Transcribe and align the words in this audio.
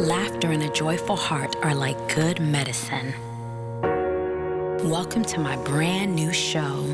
Laughter 0.00 0.50
and 0.50 0.62
a 0.62 0.68
joyful 0.70 1.14
heart 1.14 1.54
are 1.62 1.74
like 1.74 2.14
good 2.14 2.40
medicine. 2.40 3.12
Welcome 4.88 5.22
to 5.26 5.38
my 5.38 5.56
brand 5.56 6.14
new 6.16 6.32
show. 6.32 6.86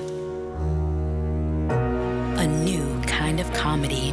A 1.71 2.47
new 2.49 3.01
kind 3.03 3.39
of 3.39 3.53
comedy. 3.53 4.13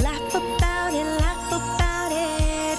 Laugh 0.00 0.34
about 0.34 0.94
it, 0.94 1.04
laugh 1.20 1.52
about 1.52 2.10
it. 2.10 2.78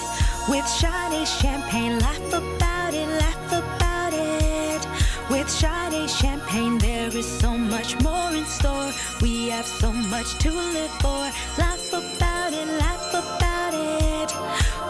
With 0.49 0.67
shiny 0.67 1.23
Champagne, 1.23 1.99
laugh 1.99 2.33
about 2.33 2.95
it, 2.95 3.07
laugh 3.07 3.51
about 3.51 4.13
it. 4.13 4.87
With 5.29 5.47
Sade 5.47 6.09
Champagne, 6.09 6.76
is 7.17 7.39
so 7.39 7.57
much 7.57 7.99
more 8.03 8.31
in 8.31 8.45
store. 8.45 8.91
We 9.21 9.49
have 9.49 9.65
so 9.65 9.91
much 9.91 10.37
to 10.39 10.51
live 10.51 10.91
for. 11.01 11.23
Laugh 11.57 11.87
about 11.89 12.53
it, 12.53 12.67
laugh 12.83 13.09
about 13.23 13.73
it. 13.73 14.29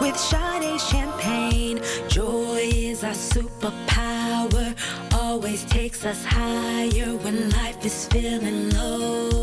With 0.02 0.16
Sade 0.16 0.78
Champagne, 0.78 1.80
joy 2.08 2.68
is 2.74 3.02
our 3.02 3.18
superpower. 3.32 4.76
Always 5.14 5.64
takes 5.64 6.04
us 6.04 6.22
higher 6.22 7.16
when 7.24 7.48
life 7.50 7.82
is 7.84 8.06
feeling 8.08 8.70
low. 8.70 9.37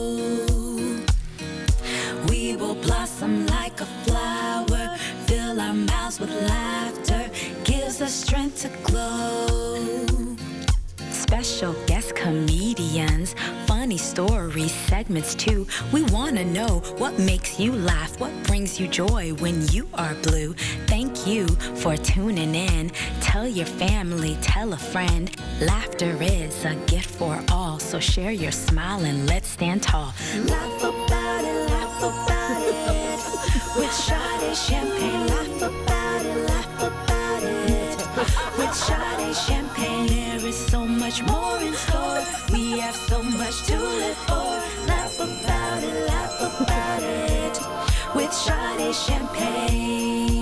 Special 11.46 11.74
guest 11.86 12.16
comedians, 12.16 13.36
funny 13.68 13.98
stories, 13.98 14.74
segments 14.74 15.36
too. 15.36 15.68
We 15.94 16.02
want 16.06 16.38
to 16.38 16.44
know 16.44 16.82
what 16.98 17.20
makes 17.20 17.60
you 17.60 17.72
laugh, 17.72 18.20
what 18.20 18.32
brings 18.48 18.80
you 18.80 18.88
joy 18.88 19.32
when 19.36 19.62
you 19.68 19.88
are 19.94 20.16
blue. 20.24 20.56
Thank 20.88 21.28
you 21.28 21.46
for 21.76 21.96
tuning 21.98 22.56
in. 22.56 22.90
Tell 23.22 23.48
your 23.48 23.68
family, 23.68 24.40
tell 24.42 24.74
a 24.74 24.78
friend. 24.78 25.30
Laughter 25.62 26.18
is 26.20 26.66
a 26.66 26.74
gift 26.88 27.12
for 27.12 27.40
all, 27.52 27.78
so 27.78 28.00
share 28.00 28.32
your 28.32 28.52
smile 28.52 29.06
and 29.06 29.30
let's 29.30 29.48
stand 29.48 29.84
tall. 29.84 30.16
Laugh 30.46 30.80
about 30.80 31.44
it, 31.46 31.70
laugh 31.70 32.00
about 32.00 32.62
it. 32.64 33.78
With 33.78 33.94
Sade 33.94 34.58
Champagne, 34.58 35.28
laugh 35.28 35.62
about 35.62 36.26
it, 36.26 36.48
laugh. 36.48 36.75
With 38.58 38.74
Sade 38.74 39.36
Champagne, 39.36 40.08
there 40.08 40.46
is 40.46 40.58
so 40.58 40.86
much 40.86 41.24
more 41.24 41.58
in 41.62 41.74
store. 41.74 42.24
We 42.52 42.80
have 42.80 42.96
so 42.96 43.22
much 43.22 43.64
to 43.68 43.78
live 43.78 44.18
for. 44.28 44.52
Laugh 44.88 45.20
about 45.20 45.84
it, 45.84 46.08
laugh 46.08 46.62
about 46.62 47.04
it. 47.04 47.60
With 48.16 48.34
Sade 48.34 48.96
Champagne. 48.96 50.35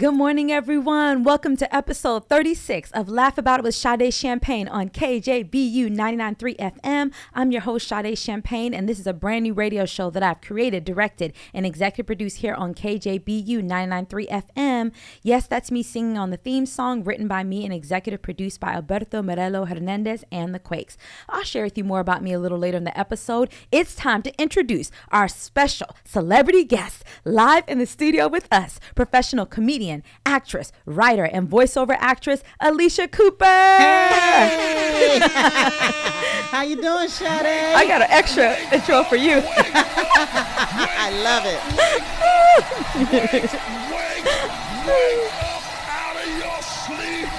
Good 0.00 0.14
morning, 0.14 0.50
everyone. 0.50 1.24
Welcome 1.24 1.58
to 1.58 1.76
episode 1.76 2.26
36 2.26 2.90
of 2.92 3.10
Laugh 3.10 3.36
About 3.36 3.60
It 3.60 3.64
with 3.64 3.74
Sade 3.74 4.14
Champagne 4.14 4.66
on 4.66 4.88
KJBU 4.88 5.94
99.3 5.94 6.56
FM. 6.56 7.12
I'm 7.34 7.52
your 7.52 7.60
host, 7.60 7.86
Sade 7.86 8.16
Champagne, 8.16 8.72
and 8.72 8.88
this 8.88 8.98
is 8.98 9.06
a 9.06 9.12
brand 9.12 9.42
new 9.42 9.52
radio 9.52 9.84
show 9.84 10.08
that 10.08 10.22
I've 10.22 10.40
created, 10.40 10.86
directed, 10.86 11.34
and 11.52 11.66
executive 11.66 12.06
produced 12.06 12.38
here 12.38 12.54
on 12.54 12.72
KJBU 12.72 13.62
99.3 13.62 14.42
FM. 14.56 14.92
Yes, 15.22 15.46
that's 15.46 15.70
me 15.70 15.82
singing 15.82 16.16
on 16.16 16.30
the 16.30 16.38
theme 16.38 16.64
song 16.64 17.04
written 17.04 17.28
by 17.28 17.44
me 17.44 17.66
and 17.66 17.74
executive 17.74 18.22
produced 18.22 18.58
by 18.58 18.72
Alberto 18.72 19.20
Morello 19.20 19.66
Hernandez 19.66 20.24
and 20.32 20.54
the 20.54 20.58
Quakes. 20.58 20.96
I'll 21.28 21.44
share 21.44 21.64
with 21.64 21.76
you 21.76 21.84
more 21.84 22.00
about 22.00 22.22
me 22.22 22.32
a 22.32 22.40
little 22.40 22.56
later 22.56 22.78
in 22.78 22.84
the 22.84 22.98
episode. 22.98 23.50
It's 23.70 23.94
time 23.94 24.22
to 24.22 24.40
introduce 24.40 24.90
our 25.12 25.28
special 25.28 25.94
celebrity 26.06 26.64
guest 26.64 27.04
live 27.26 27.64
in 27.68 27.78
the 27.78 27.84
studio 27.84 28.28
with 28.28 28.48
us, 28.50 28.80
professional 28.94 29.44
comedian, 29.44 29.89
actress, 30.24 30.70
writer, 30.86 31.24
and 31.24 31.48
voiceover 31.48 31.96
actress 31.98 32.42
Alycia 32.62 33.10
Cooper. 33.10 33.44
How 36.50 36.62
you 36.62 36.76
doing, 36.80 37.08
Sade? 37.08 37.74
I 37.74 37.84
got 37.86 38.02
an 38.02 38.10
extra 38.10 38.56
intro 38.72 39.02
for 39.04 39.16
you. 39.16 39.42
I 41.02 41.10
love 41.24 41.44
it. 41.46 41.60
Wake, 43.00 43.52
wake 43.92 44.26
up 44.44 44.50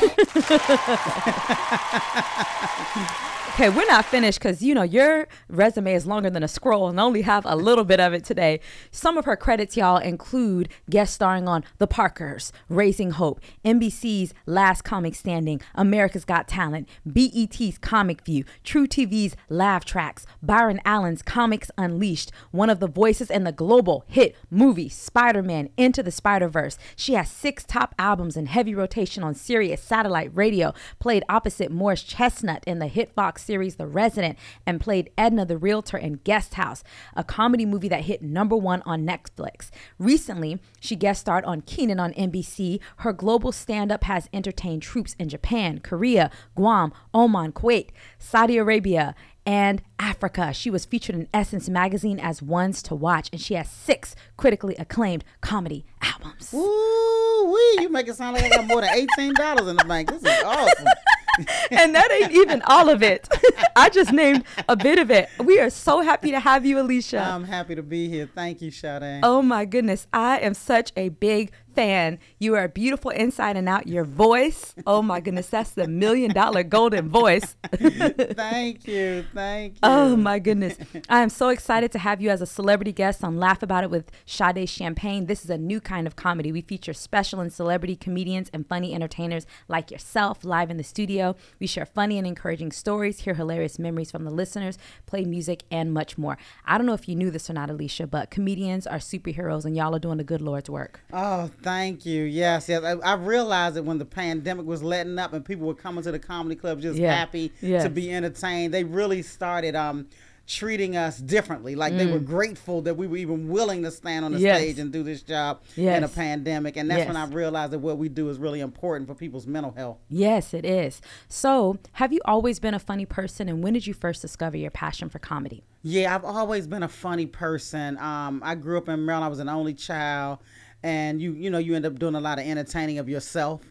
Okay, 3.54 3.68
we're 3.68 3.86
not 3.86 4.06
finished 4.06 4.40
because 4.40 4.64
you 4.64 4.74
know 4.74 4.82
your 4.82 5.28
resume 5.50 5.94
is 5.94 6.08
longer 6.08 6.30
than 6.30 6.42
a 6.42 6.48
scroll 6.48 6.88
and 6.88 6.98
I 6.98 7.04
only 7.04 7.22
have 7.24 7.46
a 7.46 7.58
little 7.58 7.84
bit 7.84 8.00
of 8.00 8.14
it 8.14 8.24
today. 8.24 8.62
Some 8.92 9.18
of 9.18 9.26
her 9.26 9.36
credits, 9.36 9.76
y'all, 9.76 9.98
include 9.98 10.70
guest 10.90 11.14
starring 11.14 11.50
on 11.50 11.66
The 11.78 11.86
Parkers, 11.86 12.54
Raising 12.70 13.12
Hope, 13.12 13.42
NBC's 13.66 14.34
Last 14.46 14.84
Comic 14.84 15.16
Standing, 15.16 15.60
America's 15.76 16.24
Got 16.24 16.48
Talent, 16.48 16.88
BET's 17.06 17.78
Comic 17.78 18.24
View, 18.24 18.46
truTV's 18.64 19.36
Laugh 19.50 19.84
Tracks, 19.84 20.26
Byron 20.42 20.80
Allen's 20.86 21.22
Comics 21.22 21.70
Unleashed, 21.78 22.32
one 22.52 22.70
of 22.70 22.80
the 22.80 22.88
voices 22.88 23.30
in 23.30 23.44
the 23.44 23.52
global 23.52 24.06
hit 24.08 24.34
movie 24.50 24.90
Spider 24.90 25.44
Man 25.44 25.70
Into 25.76 26.02
the 26.02 26.10
Spider 26.10 26.48
Verse. 26.48 26.78
She 26.96 27.16
has 27.16 27.30
six 27.30 27.66
top 27.66 27.96
albums 28.00 28.38
in 28.38 28.46
heavy 28.46 28.74
rotation 28.74 29.24
on 29.24 29.36
Sirius 29.36 29.82
Satellite 29.82 30.32
Radio, 30.34 30.74
played 31.00 31.26
opposite 31.28 31.70
Morris 31.70 32.02
Chestnut 32.02 32.64
in 32.66 32.80
the 32.80 32.88
hit 32.88 33.12
Fox 33.14 33.41
series 33.42 33.76
The 33.76 33.88
Resident, 33.88 34.38
and 34.66 34.80
played 34.80 35.10
Edna 35.18 35.46
the 35.46 35.58
Realtor 35.58 35.98
in 35.98 36.22
Guest 36.24 36.56
House, 36.56 36.84
a 37.16 37.24
comedy 37.24 37.66
movie 37.66 37.90
that 37.90 38.06
hit 38.06 38.22
number 38.22 38.56
one 38.56 38.82
on 38.84 39.06
Netflix. 39.06 39.70
Recently, 40.00 40.60
she 40.80 40.96
guest 40.96 41.22
starred 41.22 41.46
on 41.46 41.62
Kenan 41.62 42.00
on 42.00 42.14
NBC. 42.14 42.80
Her 42.98 43.14
global 43.14 43.52
stand 43.52 43.92
up 43.92 44.04
has 44.06 44.30
entertained 44.34 44.82
troops 44.82 45.16
in 45.20 45.30
Japan, 45.30 45.80
Korea, 45.80 46.32
Guam, 46.56 46.94
Oman, 47.14 47.54
Kuwait, 47.54 47.90
Saudi 48.18 48.58
Arabia, 48.58 49.16
and 49.46 49.82
Africa. 50.00 50.54
She 50.54 50.70
was 50.70 50.86
featured 50.86 51.16
in 51.16 51.28
Essence 51.34 51.70
magazine 51.70 52.20
as 52.20 52.42
Ones 52.42 52.84
to 52.84 52.96
Watch, 52.96 53.30
and 53.32 53.42
she 53.42 53.56
has 53.56 53.70
six 53.70 54.16
critically 54.38 54.76
acclaimed 54.76 55.24
comedy 55.42 55.86
albums. 56.02 56.54
Ooh, 56.54 57.54
wee! 57.54 57.84
You 57.84 57.90
make 57.90 58.08
it 58.08 58.16
sound 58.16 58.36
like 58.36 58.46
I 58.46 58.50
got 58.50 58.68
more 58.68 58.82
than 58.82 58.94
eighteen 58.94 59.34
dollars 59.34 59.68
in 59.68 59.76
the 59.76 59.86
bank. 59.86 60.10
This 60.10 60.24
is 60.24 60.44
awesome. 60.44 60.86
and 61.72 61.96
that 61.96 62.12
ain't 62.12 62.32
even 62.32 62.62
all 62.64 62.90
of 62.90 63.04
it. 63.04 63.28
I 63.76 63.90
just 63.90 64.12
named 64.12 64.44
a 64.68 64.76
bit 64.76 65.00
of 65.00 65.12
it. 65.12 65.30
We 65.40 65.60
are 65.60 65.70
so 65.70 66.02
happy 66.02 66.32
to 66.32 66.40
have 66.40 66.66
you, 66.66 66.78
Alycia. 66.78 67.26
I'm 67.26 67.44
happy 67.44 67.76
to 67.76 67.84
be 67.84 68.10
here. 68.10 68.30
Thank 68.34 68.62
you, 68.62 68.72
Sade. 68.72 69.22
Oh 69.24 69.42
my 69.42 69.66
goodness. 69.66 70.08
I 70.14 70.40
am 70.40 70.54
such 70.54 70.92
a 70.96 71.10
big 71.10 71.52
fan. 71.74 72.20
You 72.40 72.56
are 72.56 72.68
beautiful 72.68 73.12
inside 73.12 73.58
and 73.58 73.68
out. 73.68 73.88
Your 73.88 74.04
voice, 74.04 74.76
oh 74.86 75.02
my 75.02 75.20
goodness, 75.20 75.48
that's 75.48 75.72
the 75.72 75.88
million 75.88 76.32
dollar 76.32 76.64
golden 76.64 77.10
voice. 77.10 77.56
Thank 77.74 78.88
you. 78.88 79.26
Thank 79.34 79.74
you. 79.76 79.80
Oh 79.84 80.16
my 80.16 80.40
goodness. 80.40 80.78
I 81.10 81.22
am 81.22 81.30
so 81.30 81.50
excited 81.50 81.92
to 81.94 82.00
have 82.00 82.22
you 82.22 82.30
as 82.30 82.42
a 82.42 82.46
celebrity 82.46 82.92
guest 82.92 83.24
on 83.24 83.38
Laugh 83.38 83.64
About 83.64 83.84
It 83.84 83.90
with 83.90 84.12
Sade 84.26 84.68
Champagne. 84.68 85.26
This 85.26 85.44
is 85.44 85.50
a 85.50 85.58
new 85.58 85.80
kind 85.80 86.08
of 86.08 86.16
comedy. 86.16 86.52
We 86.52 86.62
feature 86.62 86.94
special 86.94 87.40
and 87.40 87.52
celebrity 87.52 87.96
comedians 87.96 88.50
and 88.54 88.68
funny 88.68 88.94
entertainers 88.94 89.46
like 89.68 89.92
yourself 89.92 90.44
live 90.44 90.70
in 90.70 90.78
the 90.78 90.84
studio. 90.84 91.21
We 91.60 91.68
share 91.68 91.86
funny 91.86 92.18
and 92.18 92.26
encouraging 92.28 92.72
stories, 92.72 93.22
hear 93.22 93.34
hilarious 93.34 93.78
memories 93.80 94.12
from 94.12 94.24
the 94.24 94.32
listeners, 94.32 94.78
play 95.06 95.24
music, 95.26 95.64
and 95.72 95.94
much 95.94 96.18
more. 96.18 96.38
I 96.66 96.78
don't 96.78 96.86
know 96.88 96.94
if 96.94 97.08
you 97.08 97.16
knew 97.16 97.32
this 97.32 97.50
or 97.50 97.54
not, 97.54 97.70
Alycia, 97.70 98.10
but 98.10 98.30
comedians 98.32 98.86
are 98.88 98.98
superheroes 98.98 99.66
and 99.66 99.76
y'all 99.76 99.96
are 99.96 100.00
doing 100.00 100.18
the 100.18 100.24
good 100.24 100.42
Lord's 100.42 100.70
work. 100.70 101.02
Oh, 101.14 101.50
thank 101.62 102.06
you. 102.06 102.24
Yes, 102.24 102.68
yes. 102.70 102.84
I, 102.84 102.92
I 103.12 103.14
realized 103.16 103.76
that 103.76 103.84
when 103.84 103.98
the 103.98 104.06
pandemic 104.06 104.66
was 104.66 104.82
letting 104.84 105.18
up 105.20 105.34
and 105.34 105.44
people 105.46 105.68
were 105.68 105.74
coming 105.76 106.04
to 106.04 106.12
the 106.12 106.20
comedy 106.20 106.56
club 106.56 106.82
just 106.82 106.98
Yeah. 107.00 107.14
happy 107.16 107.52
to 107.62 107.90
be 107.90 108.12
entertained, 108.12 108.74
they 108.74 108.84
really 108.84 109.22
started 109.22 109.76
um 109.76 110.08
treating 110.52 110.98
us 110.98 111.18
differently. 111.18 111.76
Like 111.76 111.96
they 111.96 112.06
were 112.06 112.20
grateful 112.20 112.82
that 112.82 112.96
we 112.98 113.08
were 113.08 113.18
even 113.18 113.48
willing 113.48 113.84
to 113.84 113.92
stand 113.92 114.26
on 114.26 114.34
the 114.34 114.38
Mm. 114.38 114.42
Yes. 114.42 114.58
stage 114.62 114.80
and 114.80 114.92
do 114.92 115.02
this 115.04 115.22
job 115.22 115.62
in 115.78 116.04
a 116.04 116.08
pandemic. 116.08 116.76
And 116.78 116.90
that's 116.92 117.08
when 117.08 117.16
I 117.16 117.26
realized 117.28 117.72
that 117.74 117.80
what 117.80 117.98
we 117.98 118.10
do 118.10 118.30
is 118.30 118.38
really 118.38 118.60
important 118.60 119.08
for 119.08 119.16
people's 119.16 119.48
mental 119.48 119.72
health. 119.72 119.98
Yes, 120.10 120.54
it 120.54 120.66
is. 120.66 121.02
So, 121.30 121.78
have 121.94 122.12
you 122.12 122.20
always 122.26 122.60
been 122.60 122.74
a 122.74 122.80
funny 122.80 123.06
person, 123.06 123.48
and 123.50 123.64
when 123.64 123.74
did 123.74 123.88
you 123.88 123.94
first 123.94 124.22
discover 124.22 124.58
your 124.58 124.72
passion 124.72 125.10
for 125.10 125.20
comedy? 125.20 125.64
Yeah, 125.84 126.14
I've 126.14 126.26
always 126.26 126.68
been 126.68 126.84
a 126.84 126.88
funny 126.88 127.26
person. 127.26 127.98
Um, 127.98 128.42
I 128.44 128.56
grew 128.56 128.78
up 128.78 128.90
in 128.90 129.06
Maryland. 129.06 129.26
I 129.26 129.30
was 129.30 129.40
an 129.40 129.50
only 129.50 129.74
child, 129.74 130.40
and 130.84 131.22
you 131.22 131.34
you 131.34 131.50
know 131.50 131.58
you 131.60 131.76
end 131.76 131.86
up 131.86 131.98
doing 132.00 132.16
a 132.16 132.20
lot 132.20 132.40
of 132.40 132.46
entertaining 132.46 132.98
of 132.98 133.08
yourself, 133.08 133.62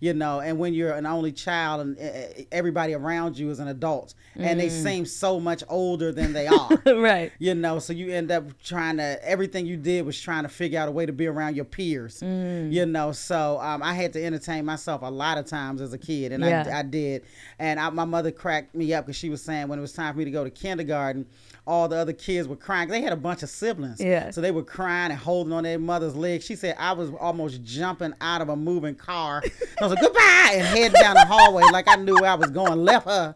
you 0.00 0.12
know 0.12 0.40
and 0.40 0.58
when 0.58 0.74
you're 0.74 0.92
an 0.92 1.06
only 1.06 1.32
child 1.32 1.80
and 1.80 1.98
uh, 1.98 2.42
everybody 2.52 2.92
around 2.94 3.38
you 3.38 3.50
is 3.50 3.58
an 3.58 3.68
adult 3.68 4.14
and 4.34 4.60
they 4.60 4.68
seem 4.68 5.06
so 5.06 5.40
much 5.40 5.64
older 5.68 6.12
than 6.12 6.32
they 6.32 6.46
are 6.48 6.78
right. 6.86 7.32
you 7.38 7.54
know 7.54 7.78
so 7.78 7.92
you 7.92 8.10
end 8.12 8.30
up 8.30 8.44
trying 8.62 8.98
to 8.98 9.18
everything 9.26 9.64
you 9.66 9.76
did 9.76 10.04
was 10.04 10.20
trying 10.20 10.42
to 10.42 10.48
figure 10.48 10.78
out 10.78 10.88
a 10.88 10.90
way 10.92 11.06
to 11.06 11.12
be 11.12 11.26
around 11.26 11.56
your 11.56 11.64
peers 11.64 12.20
Mm. 12.20 12.72
you 12.72 12.84
know 12.86 13.12
so 13.12 13.58
um, 13.60 13.82
i 13.82 13.94
had 13.94 14.12
to 14.12 14.24
entertain 14.24 14.64
myself 14.64 15.02
a 15.02 15.10
lot 15.10 15.38
of 15.38 15.46
times 15.46 15.80
as 15.80 15.92
a 15.92 15.98
kid 15.98 16.32
and 16.32 16.44
Yeah. 16.44 16.64
I, 16.70 16.78
I 16.80 16.82
did 16.82 17.22
and 17.58 17.78
I, 17.80 17.88
my 17.90 18.04
mother 18.04 18.30
cracked 18.30 18.74
me 18.74 18.92
up 18.94 19.06
because 19.06 19.16
she 19.16 19.30
was 19.30 19.42
saying 19.42 19.68
when 19.68 19.78
it 19.78 19.82
was 19.82 19.92
time 19.92 20.12
for 20.12 20.18
me 20.18 20.24
to 20.26 20.30
go 20.30 20.44
to 20.44 20.50
kindergarten 20.50 21.26
all 21.66 21.88
the 21.88 21.96
other 21.96 22.12
kids 22.12 22.46
were 22.46 22.56
crying. 22.56 22.88
They 22.88 23.02
had 23.02 23.12
a 23.12 23.16
bunch 23.16 23.42
of 23.42 23.48
siblings. 23.50 24.00
Yeah. 24.00 24.30
so 24.30 24.40
they 24.40 24.50
were 24.52 24.62
crying 24.62 25.10
and 25.10 25.20
holding 25.20 25.52
on 25.52 25.64
their 25.64 25.78
mother's 25.78 26.14
leg. 26.14 26.42
She 26.42 26.54
said 26.56 26.76
i 26.78 26.92
was 26.92 27.10
almost 27.20 27.62
jumping 27.64 28.14
out 28.20 28.40
of 28.40 28.48
a 28.48 28.56
moving 28.56 28.94
car. 28.94 29.42
I 29.80 29.84
was 29.84 29.92
like 29.92 30.00
goodbye 30.00 30.50
and 30.52 30.66
head 30.66 30.92
down 30.92 31.14
the 31.14 31.24
hallway 31.26 31.64
like 31.72 31.88
i 31.88 31.96
knew 31.96 32.14
where 32.14 32.30
i 32.30 32.34
was 32.34 32.50
going 32.50 32.84
left 32.84 33.06
her 33.06 33.34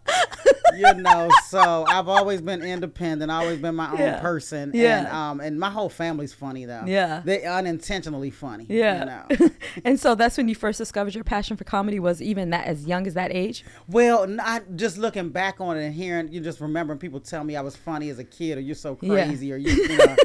you 0.76 0.94
know 0.94 1.28
so 1.48 1.84
i've 1.88 2.08
always 2.08 2.40
been 2.40 2.62
independent 2.62 3.30
always 3.30 3.58
been 3.58 3.74
my 3.74 3.90
own 3.90 3.98
Yeah. 3.98 4.20
person 4.20 4.70
Yeah. 4.74 4.98
and 4.98 5.06
um 5.08 5.40
and 5.40 5.58
my 5.58 5.70
whole 5.70 5.88
family's 5.88 6.32
funny 6.32 6.64
though 6.64 6.84
Yeah. 6.86 7.22
they 7.24 7.44
unintentionally 7.44 8.30
funny 8.30 8.66
Yeah. 8.68 8.98
you 9.30 9.38
know? 9.38 9.50
and 9.84 9.98
so 9.98 10.14
that's 10.14 10.36
when 10.36 10.48
you 10.48 10.54
first 10.54 10.78
discovered 10.78 11.14
your 11.14 11.24
passion 11.24 11.56
for 11.56 11.64
comedy 11.64 11.98
was 12.00 12.20
even 12.22 12.50
that 12.50 12.66
as 12.66 12.86
young 12.86 13.06
as 13.06 13.14
that 13.14 13.32
age. 13.32 13.64
well 13.88 14.26
not 14.26 14.62
just 14.76 14.98
looking 14.98 15.30
back 15.30 15.60
on 15.60 15.76
it 15.76 15.84
and 15.84 15.94
hearing 15.94 16.32
you 16.32 16.40
just 16.40 16.60
remembering 16.60 16.98
people 16.98 17.20
tell 17.20 17.44
me 17.44 17.56
i 17.56 17.60
was 17.60 17.76
funny 17.76 18.08
as 18.10 18.18
a 18.18 18.24
kid 18.24 18.58
or 18.58 18.60
you're 18.60 18.74
so 18.74 18.98
Yeah. 19.00 19.26
crazy 19.26 19.52
or 19.52 19.56
you, 19.56 19.70
you 19.90 19.98
know 19.98 20.16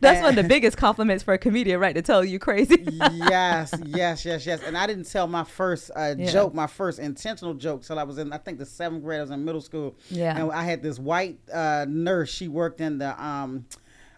That's 0.00 0.20
one 0.22 0.30
of 0.30 0.36
the 0.42 0.48
biggest 0.48 0.76
compliments 0.76 1.22
for 1.22 1.34
a 1.34 1.38
comedian, 1.38 1.78
right? 1.80 1.94
To 1.94 2.02
tell 2.02 2.24
you 2.24 2.38
crazy. 2.38 2.84
yes, 2.86 3.72
yes, 3.86 4.24
yes, 4.24 4.46
yes. 4.46 4.62
And 4.62 4.76
I 4.76 4.86
didn't 4.86 5.04
tell 5.10 5.26
my 5.26 5.44
first 5.44 5.90
uh, 5.94 6.14
Yeah. 6.16 6.30
joke, 6.30 6.54
my 6.54 6.66
first 6.66 6.98
intentional 6.98 7.54
joke, 7.54 7.82
till 7.84 7.98
I 7.98 8.02
was 8.04 8.18
in, 8.18 8.32
I 8.32 8.38
think, 8.38 8.58
the 8.58 8.66
seventh 8.66 9.02
grade. 9.04 9.18
I 9.18 9.22
was 9.22 9.30
in 9.30 9.44
middle 9.44 9.60
school. 9.60 9.96
Yeah. 10.08 10.36
And 10.40 10.50
I 10.52 10.64
had 10.64 10.82
this 10.82 10.98
white 10.98 11.38
uh, 11.52 11.86
nurse. 11.88 12.30
She 12.30 12.48
worked 12.48 12.80
in 12.80 12.98
the, 12.98 13.22
um, 13.22 13.66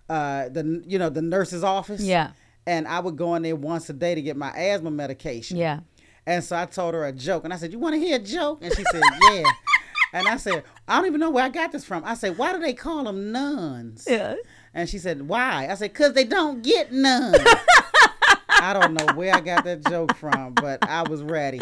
uh, 0.08 0.48
the 0.48 0.82
you 0.86 0.98
know, 0.98 1.08
the 1.10 1.22
nurse's 1.22 1.64
office. 1.64 2.02
Yeah. 2.02 2.30
And 2.66 2.86
I 2.86 3.00
would 3.00 3.16
go 3.16 3.34
in 3.34 3.42
there 3.42 3.56
once 3.56 3.90
a 3.90 3.92
day 3.92 4.14
to 4.14 4.22
get 4.22 4.36
my 4.36 4.50
asthma 4.56 4.90
medication. 4.90 5.56
yeah. 5.56 5.80
And 6.24 6.44
so 6.44 6.56
I 6.56 6.66
told 6.66 6.94
her 6.94 7.04
a 7.04 7.10
joke, 7.12 7.42
and 7.42 7.52
I 7.52 7.56
said, 7.56 7.72
"You 7.72 7.80
want 7.80 7.94
to 7.96 7.98
hear 7.98 8.14
a 8.14 8.20
joke?" 8.20 8.60
And 8.62 8.72
she 8.72 8.84
said, 8.92 9.02
"Yeah." 9.30 9.42
And 10.14 10.28
I 10.28 10.36
said, 10.36 10.62
"I 10.86 10.96
don't 10.98 11.06
even 11.06 11.18
know 11.20 11.30
where 11.30 11.42
I 11.42 11.48
got 11.48 11.72
this 11.72 11.84
from." 11.84 12.04
I 12.04 12.14
said, 12.14 12.36
"Why 12.38 12.52
do 12.52 12.60
they 12.60 12.74
call 12.74 13.02
them 13.04 13.32
nuns?" 13.32 14.06
Yeah. 14.08 14.34
And 14.74 14.88
she 14.88 14.98
said, 14.98 15.28
"Why?" 15.28 15.68
I 15.70 15.74
said, 15.74 15.94
"Cause 15.94 16.14
they 16.14 16.24
don't 16.24 16.62
get 16.62 16.92
none." 16.92 17.34
I 18.48 18.72
don't 18.72 18.94
know 18.94 19.06
where 19.14 19.34
I 19.34 19.40
got 19.40 19.64
that 19.64 19.84
joke 19.86 20.14
from, 20.16 20.54
but 20.54 20.86
I 20.88 21.02
was 21.02 21.22
ready. 21.22 21.60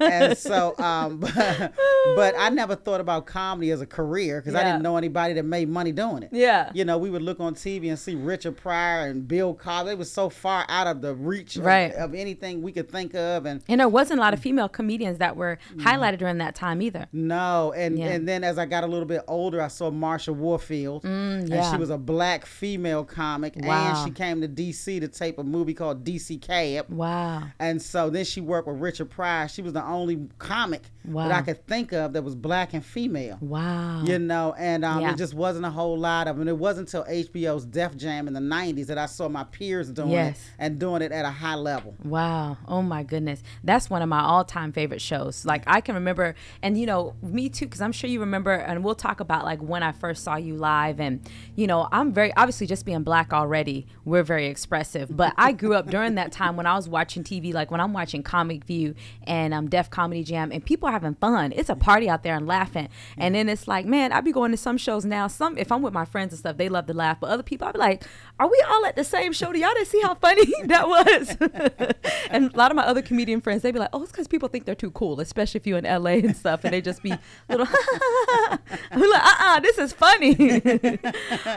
And 0.00 0.36
so, 0.36 0.74
um, 0.78 1.18
but, 1.20 1.72
but 2.16 2.34
I 2.38 2.48
never 2.50 2.74
thought 2.74 3.00
about 3.00 3.26
comedy 3.26 3.70
as 3.70 3.80
a 3.80 3.86
career 3.86 4.40
because 4.40 4.54
I 4.54 4.62
didn't 4.64 4.82
know 4.82 4.96
anybody 4.96 5.34
that 5.34 5.44
made 5.44 5.68
money 5.68 5.92
doing 5.92 6.22
it. 6.22 6.30
Yeah. 6.32 6.70
You 6.74 6.84
know, 6.84 6.98
we 6.98 7.10
would 7.10 7.22
look 7.22 7.40
on 7.40 7.54
TV 7.54 7.88
and 7.88 7.98
see 7.98 8.14
Richard 8.14 8.56
Pryor 8.56 9.06
and 9.08 9.26
Bill 9.26 9.54
Cosby. 9.54 9.88
They 9.90 9.94
was 9.94 10.10
so 10.10 10.28
far 10.30 10.64
out 10.68 10.86
of 10.86 11.00
the 11.00 11.14
reach 11.14 11.56
of, 11.56 11.64
Right. 11.64 11.92
of 11.94 12.14
anything 12.14 12.62
we 12.62 12.72
could 12.72 12.90
think 12.90 13.14
of, 13.14 13.46
and 13.46 13.62
And 13.68 13.80
there 13.80 13.88
wasn't 13.88 14.18
a 14.18 14.22
lot 14.22 14.34
of 14.34 14.40
female 14.40 14.68
comedians 14.68 15.18
that 15.18 15.36
were 15.36 15.58
highlighted 15.76 16.18
during 16.18 16.38
that 16.38 16.54
time 16.54 16.82
either. 16.82 17.06
No, 17.12 17.72
and 17.76 17.98
Yeah. 17.98 18.06
and 18.06 18.28
then 18.28 18.44
as 18.44 18.58
I 18.58 18.66
got 18.66 18.84
a 18.84 18.86
little 18.86 19.06
bit 19.06 19.22
older, 19.28 19.60
I 19.60 19.68
saw 19.68 19.90
Marsha 19.90 20.34
Warfield, 20.34 21.04
and 21.04 21.14
Mm, 21.48 21.50
yeah. 21.50 21.70
she 21.70 21.76
was 21.78 21.90
a 21.90 21.98
black 21.98 22.44
female 22.46 23.04
comic, 23.04 23.54
Wow. 23.56 23.88
and 24.02 24.04
she 24.08 24.10
came 24.14 24.40
to 24.40 24.48
DC 24.48 25.00
to 25.00 25.08
tape 25.08 25.38
a 25.38 25.44
movie 25.44 25.74
called 25.74 26.04
DC 26.04 26.38
Cab. 26.38 26.86
Wow. 26.90 27.44
And 27.58 27.80
so 27.80 28.10
then 28.10 28.24
she 28.24 28.40
worked 28.40 28.68
with 28.68 28.80
Richard 28.80 29.10
Pryor. 29.10 29.48
She 29.54 29.62
was 29.62 29.72
the 29.72 29.84
only 29.84 30.28
comic 30.38 30.82
Wow. 31.04 31.28
that 31.28 31.36
I 31.38 31.42
could 31.42 31.66
think 31.66 31.92
of 31.92 32.14
that 32.14 32.22
was 32.22 32.34
black 32.34 32.72
and 32.74 32.84
female. 32.84 33.36
Wow. 33.40 34.02
You 34.04 34.18
know, 34.18 34.54
and 34.58 34.84
um, 34.84 35.02
Yeah. 35.02 35.12
it 35.12 35.16
just 35.18 35.34
wasn't 35.34 35.64
a 35.66 35.70
whole 35.70 35.98
lot 35.98 36.26
of 36.28 36.38
them. 36.38 36.48
It 36.48 36.56
wasn't 36.56 36.88
until 36.92 37.04
HBO's 37.04 37.66
Def 37.66 37.94
Jam 37.96 38.26
in 38.26 38.32
the 38.34 38.40
90s 38.40 38.86
that 38.86 38.96
I 38.98 39.04
saw 39.06 39.28
my 39.28 39.44
peers 39.44 39.90
doing 39.90 40.10
Yes. 40.10 40.38
it 40.38 40.42
and 40.58 40.78
doing 40.78 41.02
it 41.02 41.12
at 41.12 41.24
a 41.26 41.30
high 41.30 41.56
level. 41.56 41.94
Wow. 42.02 42.56
Oh 42.66 42.80
my 42.82 43.02
goodness. 43.02 43.42
That's 43.62 43.90
one 43.90 44.00
of 44.02 44.08
my 44.08 44.20
all 44.20 44.44
time 44.44 44.72
favorite 44.72 45.02
shows. 45.02 45.44
Like 45.44 45.62
I 45.66 45.82
can 45.82 45.94
remember, 45.94 46.34
and 46.62 46.78
you 46.78 46.86
know, 46.86 47.14
me 47.22 47.50
too, 47.50 47.66
because 47.66 47.82
I'm 47.82 47.92
sure 47.92 48.08
you 48.08 48.20
remember, 48.20 48.52
and 48.52 48.82
we'll 48.82 48.94
talk 48.94 49.20
about 49.20 49.44
like 49.44 49.60
when 49.60 49.82
I 49.82 49.92
first 49.92 50.24
saw 50.24 50.36
you 50.36 50.54
live. 50.56 51.00
And, 51.00 51.20
you 51.54 51.66
know, 51.66 51.86
I'm 51.92 52.12
very, 52.14 52.32
obviously 52.34 52.66
just 52.66 52.86
being 52.86 53.02
black 53.02 53.32
already, 53.34 53.86
we're 54.06 54.22
very 54.22 54.46
expressive. 54.46 55.14
But 55.14 55.34
I 55.36 55.52
grew 55.52 55.74
up 55.74 55.90
during 55.90 56.14
that 56.14 56.32
time 56.32 56.56
when 56.56 56.64
I 56.66 56.74
was 56.76 56.88
watching 56.88 57.22
TV, 57.24 57.52
like 57.52 57.70
when 57.70 57.80
I'm 57.82 57.92
watching 57.92 58.22
Comic 58.22 58.64
View 58.64 58.94
and 59.26 59.43
um, 59.52 59.68
Def 59.68 59.90
Comedy 59.90 60.22
Jam, 60.22 60.52
and 60.52 60.64
people 60.64 60.88
are 60.88 60.92
having 60.92 61.14
fun. 61.14 61.52
It's 61.54 61.68
a 61.68 61.76
party 61.76 62.08
out 62.08 62.22
there 62.22 62.36
and 62.36 62.46
laughing. 62.46 62.88
And 63.16 63.34
then 63.34 63.48
it's 63.48 63.68
like, 63.68 63.86
man, 63.86 64.12
I'd 64.12 64.24
be 64.24 64.32
going 64.32 64.50
to 64.52 64.56
some 64.56 64.78
shows 64.78 65.04
now. 65.04 65.26
Some, 65.26 65.58
if 65.58 65.70
I'm 65.70 65.82
with 65.82 65.92
my 65.92 66.04
friends 66.04 66.32
and 66.32 66.38
stuff, 66.38 66.56
they 66.56 66.68
love 66.68 66.86
to 66.86 66.94
laugh. 66.94 67.18
But 67.20 67.30
other 67.30 67.42
people, 67.42 67.68
I'd 67.68 67.74
be 67.74 67.78
like, 67.78 68.04
are 68.38 68.48
we 68.48 68.64
all 68.68 68.84
at 68.86 68.96
the 68.96 69.04
same 69.04 69.32
show? 69.32 69.52
Do 69.52 69.58
y'all 69.58 69.74
didn't 69.74 69.88
see 69.88 70.00
how 70.00 70.14
funny 70.14 70.44
that 70.64 70.88
was? 70.88 71.36
and 72.30 72.52
a 72.52 72.56
lot 72.56 72.70
of 72.70 72.76
my 72.76 72.84
other 72.84 73.02
comedian 73.02 73.40
friends, 73.40 73.62
they'd 73.62 73.72
be 73.72 73.78
like, 73.78 73.90
oh, 73.92 74.02
it's 74.02 74.10
because 74.10 74.28
people 74.28 74.48
think 74.48 74.64
they're 74.64 74.74
too 74.74 74.90
cool, 74.90 75.20
especially 75.20 75.58
if 75.58 75.66
you're 75.66 75.78
in 75.78 75.84
LA 75.84 76.12
and 76.12 76.36
stuff. 76.36 76.64
And 76.64 76.72
they 76.72 76.80
just 76.80 77.02
be 77.02 77.14
little, 77.48 77.66
I'm 78.90 79.00
like, 79.00 79.22
uh 79.22 79.36
uh 79.40 79.60
this 79.60 79.78
is 79.78 79.92
funny. 79.92 80.62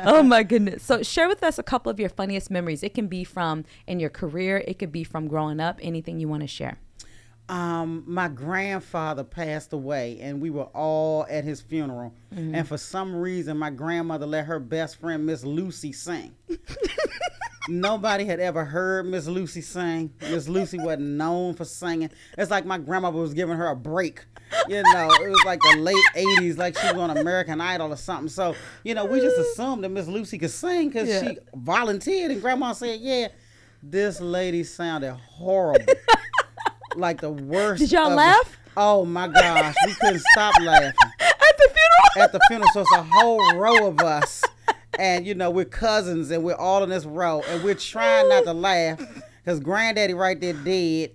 oh 0.06 0.24
my 0.24 0.44
goodness. 0.44 0.84
So 0.84 1.04
share 1.04 1.28
with 1.28 1.44
us 1.44 1.58
a 1.58 1.64
couple 1.64 1.90
of 1.90 2.00
your 2.00 2.10
funniest 2.10 2.52
memories. 2.52 2.84
It 2.84 2.94
can 2.94 3.08
be 3.08 3.24
from 3.24 3.66
in 3.88 4.00
your 4.00 4.10
career, 4.10 4.64
it 4.68 4.80
could 4.80 4.92
be 4.92 5.04
from 5.04 5.28
growing 5.28 5.60
up, 5.60 5.80
anything 5.82 6.20
you 6.20 6.28
want 6.28 6.42
to 6.42 6.48
share. 6.48 6.78
Um, 7.50 8.04
my 8.06 8.28
grandfather 8.28 9.24
passed 9.24 9.72
away, 9.74 10.20
and 10.22 10.42
we 10.42 10.50
were 10.50 10.66
all 10.66 11.26
at 11.30 11.44
his 11.44 11.62
funeral. 11.62 12.14
And 12.32 12.68
for 12.68 12.78
some 12.78 13.16
reason, 13.16 13.58
my 13.58 13.70
grandmother 13.70 14.26
let 14.26 14.46
her 14.46 14.60
best 14.60 15.00
friend, 15.00 15.26
Miss 15.26 15.44
Lucy, 15.44 15.92
sing. 15.94 16.36
Nobody 17.70 18.24
had 18.24 18.40
ever 18.40 18.64
heard 18.64 19.06
Miss 19.08 19.28
Lucy 19.28 19.60
sing. 19.62 20.14
Miss 20.22 20.48
Lucy 20.48 20.80
wasn't 20.80 21.02
known 21.08 21.54
for 21.54 21.66
singing. 21.66 22.10
It's 22.38 22.50
like 22.50 22.66
my 22.66 22.78
grandmother 22.78 23.18
was 23.20 23.34
giving 23.34 23.58
her 23.58 23.68
a 23.68 23.76
break. 23.76 24.24
You 24.70 24.82
know, 24.84 25.10
it 25.22 25.30
was 25.30 25.44
like 25.46 25.60
the 25.62 25.78
late 25.78 26.04
'80s, 26.16 26.58
like 26.58 26.78
she 26.78 26.88
was 26.88 26.96
on 26.96 27.18
American 27.18 27.60
Idol 27.60 27.92
or 27.92 27.98
something. 27.98 28.30
So, 28.30 28.56
you 28.86 28.94
know, 28.96 29.04
we 29.06 29.20
just 29.20 29.38
assumed 29.38 29.84
that 29.84 29.90
Miss 29.90 30.08
Lucy 30.08 30.38
could 30.38 30.52
sing 30.52 30.88
because 30.88 31.10
Yeah. 31.10 31.22
she 31.32 31.38
volunteered, 31.56 32.32
and 32.32 32.42
Grandma 32.42 32.72
said, 32.74 33.02
"Yeah." 33.02 33.28
This 33.84 34.20
lady 34.22 34.64
sounded 34.64 35.14
horrible 35.14 35.94
like 36.98 37.22
the 37.22 37.30
worst. 37.32 37.82
Did 37.82 37.92
y'all 37.92 38.10
the- 38.10 38.16
laugh? 38.16 38.58
oh 38.76 39.06
my 39.06 39.28
gosh, 39.28 39.76
we 39.86 39.94
couldn't 39.96 40.22
stop 40.34 40.54
laughing 40.62 40.92
At 41.20 41.58
the 41.58 41.70
funeral? 41.74 42.24
at 42.24 42.32
the 42.32 42.40
funeral. 42.48 42.70
So 42.74 42.82
it's 42.82 42.92
a 42.96 43.04
whole 43.04 43.56
row 43.56 43.88
of 43.88 44.00
us, 44.02 44.44
and 45.00 45.26
you 45.26 45.34
know 45.36 45.50
we're 45.50 45.66
cousins, 45.66 46.30
and 46.32 46.44
we're 46.44 46.56
all 46.56 46.84
in 46.84 46.90
this 46.90 47.06
row, 47.06 47.42
and 47.50 47.64
we're 47.64 47.74
trying 47.76 48.30
not 48.30 48.44
to 48.46 48.54
laugh 48.54 49.00
because 49.44 49.60
Granddaddy 49.60 50.14
right 50.14 50.40
there 50.40 50.54
dead. 50.54 51.12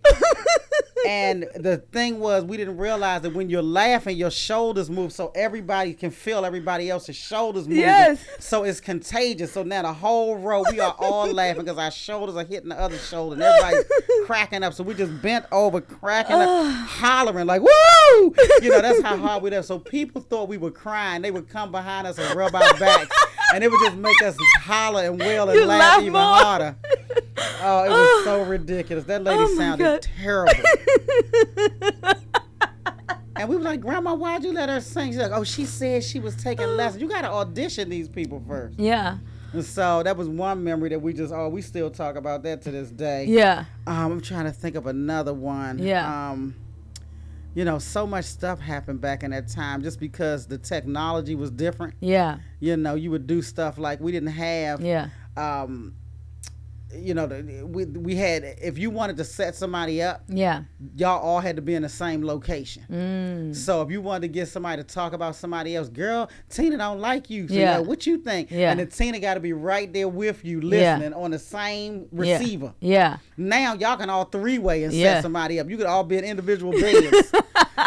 And 1.06 1.46
the 1.56 1.78
thing 1.92 2.20
was, 2.20 2.44
we 2.44 2.56
didn't 2.56 2.76
realize 2.76 3.22
that 3.22 3.34
when 3.34 3.50
you're 3.50 3.62
laughing, 3.62 4.16
your 4.16 4.30
shoulders 4.30 4.90
move, 4.90 5.12
so 5.12 5.32
everybody 5.34 5.94
can 5.94 6.10
feel 6.10 6.44
everybody 6.44 6.90
else's 6.90 7.16
shoulders 7.16 7.66
moving. 7.66 7.82
Yes. 7.82 8.24
So 8.38 8.64
it's 8.64 8.80
contagious. 8.80 9.52
So 9.52 9.62
now 9.62 9.82
the 9.82 9.92
whole 9.92 10.36
row, 10.36 10.64
we 10.70 10.80
are 10.80 10.94
all 10.98 11.26
laughing 11.32 11.64
because 11.64 11.78
our 11.78 11.90
shoulders 11.90 12.36
are 12.36 12.44
hitting 12.44 12.68
the 12.68 12.78
other 12.78 12.98
shoulder, 12.98 13.34
and 13.34 13.42
everybody's 13.42 13.84
cracking 14.26 14.62
up. 14.62 14.74
So 14.74 14.84
we 14.84 14.94
just 14.94 15.20
bent 15.22 15.46
over, 15.52 15.80
cracking 15.80 16.36
up, 16.36 16.48
ah. 16.48 16.86
hollering 16.88 17.46
like 17.46 17.62
"Woo!" 17.62 18.34
You 18.60 18.70
know, 18.70 18.80
that's 18.80 19.02
how 19.02 19.16
hard 19.16 19.42
we 19.42 19.50
laughed. 19.50 19.66
So 19.66 19.78
people 19.78 20.22
thought 20.22 20.48
we 20.48 20.58
were 20.58 20.70
crying. 20.70 21.22
They 21.22 21.30
would 21.30 21.48
come 21.48 21.70
behind 21.70 22.06
us 22.06 22.18
and 22.18 22.34
rub 22.36 22.54
our 22.54 22.74
backs, 22.78 23.14
and 23.52 23.62
it 23.64 23.70
would 23.70 23.80
just 23.84 23.96
make 23.96 24.20
us 24.22 24.36
holler 24.60 25.02
and 25.04 25.18
wail 25.18 25.48
and 25.48 25.58
You 25.58 25.66
laugh 25.66 26.00
even 26.00 26.12
more. 26.12 26.20
harder. 26.22 26.76
Oh, 27.62 27.84
it 27.84 27.88
was 27.90 28.24
so 28.24 28.42
ridiculous. 28.48 29.04
That 29.04 29.22
lady 29.24 29.38
Oh 29.42 29.56
sounded 29.56 29.84
God. 29.84 30.02
terrible. 30.02 30.52
And 33.34 33.48
we 33.48 33.56
were 33.56 33.62
like, 33.62 33.80
Grandma, 33.80 34.14
why'd 34.14 34.44
you 34.44 34.52
let 34.52 34.68
her 34.68 34.80
sing? 34.80 35.10
She's 35.10 35.18
like, 35.20 35.32
Oh, 35.32 35.42
she 35.42 35.64
said 35.64 36.04
she 36.04 36.20
was 36.20 36.36
taking 36.36 36.66
lessons. 36.76 37.02
You 37.02 37.08
got 37.08 37.22
to 37.22 37.28
audition 37.30 37.88
these 37.88 38.08
people 38.08 38.42
first. 38.46 38.78
Yeah. 38.78 39.18
And 39.52 39.64
so 39.64 40.02
that 40.02 40.16
was 40.16 40.28
one 40.28 40.62
memory 40.62 40.90
that 40.90 41.00
we 41.00 41.12
just, 41.12 41.32
oh, 41.32 41.48
we 41.48 41.60
still 41.60 41.90
talk 41.90 42.14
about 42.16 42.42
that 42.44 42.62
to 42.62 42.70
this 42.70 42.90
day. 42.90 43.24
Yeah. 43.24 43.64
Um, 43.86 44.12
I'm 44.12 44.20
trying 44.20 44.44
to 44.44 44.52
think 44.52 44.76
of 44.76 44.86
another 44.86 45.34
one. 45.34 45.78
Yeah. 45.78 46.30
Um, 46.30 46.54
you 47.54 47.64
know, 47.64 47.78
so 47.78 48.06
much 48.06 48.24
stuff 48.24 48.60
happened 48.60 49.00
back 49.00 49.22
in 49.22 49.30
that 49.32 49.48
time 49.48 49.82
just 49.82 50.00
because 50.00 50.46
the 50.46 50.58
technology 50.58 51.34
was 51.34 51.50
different. 51.50 51.94
Yeah. 52.00 52.38
You 52.60 52.76
know, 52.76 52.94
you 52.94 53.10
would 53.10 53.26
do 53.26 53.42
stuff 53.42 53.78
like 53.78 54.00
we 54.00 54.12
didn't 54.12 54.30
have 54.30 54.80
Yeah. 54.80 55.08
um, 55.36 55.94
you 56.94 57.14
know, 57.14 57.26
the- 57.26 57.64
we 57.66 57.84
we 57.84 58.14
had 58.16 58.44
if 58.60 58.78
you 58.78 58.90
wanted 58.90 59.16
to 59.18 59.24
set 59.24 59.54
somebody 59.54 60.02
up, 60.02 60.22
Yeah. 60.28 60.62
y'all 60.96 61.20
all 61.20 61.40
had 61.40 61.56
to 61.56 61.62
be 61.62 61.74
in 61.74 61.82
the 61.82 61.88
same 61.88 62.24
location. 62.24 62.82
Mm. 62.90 63.54
So 63.56 63.82
if 63.82 63.90
you 63.90 64.00
wanted 64.00 64.22
to 64.22 64.28
get 64.28 64.48
somebody 64.48 64.82
to 64.82 64.88
talk 64.88 65.12
about 65.12 65.36
somebody 65.36 65.74
else, 65.76 65.88
girl, 65.88 66.28
Tina 66.48 66.76
don't 66.78 67.00
like 67.00 67.30
you. 67.30 67.48
So 67.48 67.54
Yeah. 67.54 67.60
yeah. 67.60 67.78
what 67.80 68.06
you 68.06 68.18
think? 68.18 68.50
Yeah. 68.50 68.70
And 68.70 68.80
then 68.80 68.88
Tina 68.88 69.18
got 69.20 69.34
to 69.34 69.40
be 69.40 69.52
right 69.52 69.92
there 69.92 70.08
with 70.08 70.44
you, 70.44 70.60
Yeah. 70.60 70.96
listening 70.96 71.14
on 71.14 71.30
the 71.30 71.38
same 71.38 72.06
Yeah. 72.12 72.38
receiver. 72.38 72.74
Yeah. 72.80 73.16
Now 73.36 73.74
y'all 73.74 73.96
can 73.96 74.10
all 74.10 74.24
three 74.24 74.58
way 74.58 74.84
and 74.84 74.92
Yeah. 74.92 75.14
set 75.14 75.22
somebody 75.22 75.58
up. 75.60 75.68
You 75.70 75.76
could 75.76 75.86
all 75.86 76.04
be 76.04 76.18
in 76.18 76.24
individual 76.24 76.72
beds. 76.80 77.32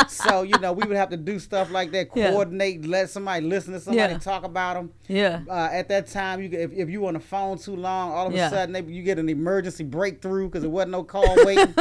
So 0.07 0.43
you 0.43 0.57
know 0.59 0.73
we 0.73 0.85
would 0.87 0.97
have 0.97 1.09
to 1.09 1.17
do 1.17 1.39
stuff 1.39 1.71
like 1.71 1.91
that, 1.91 2.09
Yeah. 2.15 2.31
coordinate, 2.31 2.85
let 2.85 3.09
somebody 3.09 3.45
listen 3.45 3.73
to 3.73 3.79
somebody 3.79 4.13
Yeah. 4.13 4.19
talk 4.19 4.43
about 4.43 4.75
them. 4.75 4.91
Yeah. 5.07 5.41
Uh, 5.49 5.69
at 5.71 5.89
that 5.89 6.07
time, 6.07 6.41
you 6.41 6.49
if, 6.51 6.71
if 6.73 6.89
you 6.89 7.05
on 7.07 7.13
the 7.15 7.19
phone 7.19 7.57
too 7.57 7.75
long, 7.75 8.11
all 8.11 8.27
of 8.27 8.33
Yeah. 8.33 8.47
a 8.47 8.49
sudden 8.49 8.73
they, 8.73 8.81
you 8.83 9.03
get 9.03 9.19
an 9.19 9.29
emergency 9.29 9.83
breakthrough 9.83 10.47
because 10.47 10.61
there 10.61 10.69
wasn't 10.69 10.91
no 10.91 11.03
call 11.03 11.35
waiting, 11.45 11.73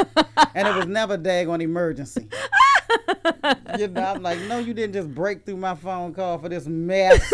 and 0.54 0.68
it 0.68 0.74
was 0.76 0.86
never 0.86 1.16
daggone 1.18 1.62
emergency. 1.62 2.28
you 3.78 3.88
know, 3.88 4.02
I'm 4.04 4.22
like, 4.22 4.38
no, 4.42 4.58
you 4.58 4.74
didn't 4.74 4.92
just 4.94 5.14
break 5.14 5.44
through 5.44 5.56
my 5.56 5.74
phone 5.74 6.14
call 6.14 6.38
for 6.38 6.48
this 6.48 6.66
mess. 6.66 7.32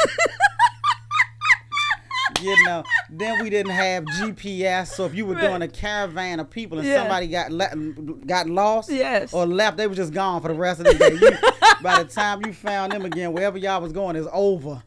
You 2.43 2.65
know, 2.65 2.83
then 3.11 3.43
we 3.43 3.51
didn't 3.51 3.73
have 3.73 4.05
GPS, 4.05 4.89
so 4.95 5.05
if 5.05 5.15
you 5.15 5.27
were 5.27 5.35
Right. 5.35 5.49
doing 5.49 5.63
a 5.63 5.69
caravan 5.69 6.41
of 6.41 6.51
people 6.51 6.79
and 6.79 6.87
Yeah. 6.87 6.99
somebody 7.01 7.27
got 7.29 7.51
le- 7.51 7.71
got 8.27 8.49
lost 8.49 8.91
Yes. 8.91 9.33
or 9.33 9.47
left, 9.47 9.77
they 9.77 9.87
were 9.87 9.95
just 9.95 10.13
gone 10.13 10.41
for 10.43 10.49
the 10.49 10.55
rest 10.55 10.81
of 10.81 10.87
the 10.87 10.95
day. 10.95 11.13
You, 11.13 11.31
by 11.83 12.03
the 12.03 12.09
time 12.09 12.43
you 12.45 12.53
found 12.53 12.93
them 12.93 13.05
again, 13.05 13.33
wherever 13.33 13.57
y'all 13.59 13.81
was 13.81 13.93
going 13.93 14.17
is 14.17 14.27
over. 14.33 14.83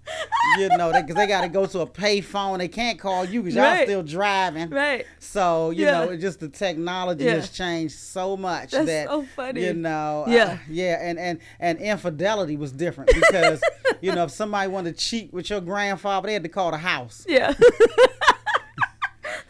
You 0.60 0.69
know, 0.77 0.91
because 0.91 1.15
they, 1.15 1.25
got 1.25 1.41
to 1.41 1.48
go 1.48 1.65
to 1.65 1.79
a 1.79 1.86
pay 1.88 2.22
phone. 2.22 2.60
They 2.60 2.67
can't 2.67 3.00
call 3.00 3.25
you 3.25 3.41
because 3.41 3.55
y'all 3.55 3.63
Right. 3.63 3.88
still 3.88 4.03
driving. 4.03 4.69
Right. 4.69 5.05
So 5.19 5.72
you 5.72 5.86
Yeah. 5.86 5.91
know, 6.05 6.12
it 6.12 6.17
just 6.17 6.41
the 6.41 6.50
technology 6.50 7.24
Yeah. 7.24 7.36
has 7.36 7.50
changed 7.50 7.95
so 7.98 8.38
much 8.38 8.72
That's 8.72 8.86
that 8.86 9.07
so 9.07 9.25
funny. 9.36 9.63
you 9.65 9.74
know, 9.74 10.25
uh, 10.27 10.29
Yeah. 10.29 10.57
yeah, 10.69 10.98
and 11.01 11.17
and 11.17 11.39
and 11.60 11.79
infidelity 11.79 12.55
was 12.57 12.72
different 12.72 13.10
because 13.15 13.62
you 14.01 14.13
know 14.13 14.25
if 14.25 14.31
somebody 14.31 14.69
wanted 14.69 14.95
to 14.98 15.03
cheat 15.03 15.33
with 15.33 15.50
your 15.50 15.62
grandfather, 15.62 16.27
they 16.27 16.33
had 16.33 16.43
to 16.43 16.50
call 16.50 16.69
the 16.72 16.77
house. 16.77 17.25
Yeah. 17.33 17.42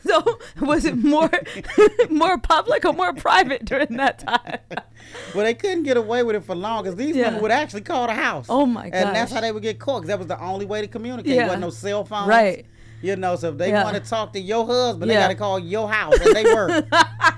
so 0.06 0.40
was 0.62 0.86
it 0.86 0.98
more 0.98 1.30
more 2.10 2.38
public 2.38 2.86
or 2.86 2.94
more 2.94 3.14
private 3.14 3.66
during 3.66 3.98
that 3.98 4.20
time? 4.20 4.60
Well, 5.36 5.44
they 5.44 5.54
couldn't 5.54 5.84
get 5.84 5.98
away 5.98 6.24
with 6.24 6.36
it 6.36 6.44
for 6.44 6.56
long 6.56 6.84
because 6.84 6.96
these 6.96 7.16
Yeah. 7.16 7.26
women 7.28 7.42
would 7.44 7.52
actually 7.52 7.82
call 7.82 8.08
the 8.08 8.14
house. 8.14 8.48
Oh, 8.50 8.66
my 8.66 8.90
god! 8.90 8.98
And 8.98 9.16
that's 9.16 9.32
how 9.32 9.42
they 9.42 9.52
would 9.52 9.62
get 9.62 9.78
caught 9.80 10.02
because 10.02 10.08
that 10.08 10.18
was 10.18 10.28
the 10.28 10.42
only 10.42 10.66
way 10.66 10.82
to 10.82 10.88
communicate. 10.88 11.34
Yeah. 11.36 11.44
wasn't 11.44 11.62
no 11.62 11.70
cell 11.70 12.04
phones. 12.06 12.28
Right. 12.30 12.66
You 13.02 13.16
know, 13.16 13.36
so 13.36 13.50
if 13.50 13.58
they 13.58 13.70
Yeah. 13.70 13.84
want 13.84 13.96
to 13.96 14.02
talk 14.10 14.34
to 14.34 14.40
your 14.40 14.66
husband, 14.66 15.12
Yeah. 15.12 15.18
they 15.18 15.24
got 15.24 15.28
to 15.30 15.36
call 15.36 15.60
your 15.60 15.92
house, 15.92 16.16
and 16.20 16.36
they 16.36 16.44
were. 16.46 16.84
I 16.92 17.34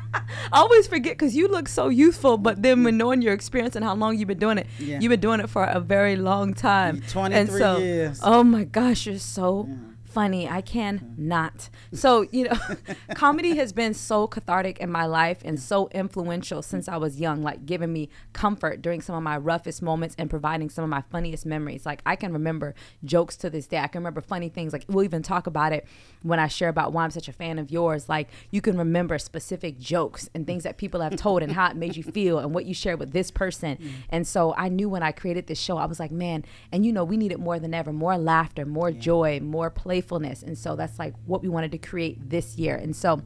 always 0.54 0.88
forget 0.88 1.14
because 1.18 1.36
you 1.36 1.48
look 1.50 1.68
so 1.68 1.90
youthful, 1.90 2.38
but 2.38 2.62
then 2.62 2.84
when 2.84 2.98
knowing 2.98 3.22
your 3.22 3.34
experience 3.34 3.76
and 3.76 3.84
how 3.84 3.96
long 3.96 4.18
you've 4.18 4.28
been 4.28 4.40
doing 4.40 4.58
it, 4.58 4.68
Yeah. 4.80 5.00
you've 5.02 5.10
been 5.10 5.20
doing 5.20 5.40
it 5.42 5.50
for 5.50 5.66
a 5.66 5.80
very 5.82 6.16
long 6.16 6.54
time. 6.54 7.02
23 7.10 7.82
years. 7.84 8.20
Oh 8.24 8.44
my 8.44 8.64
gosh, 8.64 9.06
you're 9.08 9.18
so 9.20 9.68
funny. 10.16 10.48
I 10.50 10.62
can 10.62 11.00
mm-hmm. 11.00 11.28
not. 11.28 11.70
So, 11.94 12.26
you 12.32 12.46
know, 12.46 12.58
comedy 13.16 13.58
has 13.58 13.74
been 13.74 13.94
so 13.94 14.28
cathartic 14.28 14.80
in 14.80 14.90
my 14.90 15.06
life 15.06 15.42
and 15.44 15.60
so 15.60 15.90
influential 15.90 16.62
since 16.62 16.88
I 16.88 16.96
was 16.96 17.20
young, 17.20 17.44
like 17.44 17.66
giving 17.66 17.92
me 17.92 18.08
comfort 18.32 18.82
during 18.82 19.02
some 19.02 19.14
of 19.14 19.22
my 19.24 19.38
roughest 19.38 19.82
moments 19.82 20.16
and 20.18 20.30
providing 20.30 20.70
some 20.70 20.86
of 20.86 20.90
my 20.90 21.04
funniest 21.12 21.46
memories. 21.46 21.86
Like 21.86 22.02
I 22.06 22.16
can 22.16 22.32
remember 22.32 22.76
jokes 23.04 23.36
to 23.38 23.50
this 23.50 23.68
day. 23.68 23.78
I 23.78 23.88
can 23.88 24.00
remember 24.00 24.22
funny 24.22 24.48
things. 24.48 24.72
Like 24.72 24.86
we'll 24.88 25.04
even 25.04 25.22
talk 25.22 25.48
about 25.48 25.74
it 25.74 25.86
when 26.24 26.40
I 26.40 26.48
share 26.48 26.70
about 26.70 26.94
why 26.94 27.04
I'm 27.04 27.12
such 27.12 27.28
a 27.28 27.34
fan 27.34 27.60
of 27.60 27.70
yours. 27.70 28.08
Like 28.08 28.30
you 28.52 28.62
can 28.62 28.78
remember 28.78 29.20
specific 29.20 29.78
jokes 29.78 30.30
and 30.34 30.48
things 30.48 30.64
that 30.64 30.78
people 30.78 31.02
have 31.02 31.18
told 31.18 31.44
and 31.44 31.52
how 31.52 31.70
it 31.70 31.76
made 31.76 31.98
you 31.98 32.04
feel 32.16 32.40
and 32.40 32.56
what 32.56 32.64
you 32.64 32.74
shared 32.74 33.00
with 33.00 33.12
this 33.12 33.32
person. 33.32 33.76
Mm-hmm. 33.76 33.96
And 34.08 34.26
so 34.26 34.54
I 34.58 34.70
knew 34.70 34.88
when 34.88 35.04
I 35.04 35.12
created 35.12 35.48
this 35.48 35.60
show, 35.60 35.76
I 35.78 35.86
was 35.86 36.00
like, 36.00 36.12
man, 36.12 36.46
and 36.72 36.86
you 36.86 36.94
know, 36.94 37.04
we 37.04 37.18
need 37.18 37.34
it 37.34 37.40
more 37.40 37.60
than 37.60 37.74
ever, 37.74 37.92
more 37.92 38.18
laughter, 38.18 38.66
more 38.66 38.92
joy, 38.94 39.42
more 39.42 39.70
playfulness. 39.70 40.05
And 40.44 40.58
so 40.58 40.76
that's 40.76 41.00
like 41.00 41.14
what 41.26 41.42
we 41.42 41.50
wanted 41.50 41.72
to 41.72 41.78
create 41.78 42.30
this 42.30 42.58
year. 42.58 42.76
And 42.76 42.96
so 42.96 43.22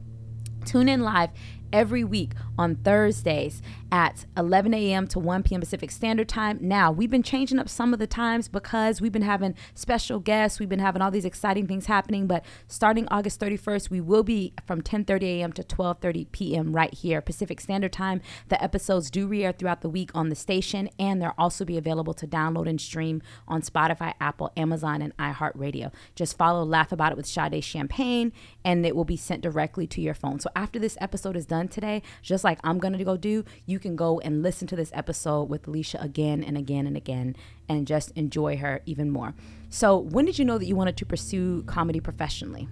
tune 0.64 0.88
in 0.88 1.00
live 1.00 1.30
every 1.72 2.04
week 2.04 2.32
on 2.58 2.76
Thursdays 2.76 3.62
at 3.92 4.24
11 4.36 4.72
a.m. 4.74 5.06
to 5.08 5.18
1 5.18 5.42
p.m. 5.42 5.60
Pacific 5.60 5.90
Standard 5.90 6.28
Time. 6.28 6.58
Now, 6.60 6.92
we've 6.92 7.10
been 7.10 7.22
changing 7.22 7.58
up 7.58 7.68
some 7.68 7.92
of 7.92 7.98
the 7.98 8.06
times 8.06 8.48
because 8.48 9.00
we've 9.00 9.12
been 9.12 9.22
having 9.22 9.54
special 9.74 10.20
guests. 10.20 10.60
We've 10.60 10.68
been 10.68 10.78
having 10.78 11.02
all 11.02 11.10
these 11.10 11.24
exciting 11.24 11.66
things 11.66 11.86
happening, 11.86 12.26
but 12.26 12.44
starting 12.68 13.08
August 13.08 13.40
31st, 13.40 13.90
we 13.90 14.00
will 14.00 14.22
be 14.22 14.52
from 14.66 14.82
10:30 14.82 15.22
a.m. 15.22 15.52
to 15.52 15.62
12:30 15.62 16.30
p.m. 16.32 16.72
right 16.72 16.94
here 16.94 17.20
Pacific 17.20 17.60
Standard 17.60 17.92
Time. 17.92 18.20
The 18.48 18.62
episodes 18.62 19.10
do 19.10 19.26
re-air 19.26 19.52
throughout 19.52 19.80
the 19.80 19.88
week 19.88 20.10
on 20.14 20.28
the 20.28 20.36
station 20.36 20.88
and 20.98 21.20
they'll 21.20 21.34
also 21.38 21.64
be 21.64 21.76
available 21.76 22.14
to 22.14 22.26
download 22.26 22.68
and 22.68 22.80
stream 22.80 23.22
on 23.48 23.62
Spotify, 23.62 24.14
Apple, 24.20 24.52
Amazon, 24.56 25.02
and 25.02 25.16
iHeartRadio. 25.16 25.92
Just 26.14 26.36
follow 26.38 26.64
Laugh 26.64 26.92
About 26.92 27.12
It 27.12 27.16
with 27.16 27.26
Sade 27.26 27.62
Champagne 27.62 28.32
and 28.64 28.84
it 28.86 28.94
will 28.94 29.04
be 29.04 29.16
sent 29.16 29.42
directly 29.42 29.86
to 29.88 30.00
your 30.00 30.14
phone. 30.14 30.40
So 30.40 30.50
after 30.54 30.78
this 30.78 30.96
episode 31.00 31.36
is 31.36 31.46
done 31.46 31.59
today, 31.68 32.02
just 32.22 32.44
like 32.44 32.58
I'm 32.64 32.78
going 32.78 32.96
to 32.96 33.04
go 33.04 33.16
do, 33.16 33.44
you 33.66 33.78
can 33.78 33.96
go 33.96 34.20
and 34.20 34.42
listen 34.42 34.66
to 34.68 34.76
this 34.76 34.90
episode 34.94 35.44
with 35.44 35.66
Alycia 35.66 36.02
again 36.02 36.42
and 36.42 36.56
again 36.56 36.86
and 36.86 36.96
again 36.96 37.36
and 37.68 37.86
just 37.86 38.10
enjoy 38.12 38.56
her 38.56 38.80
even 38.86 39.10
more. 39.10 39.34
So, 39.68 39.96
when 39.96 40.24
did 40.24 40.38
you 40.38 40.44
know 40.44 40.58
that 40.58 40.66
you 40.66 40.76
wanted 40.76 40.96
to 40.98 41.06
pursue 41.06 41.62
comedy 41.64 42.00
professionally? 42.00 42.68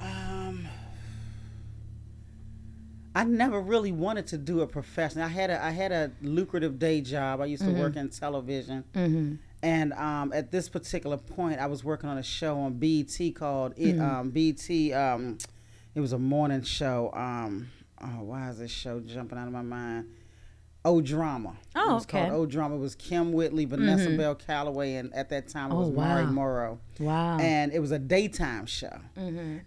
Um, 0.00 0.68
I 3.14 3.24
never 3.24 3.60
really 3.60 3.92
wanted 3.92 4.26
to 4.28 4.38
do 4.38 4.60
it 4.62 4.70
professionally. 4.70 5.24
I 5.24 5.28
had 5.28 5.50
a 5.50 5.64
I 5.64 5.70
had 5.70 5.92
a 5.92 6.10
lucrative 6.20 6.78
day 6.78 7.00
job. 7.00 7.40
I 7.40 7.46
used 7.46 7.62
to 7.62 7.70
work 7.70 7.96
in 7.96 8.10
television, 8.10 8.84
and 9.62 9.92
um, 9.94 10.32
at 10.34 10.50
this 10.50 10.68
particular 10.68 11.16
point, 11.16 11.58
I 11.60 11.66
was 11.66 11.82
working 11.84 12.10
on 12.10 12.18
a 12.18 12.22
show 12.22 12.58
on 12.58 12.74
BET 12.74 13.18
called 13.34 13.72
it, 13.78 13.98
um, 13.98 14.30
BET. 14.30 14.68
Um, 14.92 15.38
it 15.94 16.00
was 16.00 16.12
a 16.12 16.18
morning 16.18 16.62
show. 16.62 17.10
Um, 17.14 17.68
oh, 18.04 18.22
why 18.24 18.50
is 18.50 18.58
this 18.58 18.70
show 18.70 19.00
jumping 19.00 19.38
out 19.38 19.46
of 19.46 19.52
my 19.52 19.62
mind? 19.62 20.06
Oh 20.86 21.00
Drama. 21.00 21.54
Oh, 21.74 21.90
it 21.92 21.94
was 21.94 22.02
okay. 22.04 22.20
called 22.28 22.32
O 22.32 22.44
Drama. 22.44 22.74
It 22.74 22.78
was 22.78 22.94
Kym 22.94 23.30
Whitley, 23.32 23.64
Vanessa 23.64 24.10
Bell 24.10 24.34
Calloway, 24.34 24.96
and 24.96 25.14
at 25.14 25.30
that 25.30 25.48
time 25.48 25.70
it 25.70 25.74
Oh, 25.74 25.78
was 25.78 25.90
Mari. 25.92 26.26
Morrow 26.26 26.78
Wow. 27.00 27.38
and 27.38 27.72
it 27.72 27.78
was 27.80 27.90
a 27.90 27.98
daytime 27.98 28.66
show, 28.66 28.94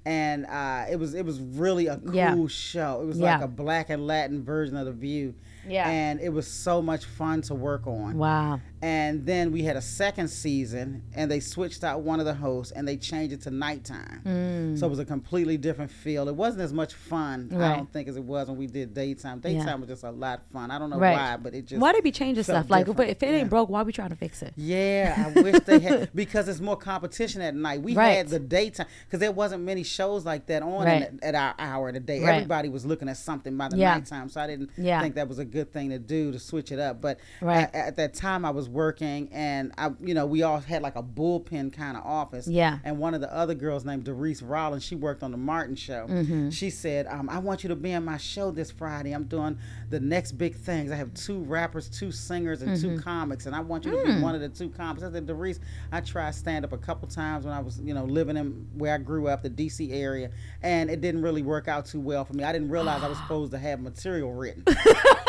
and 0.06 0.46
uh, 0.46 0.86
it 0.90 0.98
was 0.98 1.16
it 1.16 1.26
was 1.26 1.40
really 1.40 1.88
a 1.88 1.98
cool 1.98 2.14
Yeah. 2.14 2.48
show. 2.48 3.02
It 3.02 3.06
was 3.08 3.18
Yeah. 3.20 3.36
like 3.38 3.46
a 3.46 3.48
black 3.48 3.90
and 3.90 4.06
Latin 4.06 4.44
version 4.44 4.78
of 4.78 4.86
The 4.86 4.92
View, 4.94 5.34
Yeah. 5.68 5.90
and 5.90 6.20
it 6.20 6.30
was 6.30 6.46
so 6.48 6.84
much 6.84 7.06
fun 7.06 7.42
to 7.44 7.56
work 7.56 7.88
on. 7.88 8.16
wow. 8.18 8.60
And 8.82 9.26
then 9.26 9.52
we 9.52 9.64
had 9.64 9.76
a 9.76 9.82
second 9.82 10.28
season, 10.28 11.02
and 11.16 11.32
they 11.32 11.40
switched 11.40 11.84
out 11.84 12.02
one 12.02 12.20
of 12.20 12.26
the 12.28 12.34
hosts, 12.36 12.72
and 12.72 12.88
they 12.88 12.96
changed 12.98 13.34
it 13.34 13.42
to 13.42 13.52
nighttime. 13.52 14.76
So 14.78 14.86
it 14.86 14.90
was 14.90 15.00
a 15.00 15.06
completely 15.06 15.58
different 15.58 15.90
feel. 15.90 16.28
It 16.30 16.36
wasn't 16.36 16.62
as 16.62 16.74
much 16.74 16.94
fun, 16.94 17.50
I 17.52 17.56
Mm. 17.56 17.76
Don't 17.78 17.92
think, 17.94 18.08
as 18.08 18.18
it 18.18 18.24
was 18.24 18.48
when 18.48 18.58
we 18.58 18.68
did 18.68 18.94
daytime. 18.94 19.40
Daytime 19.40 19.80
was 19.82 19.90
just 19.90 20.04
a 20.04 20.12
lot 20.12 20.40
of 20.40 20.46
fun. 20.54 20.70
I 20.72 20.78
don't 20.78 20.90
know 20.92 21.00
Right. 21.00 21.16
why, 21.18 21.38
but 21.38 21.54
it 21.56 21.66
just 21.66 21.82
Why 21.82 21.92
they 21.94 22.02
be 22.02 22.12
changing 22.12 22.44
felt 22.44 22.64
stuff? 22.66 22.70
Like, 22.70 22.82
if, 22.82 22.88
different. 22.88 23.12
if 23.12 23.24
it 23.24 23.30
Yeah. 23.32 23.40
ain't 23.40 23.50
broke, 23.50 23.70
why 23.70 23.82
we 23.84 23.92
trying 23.92 24.10
to 24.10 24.16
fix 24.16 24.42
it? 24.44 24.54
Yeah, 24.56 25.32
I 25.36 25.42
wish 25.42 25.60
they 25.66 25.80
had 25.80 26.10
because 26.16 26.48
it's 26.48 26.60
more 26.60 26.78
competition 26.78 27.42
at 27.42 27.56
night. 27.56 27.82
We 27.82 27.96
Right. 27.96 28.18
had 28.18 28.28
the 28.30 28.40
daytime 28.40 28.88
because 29.06 29.20
there 29.20 29.32
wasn't 29.32 29.64
many 29.64 29.84
shows 29.84 30.24
like 30.26 30.46
that 30.48 30.62
on 30.62 30.86
Right. 30.86 31.10
in 31.10 31.20
at 31.24 31.34
our 31.36 31.56
hour 31.58 31.88
of 31.90 31.94
the 31.96 32.00
day. 32.00 32.22
Right. 32.22 32.36
Everybody 32.36 32.70
was 32.70 32.86
looking 32.86 33.10
at 33.10 33.18
something 33.18 33.58
by 33.58 33.70
the 33.70 33.78
Yeah. 33.78 33.96
nighttime, 33.96 34.30
so 34.30 34.40
I 34.42 34.48
didn't 34.48 34.70
Yeah. 34.78 35.02
think 35.02 35.16
that 35.16 35.28
was 35.28 35.40
a 35.40 35.46
good 35.46 35.72
thing 35.74 35.90
to 35.90 36.00
do 36.00 36.32
to 36.32 36.40
switch 36.40 36.72
it 36.72 36.80
up. 36.80 37.02
But 37.02 37.20
Right. 37.42 37.68
a- 37.74 37.76
at, 37.88 37.96
that 37.98 38.14
time, 38.14 38.46
I 38.46 38.52
was 38.52 38.67
working, 38.68 39.30
and 39.32 39.72
I, 39.78 39.92
you 40.02 40.14
know, 40.14 40.26
we 40.26 40.44
all 40.44 40.60
had 40.60 40.82
like 40.82 40.96
a 40.96 41.04
bullpen 41.04 41.74
kind 41.74 41.98
of 41.98 42.04
office. 42.06 42.48
Yeah. 42.48 42.80
And 42.84 43.00
one 43.00 43.14
of 43.14 43.22
the 43.22 43.34
other 43.34 43.54
girls 43.54 43.86
named 43.86 44.04
Doris 44.04 44.42
Rollins, 44.42 44.84
she 44.84 44.96
worked 44.96 45.24
on 45.24 45.32
the 45.32 45.38
Martin 45.38 45.76
Show. 45.76 46.08
Mm-hmm. 46.10 46.50
She 46.50 46.70
said, 46.70 47.08
um, 47.08 47.30
"I 47.30 47.40
want 47.40 47.64
you 47.64 47.70
to 47.70 47.76
be 47.76 47.92
in 47.92 48.04
my 48.06 48.18
show 48.18 48.52
this 48.52 48.72
Friday. 48.72 49.12
I'm 49.14 49.24
doing 49.26 49.58
the 49.90 50.00
next 50.00 50.34
big 50.34 50.56
things. 50.56 50.92
I 50.92 50.96
have 50.96 51.14
two 51.14 51.40
rappers, 51.40 51.90
two 51.90 52.12
singers, 52.12 52.62
and 52.62 52.72
Mm-hmm. 52.78 52.96
two 52.98 53.02
comics, 53.02 53.46
and 53.46 53.56
I 53.56 53.62
want 53.62 53.86
you 53.86 53.92
to 53.92 53.98
Mm. 53.98 54.18
be 54.18 54.22
one 54.22 54.36
of 54.36 54.42
the 54.42 54.50
two 54.50 54.70
comics." 54.70 55.04
I 55.04 55.12
said, 55.12 55.26
"Doris, 55.28 55.60
I 55.92 56.02
tried 56.02 56.36
stand 56.36 56.66
up 56.66 56.74
a 56.74 56.78
couple 56.78 57.08
times 57.08 57.46
when 57.46 57.54
I 57.54 57.60
was, 57.60 57.80
you 57.80 57.94
know, 57.94 58.06
living 58.06 58.38
in 58.38 58.68
where 58.76 58.94
I 58.94 58.98
grew 58.98 59.28
up, 59.28 59.44
the 59.44 59.50
D.C. 59.50 59.92
area, 59.94 60.30
and 60.62 60.90
it 60.90 61.02
didn't 61.02 61.22
really 61.22 61.42
work 61.42 61.68
out 61.68 61.86
too 61.86 62.00
well 62.00 62.26
for 62.26 62.34
me. 62.34 62.44
I 62.44 62.52
didn't 62.52 62.70
realize 62.70 63.04
I 63.04 63.08
was 63.08 63.18
supposed 63.24 63.52
to 63.54 63.58
have 63.58 63.80
material 63.80 64.34
written." 64.34 64.64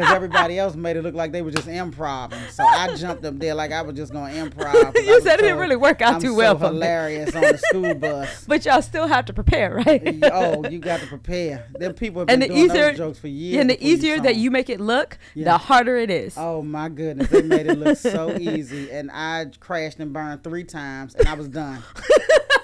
Because 0.00 0.14
everybody 0.14 0.58
else 0.58 0.74
made 0.74 0.96
it 0.96 1.02
look 1.02 1.14
like 1.14 1.32
they 1.32 1.42
were 1.42 1.50
just 1.50 1.68
improv, 1.68 2.32
so 2.50 2.64
I 2.64 2.94
jumped 2.96 3.24
up 3.24 3.38
there 3.38 3.54
like 3.54 3.72
I 3.72 3.82
was 3.82 3.96
just 3.96 4.12
going 4.12 4.34
to 4.34 4.50
improv. 4.50 4.94
You 5.10 5.20
said 5.22 5.38
it 5.40 5.42
didn't 5.42 5.58
really 5.58 5.76
work 5.76 6.00
out 6.02 6.14
I'm 6.14 6.20
too 6.20 6.28
so 6.28 6.34
well 6.36 6.58
for 6.58 6.66
hilarious 6.66 7.34
on 7.34 7.42
the 7.42 7.58
school 7.58 7.94
bus. 7.96 8.44
But 8.46 8.64
y'all 8.64 8.82
still 8.82 9.06
have 9.06 9.24
to 9.26 9.32
prepare, 9.32 9.74
right? 9.74 10.18
oh, 10.32 10.66
you 10.68 10.78
got 10.78 11.00
to 11.00 11.06
prepare. 11.06 11.66
Them 11.78 11.94
people 11.94 12.20
have 12.20 12.28
been 12.28 12.34
and 12.34 12.42
the 12.42 12.48
doing 12.48 12.58
easier, 12.70 12.88
those 12.90 12.96
jokes 12.96 13.18
for 13.18 13.28
years. 13.28 13.60
and 13.60 13.70
the 13.70 13.78
you 13.80 13.92
easier 13.94 14.16
saw 14.16 14.22
that 14.24 14.36
you 14.36 14.50
make 14.50 14.70
it 14.70 14.80
look, 14.80 15.18
Yeah. 15.34 15.44
the 15.44 15.58
harder 15.58 15.96
it 15.96 16.10
is. 16.10 16.34
Oh 16.36 16.62
my 16.62 16.88
goodness, 16.88 17.28
they 17.28 17.42
made 17.42 17.66
it 17.66 17.78
look 17.78 17.98
so 17.98 18.36
easy, 18.38 18.90
and 18.90 19.10
I 19.12 19.46
crashed 19.60 19.98
and 20.00 20.12
burned 20.12 20.44
three 20.44 20.64
times, 20.64 21.14
and 21.14 21.26
I 21.28 21.34
was 21.34 21.48
done. 21.48 21.82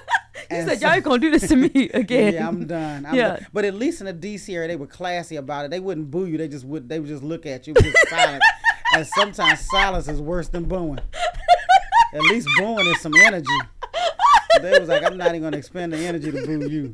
He 0.55 0.61
said, 0.61 0.79
so- 0.79 0.85
"Y'all 0.87 0.95
ain't 0.95 1.03
gonna 1.03 1.19
do 1.19 1.31
this 1.31 1.47
to 1.49 1.55
me 1.55 1.89
again." 1.93 2.33
Yeah, 2.33 2.47
I'm 2.47 2.65
done. 2.67 3.05
I'm 3.05 3.15
Yeah. 3.15 3.27
done. 3.37 3.47
But 3.53 3.65
at 3.65 3.75
least 3.75 4.01
in 4.01 4.05
the 4.07 4.13
DC 4.13 4.53
area, 4.53 4.67
they 4.67 4.75
were 4.75 4.87
classy 4.87 5.35
about 5.35 5.65
it. 5.65 5.71
They 5.71 5.79
wouldn't 5.79 6.09
boo 6.11 6.25
you. 6.25 6.37
They 6.37 6.47
just 6.47 6.65
would. 6.65 6.87
They 6.89 6.99
would 6.99 7.09
just 7.09 7.23
look 7.23 7.45
at 7.45 7.67
you. 7.67 7.73
It 7.77 7.83
was 7.85 7.93
silent. 8.09 8.43
And 8.95 9.05
sometimes 9.07 9.59
silence 9.69 10.07
is 10.07 10.21
worse 10.21 10.47
than 10.47 10.63
booing. 10.65 10.99
At 12.13 12.21
least 12.21 12.47
booing 12.57 12.87
is 12.87 13.01
some 13.01 13.13
energy. 13.15 13.45
They 14.61 14.79
was 14.79 14.87
like, 14.89 15.03
I'm 15.03 15.17
not 15.17 15.29
even 15.29 15.41
gonna 15.43 15.57
expend 15.57 15.93
the 15.93 15.97
energy 15.97 16.31
to 16.31 16.45
boo 16.45 16.67
you. 16.69 16.93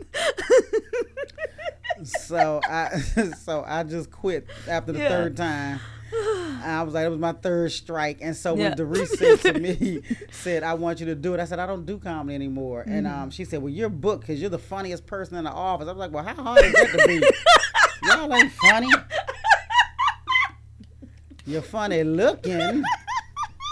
So 2.03 2.59
I, 2.67 2.99
so 3.43 3.63
I 3.65 3.83
just 3.83 4.11
quit 4.11 4.47
after 4.67 4.91
the 4.91 4.99
Yeah. 4.99 5.09
third 5.09 5.37
time. 5.37 5.79
I 6.15 6.81
was 6.85 6.93
like, 6.93 7.05
it 7.05 7.09
was 7.09 7.19
my 7.19 7.33
third 7.33 7.71
strike. 7.71 8.19
And 8.21 8.35
so 8.35 8.55
Yeah. 8.55 8.69
when 8.69 8.77
Doris 8.77 9.11
said 9.17 9.39
to 9.41 9.53
me, 9.59 10.01
said, 10.31 10.63
I 10.63 10.73
want 10.75 10.99
you 10.99 11.05
to 11.07 11.15
do 11.15 11.33
it, 11.33 11.39
I 11.39 11.45
said, 11.45 11.59
I 11.59 11.65
don't 11.65 11.85
do 11.85 11.97
comedy 11.99 12.35
anymore. 12.35 12.83
And 12.87 13.05
Mm-hmm. 13.05 13.21
um, 13.23 13.29
she 13.31 13.43
said, 13.45 13.61
Well, 13.61 13.73
you're 13.73 13.89
booked 13.89 14.21
because 14.21 14.39
you're 14.39 14.49
the 14.49 14.57
funniest 14.59 15.05
person 15.05 15.37
in 15.37 15.43
the 15.45 15.51
office. 15.51 15.87
I 15.87 15.91
was 15.91 15.99
like, 15.99 16.11
Well, 16.11 16.23
how 16.23 16.35
hard 16.41 16.63
is 16.63 16.73
that 16.73 16.91
to 16.99 17.07
be? 17.07 17.21
Y'all 18.07 18.33
ain't 18.33 18.51
funny. 18.51 18.89
You're 21.45 21.61
funny 21.61 22.03
looking, 22.03 22.83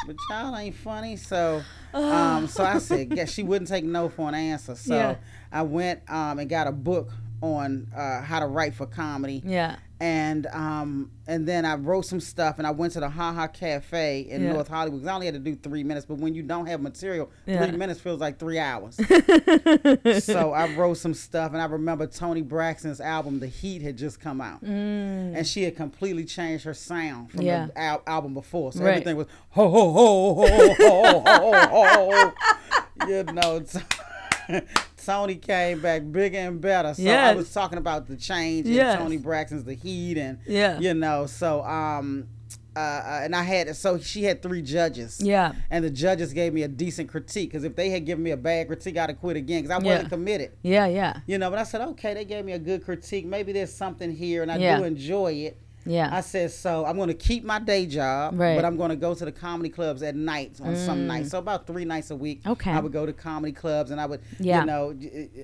but 0.05 0.15
y'all 0.29 0.55
ain't 0.57 0.75
funny. 0.75 1.15
So, 1.15 1.63
um, 1.93 2.47
so 2.47 2.65
I 2.65 2.79
said, 2.79 3.13
yeah, 3.15 3.23
she 3.25 3.43
wouldn't 3.43 3.69
take 3.69 3.85
no 3.85 4.09
for 4.09 4.27
an 4.27 4.35
answer. 4.35 4.75
So 4.75 4.93
Yeah. 4.93 5.15
I 5.53 5.61
went 5.61 6.01
um, 6.09 6.39
and 6.39 6.49
got 6.49 6.67
a 6.67 6.71
book 6.73 7.11
on 7.41 7.87
uh, 7.95 8.21
how 8.21 8.39
to 8.39 8.45
write 8.45 8.75
for 8.75 8.85
comedy. 8.85 9.41
Yeah. 9.43 9.77
And 9.99 10.47
um 10.47 11.11
and 11.27 11.47
then 11.47 11.63
I 11.63 11.75
wrote 11.75 12.07
some 12.07 12.19
stuff 12.19 12.57
and 12.57 12.65
I 12.65 12.71
went 12.71 12.93
to 12.93 12.99
the 12.99 13.09
Ha 13.09 13.33
Ha 13.33 13.47
Cafe 13.47 14.21
in 14.21 14.43
yeah. 14.43 14.53
North 14.53 14.67
Hollywood. 14.67 15.01
Because 15.01 15.11
I 15.11 15.13
only 15.13 15.27
had 15.27 15.35
to 15.35 15.39
do 15.39 15.55
three 15.55 15.83
minutes, 15.83 16.07
but 16.07 16.17
when 16.17 16.33
you 16.33 16.41
don't 16.41 16.65
have 16.65 16.81
material, 16.81 17.29
yeah. 17.45 17.63
three 17.67 17.77
minutes 17.77 17.99
feels 17.99 18.19
like 18.19 18.39
three 18.39 18.57
hours. 18.57 18.95
so 20.23 20.53
I 20.53 20.73
wrote 20.75 20.95
some 20.95 21.13
stuff 21.13 21.53
and 21.53 21.61
I 21.61 21.65
remember 21.65 22.07
Toni 22.07 22.41
Braxton's 22.41 22.99
album 22.99 23.39
The 23.39 23.47
Heat 23.47 23.83
had 23.83 23.95
just 23.95 24.19
come 24.19 24.41
out, 24.41 24.63
mm. 24.63 24.67
and 25.35 25.45
she 25.45 25.63
had 25.63 25.75
completely 25.75 26.25
changed 26.25 26.63
her 26.65 26.73
sound 26.73 27.31
from 27.31 27.41
yeah. 27.41 27.67
the 27.67 27.77
al- 27.77 28.03
album 28.07 28.33
before. 28.33 28.71
So 28.71 28.83
right. 28.83 28.93
everything 28.93 29.17
was 29.17 29.27
ho 29.51 29.69
ho 29.69 29.93
ho 29.93 30.33
ho 30.33 30.73
ho 30.79 31.23
ho 31.25 31.67
ho. 31.67 32.11
ho. 32.11 32.33
You 33.07 33.23
know. 33.23 33.63
So 33.65 33.81
Toni 35.05 35.35
came 35.35 35.81
back 35.81 36.01
bigger 36.11 36.37
and 36.37 36.59
better. 36.61 36.93
So 36.93 37.09
I 37.09 37.33
was 37.35 37.51
talking 37.53 37.77
about 37.77 38.07
the 38.07 38.15
change 38.17 38.67
in 38.67 38.73
Yes. 38.73 38.97
Toni 38.97 39.17
Braxton's 39.17 39.63
The 39.63 39.73
Heat 39.75 40.17
and 40.17 40.39
Yeah. 40.47 40.79
you 40.79 40.93
know 40.93 41.25
so 41.25 41.63
um 41.63 42.27
uh, 42.73 42.79
uh, 42.79 43.19
and 43.23 43.35
I 43.35 43.43
had 43.43 43.75
so 43.75 43.99
she 43.99 44.23
had 44.23 44.41
three 44.41 44.61
judges 44.61 45.19
Yeah. 45.21 45.51
and 45.69 45.83
the 45.83 45.89
judges 45.89 46.31
gave 46.31 46.53
me 46.53 46.63
a 46.63 46.69
decent 46.69 47.09
critique 47.09 47.49
because 47.49 47.65
if 47.65 47.75
they 47.75 47.89
had 47.89 48.05
given 48.05 48.23
me 48.23 48.31
a 48.31 48.37
bad 48.37 48.67
critique 48.67 48.97
I'd 48.97 49.09
have 49.09 49.19
quit 49.19 49.35
again 49.35 49.63
because 49.63 49.77
I 49.77 49.83
Yeah. 49.85 49.91
wasn't 49.93 50.09
committed 50.09 50.51
Yeah. 50.63 50.85
Yeah. 50.87 51.19
you 51.27 51.37
know 51.37 51.49
but 51.49 51.59
I 51.59 51.63
said 51.63 51.81
okay 51.81 52.13
they 52.13 52.23
gave 52.23 52.45
me 52.45 52.53
a 52.53 52.59
good 52.59 52.85
critique 52.85 53.25
maybe 53.25 53.51
there's 53.51 53.73
something 53.73 54.09
here 54.15 54.41
and 54.41 54.49
I 54.49 54.55
Yeah. 54.57 54.77
do 54.77 54.85
enjoy 54.85 55.33
it 55.33 55.57
Yeah. 55.85 56.09
I 56.15 56.21
said 56.21 56.51
so 56.51 56.85
I'm 56.85 56.95
going 56.95 57.07
to 57.07 57.13
keep 57.13 57.43
my 57.43 57.59
day 57.59 57.85
job 57.85 58.39
Right. 58.39 58.51
Mm. 58.53 58.55
but 58.57 58.65
I'm 58.65 58.77
going 58.77 58.89
to 58.89 58.95
go 58.95 59.13
to 59.15 59.25
the 59.25 59.31
comedy 59.31 59.69
clubs 59.69 60.03
at 60.03 60.15
night 60.15 60.59
on 60.63 60.75
some 60.75 61.07
nights 61.07 61.29
so 61.31 61.39
about 61.39 61.65
three 61.67 61.85
nights 61.85 62.11
a 62.11 62.15
week 62.15 62.41
Okay. 62.45 62.71
I 62.71 62.79
would 62.79 62.91
go 62.93 63.05
to 63.05 63.13
comedy 63.13 63.51
clubs 63.53 63.91
and 63.91 63.99
I 63.99 64.05
would 64.05 64.21
Yeah. 64.39 64.59
you 64.61 64.65
know 64.67 64.95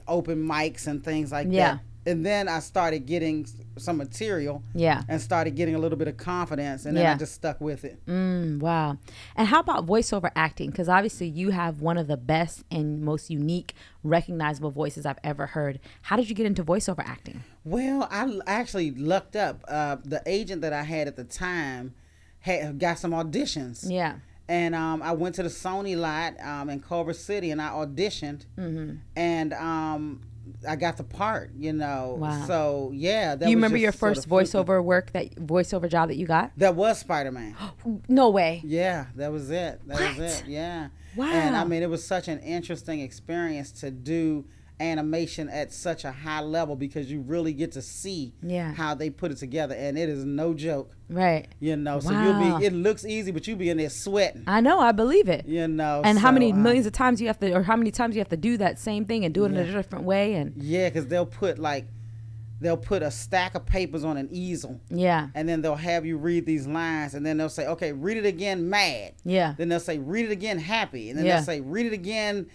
open 0.08 0.48
mics 0.48 0.88
and 0.88 1.03
things 1.03 1.32
like 1.32 1.48
Yeah. 1.50 1.74
that 1.75 1.79
and 2.08 2.26
then 2.26 2.48
I 2.48 2.60
started 2.60 3.06
getting 3.06 3.46
some 3.78 3.98
material 3.98 4.64
yeah. 4.74 5.04
and 5.10 5.22
started 5.22 5.56
getting 5.56 5.76
a 5.76 5.80
little 5.80 5.98
bit 5.98 6.08
of 6.08 6.16
confidence 6.16 6.86
and 6.86 6.96
then 6.96 7.04
Yeah. 7.04 7.14
I 7.14 7.18
just 7.18 7.34
stuck 7.34 7.60
with 7.60 7.84
it. 7.84 8.04
Mm, 8.08 8.60
wow. 8.60 8.98
And 9.36 9.48
how 9.48 9.60
about 9.60 9.86
voiceover 9.86 10.32
acting? 10.34 10.70
Because 10.70 10.88
obviously 10.88 11.28
you 11.28 11.50
have 11.50 11.82
one 11.82 11.98
of 11.98 12.08
the 12.08 12.16
best 12.16 12.64
and 12.72 13.04
most 13.04 13.30
unique, 13.30 13.74
recognizable 14.04 14.72
voices 14.72 15.06
I've 15.06 15.20
ever 15.22 15.48
heard. 15.48 15.80
How 16.04 16.16
did 16.16 16.30
you 16.30 16.36
get 16.36 16.46
into 16.46 16.64
voiceover 16.64 17.04
acting? 17.06 17.44
Well, 17.66 18.08
I 18.10 18.40
actually 18.48 18.92
lucked 18.92 19.36
up. 19.36 19.66
Uh, 19.68 19.98
the 20.04 20.24
agent 20.26 20.62
that 20.62 20.72
I 20.72 20.84
had 20.84 21.10
at 21.10 21.18
the 21.18 21.26
time 21.26 21.94
had 22.40 22.80
got 22.80 23.00
some 23.00 23.12
auditions. 23.12 23.86
Yeah. 23.86 24.16
And 24.48 24.74
um, 24.76 25.04
I 25.04 25.12
went 25.12 25.36
to 25.36 25.44
the 25.44 25.50
Sony 25.50 25.98
lot 25.98 26.40
um, 26.40 26.70
in 26.70 26.80
Culver 26.80 27.12
City 27.12 27.52
and 27.52 27.62
I 27.62 27.68
auditioned. 27.72 28.46
Mm-hmm. 28.58 28.96
And 29.18 29.54
um, 29.54 30.22
I 30.68 30.75
got 30.75 30.98
the 30.98 31.04
part, 31.04 31.51
you 31.58 31.74
know. 31.74 32.18
Wow. 32.20 32.46
So, 32.46 32.92
yeah. 32.94 33.36
That 33.36 33.50
you 33.50 33.56
was 33.56 33.62
remember 33.62 33.77
your 33.77 33.92
sort 33.92 34.16
first 34.16 34.25
of 34.25 34.30
fluky. 34.30 34.46
voiceover 34.50 34.84
work 34.84 35.12
that 35.13 35.36
voiceover 35.36 35.89
job 35.89 36.10
that 36.10 36.18
you 36.18 36.25
got? 36.25 36.51
That 36.58 36.75
was 36.75 37.00
Spider 37.00 37.32
Man. 37.32 37.56
No 38.08 38.30
way. 38.30 38.62
Yeah, 38.66 39.08
that 39.16 39.32
was 39.32 39.50
it. 39.50 39.82
That 39.88 40.00
was 40.00 40.18
What? 40.18 40.25
it. 40.25 40.44
Yeah. 40.48 40.88
Wow. 41.16 41.32
And 41.32 41.56
I 41.56 41.63
mean, 41.63 41.84
it 41.84 41.89
was 41.89 42.06
such 42.06 42.27
an 42.27 42.39
interesting 42.39 43.00
experience 43.00 43.72
to 43.82 43.89
do 43.92 44.46
animation 44.80 45.50
at 45.50 45.74
such 45.74 46.06
a 46.06 46.12
high 46.12 46.42
level 46.42 46.76
because 46.76 47.12
you 47.12 47.22
really 47.22 47.54
get 47.54 47.72
to 47.74 47.82
see 47.82 48.34
Yeah. 48.42 48.74
how 48.74 48.94
they 48.96 49.10
put 49.10 49.32
it 49.32 49.38
together, 49.38 49.76
and 49.76 49.98
it 49.98 50.10
is 50.10 50.24
no 50.26 50.54
joke. 50.54 50.96
Right. 51.10 51.48
You 51.60 51.76
know, 51.78 52.00
so 52.00 52.12
Wow. 52.12 52.24
you'll 52.50 52.60
be. 52.60 52.66
It 52.66 52.74
looks 52.74 53.06
easy, 53.06 53.32
but 53.32 53.48
you'll 53.48 53.58
be 53.58 53.70
in 53.70 53.78
there 53.78 53.90
sweating. 53.90 54.44
I 54.48 54.60
know. 54.62 54.80
I 54.80 54.92
believe 54.92 55.30
it. 55.30 55.46
You 55.48 55.68
know. 55.68 56.02
And 56.04 56.20
how 56.20 56.30
so, 56.30 56.34
many 56.34 56.52
um, 56.52 56.63
millions 56.63 56.86
of 56.86 56.94
times 56.94 57.22
you 57.22 57.28
have 57.28 57.40
to, 57.40 57.54
or 57.54 57.63
how 57.63 57.76
many 57.76 57.92
times 57.92 58.16
you 58.16 58.20
have 58.20 58.30
to 58.30 58.38
do 58.38 58.58
that 58.58 58.78
same 58.80 59.06
thing 59.06 59.24
and 59.26 59.34
do 59.34 59.44
it 59.46 59.48
in 59.52 59.58
a 59.58 59.72
different 59.72 60.06
way? 60.06 60.34
And 60.34 60.54
Yeah, 60.62 60.90
because 60.90 61.08
they'll 61.08 61.26
put 61.26 61.60
like, 61.60 61.88
they'll 62.60 62.76
put 62.78 63.04
a 63.04 63.12
stack 63.12 63.54
of 63.56 63.65
papers 63.65 64.04
on 64.04 64.17
an 64.17 64.28
easel. 64.32 64.80
yeah, 64.89 65.28
And 65.36 65.48
then 65.48 65.62
they'll 65.62 65.76
have 65.76 66.06
you 66.06 66.17
read 66.17 66.46
these 66.46 66.65
lines, 66.67 67.13
and 67.13 67.26
then 67.26 67.38
they'll 67.38 67.50
say, 67.50 67.67
"Okay, 67.67 67.93
read 67.93 68.17
it 68.17 68.26
again, 68.26 68.70
mad." 68.70 69.13
yeah, 69.24 69.54
Then 69.58 69.70
they'll 69.70 69.80
say, 69.80 70.00
read 70.00 70.26
it 70.26 70.32
again, 70.32 70.58
happy. 70.58 71.10
And 71.10 71.20
then 71.20 71.26
Yeah. 71.26 71.36
they'll 71.36 71.46
say, 71.46 71.62
read 71.62 71.86
it 71.86 71.93
again, 71.93 72.48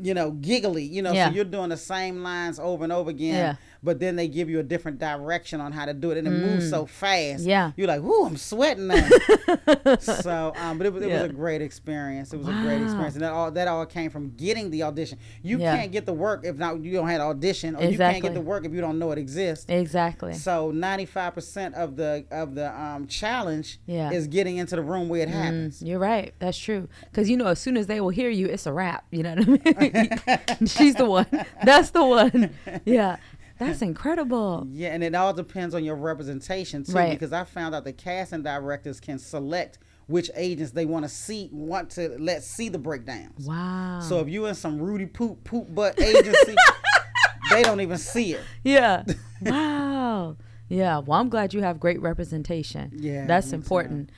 you 0.00 0.14
know, 0.14 0.30
giggly. 0.30 0.84
You 0.84 1.02
know, 1.02 1.12
Yeah. 1.12 1.28
so 1.28 1.34
you're 1.34 1.44
doing 1.44 1.68
the 1.68 1.76
same 1.76 2.22
lines 2.22 2.58
over 2.58 2.82
and 2.84 2.92
over 2.92 3.10
again. 3.10 3.34
Yeah. 3.34 3.54
But 3.84 3.98
then 3.98 4.14
they 4.16 4.28
give 4.28 4.48
you 4.48 4.60
a 4.60 4.62
different 4.62 4.98
direction 4.98 5.60
on 5.60 5.72
how 5.72 5.84
to 5.86 5.92
do 5.94 6.10
it. 6.12 6.18
And 6.18 6.28
it 6.28 6.30
moves 6.30 6.70
so 6.70 6.86
fast. 6.86 7.42
Mm. 7.44 7.46
Yeah. 7.48 7.72
You're 7.76 7.88
like, 7.88 8.02
whoo, 8.02 8.26
I'm 8.26 8.36
sweating 8.36 8.86
now. 8.86 9.08
so, 9.98 10.52
um, 10.56 10.78
but 10.78 10.86
it, 10.86 10.92
was- 10.92 11.02
it 11.02 11.08
Yeah. 11.08 11.22
was 11.22 11.30
a 11.30 11.34
great 11.34 11.62
experience. 11.62 12.32
It 12.32 12.38
was 12.38 12.48
a 12.48 12.52
great 12.52 12.80
experience. 12.82 13.14
And 13.14 13.22
that 13.24 13.32
all, 13.32 13.50
that 13.50 13.68
all 13.68 13.84
came 13.86 14.10
from 14.10 14.30
getting 14.36 14.70
the 14.70 14.84
audition. 14.84 15.18
You 15.42 15.58
Yeah. 15.58 15.76
can't 15.76 15.90
get 15.92 16.06
the 16.06 16.12
work 16.12 16.44
if 16.44 16.56
not 16.56 16.80
you 16.82 16.92
don't 16.92 17.08
have 17.08 17.20
an 17.20 17.26
audition. 17.26 17.74
Or 17.76 17.82
you 17.84 17.98
can't 17.98 18.22
get 18.22 18.34
the 18.34 18.40
work 18.40 18.64
if 18.64 18.72
you 18.72 18.80
don't 18.80 18.98
know 18.98 19.10
it 19.12 19.18
exists. 19.18 19.66
exactly. 19.68 20.34
So 20.34 20.70
95% 20.72 21.74
of 21.74 21.96
the 21.96 22.24
of 22.30 22.54
the 22.54 22.70
um, 22.80 23.06
challenge 23.06 23.78
Yeah. 23.86 24.10
Mm. 24.10 24.14
is 24.14 24.26
getting 24.28 24.56
into 24.58 24.76
the 24.76 24.82
room 24.82 25.08
where 25.08 25.22
it 25.22 25.28
happens. 25.28 25.82
You're 25.82 25.98
right. 25.98 26.34
That's 26.38 26.56
true. 26.58 26.88
Because 27.10 27.28
you 27.28 27.36
know, 27.36 27.46
as 27.46 27.58
soon 27.58 27.76
as 27.76 27.86
they 27.86 28.00
will 28.00 28.10
hear 28.10 28.30
you, 28.30 28.46
it's 28.46 28.66
a 28.66 28.72
wrap. 28.72 29.04
You 29.10 29.22
know 29.24 29.34
what 29.36 29.60
I 29.76 30.18
mean? 30.58 30.66
She's 30.68 30.94
the 30.94 31.04
one. 31.06 31.26
That's 31.64 31.90
the 31.90 32.04
one. 32.04 32.50
Yeah. 32.84 33.16
That's 33.58 33.82
incredible. 33.82 34.66
Yeah, 34.70 34.88
and 34.94 35.02
it 35.04 35.14
all 35.14 35.32
depends 35.32 35.74
on 35.74 35.84
your 35.84 35.96
representation 35.96 36.84
too, 36.84 36.92
Right. 36.92 37.10
because 37.10 37.32
I 37.32 37.44
found 37.44 37.74
out 37.74 37.84
the 37.84 37.92
casting 37.92 38.42
directors 38.42 39.00
can 39.00 39.18
select 39.18 39.78
which 40.08 40.30
agents 40.34 40.72
they 40.72 40.84
want 40.84 41.04
to 41.04 41.08
see, 41.08 41.48
want 41.52 41.90
to 41.90 42.16
let 42.18 42.42
see 42.42 42.68
the 42.68 42.78
breakdowns. 42.78 43.46
Wow. 43.46 44.00
So 44.00 44.18
if 44.20 44.28
you 44.28 44.46
in 44.46 44.54
some 44.54 44.80
Rudy 44.80 45.06
poop 45.06 45.44
poop 45.44 45.72
butt 45.74 46.00
agency, 46.00 46.54
they 47.50 47.62
don't 47.62 47.80
even 47.80 47.98
see 47.98 48.34
it. 48.34 48.42
yeah. 48.64 49.04
Wow. 49.42 50.36
Yeah. 50.68 50.98
Well, 50.98 51.18
I'm 51.20 51.28
glad 51.28 51.52
you 51.52 51.62
have 51.62 51.78
great 51.80 52.00
representation. 52.00 52.92
Yeah, 52.94 53.26
That's 53.26 53.52
important. 53.52 54.10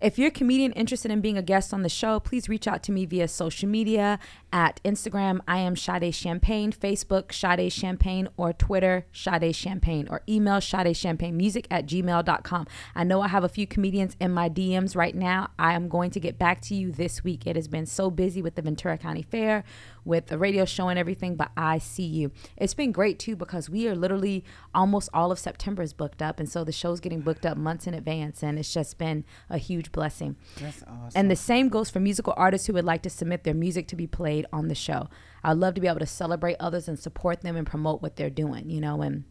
If 0.00 0.18
you're 0.18 0.28
a 0.28 0.30
comedian 0.30 0.72
interested 0.72 1.10
in 1.10 1.20
being 1.20 1.36
a 1.36 1.42
guest 1.42 1.74
on 1.74 1.82
the 1.82 1.88
show, 1.90 2.20
please 2.20 2.48
reach 2.48 2.66
out 2.66 2.82
to 2.84 2.92
me 2.92 3.04
via 3.04 3.28
social 3.28 3.68
media 3.68 4.18
at 4.52 4.80
Instagram, 4.84 5.40
I 5.46 5.58
am 5.58 5.76
Sade 5.76 6.14
Champagne, 6.14 6.72
Facebook, 6.72 7.32
Sade 7.32 7.72
Champagne, 7.72 8.28
or 8.36 8.52
Twitter, 8.52 9.06
Sade 9.12 9.54
Champagne, 9.54 10.08
or 10.10 10.22
email 10.28 10.60
Sade 10.60 10.96
Champagne 10.96 11.36
Music 11.36 11.66
at 11.70 11.86
gmail.com. 11.86 12.66
I 12.94 13.04
know 13.04 13.20
I 13.20 13.28
have 13.28 13.44
a 13.44 13.48
few 13.48 13.66
comedians 13.66 14.16
in 14.20 14.32
my 14.32 14.48
DMs 14.48 14.96
right 14.96 15.14
now. 15.14 15.50
I 15.58 15.74
am 15.74 15.88
going 15.88 16.10
to 16.12 16.20
get 16.20 16.38
back 16.38 16.60
to 16.62 16.74
you 16.74 16.90
this 16.92 17.22
week. 17.22 17.46
It 17.46 17.56
has 17.56 17.68
been 17.68 17.86
so 17.86 18.10
busy 18.10 18.42
with 18.42 18.54
the 18.54 18.62
Ventura 18.62 18.98
County 18.98 19.22
Fair, 19.22 19.64
with 20.04 20.26
the 20.26 20.38
radio 20.38 20.64
show 20.64 20.88
and 20.88 20.98
everything, 20.98 21.36
but 21.36 21.50
I 21.56 21.78
see 21.78 22.04
you. 22.04 22.32
It's 22.56 22.74
been 22.74 22.92
great 22.92 23.18
too 23.18 23.36
because 23.36 23.68
we 23.68 23.86
are 23.88 23.94
literally 23.94 24.44
almost 24.74 25.08
all 25.12 25.30
of 25.30 25.38
September 25.38 25.82
is 25.82 25.92
booked 25.92 26.22
up. 26.22 26.40
And 26.40 26.48
so 26.48 26.64
the 26.64 26.72
show's 26.72 27.00
getting 27.00 27.20
booked 27.20 27.46
up 27.46 27.56
months 27.56 27.86
in 27.86 27.94
advance. 27.94 28.42
And 28.42 28.58
it's 28.58 28.72
just 28.72 28.98
been 28.98 29.24
a 29.48 29.58
huge 29.58 29.92
blessing. 29.92 30.36
That's 30.60 30.82
awesome. 30.82 31.12
And 31.14 31.30
the 31.30 31.36
same 31.36 31.68
goes 31.68 31.90
for 31.90 32.00
musical 32.00 32.34
artists 32.36 32.66
who 32.66 32.72
would 32.74 32.84
like 32.84 33.02
to 33.02 33.10
submit 33.10 33.44
their 33.44 33.54
music 33.54 33.86
to 33.88 33.96
be 33.96 34.06
played 34.06 34.39
on 34.52 34.68
the 34.68 34.74
show. 34.74 35.08
I'd 35.42 35.56
love 35.56 35.74
to 35.74 35.80
be 35.80 35.86
able 35.88 36.00
to 36.00 36.06
celebrate 36.06 36.56
others 36.60 36.88
and 36.88 36.98
support 36.98 37.40
them 37.42 37.56
and 37.56 37.66
promote 37.66 38.02
what 38.02 38.16
they're 38.16 38.30
doing, 38.30 38.68
you 38.70 38.80
know, 38.80 39.00
and 39.02 39.24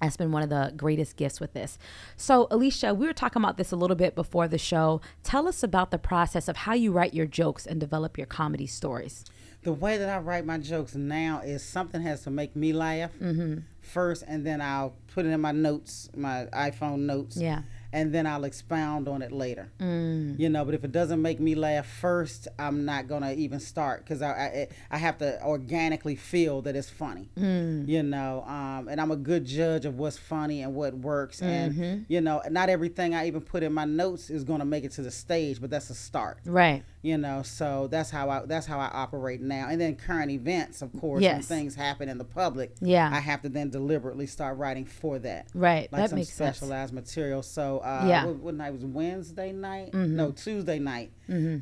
that's 0.00 0.16
been 0.16 0.32
one 0.32 0.42
of 0.42 0.50
the 0.50 0.72
greatest 0.76 1.16
gifts 1.16 1.40
with 1.40 1.52
this. 1.54 1.78
So, 2.16 2.46
Alycia, 2.48 2.94
we 2.96 3.06
were 3.06 3.12
talking 3.14 3.40
about 3.42 3.56
this 3.56 3.72
a 3.72 3.76
little 3.76 3.96
bit 3.96 4.14
before 4.14 4.46
the 4.48 4.58
show. 4.58 5.00
Tell 5.22 5.48
us 5.48 5.62
about 5.62 5.90
the 5.90 5.98
process 5.98 6.48
of 6.48 6.56
how 6.58 6.74
you 6.74 6.92
write 6.92 7.14
your 7.14 7.26
jokes 7.26 7.64
and 7.66 7.80
develop 7.80 8.18
your 8.18 8.26
comedy 8.26 8.66
stories. 8.66 9.24
the 9.62 9.72
way 9.72 9.96
that 9.98 10.08
I 10.08 10.18
write 10.18 10.44
my 10.44 10.58
jokes 10.58 10.94
now 10.94 11.40
is 11.40 11.60
something 11.64 12.00
has 12.02 12.22
to 12.24 12.30
make 12.30 12.54
me 12.54 12.72
laugh 12.72 13.10
Mm-hmm. 13.20 13.60
first, 13.80 14.22
and 14.28 14.44
then 14.46 14.60
I'll 14.60 14.94
put 15.14 15.24
it 15.26 15.30
in 15.30 15.40
my 15.40 15.52
notes, 15.52 16.08
my 16.14 16.46
iPhone 16.52 17.00
notes. 17.00 17.36
Yeah. 17.36 17.62
And 17.96 18.12
then 18.12 18.26
I'll 18.26 18.44
expound 18.44 19.08
on 19.08 19.22
it 19.22 19.32
later. 19.32 19.70
Mm. 19.80 20.38
You 20.38 20.50
know, 20.50 20.66
but 20.66 20.74
if 20.74 20.84
it 20.84 20.92
doesn't 20.92 21.22
make 21.22 21.40
me 21.40 21.54
laugh 21.54 21.86
first, 21.86 22.46
I'm 22.58 22.84
not 22.84 23.08
gonna 23.08 23.32
even 23.32 23.58
start 23.58 24.04
because 24.04 24.20
I, 24.20 24.28
I 24.30 24.68
I 24.90 24.98
have 24.98 25.16
to 25.18 25.42
organically 25.42 26.14
feel 26.14 26.60
that 26.62 26.76
it's 26.76 26.90
funny. 26.90 27.30
Mm. 27.38 27.88
You 27.88 28.02
know, 28.02 28.44
um, 28.46 28.88
and 28.88 29.00
I'm 29.00 29.10
a 29.10 29.16
good 29.16 29.46
judge 29.46 29.86
of 29.86 29.98
what's 29.98 30.18
funny 30.18 30.60
and 30.60 30.74
what 30.74 30.92
works. 30.92 31.40
Mm-hmm. 31.40 31.82
And 31.82 32.06
you 32.08 32.20
know, 32.20 32.42
not 32.50 32.68
everything 32.68 33.14
I 33.14 33.28
even 33.28 33.40
put 33.40 33.62
in 33.62 33.72
my 33.72 33.86
notes 33.86 34.28
is 34.28 34.44
gonna 34.44 34.66
make 34.66 34.84
it 34.84 34.92
to 34.92 35.02
the 35.02 35.10
stage, 35.10 35.58
but 35.58 35.70
that's 35.70 35.88
a 35.88 35.94
start 35.94 36.38
Right. 36.44 36.84
You 37.06 37.16
know 37.16 37.42
so 37.42 37.86
that's 37.90 38.10
how 38.10 38.28
i 38.28 38.44
that's 38.46 38.66
how 38.66 38.78
i 38.80 38.88
operate 38.92 39.40
now 39.40 39.68
and 39.70 39.80
then 39.80 39.94
current 39.94 40.30
events 40.30 40.82
of 40.82 40.90
course 41.00 41.22
when 41.22 41.40
things 41.42 41.74
happen 41.74 42.08
in 42.08 42.18
the 42.18 42.24
public 42.24 42.68
Yeah. 42.80 43.08
i 43.12 43.20
have 43.20 43.40
to 43.42 43.48
then 43.48 43.70
deliberately 43.70 44.26
start 44.26 44.58
writing 44.58 44.84
for 44.86 45.18
that 45.20 45.46
Right. 45.54 45.90
like 45.92 46.02
that 46.02 46.10
some 46.10 46.18
makes 46.18 46.32
sense. 46.32 46.56
specialized 46.56 46.92
material 46.92 47.42
so 47.42 47.78
uh 47.78 48.04
Yeah. 48.08 48.20
Mm-hmm. 48.22 48.26
what, 48.28 48.36
what 48.46 48.54
night 48.54 48.72
was 48.72 48.84
wednesday 48.84 49.52
night 49.52 49.94
no 49.94 50.32
tuesday 50.32 50.78
night 50.78 51.10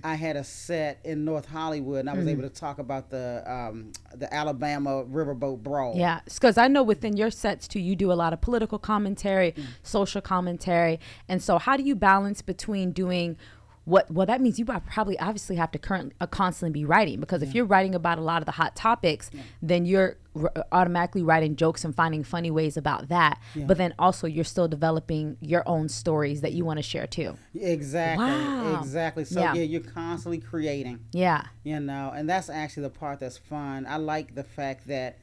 i 0.03 0.15
had 0.15 0.37
a 0.37 0.45
set 0.45 1.01
in 1.05 1.25
north 1.25 1.47
hollywood 1.47 2.01
and 2.01 2.11
i 2.11 2.15
was 2.15 2.27
able 2.29 2.43
to 2.43 2.49
talk 2.65 2.79
about 2.79 3.11
the 3.11 3.43
um 3.51 3.93
the 4.15 4.33
alabama 4.33 5.05
riverboat 5.05 5.63
brawl 5.63 5.95
Yeah, 5.97 6.21
because 6.25 6.57
I 6.57 6.69
know 6.69 6.83
within 6.83 7.17
your 7.17 7.31
sets 7.31 7.67
too, 7.69 7.81
you 7.81 7.95
do 7.97 8.11
a 8.13 8.15
lot 8.23 8.33
of 8.33 8.41
political 8.41 8.79
commentary, 8.79 9.53
Mm. 9.53 9.65
social 9.83 10.21
commentary, 10.21 11.01
and 11.29 11.43
so 11.43 11.59
how 11.59 11.77
do 11.77 11.83
you 11.83 11.95
balance 11.97 12.41
between 12.43 12.93
doing 12.93 13.37
what? 13.85 14.11
Well, 14.11 14.27
that 14.27 14.41
means 14.41 14.59
you 14.59 14.65
probably 14.65 15.19
obviously 15.19 15.57
have 15.57 15.71
to 15.73 15.79
currently 15.79 16.15
uh, 16.21 16.27
constantly 16.27 16.73
be 16.81 16.85
writing 16.85 17.21
because 17.21 17.43
if 17.43 17.55
you're 17.55 17.65
writing 17.67 17.95
about 17.95 18.19
a 18.19 18.23
lot 18.23 18.41
of 18.43 18.47
the 18.47 18.53
hot 18.53 18.75
topics, 18.75 19.31
then 19.63 19.85
you're 19.85 20.17
r- 20.35 20.53
automatically 20.73 21.23
writing 21.23 21.55
jokes 21.57 21.85
and 21.85 21.95
finding 21.95 22.25
funny 22.25 22.51
ways 22.51 22.77
about 22.77 23.09
that. 23.09 23.39
But 23.55 23.77
then 23.79 23.95
also 23.99 24.27
you're 24.27 24.45
still 24.45 24.69
developing 24.69 25.37
your 25.41 25.63
own 25.69 25.89
stories 25.89 26.41
that 26.41 26.53
you 26.53 26.65
want 26.65 26.79
to 26.79 26.83
share 26.83 27.07
too. 27.07 27.37
exactly 27.55 28.25
Wow. 28.27 28.81
exactly 28.81 29.25
so 29.25 29.41
Yeah. 29.41 29.55
yeah 29.55 29.63
you're 29.63 29.81
constantly 29.81 30.39
creating 30.39 31.01
Yeah, 31.13 31.45
you 31.63 31.81
know 31.81 32.13
and 32.15 32.29
that's 32.29 32.49
actually 32.51 32.85
the 32.85 32.91
part 32.91 33.21
that's 33.21 33.39
fun 33.39 33.87
i 33.89 33.97
like 33.97 34.35
the 34.35 34.45
fact 34.45 34.87
that 34.89 35.19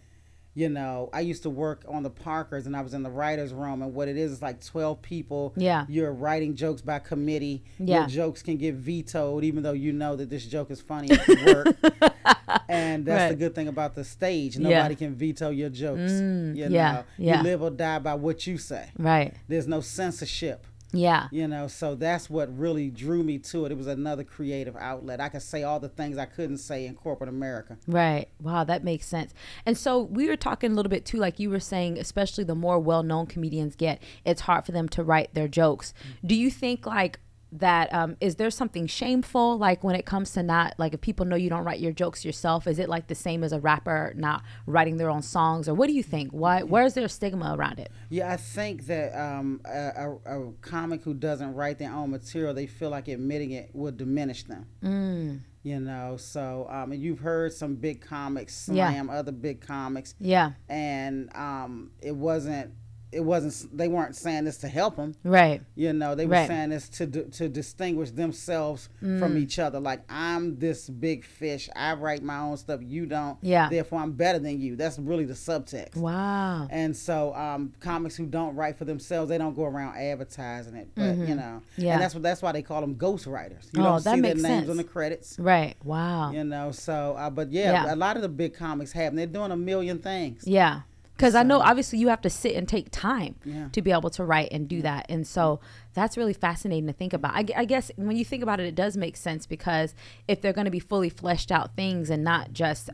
you 0.53 0.67
know 0.67 1.09
i 1.13 1.19
used 1.21 1.43
to 1.43 1.49
work 1.49 1.85
on 1.87 2.03
the 2.03 2.09
parkers 2.09 2.65
and 2.67 2.75
i 2.75 2.81
was 2.81 2.93
in 2.93 3.03
the 3.03 3.09
writers 3.09 3.53
room 3.53 3.81
and 3.81 3.93
what 3.93 4.07
it 4.07 4.17
is 4.17 4.31
is 4.33 4.41
like 4.41 4.63
12 4.63 5.01
people 5.01 5.53
Yeah. 5.55 5.85
you're 5.87 6.11
writing 6.11 6.55
jokes 6.55 6.81
by 6.81 6.99
committee 6.99 7.63
Yeah. 7.79 7.99
your 7.99 8.07
jokes 8.07 8.41
can 8.41 8.57
get 8.57 8.75
vetoed 8.75 9.43
even 9.43 9.63
though 9.63 9.71
you 9.71 9.93
know 9.93 10.15
that 10.15 10.29
this 10.29 10.45
joke 10.45 10.69
is 10.71 10.81
funny 10.81 11.07
it 11.11 11.21
can 11.23 11.45
work 11.45 11.77
and 12.69 13.05
that's 13.05 13.31
the 13.31 13.37
good 13.37 13.55
thing 13.55 13.67
about 13.69 13.95
the 13.95 14.03
stage 14.03 14.57
Yeah. 14.57 14.69
nobody 14.79 14.95
can 14.95 15.15
veto 15.15 15.49
your 15.51 15.69
jokes 15.69 16.11
mm, 16.11 16.55
you 16.55 16.67
yeah, 16.69 16.91
know 16.91 17.03
yeah. 17.17 17.37
you 17.37 17.43
live 17.43 17.61
or 17.61 17.69
die 17.69 17.99
by 17.99 18.15
what 18.15 18.45
you 18.45 18.57
say 18.57 18.89
right. 18.97 19.33
there's 19.47 19.67
no 19.67 19.79
censorship 19.81 20.65
Yeah, 20.93 21.27
you 21.31 21.47
know 21.47 21.67
so 21.67 21.95
that's 21.95 22.29
what 22.29 22.55
really 22.57 22.89
drew 22.89 23.23
me 23.23 23.37
to 23.39 23.65
it 23.65 23.71
it 23.71 23.77
was 23.77 23.87
another 23.87 24.23
creative 24.23 24.75
outlet 24.75 25.21
i 25.21 25.29
could 25.29 25.41
say 25.41 25.63
all 25.63 25.79
the 25.79 25.89
things 25.89 26.17
i 26.17 26.25
couldn't 26.25 26.57
say 26.57 26.85
in 26.85 26.95
corporate 26.95 27.29
america 27.29 27.77
Right. 27.87 28.29
Wow, 28.41 28.63
that 28.63 28.83
makes 28.83 29.05
sense. 29.05 29.33
And 29.65 29.77
so 29.77 30.01
we 30.01 30.27
were 30.27 30.37
talking 30.37 30.71
a 30.71 30.75
little 30.75 30.89
bit 30.89 31.05
too, 31.05 31.17
like 31.17 31.39
you 31.39 31.49
were 31.49 31.59
saying, 31.59 31.97
especially 31.97 32.43
the 32.43 32.55
more 32.55 32.79
well 32.79 33.03
known 33.03 33.27
comedians 33.27 33.75
get, 33.75 34.01
it's 34.25 34.41
hard 34.41 34.65
for 34.65 34.71
them 34.71 34.87
to 34.89 35.03
write 35.03 35.33
their 35.33 35.47
jokes. 35.47 35.93
Mm. 36.23 36.27
Do 36.27 36.35
you 36.35 36.49
think 36.49 36.85
like 36.85 37.19
that 37.53 37.93
um 37.93 38.15
is 38.21 38.35
there 38.37 38.49
something 38.49 38.87
shameful 38.87 39.57
like 39.57 39.83
when 39.83 39.93
it 39.95 40.05
comes 40.05 40.31
to 40.31 40.41
not 40.41 40.73
like 40.77 40.93
if 40.93 41.01
people 41.01 41.25
know 41.25 41.35
you 41.35 41.49
don't 41.49 41.65
write 41.65 41.79
your 41.81 41.91
jokes 41.91 42.23
yourself 42.23 42.65
is 42.65 42.79
it 42.79 42.87
like 42.87 43.07
the 43.07 43.15
same 43.15 43.43
as 43.43 43.51
a 43.51 43.59
rapper 43.59 44.13
not 44.15 44.41
writing 44.65 44.95
their 44.97 45.09
own 45.09 45.21
songs 45.21 45.67
or 45.67 45.73
what 45.73 45.87
do 45.87 45.93
you 45.93 46.03
think 46.03 46.31
why 46.31 46.63
where's 46.63 46.93
there 46.93 47.03
a 47.05 47.09
stigma 47.09 47.53
around 47.57 47.77
it 47.79 47.91
Yeah, 48.09 48.31
I 48.31 48.37
think 48.37 48.85
that 48.87 49.13
um, 49.19 49.59
a, 49.65 50.11
a, 50.25 50.39
a 50.47 50.51
comic 50.61 51.03
who 51.03 51.13
doesn't 51.13 51.53
write 51.55 51.77
their 51.79 51.91
own 51.93 52.11
material, 52.11 52.53
they 52.53 52.67
feel 52.67 52.89
like 52.89 53.07
admitting 53.07 53.51
it 53.51 53.69
would 53.73 53.97
diminish 53.97 54.43
them. 54.43 54.67
Mm. 54.83 55.39
You 55.63 55.79
know, 55.79 56.17
so 56.17 56.67
um, 56.69 56.91
and 56.91 57.01
you've 57.01 57.19
heard 57.19 57.53
some 57.53 57.75
big 57.75 58.01
comics 58.01 58.67
Yeah. 58.71 58.89
slam 58.89 59.09
other 59.09 59.31
big 59.31 59.61
comics, 59.61 60.15
yeah 60.19 60.51
and 60.69 61.29
um, 61.35 61.91
it 62.01 62.15
wasn't. 62.15 62.73
It 63.11 63.19
wasn't. 63.23 63.77
They 63.77 63.87
weren't 63.87 64.15
saying 64.15 64.45
this 64.45 64.57
to 64.59 64.67
help 64.67 64.95
them. 64.95 65.15
right 65.23 65.61
You 65.75 65.91
know, 65.93 66.15
they 66.15 66.25
were 66.25 66.31
Right. 66.31 66.45
Mm. 66.45 66.47
saying 66.47 66.69
this 66.69 66.89
to 66.89 67.07
to 67.07 67.49
distinguish 67.49 68.11
themselves 68.11 68.89
from 68.99 69.37
each 69.37 69.59
other. 69.59 69.79
Like 69.79 70.01
I'm 70.09 70.57
this 70.59 70.89
big 70.89 71.25
fish. 71.25 71.69
I 71.75 71.93
write 71.93 72.23
my 72.23 72.39
own 72.39 72.57
stuff. 72.57 72.79
You 72.83 73.05
don't. 73.05 73.37
Yeah. 73.41 73.69
Therefore, 73.69 73.99
I'm 73.99 74.13
better 74.13 74.39
than 74.39 74.61
you. 74.61 74.75
That's 74.75 74.97
really 74.99 75.25
the 75.25 75.33
subtext. 75.33 75.95
wow 75.97 76.67
And 76.71 76.95
so, 76.95 77.33
um, 77.35 77.73
comics 77.79 78.15
who 78.15 78.25
don't 78.25 78.55
write 78.55 78.77
for 78.77 78.85
themselves, 78.85 79.29
they 79.29 79.37
don't 79.37 79.55
go 79.55 79.65
around 79.65 79.97
advertising 79.97 80.75
it. 80.75 80.89
But 80.95 81.17
you 81.17 81.35
know, 81.35 81.41
Mm-hmm. 81.41 81.81
Yeah. 81.81 81.93
and 81.93 82.01
that's 82.01 82.13
what 82.13 82.23
that's 82.23 82.41
why 82.41 82.51
they 82.53 82.61
call 82.61 82.81
them 82.81 82.95
ghost 82.95 83.25
writers. 83.27 83.69
You 83.73 83.81
Oh, 83.81 83.85
don't 83.85 84.03
that 84.03 84.15
see 84.15 84.21
their 84.21 84.35
names 84.35 84.41
sense. 84.47 84.69
on 84.69 84.77
the 84.77 84.83
credits. 84.83 85.37
right 85.39 85.75
wow 85.83 86.31
You 86.31 86.43
know, 86.43 86.71
so 86.71 87.15
uh, 87.17 87.29
but 87.29 87.51
yeah, 87.51 87.85
Yeah. 87.85 87.93
a 87.93 87.97
lot 87.97 88.15
of 88.15 88.21
the 88.21 88.29
big 88.29 88.53
comics 88.53 88.91
have. 88.93 89.09
And 89.11 89.17
they're 89.19 89.25
doing 89.27 89.51
a 89.51 89.57
million 89.57 89.99
things. 89.99 90.43
Yeah. 90.47 90.81
Because 91.21 91.35
I 91.35 91.43
know 91.43 91.59
obviously 91.59 91.99
you 91.99 92.07
have 92.07 92.21
to 92.21 92.29
sit 92.29 92.55
and 92.55 92.67
take 92.67 92.89
time 92.91 93.35
Yeah. 93.45 93.67
to 93.71 93.81
be 93.81 93.91
able 93.91 94.09
to 94.11 94.23
write 94.23 94.49
and 94.51 94.67
do 94.67 94.81
that. 94.81 95.05
And 95.07 95.25
so 95.27 95.59
that's 95.93 96.17
really 96.17 96.33
fascinating 96.33 96.87
to 96.87 96.93
think 96.93 97.13
about. 97.13 97.35
I, 97.35 97.45
I 97.55 97.65
guess 97.65 97.91
when 97.95 98.17
you 98.17 98.25
think 98.25 98.41
about 98.41 98.59
it, 98.59 98.65
it 98.65 98.75
does 98.75 98.97
make 98.97 99.15
sense 99.15 99.45
because 99.45 99.93
if 100.27 100.41
they're 100.41 100.53
going 100.53 100.65
to 100.65 100.71
be 100.71 100.79
fully 100.79 101.09
fleshed 101.09 101.51
out 101.51 101.75
things 101.75 102.09
and 102.09 102.23
not 102.23 102.53
just, 102.53 102.89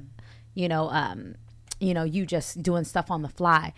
you 0.56 0.68
know, 0.68 0.90
um, 0.90 1.36
you 1.80 1.94
know, 1.94 2.04
you 2.04 2.26
just 2.26 2.62
doing 2.62 2.84
stuff 2.84 3.10
on 3.10 3.22
the 3.22 3.30
fly. 3.30 3.74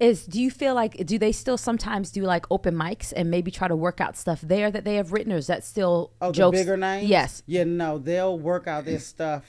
Is 0.00 0.26
do 0.26 0.40
you 0.40 0.50
feel 0.50 0.74
like 0.74 1.06
do 1.06 1.18
they 1.18 1.30
still 1.32 1.56
sometimes 1.56 2.10
do 2.10 2.22
like 2.22 2.46
open 2.50 2.74
mics 2.74 3.12
and 3.14 3.30
maybe 3.30 3.50
try 3.50 3.68
to 3.68 3.76
work 3.76 4.00
out 4.00 4.16
stuff 4.16 4.40
there 4.40 4.70
that 4.70 4.84
they 4.84 4.96
have 4.96 5.12
written 5.12 5.32
or 5.32 5.36
is 5.36 5.46
that 5.46 5.62
still 5.64 6.10
Oh, 6.20 6.32
jokes? 6.32 6.56
the 6.58 6.62
bigger 6.64 6.76
names. 6.76 7.08
Yes. 7.08 7.42
Yeah, 7.46 7.62
no, 7.64 7.98
they'll 7.98 8.36
work 8.38 8.66
out 8.66 8.84
this 8.86 9.06
stuff 9.06 9.44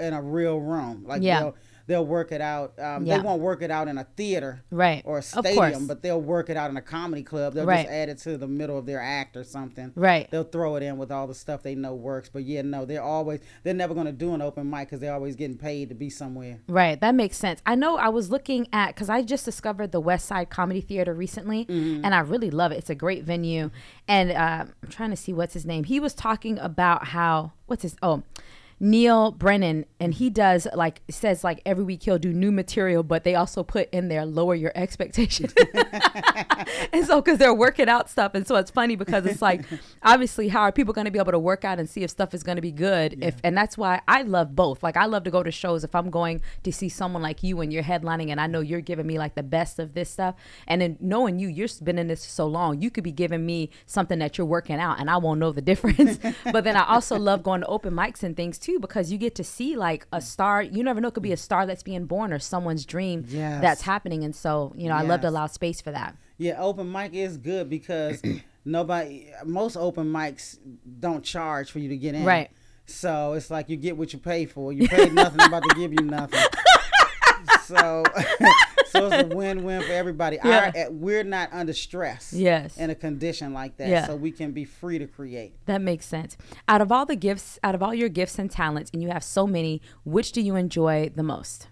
in 0.00 0.12
a 0.12 0.20
real 0.22 0.58
room. 0.60 1.04
Like 1.06 1.22
Yeah. 1.22 1.52
They'll 1.92 2.06
work 2.06 2.32
it 2.32 2.40
out. 2.40 2.72
Um, 2.78 3.04
Yeah. 3.06 3.18
They 3.18 3.22
won't 3.22 3.40
work 3.42 3.62
it 3.62 3.70
out 3.70 3.86
in 3.88 3.98
a 3.98 4.04
theater. 4.16 4.62
Right. 4.70 5.02
Or 5.04 5.18
a 5.18 5.22
stadium, 5.22 5.86
but 5.86 6.02
they'll 6.02 6.20
work 6.20 6.48
it 6.50 6.56
out 6.56 6.70
in 6.70 6.76
a 6.76 6.82
comedy 6.82 7.22
club. 7.22 7.52
They'll 7.54 7.66
Right. 7.66 7.82
just 7.84 7.92
add 7.92 8.08
it 8.08 8.18
to 8.18 8.36
the 8.38 8.46
middle 8.48 8.78
of 8.78 8.86
their 8.86 9.00
act 9.00 9.36
or 9.36 9.44
something. 9.44 9.92
Right. 9.94 10.30
They'll 10.30 10.42
throw 10.44 10.76
it 10.76 10.82
in 10.82 10.96
with 10.98 11.12
all 11.12 11.26
the 11.26 11.34
stuff 11.34 11.62
they 11.62 11.74
know 11.74 11.94
works. 11.94 12.30
But 12.32 12.44
yeah, 12.44 12.62
no, 12.62 12.84
they're 12.84 13.02
always 13.02 13.40
they're 13.62 13.74
never 13.74 13.94
going 13.94 14.06
to 14.06 14.12
do 14.12 14.34
an 14.34 14.42
open 14.42 14.68
mic 14.70 14.88
because 14.88 15.00
they're 15.00 15.12
always 15.14 15.36
getting 15.36 15.58
paid 15.58 15.90
to 15.90 15.94
be 15.94 16.08
somewhere. 16.10 16.60
Right, 16.68 16.98
that 17.00 17.14
makes 17.14 17.36
sense. 17.36 17.60
I 17.66 17.74
know 17.74 17.96
I 17.96 18.08
was 18.08 18.30
looking 18.30 18.66
at 18.72 18.88
because 18.94 19.08
I 19.10 19.22
just 19.22 19.44
discovered 19.44 19.92
the 19.92 20.00
West 20.00 20.26
Side 20.26 20.48
Comedy 20.50 20.80
Theater 20.80 21.12
recently, 21.14 21.66
Mm-hmm. 21.66 22.04
and 22.04 22.14
I 22.14 22.20
really 22.20 22.50
love 22.50 22.72
it. 22.72 22.78
It's 22.78 22.90
a 22.90 22.94
great 22.94 23.24
venue, 23.24 23.70
and 24.08 24.30
uh, 24.32 24.64
I'm 24.82 24.88
trying 24.88 25.10
to 25.10 25.16
see 25.16 25.32
what's 25.32 25.54
his 25.54 25.66
name. 25.66 25.84
He 25.84 26.00
was 26.00 26.14
talking 26.14 26.58
about 26.58 27.08
how 27.08 27.52
what's 27.66 27.82
his 27.82 27.96
oh. 28.02 28.22
Neal 28.84 29.30
Brennan, 29.30 29.86
and 30.00 30.12
he 30.12 30.28
does 30.28 30.66
like 30.74 31.02
says 31.08 31.44
like 31.44 31.62
every 31.64 31.84
week 31.84 32.02
he'll 32.02 32.18
do 32.18 32.32
new 32.32 32.50
material, 32.50 33.04
but 33.04 33.22
they 33.22 33.36
also 33.36 33.62
put 33.62 33.88
in 33.90 34.08
there 34.08 34.26
lower 34.26 34.56
your 34.56 34.72
expectations. 34.74 35.54
and 36.92 37.06
so 37.06 37.22
because 37.22 37.38
they're 37.38 37.54
working 37.54 37.88
out 37.88 38.10
stuff, 38.10 38.34
and 38.34 38.44
so 38.44 38.56
it's 38.56 38.72
funny 38.72 38.96
because 38.96 39.24
it's 39.24 39.40
like 39.40 39.64
obviously 40.02 40.48
how 40.48 40.62
are 40.62 40.72
people 40.72 40.92
going 40.92 41.04
to 41.04 41.12
be 41.12 41.20
able 41.20 41.30
to 41.30 41.38
work 41.38 41.64
out 41.64 41.78
and 41.78 41.88
see 41.88 42.02
if 42.02 42.10
stuff 42.10 42.34
is 42.34 42.42
going 42.42 42.56
to 42.56 42.62
be 42.62 42.72
good? 42.72 43.22
If 43.22 43.36
and 43.44 43.56
that's 43.56 43.78
why 43.78 44.00
I 44.08 44.22
love 44.22 44.56
both. 44.56 44.82
Like 44.82 44.96
I 44.96 45.04
love 45.04 45.22
to 45.24 45.30
go 45.30 45.44
to 45.44 45.52
shows 45.52 45.84
if 45.84 45.94
I'm 45.94 46.10
going 46.10 46.40
to 46.64 46.72
see 46.72 46.88
someone 46.88 47.22
like 47.22 47.44
you 47.44 47.60
and 47.60 47.72
you're 47.72 47.84
headlining, 47.84 48.30
and 48.30 48.40
I 48.40 48.48
know 48.48 48.58
you're 48.58 48.80
giving 48.80 49.06
me 49.06 49.16
like 49.16 49.36
the 49.36 49.44
best 49.44 49.78
of 49.78 49.94
this 49.94 50.10
stuff, 50.10 50.34
and 50.66 50.82
then 50.82 50.96
knowing 50.98 51.38
you, 51.38 51.46
you've 51.46 51.72
been 51.84 52.00
in 52.00 52.08
this 52.08 52.24
so 52.24 52.48
long, 52.48 52.82
you 52.82 52.90
could 52.90 53.04
be 53.04 53.12
giving 53.12 53.46
me 53.46 53.70
something 53.86 54.18
that 54.18 54.38
you're 54.38 54.46
working 54.46 54.80
out, 54.80 54.98
and 54.98 55.08
I 55.08 55.18
won't 55.18 55.38
know 55.38 55.52
the 55.52 55.62
difference. 55.62 56.18
but 56.52 56.64
then 56.64 56.74
I 56.74 56.84
also 56.88 57.16
love 57.16 57.44
going 57.44 57.60
to 57.60 57.66
open 57.68 57.94
mics 57.94 58.24
and 58.24 58.36
things 58.36 58.58
too 58.58 58.71
because 58.80 59.10
you 59.12 59.18
get 59.18 59.34
to 59.36 59.44
see 59.44 59.76
like 59.76 60.06
a 60.12 60.20
star. 60.20 60.62
You 60.62 60.82
never 60.82 61.00
know, 61.00 61.08
it 61.08 61.14
could 61.14 61.22
be 61.22 61.32
a 61.32 61.36
star 61.36 61.66
that's 61.66 61.82
being 61.82 62.06
born 62.06 62.32
or 62.32 62.38
someone's 62.38 62.84
dream 62.86 63.24
Yes. 63.28 63.60
that's 63.62 63.82
happening, 63.82 64.24
and 64.24 64.34
so 64.34 64.72
you 64.76 64.88
know 64.88 64.94
I 64.94 65.02
love 65.02 65.20
to 65.22 65.28
allow 65.28 65.46
space 65.46 65.80
for 65.80 65.90
that. 65.92 66.16
Yeah, 66.38 66.60
open 66.60 66.90
mic 66.90 67.14
is 67.14 67.36
good 67.36 67.70
because 67.70 68.20
nobody, 68.64 69.30
most 69.44 69.76
open 69.76 70.12
mics 70.12 70.58
don't 71.00 71.22
charge 71.24 71.70
for 71.70 71.78
you 71.78 71.88
to 71.90 71.96
get 71.96 72.14
in. 72.14 72.24
Right. 72.24 72.50
So 72.86 73.34
it's 73.34 73.50
like 73.50 73.68
you 73.68 73.76
get 73.76 73.96
what 73.96 74.12
you 74.12 74.18
pay 74.18 74.46
for. 74.46 74.72
You 74.72 74.88
paid 74.88 75.12
nothing, 75.14 75.40
I'm 75.40 75.48
about 75.48 75.62
to 75.68 75.74
give 75.76 75.92
you 75.92 76.04
nothing. 76.04 76.40
so, 77.64 78.02
so 78.92 79.06
it's 79.08 79.32
a 79.32 79.36
win-win 79.36 79.82
for 79.82 79.92
everybody. 79.92 80.38
Yeah. 80.44 80.66
Our, 80.66 80.72
eh, 80.74 80.88
we're 80.90 81.24
not 81.24 81.48
under 81.52 81.72
stress. 81.72 82.32
Yes. 82.32 82.76
In 82.76 82.90
a 82.90 82.94
condition 82.94 83.52
like 83.52 83.76
that, 83.78 83.88
Yeah. 83.88 84.06
so 84.06 84.16
we 84.16 84.30
can 84.30 84.52
be 84.52 84.64
free 84.64 84.98
to 84.98 85.06
create. 85.06 85.54
That 85.66 85.80
makes 85.80 86.06
sense. 86.06 86.36
Out 86.68 86.80
of 86.80 86.92
all 86.92 87.06
the 87.06 87.16
gifts, 87.16 87.58
out 87.62 87.74
of 87.74 87.82
all 87.82 87.94
your 87.94 88.08
gifts 88.08 88.38
and 88.38 88.50
talents, 88.50 88.90
and 88.92 89.02
you 89.02 89.08
have 89.08 89.24
so 89.24 89.46
many, 89.46 89.80
which 90.04 90.32
do 90.32 90.40
you 90.40 90.56
enjoy 90.56 91.10
the 91.14 91.22
most? 91.22 91.68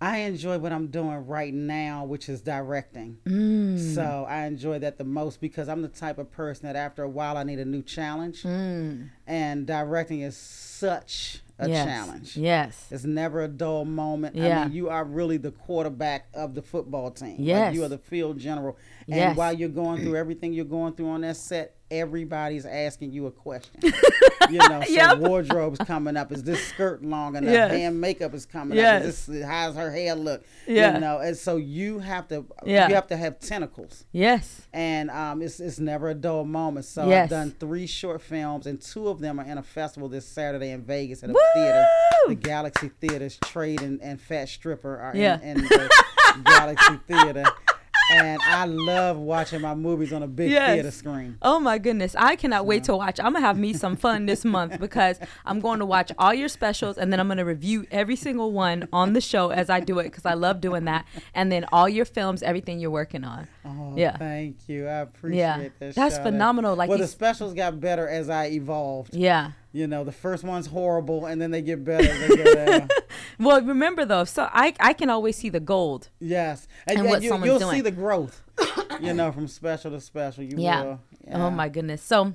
I 0.00 0.18
enjoy 0.18 0.58
what 0.58 0.72
I'm 0.72 0.88
doing 0.88 1.26
right 1.26 1.52
now, 1.52 2.04
which 2.04 2.28
is 2.28 2.40
directing. 2.40 3.18
Mm. 3.24 3.94
So 3.96 4.26
I 4.28 4.46
enjoy 4.46 4.78
that 4.78 4.96
the 4.96 5.02
most 5.04 5.40
because 5.40 5.68
I'm 5.68 5.82
the 5.82 5.88
type 5.88 6.18
of 6.18 6.30
person 6.30 6.66
that 6.66 6.76
after 6.76 7.02
a 7.02 7.08
while 7.08 7.36
I 7.36 7.42
need 7.42 7.58
a 7.58 7.64
new 7.64 7.82
challenge. 7.82 8.44
Mm. 8.44 9.10
And 9.26 9.66
directing 9.66 10.20
is 10.20 10.36
such 10.36 11.42
a 11.58 11.68
yes. 11.68 11.84
challenge. 11.86 12.36
Yes. 12.36 12.86
It's 12.90 13.04
never 13.04 13.42
a 13.42 13.48
dull 13.48 13.84
moment. 13.84 14.36
Yeah. 14.36 14.60
I 14.60 14.64
mean, 14.66 14.74
you 14.74 14.88
are 14.90 15.04
really 15.04 15.36
the 15.38 15.50
quarterback 15.50 16.28
of 16.34 16.54
the 16.54 16.62
football 16.62 17.10
team. 17.10 17.30
Like, 17.30 17.38
Yes. 17.40 17.74
you 17.74 17.82
are 17.84 17.88
the 17.88 17.98
field 17.98 18.38
general. 18.38 18.76
And 19.08 19.16
Yes. 19.16 19.36
while 19.36 19.52
you're 19.52 19.68
going 19.68 20.02
through 20.02 20.16
everything 20.16 20.52
you're 20.52 20.64
going 20.64 20.94
through 20.94 21.08
on 21.10 21.22
that 21.22 21.36
set, 21.36 21.74
everybody's 21.90 22.66
asking 22.66 23.12
you 23.12 23.26
a 23.26 23.30
question. 23.30 23.72
you 24.50 24.58
know, 24.68 24.82
so 24.84 24.92
Yep. 24.92 25.18
wardrobe's 25.18 25.78
coming 25.78 26.16
up. 26.16 26.32
Is 26.32 26.42
this 26.42 26.62
skirt 26.68 27.02
long 27.02 27.36
enough? 27.36 27.50
Yes. 27.52 27.70
Hand 27.70 28.00
makeup 28.00 28.34
is 28.34 28.46
coming 28.46 28.76
Yes. 28.78 29.02
up. 29.02 29.08
Is 29.08 29.26
this, 29.26 29.44
how's 29.44 29.74
her 29.76 29.90
hair 29.90 30.14
look? 30.14 30.44
Yeah. 30.66 30.94
You 30.94 31.00
know, 31.00 31.18
and 31.18 31.36
so 31.36 31.56
you 31.56 31.98
have 31.98 32.28
to 32.28 32.44
Yeah. 32.64 32.88
you 32.88 32.94
have 32.94 33.06
to 33.08 33.16
have 33.16 33.38
tentacles 33.40 34.04
Yes. 34.12 34.62
and 34.72 35.10
um, 35.10 35.42
it's 35.42 35.60
it's 35.60 35.78
never 35.78 36.08
a 36.10 36.14
dull 36.14 36.44
moment. 36.44 36.86
So 36.86 37.08
Yes. 37.08 37.24
I've 37.24 37.30
done 37.30 37.50
three 37.58 37.86
short 37.86 38.20
films, 38.22 38.66
and 38.66 38.80
two 38.80 39.08
of 39.08 39.20
them 39.20 39.38
are 39.40 39.44
in 39.46 39.58
a 39.58 39.62
festival 39.62 40.08
this 40.08 40.26
Saturday 40.26 40.70
in 40.70 40.82
Vegas 40.82 41.22
at 41.22 41.30
a 41.30 41.32
Woo! 41.32 41.40
theater, 41.54 41.86
the 42.28 42.34
Galaxy 42.34 42.90
Theaters. 43.00 43.38
Trade 43.44 43.82
and, 43.82 44.00
and 44.02 44.20
Fat 44.20 44.48
Stripper 44.48 44.98
are 44.98 45.16
Yeah. 45.16 45.40
in, 45.40 45.58
in 45.58 45.64
the 45.64 46.04
Galaxy 46.44 46.98
Theater, 47.06 47.44
and 48.10 48.40
I 48.44 48.64
love 48.64 49.16
watching 49.18 49.60
my 49.60 49.74
movies 49.74 50.12
on 50.12 50.22
a 50.22 50.26
big 50.26 50.50
Yes. 50.50 50.72
theater 50.74 50.90
screen. 50.90 51.36
Oh 51.42 51.60
my 51.60 51.78
goodness. 51.78 52.14
I 52.18 52.36
cannot 52.36 52.66
wait 52.66 52.84
to 52.84 52.96
watch. 52.96 53.18
I'm 53.20 53.32
going 53.32 53.42
to 53.42 53.46
have 53.46 53.58
me 53.58 53.72
some 53.74 53.96
fun 53.96 54.26
this 54.26 54.44
month 54.44 54.78
because 54.86 55.18
I'm 55.44 55.60
going 55.60 55.78
to 55.80 55.86
watch 55.86 56.10
all 56.18 56.32
your 56.32 56.48
specials 56.48 56.96
and 56.98 57.12
then 57.12 57.20
I'm 57.20 57.28
going 57.28 57.38
to 57.38 57.44
review 57.44 57.86
every 57.90 58.16
single 58.16 58.52
one 58.52 58.88
on 58.92 59.12
the 59.12 59.20
show 59.20 59.50
as 59.50 59.68
I 59.70 59.80
do 59.80 59.98
it 59.98 60.04
because 60.04 60.24
I 60.26 60.34
love 60.34 60.60
doing 60.60 60.84
that. 60.84 61.04
And 61.34 61.52
then 61.52 61.66
all 61.72 61.88
your 61.88 62.04
films, 62.04 62.42
everything 62.42 62.78
you're 62.80 62.90
working 62.90 63.24
on. 63.24 63.46
Oh, 63.64 63.92
Yeah. 63.96 64.16
thank 64.16 64.68
you. 64.68 64.86
I 64.86 65.00
appreciate 65.00 65.38
Yeah. 65.40 65.68
that. 65.80 65.94
That's 65.94 66.18
phenomenal. 66.18 66.74
Like 66.76 66.88
well, 66.88 66.98
the 66.98 67.06
specials 67.06 67.54
got 67.54 67.78
better 67.80 68.08
as 68.08 68.28
I 68.30 68.46
evolved. 68.46 69.14
Yeah. 69.14 69.52
You 69.72 69.86
know, 69.86 70.02
the 70.02 70.12
first 70.12 70.44
one's 70.44 70.66
horrible, 70.66 71.26
and 71.26 71.40
then 71.40 71.50
they 71.50 71.60
get 71.62 71.84
better. 71.84 72.06
They 72.28 72.54
down. 72.54 72.88
Well, 73.38 73.60
remember 73.62 74.04
though, 74.04 74.24
so 74.24 74.48
I, 74.52 74.74
I 74.80 74.92
can 74.92 75.10
always 75.10 75.36
see 75.36 75.48
the 75.48 75.60
gold. 75.60 76.08
Yes, 76.18 76.66
And 76.86 77.00
and, 77.00 77.08
what 77.08 77.22
you, 77.22 77.28
someone's 77.28 77.52
will 77.52 77.58
doing. 77.60 77.76
see 77.76 77.80
the 77.82 77.90
growth. 77.92 78.42
you 79.00 79.12
know, 79.14 79.30
from 79.30 79.46
special 79.46 79.90
to 79.92 80.00
special. 80.00 80.42
You 80.44 80.56
Yeah. 80.58 80.82
will. 80.82 81.00
Oh 81.32 81.50
my 81.50 81.68
goodness. 81.68 82.02
So, 82.02 82.34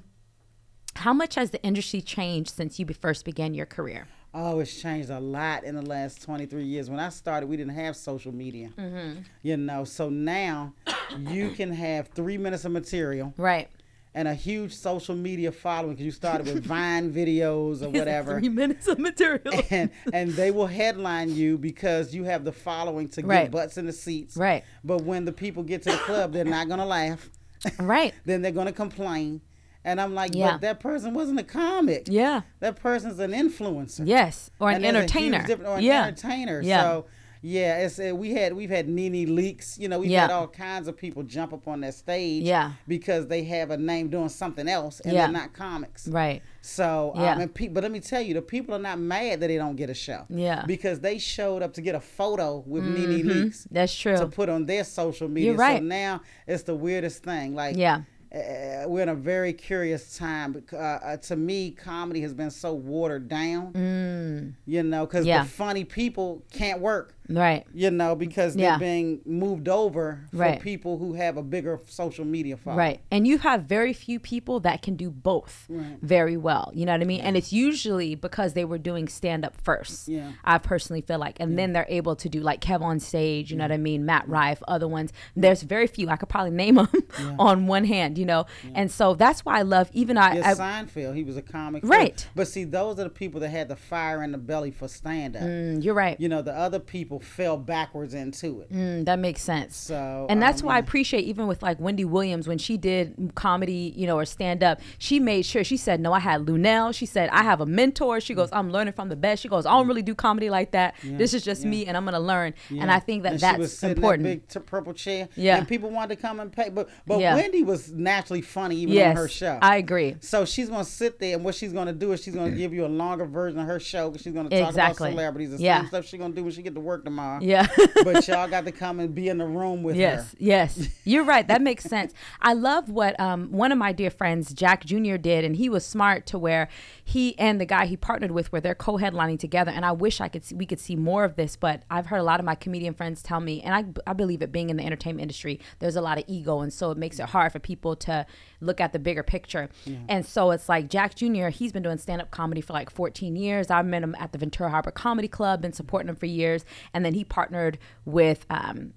how 0.96 1.12
much 1.14 1.36
has 1.36 1.50
the 1.50 1.62
industry 1.64 2.02
changed 2.02 2.52
since 2.52 2.80
you 2.80 2.86
first 3.02 3.26
began 3.26 3.54
your 3.54 3.66
career? 3.66 4.08
Oh, 4.36 4.60
it's 4.62 4.82
changed 4.82 5.10
a 5.10 5.20
lot 5.20 5.64
in 5.64 5.76
the 5.76 5.82
last 5.82 6.22
23 6.24 6.64
years. 6.64 6.90
When 6.90 7.00
I 7.00 7.10
started, 7.10 7.48
we 7.48 7.58
didn't 7.58 7.76
have 7.76 7.96
social 7.96 8.32
media. 8.32 8.70
Mm-hmm. 8.78 9.20
You 9.42 9.58
know, 9.58 9.84
so 9.84 10.10
now 10.10 10.74
you 11.20 11.52
can 11.52 11.72
have 11.72 12.08
three 12.10 12.38
minutes 12.38 12.66
of 12.66 12.72
material 12.72 13.34
Right. 13.38 13.70
And 14.16 14.28
a 14.28 14.34
huge 14.34 14.74
social 14.74 15.16
media 15.16 15.52
following 15.52 15.92
because 15.94 16.06
you 16.06 16.12
started 16.12 16.46
with 16.46 16.64
Vine 16.66 17.12
videos 17.12 17.82
or 17.82 17.90
whatever. 17.90 18.40
Three 18.40 18.50
minutes 18.50 18.88
of 18.88 19.00
material. 19.00 19.62
and 19.70 19.90
and 20.14 20.32
they 20.32 20.52
will 20.52 20.68
headline 20.68 21.34
you 21.36 21.58
because 21.58 22.14
you 22.14 22.24
have 22.26 22.44
the 22.46 22.52
following 22.52 23.10
to 23.10 23.22
Right. 23.26 23.44
get 23.44 23.52
butts 23.52 23.78
in 23.78 23.86
the 23.86 23.94
seats. 23.94 24.38
Right. 24.38 24.64
But 24.84 25.02
when 25.04 25.26
the 25.26 25.34
people 25.34 25.64
get 25.64 25.82
to 25.84 25.92
the 25.92 25.98
club, 25.98 26.34
they're 26.34 26.46
not 26.46 26.68
gonna 26.70 26.86
laugh. 26.86 27.30
right. 27.80 28.14
then 28.26 28.42
they're 28.42 28.52
gonna 28.52 28.72
complain. 28.74 29.42
And 29.86 30.00
I'm 30.00 30.14
like, 30.16 30.34
Yeah. 30.34 30.52
but 30.54 30.62
that 30.62 30.80
person 30.80 31.14
wasn't 31.14 31.40
a 31.40 31.44
comic. 31.44 32.08
Yeah. 32.08 32.42
That 32.62 32.78
person's 32.78 33.20
an 33.20 33.32
influencer. 33.32 34.08
Yes. 34.08 34.50
Or 34.60 34.70
an 34.70 34.76
And 34.76 34.84
there's 34.96 35.12
a 35.12 35.20
huge 35.20 35.34
entertainer. 35.34 35.70
or 35.70 35.78
an 35.78 35.84
yeah. 35.84 36.06
entertainer. 36.06 36.62
Yeah. 36.62 36.82
So 36.84 37.06
yeah, 37.46 37.80
it's 37.80 38.00
uh, 38.00 38.16
we 38.16 38.32
had 38.32 38.54
we've 38.54 38.70
had 38.70 38.88
NeNe 38.88 39.28
Leakes. 39.28 39.78
You 39.78 39.90
know, 39.90 40.00
we've 40.00 40.10
Yeah. 40.10 40.22
had 40.22 40.32
all 40.32 40.48
kinds 40.48 40.88
of 40.88 40.96
people 40.96 41.24
jump 41.24 41.52
up 41.52 41.68
on 41.68 41.82
that 41.82 41.94
stage. 41.94 42.44
Yeah. 42.44 42.72
Because 42.88 43.28
they 43.28 43.44
have 43.44 43.70
a 43.70 43.78
name 43.78 44.08
doing 44.10 44.30
something 44.30 44.68
else 44.70 45.02
and 45.02 45.14
Yeah. 45.14 45.24
they're 45.26 45.34
not 45.34 45.52
comics. 45.54 46.08
Right. 46.08 46.42
So, 46.62 47.12
Yeah. 47.18 47.34
um, 47.34 47.42
and 47.42 47.54
pe- 47.54 47.68
but 47.68 47.84
let 47.84 47.92
me 47.92 48.00
tell 48.00 48.22
you, 48.22 48.34
the 48.34 48.42
people 48.42 48.74
are 48.74 48.80
not 48.80 48.98
mad 48.98 49.42
that 49.42 49.48
they 49.48 49.58
don't 49.58 49.76
get 49.76 49.90
a 49.90 49.94
show. 49.94 50.24
Yeah. 50.30 50.64
Because 50.66 51.02
they 51.02 51.18
showed 51.18 51.62
up 51.62 51.74
to 51.74 51.82
get 51.82 51.96
a 51.96 52.00
photo 52.00 52.64
with 52.66 52.86
NeNe 52.86 53.24
Leakes 53.24 53.68
That's 53.70 53.94
true. 53.94 54.16
to 54.18 54.28
put 54.28 54.48
on 54.48 54.66
their 54.66 54.86
social 54.86 55.28
media. 55.28 55.52
You're 55.52 55.60
right. 55.60 55.80
So 55.80 55.84
now 55.84 56.22
it's 56.48 56.64
the 56.64 56.76
weirdest 56.76 57.24
thing. 57.24 57.54
Like, 57.56 57.76
Yeah. 57.76 58.04
uh, 58.34 58.88
we're 58.88 59.02
in 59.04 59.10
a 59.10 59.16
very 59.16 59.54
curious 59.54 60.18
time. 60.18 60.64
Uh, 60.72 60.76
uh, 60.78 61.18
to 61.18 61.36
me, 61.36 61.70
comedy 61.72 62.22
has 62.22 62.34
been 62.34 62.50
so 62.50 62.74
watered 62.74 63.28
down. 63.28 64.56
You 64.66 64.84
know, 64.84 65.06
because 65.06 65.26
Mm. 65.26 65.28
Yeah. 65.28 65.44
the 65.44 65.50
funny 65.50 65.84
people 65.84 66.44
can't 66.52 66.80
work. 66.80 67.16
Right. 67.30 67.66
You 67.74 67.90
know, 67.92 68.16
because 68.16 68.56
they're 68.56 68.78
being 68.80 69.22
moved 69.26 69.70
over 69.70 70.22
for 70.32 70.38
Right. 70.38 70.60
people 70.62 70.98
who 70.98 71.14
have 71.14 71.38
a 71.38 71.44
bigger 71.44 71.80
social 71.86 72.26
media 72.26 72.58
following. 72.58 72.78
Right. 72.78 73.00
And 73.12 73.26
you 73.28 73.38
have 73.40 73.64
very 73.64 73.94
few 73.94 74.20
people 74.20 74.60
that 74.62 74.82
can 74.82 74.96
do 74.96 75.10
both 75.10 75.66
Right. 75.70 75.98
very 76.02 76.36
well. 76.38 76.72
You 76.74 76.86
know 76.86 76.92
what 76.92 77.02
I 77.02 77.06
mean? 77.06 77.22
And 77.22 77.38
it's 77.38 77.54
usually 77.54 78.16
because 78.16 78.54
they 78.54 78.66
were 78.66 78.78
doing 78.78 79.08
stand 79.08 79.46
up 79.46 79.56
first. 79.62 80.08
Yeah. 80.10 80.32
I 80.44 80.58
personally 80.58 81.02
feel 81.02 81.20
like. 81.20 81.38
And 81.40 81.58
then 81.58 81.74
they're 81.74 81.86
able 81.90 82.16
to 82.18 82.28
do 82.30 82.42
like 82.42 82.60
Kev 82.62 82.82
on 82.82 83.00
stage, 83.00 83.52
you 83.52 83.58
know 83.58 83.64
what 83.64 83.72
I 83.72 83.78
mean? 83.78 84.06
Matt 84.06 84.28
Rife, 84.28 84.62
other 84.68 84.88
ones. 84.88 85.12
There's 85.36 85.62
very 85.64 85.88
few. 85.88 86.10
I 86.10 86.18
could 86.18 86.30
probably 86.30 86.52
name 86.52 86.76
them 86.76 86.90
on 87.40 87.68
one 87.68 87.86
hand, 87.86 88.18
you 88.18 88.26
know? 88.26 88.46
And 88.76 88.92
so 88.92 89.14
that's 89.16 89.46
why 89.46 89.60
I 89.60 89.62
love, 89.62 89.90
even 89.94 90.18
I, 90.18 90.36
Yeah, 90.38 90.50
I 90.50 90.54
Seinfeld, 90.56 91.16
he 91.16 91.24
was 91.24 91.38
a 91.38 91.42
comic. 91.42 91.84
Right. 91.86 92.28
But 92.36 92.48
see, 92.48 92.64
those 92.66 93.00
are 93.00 93.04
the 93.06 93.10
people 93.10 93.40
that 93.42 93.50
had 93.50 93.70
the 93.70 93.76
fire 93.76 94.24
in 94.24 94.32
the 94.34 94.38
belly 94.38 94.72
for 94.72 94.88
stand 94.88 95.36
up. 95.36 95.44
Mm, 95.44 95.84
you're 95.84 95.94
right. 95.94 96.20
You 96.20 96.30
know, 96.30 96.42
the 96.42 96.54
other 96.54 96.80
people 96.80 97.13
fell 97.20 97.58
backwards 97.58 98.14
into 98.14 98.62
it. 98.62 98.72
Mm, 98.72 99.06
that 99.06 99.20
makes 99.20 99.42
sense. 99.42 99.76
So, 99.76 100.26
and 100.30 100.42
that's 100.42 100.62
um, 100.62 100.68
why 100.68 100.76
I 100.76 100.80
appreciate 100.80 101.26
even 101.26 101.48
with 101.48 101.62
like 101.62 101.80
Wendy 101.80 102.06
Williams 102.06 102.48
when 102.48 102.58
she 102.58 102.78
did 102.78 103.32
comedy, 103.36 103.94
you 103.96 104.08
know, 104.08 104.18
or 104.18 104.26
stand 104.26 104.64
up, 104.64 104.80
she 104.98 105.20
made 105.20 105.46
sure 105.46 105.64
she 105.64 105.78
said, 105.78 106.00
"No, 106.00 106.14
I 106.14 106.20
had 106.20 106.42
Luenell." 106.46 106.94
She 106.94 107.06
said, 107.06 107.30
"I 107.32 107.44
have 107.44 107.62
a 107.62 107.66
mentor." 107.66 108.20
She 108.22 108.34
goes, 108.34 108.50
"I'm 108.52 108.72
learning 108.72 108.94
from 108.94 109.10
the 109.10 109.16
best." 109.16 109.42
She 109.42 109.48
goes, 109.50 109.66
"I 109.66 109.72
don't 109.72 109.88
really 109.88 110.02
do 110.02 110.16
comedy 110.16 110.50
like 110.50 110.72
that. 110.72 110.96
This 111.04 111.34
is 111.34 111.44
just 111.44 111.66
me, 111.66 111.86
and 111.86 111.96
I'm 111.98 112.06
gonna 112.06 112.20
learn." 112.20 112.54
And 112.70 112.92
I 112.92 113.00
think 113.00 113.24
that 113.24 113.34
And 113.34 113.42
she 113.42 113.46
was 113.62 113.72
that's 113.72 113.84
in 113.84 113.92
important. 113.92 114.24
that 114.24 114.30
big 114.30 114.48
t- 114.48 114.60
purple 114.60 114.94
chair. 114.94 115.30
Yeah. 115.36 115.58
And 115.58 115.68
people 115.68 115.90
wanted 115.90 116.16
to 116.16 116.22
come 116.22 116.40
and 116.40 116.52
pay. 116.52 116.70
But 116.70 116.90
but 117.08 117.20
Yeah. 117.20 117.36
Wendy 117.36 117.64
was 117.64 117.92
naturally 117.92 118.42
funny 118.42 118.76
even 118.78 118.94
yes, 118.94 119.12
on 119.12 119.16
her 119.18 119.28
show. 119.28 119.60
I 119.62 119.78
agree. 119.78 120.16
so 120.20 120.46
she's 120.46 120.70
gonna 120.70 120.84
sit 120.84 121.20
there, 121.20 121.36
and 121.36 121.44
what 121.46 121.56
she's 121.56 121.74
gonna 121.74 121.94
do 121.94 122.12
is 122.14 122.24
she's 122.24 122.36
gonna 122.36 122.52
give 122.52 122.74
you 122.74 122.86
a 122.86 122.88
longer 122.88 123.26
version 123.26 123.60
of 123.60 123.68
her 123.68 123.80
show. 123.80 124.12
'cause 124.12 124.22
she's 124.22 124.34
gonna 124.34 124.50
talk 124.50 124.70
Exactly. 124.70 125.10
about 125.10 125.14
celebrities 125.14 125.52
and 125.52 125.60
Yeah. 125.60 125.88
stuff 125.88 126.06
she's 126.06 126.20
gonna 126.20 126.34
do 126.34 126.44
when 126.44 126.52
she 126.52 126.62
get 126.62 126.74
to 126.76 126.80
work 126.82 127.03
tomorrow. 127.04 127.40
Yeah. 127.42 127.68
but 128.04 128.28
y'all 128.28 128.48
got 128.48 128.66
to 128.66 128.72
come 128.84 129.00
and 129.00 129.14
be 129.14 129.30
in 129.30 129.38
the 129.38 129.46
room 129.46 129.84
with 129.84 129.96
Yes, 129.96 130.32
her. 130.32 130.38
yes, 130.40 130.78
Yes. 130.78 130.90
you're 131.04 131.24
right. 131.24 131.48
That 131.48 131.62
makes 131.62 131.84
sense. 131.84 132.14
I 132.42 132.54
love 132.54 132.90
what 132.90 133.20
um, 133.20 133.52
one 133.52 133.72
of 133.72 133.78
my 133.78 133.92
dear 133.92 134.10
friends, 134.10 134.54
Jack 134.54 134.86
Jr., 134.86 135.18
did, 135.18 135.44
and 135.44 135.56
he 135.56 135.70
was 135.70 135.86
smart 135.86 136.26
to 136.28 136.38
where 136.40 136.68
he 137.04 137.38
and 137.38 137.60
the 137.60 137.66
guy 137.66 137.86
he 137.86 137.98
partnered 137.98 138.32
with, 138.32 138.52
were 138.52 138.62
they're 138.62 138.76
co-headlining 138.76 139.40
together. 139.40 139.72
And 139.72 139.86
I 139.86 139.92
wish 139.92 140.22
I 140.22 140.28
could 140.30 140.44
see, 140.46 140.56
we 140.56 140.66
could 140.66 140.80
see 140.80 140.96
more 140.96 141.24
of 141.24 141.36
this, 141.36 141.56
but 141.56 141.84
I've 141.90 142.06
heard 142.08 142.20
a 142.20 142.24
lot 142.24 142.40
of 142.40 142.46
my 142.46 142.56
comedian 142.56 142.94
friends 142.94 143.22
tell 143.22 143.40
me, 143.40 143.62
and 143.62 143.76
I, 143.76 144.12
I 144.12 144.14
believe 144.14 144.42
it 144.42 144.52
being 144.52 144.70
in 144.70 144.78
the 144.78 144.84
entertainment 144.86 145.22
industry, 145.24 145.60
there's 145.80 145.96
a 145.96 146.02
lot 146.02 146.18
of 146.18 146.24
ego, 146.28 146.62
and 146.62 146.72
so 146.72 146.92
it 146.92 146.98
makes 146.98 147.20
it 147.20 147.26
hard 147.28 147.52
for 147.52 147.60
people 147.60 147.96
to 147.98 148.26
look 148.62 148.80
at 148.80 148.94
the 148.94 149.00
bigger 149.00 149.24
picture. 149.24 149.70
And 150.08 150.26
so 150.26 150.52
it's 150.52 150.70
like 150.70 150.90
Jack 150.90 151.16
Jr. 151.16 151.48
He's 151.48 151.74
been 151.74 151.84
doing 151.84 151.98
stand-up 151.98 152.32
comedy 152.32 152.62
for 152.62 152.72
like 152.74 152.90
14 152.90 153.36
years. 153.36 153.70
I 153.70 153.82
met 153.82 154.04
him 154.04 154.16
at 154.18 154.32
the 154.32 154.38
Ventura 154.38 154.70
Harbor 154.70 154.92
Comedy 154.92 155.28
Club, 155.28 155.62
been 155.62 155.74
supporting 155.74 156.08
him 156.10 156.16
for 156.16 156.26
years, 156.28 156.64
and 156.94 157.04
then 157.06 157.14
he 157.14 157.24
partnered 157.24 157.78
with. 158.06 158.46
Um, 158.50 158.94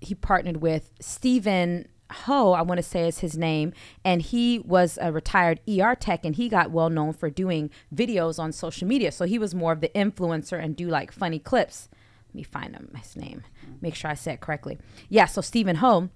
he 0.00 0.14
partnered 0.14 0.58
with 0.58 0.90
Stephen 1.00 1.88
Ho, 2.12 2.52
I 2.52 2.62
want 2.62 2.78
to 2.78 2.82
say 2.82 3.08
is 3.08 3.20
his 3.20 3.36
name, 3.36 3.72
and 4.04 4.20
he 4.20 4.58
was 4.58 4.98
a 5.00 5.10
retired 5.10 5.60
ER 5.68 5.94
tech, 5.94 6.24
and 6.24 6.36
he 6.36 6.48
got 6.48 6.70
well 6.70 6.90
known 6.90 7.12
for 7.12 7.30
doing 7.30 7.70
videos 7.94 8.38
on 8.38 8.52
social 8.52 8.86
media. 8.86 9.10
So 9.10 9.24
he 9.24 9.38
was 9.38 9.54
more 9.54 9.72
of 9.72 9.80
the 9.80 9.88
influencer 9.90 10.62
and 10.62 10.76
do 10.76 10.88
like 10.88 11.10
funny 11.10 11.38
clips. 11.38 11.88
Let 12.28 12.34
me 12.34 12.42
find 12.42 12.74
him 12.74 12.90
his 12.96 13.16
name, 13.16 13.42
make 13.80 13.94
sure 13.94 14.10
I 14.10 14.14
said 14.14 14.34
it 14.34 14.40
correctly. 14.40 14.78
Yeah, 15.08 15.26
so 15.26 15.40
Stephen 15.40 15.76
Ho 15.76 16.10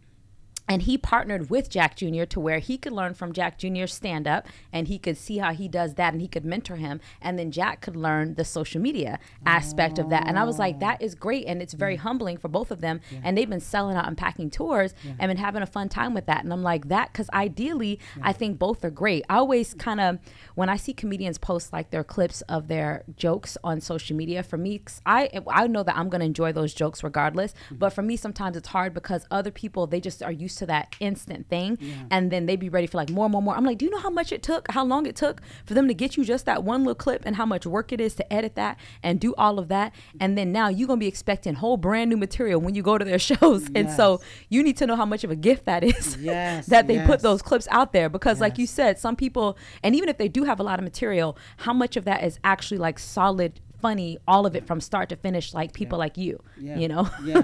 and 0.68 0.82
he 0.82 0.98
partnered 0.98 1.48
with 1.48 1.70
Jack 1.70 1.96
Jr. 1.96 2.24
to 2.24 2.38
where 2.38 2.58
he 2.58 2.76
could 2.76 2.92
learn 2.92 3.14
from 3.14 3.32
Jack 3.32 3.58
Jr.'s 3.58 3.92
stand 3.92 4.28
up 4.28 4.46
and 4.72 4.86
he 4.86 4.98
could 4.98 5.16
see 5.16 5.38
how 5.38 5.52
he 5.52 5.66
does 5.66 5.94
that 5.94 6.12
and 6.12 6.20
he 6.20 6.28
could 6.28 6.44
mentor 6.44 6.76
him. 6.76 7.00
And 7.22 7.38
then 7.38 7.50
Jack 7.50 7.80
could 7.80 7.96
learn 7.96 8.34
the 8.34 8.44
social 8.44 8.80
media 8.80 9.18
aspect 9.46 9.98
of 9.98 10.10
that. 10.10 10.26
And 10.26 10.38
I 10.38 10.44
was 10.44 10.58
like, 10.58 10.76
oh. 10.76 10.80
that 10.80 11.02
is 11.02 11.14
great. 11.14 11.46
And 11.46 11.62
it's 11.62 11.72
very 11.72 11.96
humbling 11.96 12.36
for 12.36 12.48
both 12.48 12.70
of 12.70 12.80
them. 12.80 13.00
And 13.24 13.36
they've 13.36 13.48
been 13.48 13.60
selling 13.60 13.96
out 13.96 14.06
and 14.06 14.16
packing 14.16 14.50
tours 14.50 14.94
and 15.18 15.30
been 15.30 15.38
having 15.38 15.62
a 15.62 15.66
fun 15.66 15.88
time 15.88 16.12
with 16.12 16.26
that. 16.26 16.44
And 16.44 16.52
I'm 16.52 16.62
like, 16.62 16.88
that, 16.88 17.12
because 17.12 17.30
ideally, 17.30 17.98
I 18.22 18.32
think 18.32 18.58
both 18.58 18.84
are 18.84 18.90
great. 18.90 19.24
I 19.30 19.36
always 19.36 19.72
kind 19.74 20.00
of, 20.00 20.18
when 20.54 20.68
I 20.68 20.76
see 20.76 20.92
comedians 20.92 21.38
post 21.38 21.72
like 21.72 21.90
their 21.90 22.04
clips 22.04 22.42
of 22.42 22.68
their 22.68 23.04
jokes 23.16 23.56
on 23.64 23.80
social 23.80 24.16
media, 24.16 24.42
for 24.42 24.58
me, 24.58 24.82
I, 25.06 25.30
I 25.48 25.66
know 25.66 25.82
that 25.82 25.96
I'm 25.96 26.10
going 26.10 26.20
to 26.20 26.26
enjoy 26.26 26.52
those 26.52 26.74
jokes 26.74 27.02
regardless. 27.02 27.52
Mm-hmm. 27.52 27.76
But 27.76 27.90
for 27.90 28.02
me, 28.02 28.16
sometimes 28.16 28.56
it's 28.56 28.68
hard 28.68 28.92
because 28.92 29.26
other 29.30 29.50
people, 29.50 29.86
they 29.86 30.00
just 30.00 30.22
are 30.22 30.32
used 30.32 30.57
to 30.58 30.66
that 30.66 30.94
instant 31.00 31.48
thing, 31.48 31.78
and 32.10 32.30
then 32.30 32.46
they'd 32.46 32.60
be 32.60 32.68
ready 32.68 32.86
for 32.86 32.96
like 32.98 33.10
more, 33.10 33.28
more, 33.28 33.42
more. 33.42 33.56
I'm 33.56 33.64
like, 33.64 33.78
do 33.78 33.84
you 33.86 33.90
know 33.90 33.98
how 33.98 34.10
much 34.10 34.32
it 34.32 34.42
took, 34.42 34.70
how 34.70 34.84
long 34.84 35.06
it 35.06 35.16
took 35.16 35.40
for 35.64 35.74
them 35.74 35.88
to 35.88 35.94
get 35.94 36.16
you 36.16 36.24
just 36.24 36.44
that 36.46 36.62
one 36.62 36.80
little 36.82 36.94
clip, 36.94 37.22
and 37.24 37.36
how 37.36 37.46
much 37.46 37.66
work 37.66 37.92
it 37.92 38.00
is 38.00 38.14
to 38.14 38.32
edit 38.32 38.54
that 38.56 38.78
and 39.02 39.20
do 39.20 39.34
all 39.36 39.58
of 39.58 39.68
that, 39.68 39.92
and 40.20 40.36
then 40.36 40.52
now 40.52 40.68
you're 40.68 40.88
gonna 40.88 40.98
be 40.98 41.06
expecting 41.08 41.54
whole 41.54 41.76
brand 41.76 42.10
new 42.10 42.16
material 42.16 42.60
when 42.60 42.74
you 42.74 42.82
go 42.82 42.98
to 42.98 43.04
their 43.04 43.18
shows, 43.30 43.68
and 43.74 43.90
so 43.90 44.20
you 44.48 44.62
need 44.62 44.76
to 44.76 44.86
know 44.86 44.96
how 44.96 45.06
much 45.06 45.24
of 45.24 45.30
a 45.30 45.36
gift 45.36 45.64
that 45.64 45.82
is 45.84 46.16
Yes, 46.20 46.66
that 46.66 46.86
they 46.86 47.04
put 47.04 47.20
those 47.20 47.42
clips 47.42 47.68
out 47.70 47.92
there. 47.92 48.08
Because, 48.08 48.40
like 48.40 48.58
you 48.58 48.66
said, 48.66 48.98
some 48.98 49.16
people, 49.16 49.56
and 49.82 49.94
even 49.94 50.08
if 50.08 50.18
they 50.18 50.28
do 50.28 50.44
have 50.44 50.60
a 50.60 50.62
lot 50.62 50.78
of 50.78 50.84
material, 50.84 51.36
how 51.58 51.72
much 51.72 51.96
of 51.96 52.04
that 52.04 52.24
is 52.24 52.38
actually 52.44 52.78
like 52.78 52.98
solid, 52.98 53.60
funny, 53.80 54.18
all 54.26 54.46
of 54.46 54.54
it 54.56 54.66
from 54.66 54.80
start 54.80 55.08
to 55.10 55.16
finish, 55.16 55.54
like 55.54 55.72
people 55.72 55.98
like 55.98 56.16
you, 56.16 56.40
Yeah. 56.60 56.78
you 56.78 56.88
know? 56.88 57.08
yeah. 57.24 57.42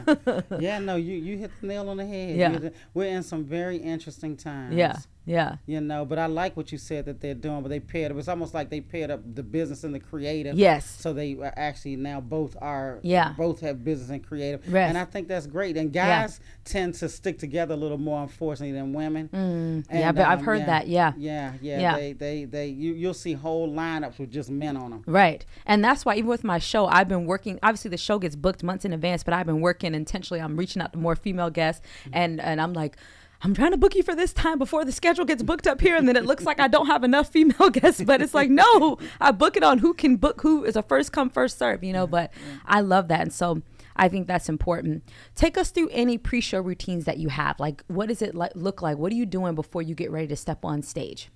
Yeah, 0.61 0.79
no, 0.79 0.97
you 0.97 1.14
you 1.14 1.37
hit 1.38 1.51
the 1.61 1.66
nail 1.66 1.88
on 1.88 1.97
the 1.97 2.07
head. 2.07 2.37
Yeah. 2.37 2.59
The- 2.59 2.73
We're 2.94 3.11
in 3.16 3.23
some 3.23 3.44
very 3.44 3.77
interesting 3.77 4.37
times. 4.37 4.75
yeah, 4.75 4.97
yeah, 5.27 5.57
You 5.67 5.81
know, 5.81 6.05
but 6.05 6.19
I 6.19 6.27
like 6.27 6.57
what 6.57 6.71
you 6.71 6.79
said 6.79 7.07
that 7.07 7.21
they're 7.21 7.35
doing, 7.35 7.63
but 7.63 7.69
they 7.71 7.81
paired 7.81 8.11
it. 8.11 8.15
was 8.15 8.29
almost 8.29 8.53
like 8.53 8.69
they 8.69 8.81
paired 8.81 9.11
up 9.11 9.21
the 9.35 9.43
business 9.43 9.83
and 9.83 9.95
the 9.95 9.99
creative. 10.01 10.57
Yes. 10.59 10.85
So 11.01 11.13
they 11.15 11.35
are 11.37 11.53
actually 11.57 11.97
now 11.97 12.21
both 12.21 12.57
are 12.61 13.01
Yeah. 13.03 13.33
both 13.37 13.61
have 13.61 13.83
business 13.85 14.11
and 14.11 14.23
creative. 14.27 14.61
Yes. 14.67 14.89
And 14.91 14.99
I 14.99 15.05
think 15.07 15.29
that's 15.29 15.47
great. 15.47 15.77
And 15.79 15.95
Yeah. 15.95 16.23
guys 16.23 16.41
tend 16.65 16.95
to 16.97 17.09
stick 17.09 17.39
together 17.39 17.73
a 17.75 17.77
little 17.77 17.97
more 17.99 18.23
unfortunately 18.23 18.73
than 18.73 18.93
women. 18.93 19.29
Mm, 19.33 19.87
yeah, 19.91 20.09
And, 20.09 20.17
but 20.17 20.27
I've 20.27 20.41
um, 20.41 20.45
heard 20.45 20.67
that, 20.67 20.89
yeah. 20.89 21.13
Yeah, 21.17 21.55
yeah. 21.63 21.81
Yeah. 21.81 21.97
They 21.97 22.13
they 22.13 22.45
they 22.45 22.67
you 22.69 22.93
you'll 22.93 23.15
see 23.15 23.33
whole 23.33 23.69
lineups 23.73 24.19
with 24.19 24.31
just 24.31 24.51
men 24.51 24.77
on 24.77 24.91
them. 24.91 25.03
Right. 25.07 25.47
And 25.65 25.83
that's 25.83 26.05
why 26.05 26.17
even 26.17 26.29
with 26.29 26.45
my 26.45 26.59
show, 26.59 26.87
I've 26.87 27.09
been 27.09 27.25
working 27.27 27.59
obviously 27.63 27.91
the 27.91 27.97
show 27.97 28.19
gets 28.19 28.37
booked 28.37 28.63
months 28.63 28.85
in 28.85 28.93
advance, 28.93 29.25
but 29.25 29.33
I've 29.33 29.47
been 29.47 29.61
working 29.63 29.95
intentionally. 29.95 30.41
I'm 30.43 30.57
reaching 30.57 30.83
out 30.83 30.93
to 30.93 30.99
more 30.99 31.17
female 31.17 31.51
guests 31.51 31.81
and 32.13 32.41
and 32.41 32.61
I'm 32.61 32.75
like 32.75 32.97
I'm 33.44 33.52
trying 33.52 33.72
to 33.72 33.76
book 33.76 33.94
you 33.94 34.02
for 34.02 34.14
this 34.16 34.33
time 34.33 34.59
before 34.59 34.87
the 34.87 34.92
schedule 34.92 35.26
gets 35.26 35.42
booked 35.42 35.66
up 35.66 35.78
here, 35.83 35.96
and 35.96 36.09
then 36.09 36.16
it 36.16 36.24
looks 36.24 36.44
like 36.44 36.59
I 36.59 36.66
don't 36.66 36.87
have 36.87 37.04
enough 37.04 37.28
female 37.28 37.68
guests. 37.72 38.02
But 38.02 38.22
it's 38.22 38.33
like, 38.33 38.48
no, 38.48 38.96
I 39.20 39.33
book 39.33 39.59
it 39.59 39.62
on 39.62 39.78
who 39.78 39.92
can 39.92 40.16
book 40.16 40.40
who 40.40 40.64
is 40.64 40.76
a 40.76 40.83
first 40.83 41.12
come 41.12 41.28
first 41.28 41.59
serve, 41.59 41.85
you 41.85 41.92
know. 41.92 42.07
But 42.07 42.33
I 42.64 42.80
love 42.80 43.09
that, 43.09 43.20
and 43.20 43.33
so 43.33 43.61
I 43.96 44.09
think 44.09 44.26
that's 44.26 44.48
important. 44.48 45.04
Take 45.35 45.59
us 45.59 45.70
through 45.70 45.90
any 45.90 46.16
pre-show 46.16 46.61
routines 46.61 47.04
that 47.04 47.18
you 47.18 47.28
have. 47.28 47.61
Like, 47.61 47.85
what 47.87 48.09
does 48.09 48.22
it 48.22 48.35
like, 48.35 48.52
look 48.54 48.80
like? 48.80 48.96
What 48.96 49.12
are 49.12 49.16
you 49.16 49.26
doing 49.26 49.54
before 49.54 49.83
you 49.83 49.94
get 49.94 50.11
ready 50.11 50.26
to 50.28 50.37
step 50.37 50.64
on 50.64 50.80
stage? 50.80 51.28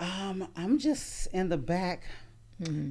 Um, 0.00 0.48
I'm 0.56 0.80
just 0.80 1.28
in 1.28 1.48
the 1.48 1.58
back, 1.58 2.02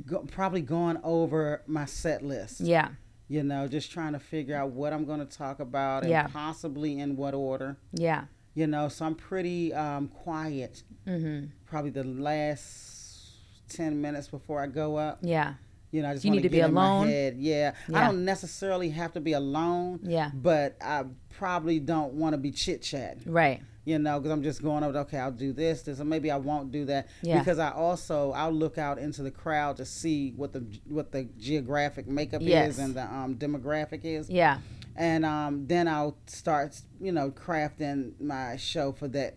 go, 0.06 0.20
probably 0.32 0.62
going 0.62 0.98
over 1.04 1.62
my 1.68 1.84
set 1.84 2.24
list. 2.24 2.62
Mm-hmm. 2.62 2.68
Yeah, 2.68 2.88
You 3.32 3.44
know, 3.44 3.66
just 3.66 3.92
trying 3.92 4.12
to 4.12 4.20
figure 4.20 4.58
out 4.58 4.72
what 4.72 4.92
I'm 4.92 5.06
going 5.06 5.20
to 5.26 5.38
talk 5.38 5.62
about 5.62 6.04
and 6.04 6.12
Yeah. 6.12 6.28
possibly 6.28 7.00
in 7.00 7.16
what 7.16 7.34
order. 7.34 7.78
yeah, 7.94 8.26
You 8.56 8.68
know, 8.68 8.90
so 8.90 9.06
I'm 9.06 9.16
pretty 9.16 9.74
um, 9.74 10.10
quiet. 10.10 10.84
mm-hmm. 11.08 11.46
Probably 11.66 11.92
the 11.92 12.04
last 12.04 13.70
ten 13.70 14.02
minutes 14.02 14.28
before 14.28 14.60
I 14.62 14.68
go 14.68 14.98
up. 14.98 15.20
yeah, 15.22 15.54
You 15.92 16.02
know, 16.02 16.10
I 16.10 16.14
just 16.14 16.24
You 16.26 16.32
want 16.32 16.38
need 16.44 16.48
to 16.48 16.50
be 16.50 16.62
alone? 16.62 17.08
head. 17.08 17.36
Yeah. 17.38 17.74
I 17.94 18.06
don't 18.06 18.24
necessarily 18.24 18.90
have 18.92 19.12
to 19.14 19.20
be 19.22 19.34
alone. 19.34 20.00
Yeah. 20.04 20.32
But 20.34 20.78
I 20.82 21.04
probably 21.38 21.80
don't 21.80 22.14
want 22.14 22.34
to 22.34 22.38
be 22.38 22.52
chit 22.52 22.82
chatting. 22.82 23.24
right, 23.32 23.62
you 23.84 23.98
know, 24.00 24.20
because 24.20 24.32
I'm 24.32 24.44
just 24.44 24.62
going 24.64 24.84
over. 24.84 24.98
Okay, 25.00 25.18
I'll 25.18 25.32
do 25.32 25.52
this, 25.54 25.82
this, 25.82 26.00
or 26.00 26.06
maybe 26.06 26.30
I 26.32 26.38
won't 26.38 26.72
do 26.72 26.86
that. 26.86 27.08
Yeah. 27.22 27.40
Because 27.40 27.60
I 27.60 27.72
also 27.72 28.32
I'll 28.32 28.52
look 28.54 28.78
out 28.78 29.00
into 29.00 29.22
the 29.24 29.32
crowd 29.32 29.78
to 29.78 29.86
see 29.86 30.32
what 30.38 30.54
the 30.54 30.64
what 30.88 31.12
the 31.12 31.26
geographic 31.40 32.08
makeup 32.08 32.42
Yes. 32.44 32.74
is 32.74 32.80
and 32.80 32.96
the 32.96 33.04
um, 33.04 33.36
demographic 33.36 34.02
is, 34.06 34.30
yeah. 34.30 34.60
and 34.96 35.26
um, 35.26 35.66
then 35.68 35.88
I'll 35.88 36.16
start 36.28 36.80
you 37.02 37.12
know 37.12 37.32
crafting 37.32 38.14
my 38.22 38.56
show 38.58 38.92
for 38.94 39.08
that 39.10 39.36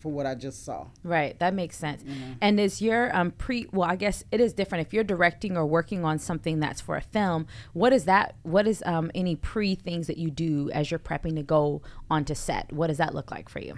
for 0.00 0.10
what 0.12 0.26
I 0.26 0.34
just 0.34 0.64
saw. 0.64 0.86
Right, 1.02 1.38
that 1.38 1.54
makes 1.54 1.76
sense. 1.76 2.02
And 2.40 2.58
is 2.60 2.80
your 2.82 3.14
um 3.16 3.30
pre? 3.32 3.66
Well, 3.72 3.88
I 3.88 3.96
guess 3.96 4.24
it 4.32 4.40
is 4.40 4.52
different. 4.52 4.86
If 4.86 4.92
you're 4.92 5.04
directing 5.04 5.56
or 5.56 5.66
working 5.66 6.04
on 6.04 6.18
something 6.18 6.60
that's 6.60 6.80
for 6.80 6.96
a 6.96 7.00
film, 7.00 7.46
what 7.72 7.92
is 7.92 8.04
that? 8.04 8.34
What 8.42 8.66
is 8.66 8.82
um 8.86 9.10
any 9.14 9.36
pre 9.36 9.74
things 9.74 10.06
that 10.06 10.18
you 10.18 10.30
do 10.30 10.70
as 10.70 10.90
you're 10.90 11.00
prepping 11.00 11.36
to 11.36 11.42
go 11.42 11.82
onto 12.10 12.34
set? 12.34 12.72
What 12.72 12.88
does 12.88 12.98
that 12.98 13.14
look 13.14 13.30
like 13.30 13.48
for 13.48 13.60
you? 13.60 13.74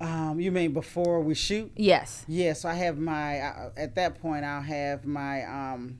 Um, 0.00 0.40
you 0.40 0.50
mean 0.50 0.72
before 0.72 1.20
we 1.20 1.34
shoot? 1.34 1.70
Yes. 1.76 2.24
Yeah, 2.26 2.54
so 2.54 2.68
I 2.68 2.74
have 2.74 2.98
my 2.98 3.38
uh, 3.40 3.70
at 3.76 3.94
that 3.94 4.20
point 4.20 4.44
I'll 4.44 4.60
have 4.62 5.04
my 5.04 5.44
um 5.44 5.98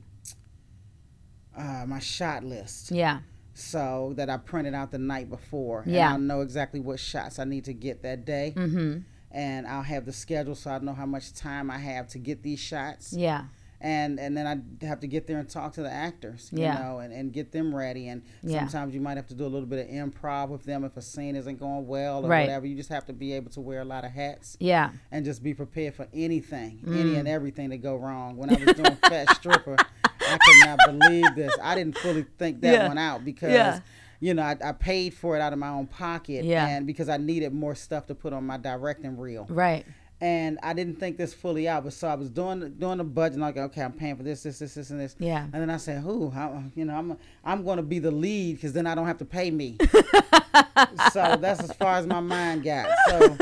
uh, 1.57 1.85
my 1.87 1.99
shot 1.99 2.45
list. 2.45 2.91
Yeah. 2.91 3.21
so 3.55 4.15
that 4.17 4.31
I 4.31 4.39
printed 4.39 4.73
out 4.75 4.91
the 4.91 4.99
night 4.99 5.29
before. 5.29 5.83
And 5.83 5.93
Yeah. 5.93 6.13
I'll 6.13 6.19
know 6.19 6.41
exactly 6.41 6.81
what 6.81 6.99
shots 6.99 7.39
I 7.39 7.45
need 7.45 7.65
to 7.67 7.75
get 7.75 8.03
that 8.03 8.25
day. 8.25 8.55
Mm-hmm. 8.57 9.01
And 9.33 9.67
I'll 9.67 9.83
have 9.83 10.05
the 10.05 10.13
schedule 10.13 10.55
so 10.55 10.71
I 10.71 10.79
know 10.79 10.93
how 10.95 11.07
much 11.07 11.33
time 11.33 11.71
I 11.71 11.79
have 11.79 12.07
to 12.09 12.19
get 12.19 12.43
these 12.43 12.61
shots. 12.61 13.13
Yeah. 13.13 13.45
And 13.85 14.21
and 14.21 14.37
then 14.37 14.47
I 14.47 14.87
have 14.87 15.01
to 15.01 15.09
get 15.09 15.27
there 15.27 15.39
and 15.39 15.49
talk 15.49 15.73
to 15.73 15.83
the 15.83 15.91
actors, 15.91 16.51
you 16.53 16.61
Yeah. 16.63 16.79
know, 16.79 16.99
and, 16.99 17.13
and 17.13 17.33
get 17.33 17.51
them 17.51 17.75
ready. 17.75 18.09
And 18.09 18.23
Yeah. 18.43 18.61
sometimes 18.61 18.95
you 18.95 19.01
might 19.01 19.17
have 19.17 19.27
to 19.29 19.35
do 19.35 19.45
a 19.45 19.49
little 19.49 19.67
bit 19.67 19.89
of 19.89 19.93
improv 19.93 20.51
with 20.51 20.63
them 20.65 20.85
if 20.85 20.97
a 20.97 21.03
scene 21.03 21.35
isn't 21.35 21.59
going 21.59 21.89
well 21.89 22.25
or 22.25 22.29
Right. 22.29 22.43
whatever. 22.43 22.67
You 22.67 22.77
just 22.77 22.91
have 22.91 23.07
to 23.07 23.13
be 23.13 23.33
able 23.33 23.51
to 23.53 23.61
wear 23.61 23.81
a 23.81 23.85
lot 23.85 24.05
of 24.05 24.13
hats 24.13 24.57
Yeah. 24.61 24.91
and 25.11 25.25
just 25.25 25.43
be 25.43 25.53
prepared 25.55 25.95
for 25.95 26.07
anything, 26.15 26.79
Mm. 26.85 27.01
any 27.01 27.15
and 27.17 27.27
everything 27.27 27.71
to 27.71 27.79
go 27.79 27.97
wrong. 27.97 28.37
When 28.37 28.51
I 28.51 28.63
was 28.63 28.75
doing 28.75 28.97
Fat 29.09 29.35
Stripper, 29.37 29.77
I 30.05 30.39
could 30.39 30.67
not 30.67 30.79
believe 30.87 31.35
this. 31.35 31.53
I 31.61 31.75
didn't 31.75 31.99
fully 31.99 32.25
think 32.39 32.61
that 32.61 32.73
Yeah. 32.75 32.89
one 32.89 32.99
out 32.99 33.25
because, 33.25 33.51
Yeah. 33.53 33.81
You 34.23 34.33
know, 34.35 34.43
I, 34.43 34.57
I 34.65 34.73
paid 34.73 35.13
for 35.15 35.37
it 35.37 35.41
out 35.43 35.53
of 35.53 35.59
my 35.59 35.69
own 35.69 35.87
pocket, 35.89 36.45
Yeah. 36.45 36.67
and 36.69 36.87
because 36.87 37.09
I 37.09 37.17
needed 37.17 37.53
more 37.53 37.75
stuff 37.75 38.07
to 38.07 38.15
put 38.15 38.33
on 38.33 38.47
my 38.47 38.57
directing 38.57 39.19
reel, 39.19 39.47
Right. 39.51 39.85
and 40.21 40.59
I 40.63 40.73
didn't 40.75 41.01
think 41.01 41.17
this 41.19 41.35
fully 41.35 41.69
out. 41.69 41.83
But 41.85 41.93
so 41.93 42.07
I 42.07 42.15
was 42.15 42.31
doing 42.31 42.75
doing 42.79 42.99
the 42.99 43.05
budget, 43.05 43.39
like, 43.41 43.57
okay, 43.57 43.83
I'm 43.83 43.93
paying 43.93 44.17
for 44.17 44.23
this, 44.23 44.45
this, 44.45 44.61
this, 44.61 44.75
this, 44.75 44.91
and 44.91 45.01
this. 45.01 45.17
Yeah. 45.19 45.43
And 45.53 45.61
then 45.61 45.71
I 45.71 45.77
said, 45.77 46.03
"Who? 46.03 46.31
How, 46.31 46.63
you 46.77 46.85
know, 46.85 46.95
I'm 46.95 47.19
I'm 47.45 47.65
going 47.65 47.79
to 47.79 47.83
be 47.83 47.99
the 47.99 48.13
lead 48.13 48.55
because 48.57 48.73
then 48.73 48.87
I 48.87 48.95
don't 48.95 49.07
have 49.09 49.19
to 49.19 49.25
pay 49.25 49.51
me." 49.51 49.77
so 51.13 51.37
that's 51.41 51.61
as 51.61 51.73
far 51.75 51.95
as 51.97 52.07
my 52.07 52.21
mind 52.21 52.63
got. 52.63 52.89
So, 53.09 53.37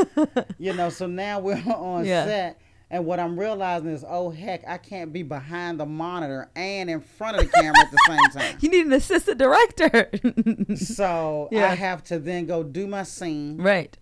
you 0.58 0.72
know, 0.72 0.88
so 0.90 1.06
now 1.06 1.40
we're 1.40 1.54
on 1.76 2.04
Yeah. 2.04 2.24
set, 2.24 2.60
and 2.90 3.06
what 3.06 3.20
I'm 3.20 3.38
realizing 3.38 3.88
is, 3.90 4.04
oh 4.08 4.30
heck, 4.30 4.62
I 4.66 4.78
can't 4.78 5.12
be 5.12 5.22
behind 5.22 5.78
the 5.78 5.86
monitor 5.86 6.50
and 6.56 6.90
in 6.90 7.00
front 7.00 7.36
of 7.38 7.44
the 7.44 7.50
camera 7.52 7.78
at 7.80 7.90
the 7.90 7.98
same 8.06 8.42
time. 8.42 8.58
You 8.60 8.68
need 8.70 8.86
an 8.86 8.92
assistant 8.92 9.38
director. 9.38 10.10
So 10.76 11.48
Yeah. 11.52 11.70
I 11.70 11.74
have 11.74 12.02
to 12.04 12.18
then 12.18 12.46
go 12.46 12.62
do 12.62 12.86
my 12.86 13.02
scene 13.04 13.58
right. 13.58 13.96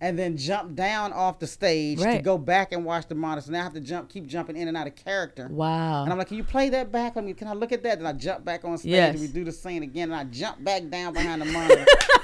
and 0.00 0.18
then 0.18 0.36
jump 0.36 0.74
down 0.74 1.12
off 1.12 1.38
the 1.38 1.46
stage 1.46 2.00
to 2.00 2.20
go 2.22 2.38
back 2.38 2.72
and 2.72 2.84
watch 2.84 3.06
the 3.08 3.14
monitor. 3.14 3.46
So 3.46 3.52
now 3.52 3.60
I 3.60 3.62
have 3.64 3.74
to 3.74 3.80
jump, 3.80 4.08
keep 4.10 4.26
jumping 4.26 4.56
in 4.56 4.68
and 4.68 4.76
out 4.76 4.86
of 4.86 4.94
character. 4.96 5.48
Wow. 5.50 6.02
And 6.04 6.12
I'm 6.12 6.18
like, 6.18 6.28
can 6.28 6.36
you 6.36 6.44
play 6.44 6.68
that 6.70 6.90
back? 6.92 7.16
I 7.16 7.20
mean, 7.20 7.34
can 7.34 7.48
I 7.48 7.52
look 7.52 7.72
at 7.72 7.82
that? 7.84 7.98
Then 7.98 8.06
I 8.06 8.12
jump 8.12 8.44
back 8.44 8.64
on 8.64 8.78
stage 8.78 8.90
Yes. 8.92 9.12
and 9.12 9.20
we 9.20 9.28
do 9.28 9.44
the 9.44 9.52
scene 9.52 9.82
again, 9.82 10.10
and 10.10 10.18
I 10.18 10.24
jump 10.24 10.62
back 10.64 10.88
down 10.88 11.12
behind 11.12 11.42
the 11.42 11.46
monitor. 11.46 11.84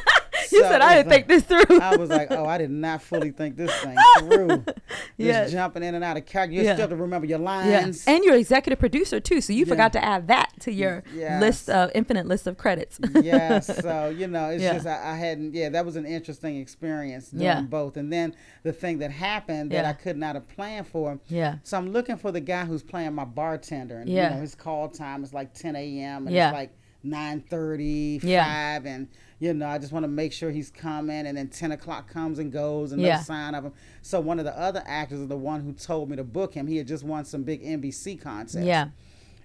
you 0.58 0.62
said 0.62 0.80
I 0.80 0.96
didn't 0.96 1.10
think 1.10 1.28
this 1.28 1.42
through. 1.44 1.80
I 1.80 1.96
was 1.96 2.10
like, 2.10 2.30
oh, 2.30 2.44
I 2.46 2.58
did 2.58 2.70
not 2.70 3.02
fully 3.02 3.30
think 3.30 3.56
this 3.56 3.74
thing 3.80 3.96
through. 4.18 4.48
Just 4.66 4.76
Yes. 5.18 5.52
jumping 5.52 5.82
in 5.82 5.94
and 5.94 6.02
out 6.04 6.16
of 6.16 6.26
character. 6.26 6.54
You 6.54 6.62
Yeah. 6.62 6.74
still 6.74 6.82
have 6.88 6.90
to 6.90 6.96
remember 6.96 7.26
your 7.26 7.38
Yeah. 7.38 7.44
lines. 7.44 8.04
And 8.06 8.24
you're 8.24 8.36
executive 8.36 8.78
producer 8.78 9.20
too, 9.20 9.40
so 9.40 9.52
you 9.52 9.60
Yeah. 9.64 9.68
forgot 9.68 9.92
to 9.94 10.04
add 10.04 10.28
that 10.28 10.50
to 10.60 10.72
your 10.72 11.02
Yes. 11.14 11.40
list 11.40 11.70
of 11.70 11.90
infinite 11.94 12.26
list 12.26 12.46
of 12.46 12.56
credits. 12.56 12.98
yeah, 13.22 13.58
so 13.60 14.08
you 14.08 14.26
know, 14.26 14.48
it's 14.50 14.62
Yeah. 14.62 14.74
just 14.74 14.86
I, 14.86 15.12
I 15.12 15.16
hadn't. 15.16 15.54
Yeah, 15.54 15.68
that 15.70 15.84
was 15.86 15.96
an 15.96 16.06
interesting 16.06 16.56
experience 16.58 17.30
doing 17.30 17.42
Yeah. 17.44 17.60
both. 17.62 17.96
And 17.96 18.12
then 18.12 18.34
the 18.62 18.72
thing 18.72 18.98
that 18.98 19.10
happened 19.10 19.70
that 19.72 19.84
Yeah. 19.84 19.90
I 19.90 19.92
could 19.92 20.16
not 20.16 20.34
have 20.34 20.48
planned 20.48 20.86
for. 20.86 21.18
Yeah. 21.28 21.56
So 21.62 21.76
I'm 21.76 21.90
looking 21.92 22.16
for 22.16 22.32
the 22.32 22.40
guy 22.40 22.64
who's 22.64 22.82
playing 22.82 23.14
my 23.14 23.24
bartender, 23.24 23.98
and 23.98 24.08
Yeah. 24.08 24.30
you 24.30 24.34
know 24.36 24.40
his 24.40 24.54
call 24.54 24.88
time 24.88 25.22
is 25.22 25.32
like 25.34 25.52
10 25.54 25.76
a.m. 25.76 26.26
and 26.26 26.34
Yeah. 26.34 26.48
it's 26.48 26.54
like 26.54 26.70
9:30, 27.02 28.20
Yeah. 28.22 28.44
5, 28.44 28.86
and 28.86 29.08
you 29.40 29.53
know 29.55 29.66
I 29.66 29.79
just 29.79 29.92
want 29.92 30.05
to 30.05 30.09
make 30.09 30.33
sure 30.33 30.50
he's 30.50 30.70
coming. 30.70 31.26
And 31.26 31.37
then 31.37 31.48
10 31.48 31.72
o'clock 31.72 32.09
comes 32.09 32.38
and 32.38 32.53
goes, 32.53 32.92
and 32.92 33.03
Yeah. 33.03 33.16
no 33.16 33.22
sign 33.22 33.55
of 33.55 33.64
him. 33.64 33.72
So 34.03 34.20
one 34.20 34.38
of 34.38 34.44
the 34.44 34.57
other 34.57 34.83
actors 34.87 35.18
is 35.20 35.29
the 35.29 35.37
one 35.37 35.62
who 35.62 35.72
told 35.72 36.11
me 36.11 36.16
to 36.16 36.24
book 36.24 36.55
him. 36.55 36.66
He 36.66 36.76
had 36.76 36.87
just 36.87 37.03
won 37.03 37.24
some 37.24 37.42
big 37.42 37.62
NBC 37.64 38.20
contest 38.20 38.64
yeah. 38.64 38.90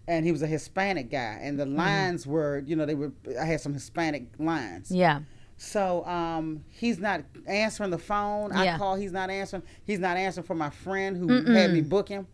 and 0.08 0.26
he 0.26 0.32
was 0.32 0.42
a 0.42 0.48
Hispanic 0.48 1.10
guy, 1.10 1.40
and 1.42 1.58
the 1.60 1.66
lines 1.66 2.28
were, 2.28 2.64
you 2.68 2.76
know, 2.76 2.86
they 2.86 2.96
were. 2.96 3.12
I 3.40 3.46
had 3.46 3.62
some 3.62 3.74
Hispanic 3.74 4.28
lines. 4.38 4.92
Yeah. 4.92 5.22
So 5.58 6.06
um, 6.06 6.66
he's 6.70 7.00
not 7.00 7.24
answering 7.48 7.90
the 7.90 7.98
phone. 7.98 8.52
Yeah. 8.52 8.76
I 8.76 8.78
call, 8.78 8.96
he's 8.96 9.14
not 9.14 9.30
answering. 9.30 9.64
He's 9.86 10.00
not 10.00 10.18
answering 10.18 10.46
for 10.46 10.56
my 10.56 10.70
friend 10.70 11.16
who 11.16 11.54
had 11.54 11.72
me 11.72 11.82
book 11.82 12.10
him. 12.10 12.28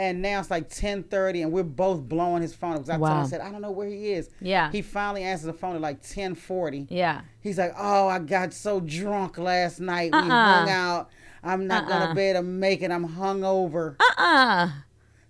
And 0.00 0.22
now 0.22 0.40
it's 0.40 0.50
like 0.50 0.70
ten 0.70 1.02
thirty, 1.02 1.42
and 1.42 1.52
we're 1.52 1.62
both 1.62 2.00
blowing 2.08 2.40
his 2.40 2.54
phone. 2.54 2.72
Because 2.72 2.88
I 2.88 2.96
told 2.96 3.10
him, 3.10 3.16
I 3.18 3.26
said, 3.26 3.40
I 3.42 3.52
don't 3.52 3.60
know 3.60 3.70
where 3.70 3.86
he 3.86 4.12
is. 4.12 4.30
Yeah. 4.40 4.72
He 4.72 4.80
finally 4.80 5.24
answers 5.24 5.44
the 5.44 5.52
phone 5.52 5.74
at 5.74 5.82
like 5.82 6.00
ten 6.00 6.34
forty. 6.34 6.86
Yeah. 6.88 7.20
He's 7.42 7.58
like, 7.58 7.74
Oh, 7.78 8.08
I 8.08 8.18
got 8.18 8.54
so 8.54 8.80
drunk 8.80 9.36
last 9.36 9.78
night. 9.78 10.10
We 10.12 10.18
Uh-uh. 10.18 10.24
hung 10.28 10.70
out. 10.70 11.10
I'm 11.44 11.66
not 11.66 11.84
Uh-uh. 11.84 11.98
gonna 12.06 12.14
be 12.14 12.22
able 12.22 12.40
to 12.40 12.46
make 12.46 12.80
it. 12.80 12.90
I'm 12.90 13.06
hungover. 13.06 13.96
Uh-uh. 14.00 14.70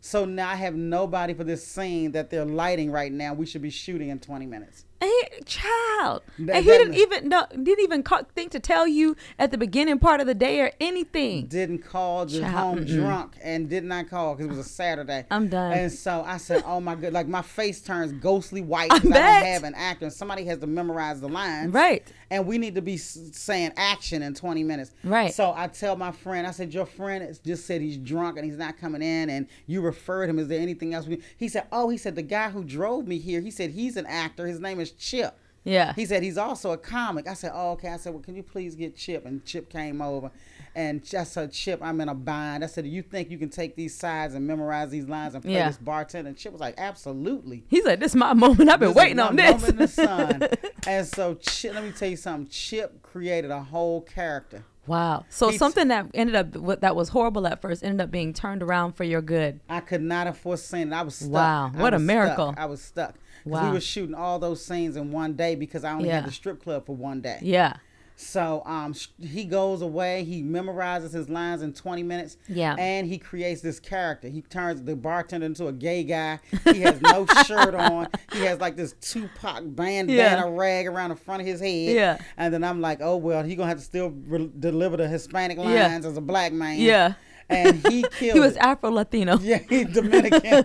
So 0.01 0.25
now 0.25 0.49
I 0.51 0.55
have 0.55 0.77
nobody 0.77 1.35
for 1.35 1.43
this 1.45 1.67
scene 1.67 2.13
that 2.13 2.31
they're 2.31 2.45
lighting 2.45 2.93
right 2.93 3.13
now. 3.13 3.35
We 3.35 3.47
should 3.47 3.63
be 3.63 3.71
shooting 3.71 4.09
in 4.09 4.21
20 4.21 4.47
minutes. 4.47 4.85
And 5.03 5.09
he, 5.11 5.43
child, 5.45 6.23
That- 6.41 6.57
and 6.57 6.65
he 6.65 6.71
didn't 6.71 6.95
even 6.95 7.29
no, 7.31 7.47
didn't 7.51 7.81
even 7.81 8.03
ca- 8.03 8.25
think 8.35 8.51
to 8.53 8.61
tell 8.61 8.87
you 8.87 9.17
at 9.39 9.51
the 9.51 9.57
beginning 9.59 9.99
part 9.99 10.21
of 10.21 10.27
the 10.27 10.35
day 10.35 10.61
or 10.61 10.73
anything. 10.81 11.47
didn't 11.47 11.79
call, 11.85 12.27
just 12.27 12.43
Child, 12.43 12.55
home 12.55 12.85
drunk, 12.85 13.33
and 13.43 13.69
did 13.71 13.85
not 13.85 14.01
I 14.01 14.05
call 14.05 14.35
because 14.35 14.47
it 14.47 14.57
was 14.57 14.67
a 14.67 14.69
Saturday. 14.69 15.25
I'm 15.31 15.49
done. 15.49 15.73
And 15.73 15.91
so 15.93 16.23
I 16.27 16.37
said, 16.37 16.63
"Oh 16.67 16.81
my 16.81 16.95
god!" 16.95 17.13
Like 17.13 17.29
my 17.29 17.43
face 17.43 17.81
turns 17.81 18.13
ghostly 18.13 18.61
white. 18.63 18.91
I 18.93 18.99
'cause 19.01 19.11
I, 19.11 19.15
don't 19.41 19.45
have 19.47 19.65
an 19.65 19.75
actor, 19.75 20.05
and 20.07 20.13
somebody 20.15 20.45
has 20.45 20.59
to 20.59 20.67
memorize 20.67 21.21
the 21.21 21.29
lines. 21.29 21.73
Right. 21.73 22.07
And 22.31 22.47
we 22.47 22.59
need 22.59 22.77
to 22.77 22.83
be 22.83 22.97
saying 22.97 23.73
action 23.77 24.23
in 24.23 24.35
20 24.35 24.63
minutes. 24.63 24.93
Right. 25.03 25.35
So 25.35 25.53
I 25.57 25.67
tell 25.67 25.97
my 25.97 26.13
friend, 26.13 26.47
I 26.47 26.53
said, 26.53 26.73
"Your 26.73 26.87
friend 26.87 27.39
just 27.45 27.67
said 27.67 27.81
he's 27.81 27.97
drunk 27.97 28.37
and 28.37 28.45
he's 28.45 28.57
not 28.57 28.79
coming 28.79 29.03
in, 29.03 29.31
and 29.31 29.49
you 29.67 29.81
referred 29.81 30.31
him. 30.31 30.39
Is 30.39 30.47
there 30.47 30.61
anything 30.61 30.95
else?" 30.95 31.07
We-? 31.07 31.23
He 31.37 31.49
said, 31.49 31.67
"Oh, 31.73 31.89
he 31.89 31.97
said 31.97 32.15
the 32.15 32.23
guy 32.23 32.51
who 32.51 32.63
drove 32.63 33.09
me 33.09 33.19
here. 33.19 33.41
He 33.41 33.51
said 33.51 33.71
he's 33.71 33.97
an 33.97 34.07
actor. 34.07 34.47
His 34.47 34.61
name 34.61 34.79
is 34.79 34.93
Chip." 34.93 35.37
Yeah. 35.65 35.93
He 35.95 36.07
said 36.07 36.23
he's 36.23 36.39
also 36.39 36.73
a 36.73 36.79
comic. 36.79 37.29
I 37.29 37.35
said, 37.35 37.53
oh, 37.55 37.73
okay. 37.73 37.89
I 37.89 37.97
said, 37.97 38.13
well, 38.13 38.23
can 38.23 38.35
you 38.35 38.43
please 38.43 38.75
get 38.75 38.97
Chip? 38.97 39.27
And 39.27 39.45
Chip 39.45 39.69
came 39.69 40.01
over. 40.01 40.31
And 40.75 41.05
just 41.05 41.33
said, 41.33 41.53
Chip, 41.53 41.81
I'm 41.83 42.01
in 42.01 42.09
a 42.09 42.15
bind. 42.15 42.63
I 42.63 42.69
said, 42.69 42.85
do 42.85 42.91
you 42.91 43.03
think 43.03 43.29
you 43.31 43.39
can 43.39 43.49
take 43.49 43.75
these 43.75 43.95
sides 43.95 44.35
and 44.35 44.47
memorize 44.47 44.91
these 44.91 45.09
lines 45.09 45.35
and 45.35 45.43
play 45.43 45.55
Yeah. 45.55 45.67
this 45.69 45.79
bartender? 45.79 46.29
And 46.29 46.37
Chip 46.39 46.53
was 46.53 46.61
like, 46.61 46.75
absolutely. 46.79 47.65
He's 47.69 47.85
like, 47.85 47.99
"This 47.99 48.13
is 48.13 48.17
my 48.17 48.35
moment. 48.35 48.71
I've 48.71 48.79
been 48.79 48.91
This 48.91 48.97
is 48.97 49.03
waiting 49.03 49.19
on 49.19 49.35
this." 49.37 49.51
moment 49.51 49.69
in 49.71 49.77
the 49.77 49.89
sun. 49.89 50.49
and 50.87 51.07
so, 51.07 51.35
Chip, 51.35 51.75
let 51.75 51.83
me 51.83 51.91
tell 51.93 52.09
you 52.09 52.17
something. 52.17 52.49
Chip 52.51 53.03
created 53.03 53.51
a 53.51 53.61
whole 53.61 54.03
character. 54.03 54.65
wow. 54.87 55.25
So 55.29 55.49
He's- 55.49 55.59
something 55.59 55.89
that 55.89 56.07
ended 56.15 56.37
up 56.37 56.81
that 56.81 56.95
was 56.95 57.09
horrible 57.11 57.47
at 57.49 57.61
first 57.61 57.83
ended 57.83 58.01
up 58.03 58.11
being 58.13 58.33
turned 58.33 58.63
around 58.63 58.93
for 58.93 59.05
your 59.05 59.23
good. 59.23 59.59
I 59.69 59.81
could 59.81 60.03
not 60.03 60.27
have 60.27 60.39
foreseen 60.39 60.93
it. 60.93 60.97
I 60.97 61.03
was 61.03 61.17
stuck. 61.17 61.31
Wow, 61.33 61.73
what 61.75 61.95
a 61.95 61.99
miracle. 61.99 62.53
Stuck. 62.53 62.59
I 62.61 62.67
was 62.67 62.81
stuck. 62.83 63.15
Wow. 63.45 63.67
We 63.69 63.73
were 63.73 63.81
shooting 63.81 64.15
all 64.15 64.39
those 64.39 64.65
scenes 64.65 64.97
in 64.97 65.11
one 65.13 65.33
day 65.35 65.55
because 65.57 65.83
I 65.83 65.93
only 65.95 66.09
Yeah. 66.09 66.17
had 66.21 66.27
the 66.27 66.33
strip 66.33 66.63
club 66.63 66.87
for 66.87 66.95
one 66.95 67.21
day. 67.23 67.39
Yeah. 67.43 67.75
So 68.23 68.63
um, 68.67 68.95
he 69.19 69.45
goes 69.45 69.81
away. 69.81 70.25
He 70.25 70.43
memorizes 70.43 71.13
his 71.15 71.31
lines 71.31 71.63
in 71.63 71.73
20 71.73 72.03
minutes. 72.03 72.37
Yeah. 72.49 72.75
And 72.79 73.07
he 73.07 73.17
creates 73.17 73.63
this 73.63 73.81
character. 73.81 74.29
He 74.29 74.43
turns 74.43 74.83
the 74.83 74.95
bartender 74.95 75.47
into 75.47 75.69
a 75.69 75.73
gay 75.73 76.05
guy. 76.05 76.39
He 76.71 76.81
has 76.83 77.01
no 77.01 77.25
shirt 77.47 77.75
on. 77.75 78.09
He 78.33 78.41
has 78.41 78.61
like 78.61 78.77
this 78.77 78.93
Tupac 79.01 79.63
bandana 79.65 80.13
Yeah. 80.15 80.49
rag 80.51 80.87
around 80.87 81.11
the 81.11 81.17
front 81.17 81.41
of 81.41 81.47
his 81.47 81.61
head. 81.61 81.95
Yeah. 81.95 82.19
And 82.37 82.53
then 82.53 82.63
I'm 82.63 82.83
like, 82.83 82.99
oh 83.01 83.17
well, 83.17 83.43
he 83.43 83.57
gonna 83.57 83.69
have 83.71 83.79
to 83.79 83.85
still 83.85 84.11
re- 84.11 84.51
deliver 84.59 84.99
the 84.99 85.09
Hispanic 85.09 85.57
lines 85.57 85.73
Yeah. 85.73 85.97
as 86.11 86.17
a 86.17 86.21
black 86.21 86.53
man. 86.53 86.79
Yeah. 86.79 87.15
And 87.49 87.85
he 87.89 88.03
killed. 88.13 88.35
He 88.35 88.41
was. 88.41 88.57
Afro 88.59 88.91
Latino. 88.91 89.39
Yeah, 89.43 89.59
he's 89.69 89.87
Dominican. 89.87 90.65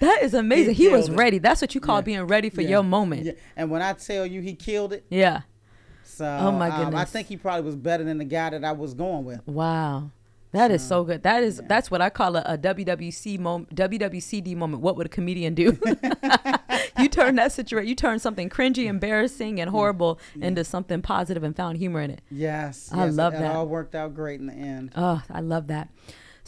That 0.00 0.22
is 0.22 0.32
amazing. 0.32 0.74
He, 0.74 0.86
was 0.88 1.08
it. 1.08 1.16
ready. 1.16 1.38
That's 1.38 1.60
what 1.60 1.74
you 1.74 1.80
call 1.80 1.96
Yeah. 1.96 2.02
being 2.02 2.26
ready 2.28 2.50
for 2.50 2.60
Yeah. 2.62 2.68
your 2.68 2.82
moment. 2.84 3.24
Yeah. 3.24 3.32
And 3.56 3.68
when 3.70 3.82
I 3.82 3.94
tell 3.94 4.24
you 4.26 4.40
he 4.40 4.54
killed 4.54 4.92
it, 4.92 5.04
Yeah. 5.10 5.40
So 6.18 6.38
Oh, 6.40 6.52
my 6.52 6.68
um, 6.68 6.94
I 6.94 7.04
think 7.04 7.28
he 7.28 7.36
probably 7.36 7.64
was 7.64 7.76
better 7.76 8.04
than 8.04 8.18
the 8.18 8.24
guy 8.24 8.50
that 8.50 8.64
I 8.64 8.72
was 8.72 8.92
going 8.94 9.24
with. 9.24 9.46
Wow. 9.46 10.10
That 10.52 10.70
is 10.70 10.86
so 10.86 11.04
good. 11.04 11.22
That 11.24 11.42
is 11.42 11.60
that's 11.66 11.90
what 11.90 12.00
I 12.00 12.08
call 12.08 12.36
a, 12.36 12.42
a 12.42 12.58
WWC 12.58 13.38
moment, 13.38 13.74
WWCD 13.74 14.56
moment. 14.56 14.82
What 14.82 14.96
would 14.96 15.06
a 15.06 15.10
comedian 15.10 15.54
do? 15.54 15.78
you 16.98 17.08
turn 17.08 17.36
that 17.36 17.52
situation, 17.52 17.86
you 17.86 17.94
turn 17.94 18.18
something 18.18 18.48
cringy, 18.48 18.86
embarrassing, 18.86 19.60
and 19.60 19.68
horrible 19.68 20.18
into 20.40 20.64
something 20.64 21.02
positive 21.02 21.42
and 21.42 21.54
found 21.54 21.76
humor 21.76 22.00
in 22.00 22.10
it. 22.10 22.22
Yes, 22.30 22.88
I 22.92 23.04
yes, 23.04 23.14
love 23.14 23.34
it, 23.34 23.40
that. 23.40 23.50
It 23.50 23.56
all 23.56 23.68
worked 23.68 23.94
out 23.94 24.14
great 24.14 24.40
in 24.40 24.46
the 24.46 24.54
end. 24.54 24.92
Oh, 24.96 25.22
I 25.30 25.40
love 25.40 25.66
that. 25.66 25.90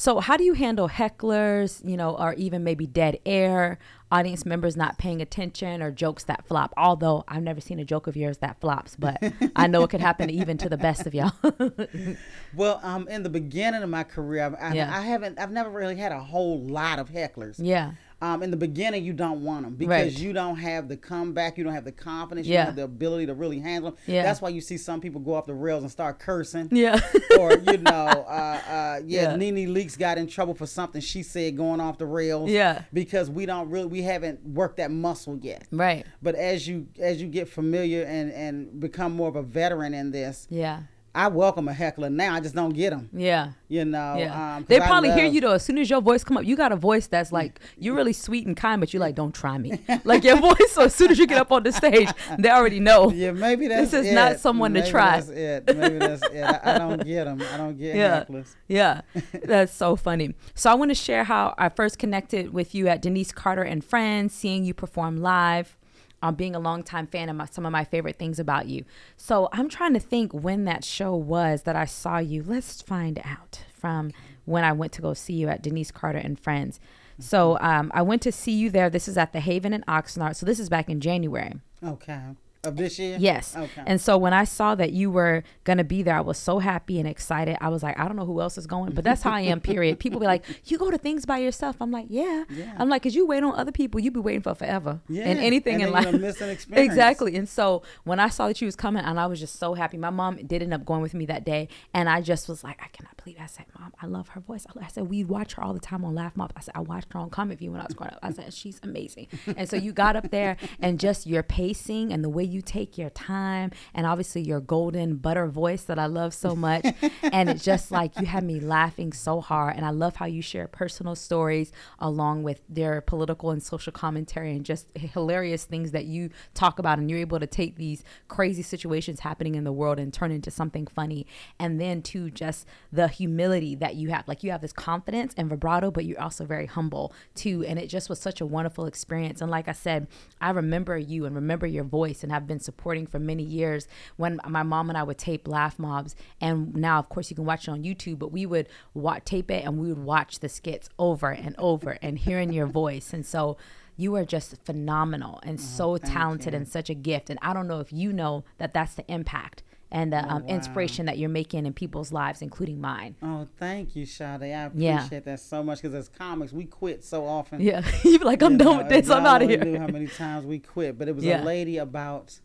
So, 0.01 0.19
how 0.21 0.39
do 0.39 0.45
you 0.45 0.55
handle 0.55 0.89
hecklers, 0.89 1.87
you 1.87 1.95
know, 1.95 2.17
or 2.17 2.33
even 2.33 2.65
maybe 2.65 2.87
dead 2.87 3.19
air, 3.27 3.79
audience 4.11 4.47
members 4.47 4.75
not 4.75 4.97
paying 4.97 5.21
attention, 5.21 5.83
or 5.83 5.91
jokes 5.91 6.25
that 6.25 6.47
flop? 6.47 6.73
Although 6.79 7.23
I've 7.29 7.43
never 7.43 7.61
seen 7.61 7.79
a 7.79 7.85
joke 7.85 8.07
of 8.07 8.17
yours 8.17 8.39
that 8.39 8.59
flops, 8.63 8.97
but 8.97 9.19
I 9.57 9.67
know 9.67 9.83
it 9.83 9.91
could 9.91 10.01
happen 10.01 10.31
even 10.31 10.57
to 10.57 10.71
the 10.71 10.79
best 10.79 11.07
of 11.07 11.13
y'all. 11.13 11.33
Well, 12.55 12.81
um, 12.83 13.07
in 13.09 13.23
the 13.23 13.29
beginning 13.29 13.83
of 13.83 13.91
my 13.91 14.03
career, 14.03 14.45
I've, 14.45 14.55
I, 14.55 14.75
Yeah. 14.75 14.91
I 14.97 15.03
haven't, 15.03 15.39
I've 15.39 15.53
never 15.53 15.69
really 15.71 15.97
had 15.97 16.13
a 16.13 16.19
whole 16.19 16.61
lot 16.61 16.99
of 16.99 17.11
hecklers. 17.11 17.57
yeah. 17.59 17.93
Um, 18.23 18.43
in 18.43 18.51
the 18.51 18.57
beginning, 18.57 19.03
you 19.05 19.15
don't 19.15 19.43
want 19.43 19.65
them 19.65 19.75
because 19.77 19.89
Right. 20.15 20.19
you 20.19 20.35
don't 20.35 20.57
have 20.57 20.89
the 20.89 20.97
comeback, 20.97 21.57
you 21.57 21.65
don't 21.65 21.73
have 21.73 21.85
the 21.87 21.93
confidence, 21.93 22.47
you 22.47 22.55
don't 22.55 22.67
have 22.67 22.77
the 22.77 22.85
ability 22.85 23.27
to 23.27 23.35
really 23.35 23.59
handle 23.59 23.93
them. 23.93 23.99
Yeah. 24.07 24.23
That's 24.23 24.43
why 24.43 24.51
you 24.51 24.61
see 24.61 24.77
some 24.77 25.01
people 25.01 25.21
go 25.23 25.33
off 25.35 25.47
the 25.47 25.55
rails 25.55 25.83
and 25.83 25.91
start 25.91 26.19
cursing. 26.19 26.69
Yeah. 26.71 27.01
or 27.39 27.53
you 27.57 27.79
know, 27.79 27.91
uh, 27.91 28.61
uh, 28.69 29.01
yeah, 29.07 29.31
Yeah. 29.31 29.37
NeNe 29.37 29.69
Leakes 29.75 29.99
got 29.99 30.19
in 30.19 30.27
trouble 30.27 30.53
for 30.55 30.67
something 30.67 31.01
she 31.01 31.23
said 31.23 31.57
going 31.57 31.81
off 31.81 31.97
the 31.97 32.07
rails. 32.07 32.51
Yeah. 32.51 32.83
because 32.93 33.31
we 33.31 33.47
don't 33.47 33.71
really, 33.71 33.87
we 33.87 34.03
haven't 34.03 34.45
worked 34.45 34.77
that 34.77 34.91
muscle 34.91 35.39
yet. 35.41 35.67
right. 35.73 36.05
But 36.23 36.35
as 36.35 36.69
you 36.69 36.89
as 36.99 37.23
you 37.23 37.29
get 37.29 37.49
familiar 37.49 38.03
and 38.05 38.31
and 38.33 38.79
become 38.81 39.13
more 39.13 39.29
of 39.29 39.37
a 39.37 39.43
veteran 39.43 39.95
in 39.95 40.11
this, 40.11 40.47
Yeah. 40.51 40.81
I 41.13 41.27
welcome 41.27 41.67
a 41.67 41.73
heckler 41.73 42.09
now. 42.09 42.35
I 42.35 42.41
just 42.41 42.55
don't 42.55 42.73
get 42.73 42.91
them. 42.91 43.09
Yeah. 43.13 43.53
You 43.69 43.85
know, 43.85 44.17
Yeah. 44.17 44.57
um, 44.57 44.65
they 44.69 44.79
probably 44.79 45.11
hear 45.11 45.25
you 45.25 45.41
though. 45.41 45.53
As 45.55 45.65
soon 45.65 45.79
as 45.79 45.91
your 45.91 46.01
voice 46.01 46.23
come 46.23 46.37
up, 46.37 46.45
you 46.45 46.55
got 46.57 46.71
a 46.71 46.77
voice 46.77 47.09
that's 47.09 47.33
like 47.33 47.59
you're 47.79 47.95
really 47.97 48.13
sweet 48.13 48.47
and 48.47 48.57
kind, 48.57 48.81
but 48.81 48.93
you're 48.95 49.01
like, 49.01 49.17
don't 49.17 49.35
try 49.35 49.59
me. 49.59 49.81
like 50.05 50.23
your 50.23 50.37
voice. 50.37 50.71
So 50.71 50.83
as 50.85 50.95
soon 50.95 51.11
as 51.11 51.19
you 51.19 51.27
get 51.27 51.39
up 51.39 51.51
on 51.51 51.65
the 51.65 51.73
stage, 51.73 52.09
they 52.39 52.49
already 52.51 52.79
know. 52.81 53.11
Yeah, 53.21 53.33
maybe 53.33 53.67
that's 53.67 53.91
This 53.91 54.07
is 54.07 54.13
not 54.15 54.33
it. 54.33 54.41
someone 54.41 54.73
to 54.75 54.89
try. 54.89 55.21
That's 55.21 55.29
it. 55.31 55.77
Maybe 55.77 55.99
that's 55.99 56.23
it. 56.33 56.43
I, 56.43 56.75
I 56.75 56.79
don't 56.79 57.05
get 57.05 57.25
them. 57.25 57.43
I 57.53 57.57
don't 57.57 57.77
get 57.77 57.97
Yeah. 57.97 58.25
hecklers. 58.25 58.55
Yeah, 58.69 59.01
that's 59.45 59.73
so 59.75 59.97
funny. 59.97 60.35
So 60.55 60.71
I 60.71 60.75
want 60.75 60.91
to 60.93 60.95
share 60.95 61.25
how 61.25 61.55
I 61.59 61.71
first 61.71 61.99
connected 61.99 62.53
with 62.53 62.73
you 62.75 62.87
at 62.87 63.03
Denise 63.03 63.33
Carter 63.33 63.63
and 63.63 63.85
Friends, 63.85 64.33
seeing 64.33 64.65
you 64.65 64.75
perform 64.75 65.17
live, 65.17 65.77
um, 66.23 66.35
being 66.35 66.55
a 66.55 66.61
longtime 66.61 67.07
fan 67.07 67.29
of 67.29 67.37
my, 67.37 67.47
some 67.47 67.67
of 67.67 67.73
my 67.73 67.85
favorite 67.85 68.19
things 68.19 68.39
about 68.39 68.67
you. 68.67 68.85
So 69.17 69.49
I'm 69.53 69.69
trying 69.69 69.95
to 69.95 70.01
think 70.01 70.33
when 70.33 70.65
that 70.65 70.85
show 70.85 71.15
was 71.15 71.63
that 71.63 71.77
I 71.77 71.85
saw 71.85 72.19
you. 72.19 72.43
Let's 72.43 72.83
find 72.83 73.21
out 73.25 73.65
from 73.73 74.13
when 74.45 74.65
I 74.65 74.73
went 74.73 74.93
to 74.93 75.03
go 75.03 75.15
see 75.15 75.35
you 75.35 75.49
at 75.49 75.63
Denise 75.63 75.91
Carter 75.91 76.19
and 76.19 76.39
Friends. 76.39 76.81
So 77.19 77.59
um, 77.61 77.91
I 77.95 78.03
went 78.03 78.23
to 78.23 78.33
see 78.33 78.53
you 78.53 78.71
there. 78.71 78.89
This 78.89 79.07
is 79.07 79.19
at 79.19 79.33
the 79.33 79.41
Haven 79.41 79.73
in 79.73 79.83
Oxnard. 79.83 80.37
So 80.37 80.47
this 80.47 80.59
is 80.59 80.69
back 80.69 80.89
in 80.89 81.01
January. 81.01 81.55
Okay. 81.85 82.21
Of 82.63 82.77
this 82.77 82.99
year? 82.99 83.17
Yes. 83.19 83.57
Okay. 83.57 83.83
And 83.87 83.99
so 84.01 84.19
when 84.19 84.35
I 84.35 84.45
saw 84.45 84.75
that 84.75 84.93
you 84.93 85.11
were 85.11 85.45
gonna 85.65 85.83
be 85.85 86.03
there, 86.03 86.17
I 86.17 86.21
was 86.21 86.37
so 86.37 86.59
happy 86.59 86.99
and 86.99 87.09
excited. 87.09 87.57
I 87.59 87.71
was 87.71 87.83
like, 87.83 87.99
I 87.99 88.07
don't 88.07 88.17
know 88.17 88.27
who 88.27 88.41
else 88.43 88.59
is 88.59 88.67
going, 88.67 88.93
but 88.93 89.03
that's 89.03 89.23
how 89.23 89.31
I 89.33 89.41
am. 89.41 89.61
Period. 89.71 89.99
People 89.99 90.21
be 90.21 90.27
like, 90.27 90.45
you 90.67 90.77
go 90.77 90.91
to 90.91 90.99
things 90.99 91.25
by 91.25 91.39
yourself. 91.39 91.77
I'm 91.81 91.91
like, 91.91 92.07
yeah. 92.11 92.45
Yeah. 92.51 92.75
I'm 92.77 92.91
like, 92.91 93.03
cause 93.03 93.15
you 93.15 93.27
wait 93.27 93.43
on 93.43 93.55
other 93.59 93.73
people, 93.73 93.99
you 93.99 94.11
be 94.11 94.21
waiting 94.21 94.43
for 94.43 94.55
forever. 94.55 95.01
Yeah. 95.09 95.25
And 95.25 95.39
anything 95.39 95.77
And 95.77 95.85
in 95.85 95.91
life. 95.93 96.13
miss 96.13 96.41
an 96.43 96.51
experience. 96.57 96.91
exactly. 96.93 97.35
And 97.37 97.49
so 97.49 97.83
when 98.05 98.21
I 98.21 98.29
saw 98.29 98.49
that 98.49 98.61
you 98.61 98.67
was 98.67 98.77
coming, 98.77 99.05
and 99.05 99.19
I 99.19 99.27
was 99.27 99.41
just 99.41 99.59
so 99.59 99.73
happy. 99.73 99.97
My 99.97 100.11
mom 100.11 100.37
did 100.47 100.63
end 100.63 100.75
up 100.75 100.85
going 100.85 101.01
with 101.01 101.15
me 101.15 101.25
that 101.27 101.45
day, 101.47 101.69
and 101.95 102.11
I 102.11 102.21
just 102.21 102.47
was 102.47 102.63
like, 102.63 102.79
I 102.83 102.89
cannot 102.89 103.17
believe. 103.17 103.37
It. 103.39 103.43
I 103.43 103.47
said, 103.47 103.67
Mom, 103.79 103.95
I 104.03 104.07
love 104.07 104.29
her 104.29 104.41
voice. 104.41 104.67
I 104.79 104.89
said, 104.89 105.09
we 105.09 105.25
watch 105.25 105.55
her 105.55 105.65
all 105.65 105.73
the 105.73 105.81
time 105.81 106.05
on 106.05 106.15
Laff 106.15 106.35
Mobb. 106.35 106.51
I 106.57 106.61
said, 106.61 106.73
I 106.75 106.81
watched 106.81 107.13
her 107.15 107.21
on 107.21 107.31
Comic 107.31 107.59
View 107.59 107.71
when 107.73 107.81
I 107.81 107.85
was 107.85 107.95
growing 107.95 108.13
up. 108.13 108.19
I 108.23 108.33
said, 108.33 108.53
she's 108.53 108.81
amazing. 108.83 109.29
And 109.57 109.67
so 109.69 109.77
you 109.77 109.93
got 109.93 110.15
up 110.15 110.31
there, 110.31 110.59
and 110.81 111.01
just 111.01 111.27
your 111.27 111.43
pacing 111.43 112.13
and 112.13 112.23
the 112.23 112.29
way 112.29 112.50
you 112.51 112.63
take 112.63 112.99
your 112.99 113.11
time, 113.11 113.71
and 113.95 114.07
obviously 114.07 114.43
your 114.43 114.61
golden 114.61 115.17
butter 115.17 115.47
voice 115.47 115.85
that 115.85 115.99
I 115.99 116.07
love 116.07 116.35
so 116.35 116.55
much, 116.55 116.85
and 117.23 117.49
it's 117.49 117.65
just 117.65 117.91
like 117.91 118.19
you 118.19 118.27
had 118.27 118.45
me 118.45 118.61
laughing 118.61 119.13
so 119.13 119.41
hard. 119.41 119.77
And 119.77 119.85
I 119.85 119.91
love 119.91 120.17
how 120.17 120.27
you 120.27 120.43
share 120.43 120.67
personal 120.69 121.15
stories 121.15 121.73
along 121.99 122.43
with 122.43 122.61
their 122.69 123.01
political 123.01 123.51
and 123.51 123.63
social 123.63 123.93
commentary, 123.93 124.53
and 124.53 124.65
just 124.65 124.87
hilarious 124.95 125.65
things 125.65 125.93
that 125.93 126.05
you 126.05 126.31
talk 126.55 126.79
about, 126.79 126.99
and 126.99 127.11
you're 127.11 127.21
able 127.21 127.41
to 127.41 127.47
take 127.47 127.77
these 127.77 128.05
crazy 128.29 128.63
situations 128.63 129.21
happening 129.21 129.55
in 129.55 129.65
the 129.65 129.73
world 129.73 129.99
and 129.99 130.13
turn 130.13 130.33
into 130.33 130.51
something 130.51 130.87
funny. 130.87 131.27
And 131.59 131.81
then 131.81 132.03
to 132.03 132.31
just 132.31 132.67
the 132.93 133.09
humility 133.09 133.75
that 133.77 133.95
you 133.95 134.11
have, 134.11 134.27
like 134.29 134.43
you 134.43 134.51
have 134.51 134.61
this 134.61 134.73
confidence 134.73 135.35
and 135.37 135.49
vibrato, 135.49 135.91
but 135.91 136.05
you're 136.05 136.21
also 136.21 136.45
very 136.45 136.67
humble 136.67 137.13
too. 137.35 137.65
And 137.65 137.79
it 137.79 137.89
just 137.89 138.09
was 138.09 138.21
such 138.21 138.41
a 138.41 138.47
wonderful 138.47 138.87
experience. 138.87 139.41
And 139.41 139.51
like 139.51 139.69
I 139.69 139.73
said, 139.73 140.07
I 140.41 140.51
remember 140.51 140.97
you 140.99 141.25
and 141.27 141.35
remember 141.35 141.67
your 141.67 141.85
voice, 141.85 142.23
and 142.23 142.33
have 142.33 142.40
been 142.47 142.61
supporting 142.61 143.07
for 143.07 143.19
many 143.19 143.43
years 143.43 143.89
when 144.17 144.41
my 144.47 144.63
mom 144.63 144.89
and 144.89 144.99
I 144.99 145.03
would 145.03 145.19
tape 145.19 145.49
Laff 145.49 145.79
Mobb's. 145.79 146.15
And 146.41 146.75
now, 146.75 146.99
of 146.99 147.09
course, 147.09 147.31
you 147.31 147.37
can 147.37 147.45
watch 147.45 147.69
it 147.69 147.71
on 147.71 147.83
YouTube, 147.83 148.19
but 148.19 148.33
we 148.33 148.47
would 148.47 148.69
wa- 148.95 149.21
tape 149.25 149.51
it 149.51 149.65
and 149.65 149.79
we 149.79 149.89
would 149.89 150.05
watch 150.05 150.41
the 150.41 150.49
skits 150.49 150.89
over 150.99 151.31
and 151.31 151.55
over 151.59 151.99
and 152.03 152.19
hearing 152.19 152.53
your 152.53 152.67
voice. 152.67 153.13
And 153.13 153.25
so 153.25 153.57
you 153.97 154.17
are 154.17 154.25
just 154.25 154.57
phenomenal 154.65 155.41
and 155.43 155.59
oh, 155.59 155.63
so 155.63 155.99
talented 155.99 156.55
and 156.55 156.67
such 156.67 156.89
a 156.89 156.95
gift. 156.95 157.31
And 157.31 157.39
I 157.43 157.53
don't 157.53 157.69
know 157.69 157.81
if 157.81 157.93
you 157.93 158.13
know 158.13 158.45
that 158.59 158.73
that's 158.73 158.95
the 158.95 159.11
impact 159.11 159.63
and 159.93 160.13
the 160.13 160.25
um, 160.33 160.45
inspiration 160.47 161.07
that 161.07 161.19
you're 161.19 161.29
making 161.29 161.67
in 161.67 161.73
people's 161.73 162.13
lives, 162.13 162.43
including 162.43 162.81
mine. 162.81 163.17
Oh, 163.23 163.47
thank 163.59 163.97
you, 163.97 164.07
Sade. 164.07 164.43
I 164.43 164.47
Yeah. 164.75 164.97
appreciate 164.99 165.25
that 165.25 165.41
so 165.41 165.63
much 165.65 165.83
because 165.83 165.95
as 165.95 166.09
comics, 166.09 166.53
we 166.53 166.65
quit 166.65 167.03
so 167.05 167.27
often. 167.27 167.61
Yeah, 167.61 167.83
you 168.05 168.19
be 168.19 168.25
like, 168.25 168.43
I'm 168.43 168.53
You 168.53 168.59
done 168.59 168.67
know, 168.77 168.79
with 168.79 168.89
this. 168.89 169.11
I'm 169.11 169.27
out 169.27 169.43
of 169.43 169.49
here. 169.49 169.65
Knew 169.65 169.79
how 169.79 169.89
many 169.89 170.07
times 170.23 170.47
we 170.47 170.61
quit, 170.61 170.97
but 170.99 171.09
it 171.09 171.17
was 171.17 171.25
Yeah. 171.25 171.43
a 171.43 171.45
lady 171.45 171.79
about, 171.79 172.39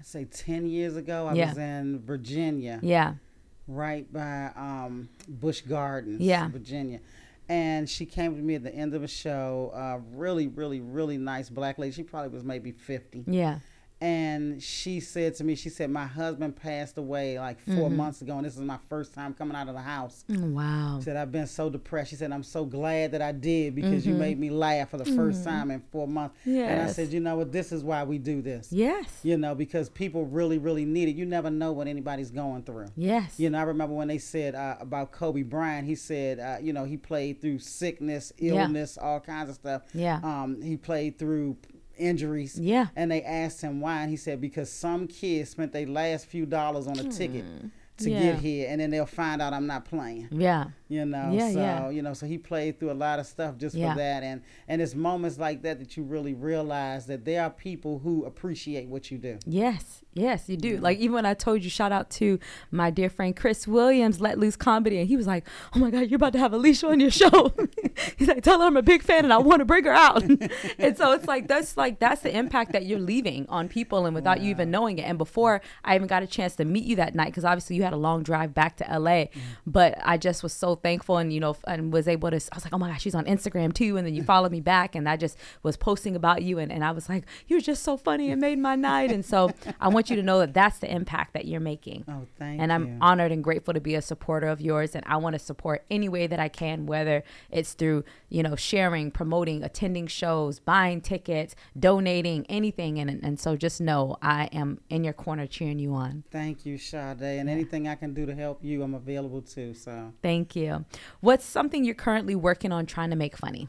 I'd 0.00 0.06
say, 0.06 0.24
ten 0.24 0.66
years 0.68 0.96
ago. 0.96 1.26
I 1.28 1.34
Yeah. 1.34 1.48
was 1.50 1.58
in 1.58 2.00
Virginia, 2.00 2.80
Yeah, 2.82 3.14
right 3.68 4.10
by 4.12 4.50
um, 4.56 5.08
Busch 5.28 5.60
Gardens, 5.60 6.20
Yeah. 6.20 6.48
Virginia, 6.48 6.98
and 7.48 7.88
she 7.88 8.04
came 8.04 8.34
to 8.34 8.42
me 8.42 8.56
at 8.56 8.64
the 8.64 8.74
end 8.74 8.94
of 8.94 9.04
a 9.04 9.08
show. 9.08 9.70
Uh, 9.74 10.00
really, 10.12 10.48
really, 10.48 10.80
really 10.80 11.18
nice 11.18 11.48
black 11.50 11.78
lady. 11.78 11.92
She 11.92 12.02
probably 12.02 12.30
was 12.30 12.42
maybe 12.42 12.72
fifty. 12.72 13.22
Yeah. 13.28 13.60
And 14.00 14.62
she 14.62 15.00
said 15.00 15.34
to 15.36 15.44
me, 15.44 15.56
she 15.56 15.70
said, 15.70 15.90
my 15.90 16.06
husband 16.06 16.54
passed 16.54 16.98
away 16.98 17.38
like 17.38 17.58
4 17.60 17.74
Mm-hmm. 17.74 17.96
months 17.96 18.22
ago, 18.22 18.36
and 18.36 18.46
this 18.46 18.54
is 18.54 18.60
my 18.62 18.78
first 18.88 19.12
time 19.12 19.34
coming 19.34 19.56
out 19.56 19.66
of 19.68 19.74
the 19.74 19.80
house. 19.80 20.24
Mm, 20.30 20.52
Wow. 20.52 20.96
She 20.98 21.04
said, 21.04 21.16
I've 21.16 21.32
been 21.32 21.48
so 21.48 21.68
depressed. 21.68 22.10
She 22.10 22.16
said, 22.16 22.30
I'm 22.30 22.44
so 22.44 22.64
glad 22.64 23.10
that 23.12 23.22
I 23.22 23.32
did 23.32 23.74
because 23.74 24.06
you 24.06 24.14
made 24.14 24.38
me 24.38 24.50
laugh 24.50 24.90
for 24.90 24.98
the 24.98 25.04
first 25.04 25.42
time 25.44 25.70
in 25.72 25.82
four 25.90 26.06
months. 26.06 26.36
Yes. 26.44 26.70
And 26.70 26.80
I 26.80 26.84
Mm-hmm. 26.84 26.92
Said, 26.92 27.12
you 27.12 27.20
know 27.20 27.36
what? 27.36 27.50
This 27.52 27.72
is 27.72 27.82
why 27.82 28.04
we 28.04 28.18
do 28.18 28.40
this. 28.40 28.72
Yes. 28.72 29.20
You 29.24 29.36
know, 29.36 29.54
because 29.54 29.88
people 29.88 30.24
really, 30.26 30.58
really 30.58 30.84
need 30.84 31.08
it. 31.08 31.16
You 31.16 31.26
never 31.26 31.50
know 31.50 31.72
what 31.72 31.86
anybody's 31.88 32.30
going 32.30 32.62
through. 32.62 32.86
Yes. 32.96 33.38
You 33.38 33.50
know, 33.50 33.58
I 33.58 33.62
remember 33.62 33.94
when 33.94 34.08
they 34.08 34.18
said 34.18 34.54
uh, 34.54 34.76
about 34.80 35.10
Kobe 35.12 35.42
Bryant. 35.42 35.86
He 35.88 35.94
said, 35.96 36.38
uh, 36.38 36.56
you 36.62 36.72
know, 36.72 36.84
he 36.84 36.96
played 36.96 37.40
through 37.40 37.58
sickness, 37.58 38.32
Yeah. 38.38 38.62
illness, 38.62 38.96
all 38.96 39.18
kinds 39.20 39.48
of 39.50 39.56
stuff. 39.56 39.82
Yeah. 39.92 40.20
Um, 40.22 40.62
he 40.62 40.76
played 40.76 41.18
through 41.18 41.56
injuries. 41.98 42.58
Yeah. 42.58 42.86
And 42.96 43.10
they 43.10 43.22
asked 43.22 43.60
him 43.60 43.80
why, 43.80 44.00
and 44.02 44.10
he 44.10 44.16
said 44.16 44.40
because 44.40 44.70
some 44.70 45.06
kids 45.06 45.50
spent 45.50 45.72
their 45.72 45.86
last 45.86 46.26
few 46.26 46.46
dollars 46.46 46.86
on 46.86 46.98
a 46.98 47.04
ticket 47.04 47.44
to 47.98 48.04
Hmm. 48.04 48.10
Yeah. 48.10 48.22
get 48.32 48.38
here, 48.40 48.66
and 48.70 48.80
then 48.80 48.90
they'll 48.90 49.06
find 49.06 49.42
out 49.42 49.52
I'm 49.52 49.66
not 49.66 49.84
playing. 49.84 50.28
Yeah. 50.30 50.66
You 50.88 51.04
know, 51.04 51.30
Yeah, 51.32 51.52
so 51.52 51.58
yeah. 51.58 51.90
you 51.90 52.00
know, 52.00 52.14
so 52.14 52.26
he 52.26 52.38
played 52.38 52.80
through 52.80 52.90
a 52.90 52.94
lot 52.94 53.18
of 53.18 53.26
stuff 53.26 53.58
just 53.58 53.76
Yeah. 53.76 53.92
for 53.92 53.98
that, 53.98 54.22
and 54.22 54.42
and 54.66 54.80
it's 54.80 54.94
moments 54.94 55.38
like 55.38 55.62
that 55.62 55.78
that 55.80 55.96
you 55.96 56.02
really 56.02 56.32
realize 56.32 57.06
that 57.06 57.24
there 57.26 57.42
are 57.42 57.50
people 57.50 57.98
who 57.98 58.24
appreciate 58.24 58.88
what 58.88 59.10
you 59.10 59.18
do. 59.18 59.38
Yes, 59.44 60.02
yes, 60.14 60.48
you 60.48 60.56
do. 60.56 60.74
Mm-hmm. 60.74 60.84
Like 60.84 60.98
even 60.98 61.14
when 61.14 61.26
I 61.26 61.34
told 61.34 61.62
you, 61.62 61.68
shout 61.68 61.92
out 61.92 62.08
to 62.12 62.38
my 62.70 62.90
dear 62.90 63.10
friend 63.10 63.36
Chris 63.36 63.68
Williams, 63.68 64.20
Let 64.20 64.38
Loose 64.38 64.56
Comedy, 64.56 64.98
and 64.98 65.06
he 65.06 65.16
was 65.16 65.26
like, 65.26 65.46
"Oh 65.74 65.78
my 65.78 65.90
God, 65.90 66.08
you're 66.08 66.16
about 66.16 66.32
to 66.32 66.38
have 66.38 66.52
Alycia 66.52 66.88
on 66.88 67.00
your 67.00 67.10
show." 67.10 67.52
He's 68.16 68.28
like, 68.28 68.42
"Tell 68.42 68.60
her 68.60 68.66
I'm 68.66 68.76
a 68.78 68.82
big 68.82 69.02
fan 69.02 69.24
and 69.24 69.32
I 69.32 69.38
want 69.38 69.60
to 69.60 69.66
bring 69.66 69.84
her 69.84 69.92
out." 69.92 70.22
and 70.78 70.96
so 70.96 71.12
it's 71.12 71.26
like 71.26 71.48
that's 71.48 71.76
like 71.76 71.98
that's 71.98 72.22
the 72.22 72.34
impact 72.34 72.72
that 72.72 72.86
you're 72.86 72.98
leaving 72.98 73.44
on 73.50 73.68
people, 73.68 74.06
and 74.06 74.14
without 74.14 74.40
you 74.40 74.48
even 74.50 74.70
knowing 74.70 74.98
it. 74.98 75.02
And 75.02 75.18
before 75.18 75.60
I 75.84 75.96
even 75.96 76.06
got 76.08 76.22
a 76.22 76.26
chance 76.26 76.56
to 76.56 76.64
meet 76.64 76.84
you 76.84 76.96
that 76.96 77.14
night, 77.14 77.26
because 77.26 77.44
obviously 77.44 77.76
you 77.76 77.82
had 77.82 77.92
a 77.92 77.96
long 77.98 78.22
drive 78.22 78.54
back 78.54 78.78
to 78.78 78.84
LA, 78.84 79.26
mm-hmm. 79.26 79.40
but 79.66 79.98
I 80.02 80.16
just 80.16 80.42
was 80.42 80.54
so 80.54 80.77
thankful 80.82 81.18
and 81.18 81.32
you 81.32 81.40
know 81.40 81.56
and 81.66 81.92
was 81.92 82.08
able 82.08 82.30
to. 82.30 82.36
I 82.36 82.56
was 82.56 82.64
like, 82.64 82.74
"Oh 82.74 82.78
my 82.78 82.88
gosh, 82.88 83.02
she's 83.02 83.14
on 83.14 83.24
Instagram 83.24 83.72
too," 83.72 83.96
and 83.96 84.06
then 84.06 84.14
you 84.14 84.22
followed 84.22 84.52
me 84.52 84.60
back, 84.60 84.94
and 84.94 85.08
I 85.08 85.16
just 85.16 85.36
was 85.62 85.76
posting 85.76 86.16
about 86.16 86.42
you, 86.42 86.58
and, 86.58 86.70
and 86.70 86.84
I 86.84 86.92
was 86.92 87.08
like, 87.08 87.24
"You're 87.46 87.60
just 87.60 87.82
so 87.82 87.96
funny 87.96 88.30
and 88.30 88.40
made 88.40 88.58
my 88.58 88.76
night." 88.76 89.10
And 89.10 89.24
so 89.24 89.50
I 89.80 89.88
want 89.88 90.10
you 90.10 90.16
to 90.16 90.22
know 90.22 90.38
that 90.40 90.54
that's 90.54 90.78
the 90.78 90.90
impact 90.90 91.34
that 91.34 91.46
you're 91.46 91.60
making. 91.60 92.04
Oh, 92.08 92.26
thank 92.38 92.56
you 92.56 92.62
and 92.62 92.72
I'm 92.72 92.86
you. 92.86 92.98
honored 93.00 93.32
and 93.32 93.42
grateful 93.42 93.74
to 93.74 93.80
be 93.80 93.94
a 93.94 94.02
supporter 94.02 94.48
of 94.48 94.60
yours. 94.60 94.94
And 94.94 95.04
I 95.06 95.16
want 95.16 95.34
to 95.34 95.38
support 95.38 95.84
any 95.90 96.08
way 96.08 96.26
that 96.26 96.38
I 96.38 96.48
can, 96.48 96.86
whether 96.86 97.22
it's 97.50 97.72
through, 97.74 98.04
you 98.28 98.42
know, 98.42 98.56
sharing, 98.56 99.10
promoting, 99.10 99.62
attending 99.62 100.06
shows, 100.06 100.58
buying 100.60 101.00
tickets, 101.00 101.54
donating, 101.78 102.46
anything. 102.48 102.98
And, 102.98 103.22
and 103.22 103.38
so 103.38 103.56
just 103.56 103.80
know 103.80 104.16
I 104.22 104.48
am 104.52 104.80
in 104.90 105.04
your 105.04 105.12
corner 105.12 105.46
cheering 105.46 105.78
you 105.78 105.94
on. 105.94 106.24
Thank 106.30 106.66
you, 106.66 106.78
Sade, 106.78 107.20
and 107.20 107.48
anything 107.48 107.88
I 107.88 107.94
can 107.94 108.14
do 108.14 108.26
to 108.26 108.34
help 108.34 108.64
you, 108.64 108.82
I'm 108.82 108.94
available 108.94 109.42
too. 109.42 109.74
So, 109.74 110.12
Thank 110.22 110.56
you. 110.56 110.67
What's 111.20 111.44
something 111.44 111.84
you're 111.84 111.94
currently 111.94 112.34
working 112.34 112.72
on 112.72 112.86
trying 112.86 113.10
to 113.10 113.16
make 113.16 113.36
funny? 113.36 113.68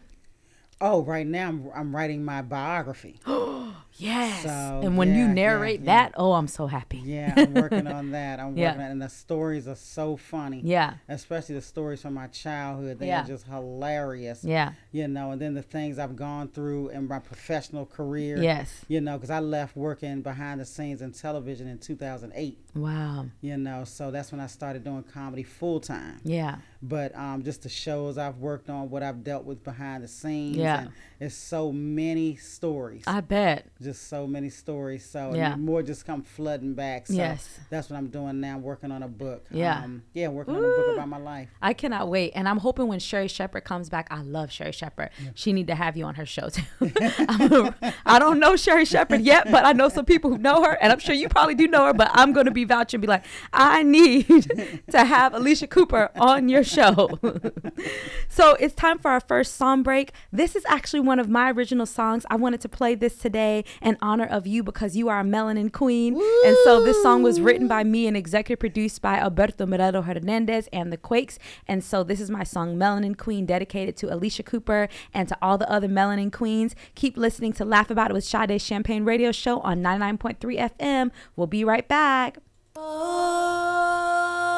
oh, 0.81 1.03
right 1.03 1.27
now 1.27 1.49
I'm, 1.49 1.69
I'm 1.75 1.95
writing 1.95 2.23
my 2.23 2.41
biography. 2.41 3.19
Yes. 3.99 4.43
So, 4.43 4.49
and 4.83 4.97
when 4.97 5.09
you 5.09 5.15
yeah, 5.23 5.27
yeah, 5.27 5.33
narrate 5.33 5.79
yeah. 5.81 5.85
that, 5.85 6.13
oh, 6.17 6.33
I'm 6.33 6.47
so 6.47 6.67
happy. 6.67 7.01
Yeah, 7.05 7.33
I'm 7.35 7.53
working 7.53 7.87
on 7.87 8.11
that. 8.17 8.39
I'm 8.39 8.57
Yeah. 8.57 8.69
working 8.69 8.81
on, 8.85 8.91
and 8.91 9.01
the 9.01 9.09
stories 9.09 9.67
are 9.67 9.75
so 9.75 10.15
funny. 10.17 10.61
Yeah. 10.63 10.93
especially 11.07 11.55
the 11.55 11.61
stories 11.61 12.01
from 12.01 12.13
my 12.13 12.27
childhood. 12.27 12.99
They 12.99 13.07
Yeah. 13.07 13.23
are 13.23 13.27
just 13.27 13.45
hilarious. 13.47 14.43
Yeah. 14.43 14.71
you 14.91 15.07
know, 15.07 15.31
and 15.31 15.41
then 15.41 15.53
the 15.53 15.61
things 15.61 15.99
I've 15.99 16.15
gone 16.15 16.47
through 16.47 16.89
in 16.89 17.07
my 17.07 17.19
professional 17.19 17.85
career. 17.85 18.41
Yes. 18.41 18.83
you 18.87 19.01
know, 19.01 19.17
because 19.17 19.29
I 19.29 19.39
left 19.39 19.75
working 19.75 20.21
behind 20.21 20.59
the 20.61 20.65
scenes 20.65 21.01
in 21.01 21.11
television 21.11 21.67
in 21.67 21.77
2008. 21.77 22.57
Wow. 22.75 23.25
You 23.41 23.57
know, 23.57 23.83
so 23.83 24.11
that's 24.11 24.31
when 24.31 24.39
I 24.41 24.47
started 24.47 24.83
doing 24.83 25.03
comedy 25.03 25.43
full 25.43 25.79
time. 25.79 26.19
Yeah. 26.23 26.57
But 26.81 27.13
um, 27.15 27.43
just 27.43 27.63
the 27.63 27.69
shows 27.69 28.17
I've 28.17 28.37
worked 28.37 28.69
on, 28.69 28.89
what 28.89 29.03
I've 29.03 29.23
dealt 29.23 29.43
with 29.43 29.63
behind 29.63 30.03
the 30.03 30.07
scenes, 30.07 30.55
Yeah. 30.57 30.81
and 30.83 30.91
it's 31.19 31.35
so 31.35 31.71
many 31.71 32.35
stories. 32.37 33.03
I 33.05 33.19
bet. 33.21 33.65
just 33.81 33.88
so 33.97 34.27
many 34.27 34.49
stories. 34.49 35.05
So 35.05 35.33
Yeah. 35.33 35.55
more 35.55 35.81
just 35.83 36.05
come 36.05 36.21
flooding 36.21 36.73
back. 36.73 37.07
So 37.07 37.13
Yes. 37.13 37.59
that's 37.69 37.89
what 37.89 37.97
I'm 37.97 38.07
doing 38.07 38.39
now, 38.39 38.57
working 38.57 38.91
on 38.91 39.03
a 39.03 39.07
book. 39.07 39.45
Yeah. 39.51 39.83
um, 39.83 40.03
yeah, 40.13 40.27
working 40.27 40.55
on 40.55 40.63
a 40.63 40.67
book 40.67 40.93
about 40.93 41.09
my 41.09 41.17
life. 41.17 41.49
I 41.61 41.73
cannot 41.73 42.09
wait, 42.09 42.31
and 42.35 42.47
I'm 42.47 42.57
hoping 42.57 42.87
when 42.87 42.99
Sherri 42.99 43.27
Shepherd 43.27 43.61
comes 43.63 43.89
back, 43.89 44.07
I 44.11 44.21
love 44.21 44.51
Sherri 44.51 44.71
Shepherd. 44.71 45.09
She 45.35 45.53
need 45.53 45.67
to 45.67 45.75
have 45.75 45.95
you 45.97 46.05
on 46.05 46.15
her 46.15 46.25
show 46.25 46.49
too. 46.49 46.63
I'm 47.27 47.51
a- 47.53 47.75
I 48.05 48.19
don't 48.19 48.39
know 48.39 48.55
Sherri 48.55 48.85
Shepherd 48.85 49.21
yet, 49.21 49.49
but 49.51 49.65
I 49.65 49.73
know 49.73 49.89
some 49.89 50.05
people 50.05 50.29
who 50.29 50.37
know 50.37 50.63
her, 50.63 50.73
and 50.81 50.91
I'm 50.91 50.99
sure 50.99 51.15
you 51.15 51.29
probably 51.29 51.55
do 51.55 51.67
know 51.67 51.85
her. 51.85 51.93
But 51.93 52.09
I'm 52.13 52.33
going 52.33 52.45
to 52.45 52.51
be 52.51 52.63
vouching, 52.65 52.97
and 52.97 53.01
be 53.01 53.07
like, 53.07 53.25
I 53.53 53.83
need 53.83 54.27
to 54.91 55.03
have 55.05 55.33
Alycia 55.33 55.69
Cooper 55.69 56.09
on 56.15 56.49
your 56.49 56.63
show. 56.63 57.19
so 58.29 58.53
it's 58.59 58.73
time 58.75 58.99
for 58.99 59.11
our 59.11 59.19
first 59.19 59.55
song 59.55 59.83
break. 59.83 60.11
This 60.31 60.55
is 60.55 60.63
actually 60.67 60.99
one 61.01 61.19
of 61.19 61.29
my 61.29 61.51
original 61.51 61.85
songs. 61.85 62.25
I 62.29 62.35
wanted 62.35 62.61
to 62.61 62.69
play 62.69 62.95
this 62.95 63.15
today 63.17 63.63
in 63.81 63.97
honor 64.01 64.25
of 64.25 64.45
you 64.45 64.63
because 64.63 64.95
you 64.95 65.09
are 65.09 65.19
a 65.19 65.23
melanin 65.23 65.71
queen, 65.71 66.15
and 66.45 66.57
so 66.63 66.83
this 66.83 67.01
song 67.01 67.23
was 67.23 67.41
written 67.41 67.67
by 67.67 67.83
me 67.83 68.07
and 68.07 68.15
executive 68.15 68.59
produced 68.59 69.01
by 69.01 69.17
Alberto 69.17 69.65
Moreno 69.65 70.01
Hernandez 70.01 70.67
and 70.71 70.91
the 70.91 70.97
Quakes. 70.97 71.39
And 71.67 71.83
so 71.83 72.03
this 72.03 72.19
is 72.19 72.29
my 72.29 72.43
song 72.43 72.75
Melanin 72.75 73.17
Queen 73.17 73.45
dedicated 73.45 73.95
to 73.97 74.07
Alycia 74.07 74.45
Cooper 74.45 74.89
and 75.13 75.27
to 75.27 75.37
all 75.41 75.57
the 75.57 75.69
other 75.69 75.87
melanin 75.87 76.31
queens. 76.31 76.75
Keep 76.95 77.17
listening 77.17 77.53
to 77.53 77.65
Laugh 77.65 77.89
About 77.89 78.11
It 78.11 78.13
with 78.13 78.23
Sade 78.23 78.61
Champagne 78.61 79.05
Radio 79.05 79.31
Show 79.31 79.59
on 79.61 79.81
99.3 79.81 80.69
FM. 80.77 81.11
We'll 81.35 81.47
be 81.47 81.63
right 81.63 81.87
back. 81.87 82.37
I 82.75 84.48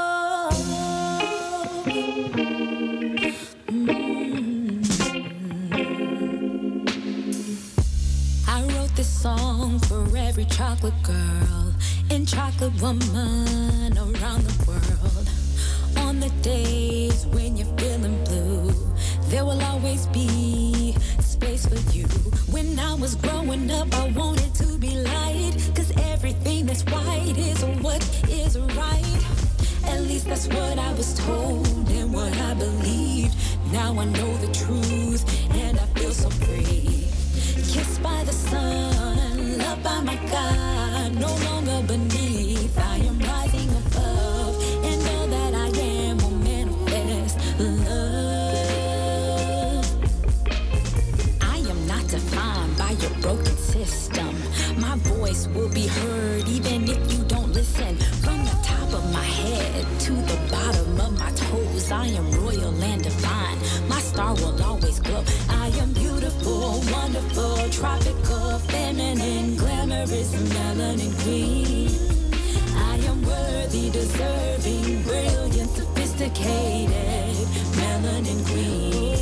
every 10.31 10.45
chocolate 10.45 11.03
girl 11.03 11.73
and 12.09 12.25
chocolate 12.25 12.71
woman 12.81 13.97
around 13.97 14.41
the 14.45 14.65
world. 14.65 15.27
On 16.07 16.21
the 16.21 16.29
days 16.41 17.25
when 17.33 17.57
you're 17.57 17.77
feeling 17.77 18.17
blue, 18.23 18.71
there 19.27 19.43
will 19.43 19.61
always 19.63 20.07
be 20.07 20.95
space 21.19 21.65
for 21.65 21.81
you. 21.91 22.05
When 22.49 22.79
I 22.79 22.93
was 22.93 23.15
growing 23.15 23.69
up, 23.71 23.93
I 23.93 24.07
wanted 24.11 24.55
to 24.55 24.77
be 24.77 24.95
light, 24.95 25.51
cause 25.75 25.91
everything 26.13 26.65
that's 26.65 26.85
white 26.85 27.37
is 27.37 27.65
what 27.83 28.01
is 28.29 28.57
right. 28.57 29.21
At 29.83 29.99
least 30.03 30.27
that's 30.27 30.47
what 30.47 30.79
I 30.79 30.93
was 30.93 31.13
told 31.25 31.89
and 31.89 32.13
what 32.13 32.33
I 32.37 32.53
believed. 32.53 33.35
Now 33.73 33.99
I 33.99 34.05
know 34.05 34.37
the 34.37 34.51
truth 34.53 35.25
and 35.55 35.77
I 35.77 35.85
feel 35.99 36.13
so 36.13 36.29
free. 36.29 37.09
Kissed 37.73 38.01
by 38.01 38.23
the 38.23 38.31
sun, 38.31 38.90
loved 39.71 39.83
by 39.83 40.01
my 40.01 40.15
God, 40.31 41.15
no 41.19 41.27
longer 41.45 41.87
beneath. 41.87 42.30
Sophisticated, 76.41 77.47
melanin 77.77 78.45
queen. 78.45 79.17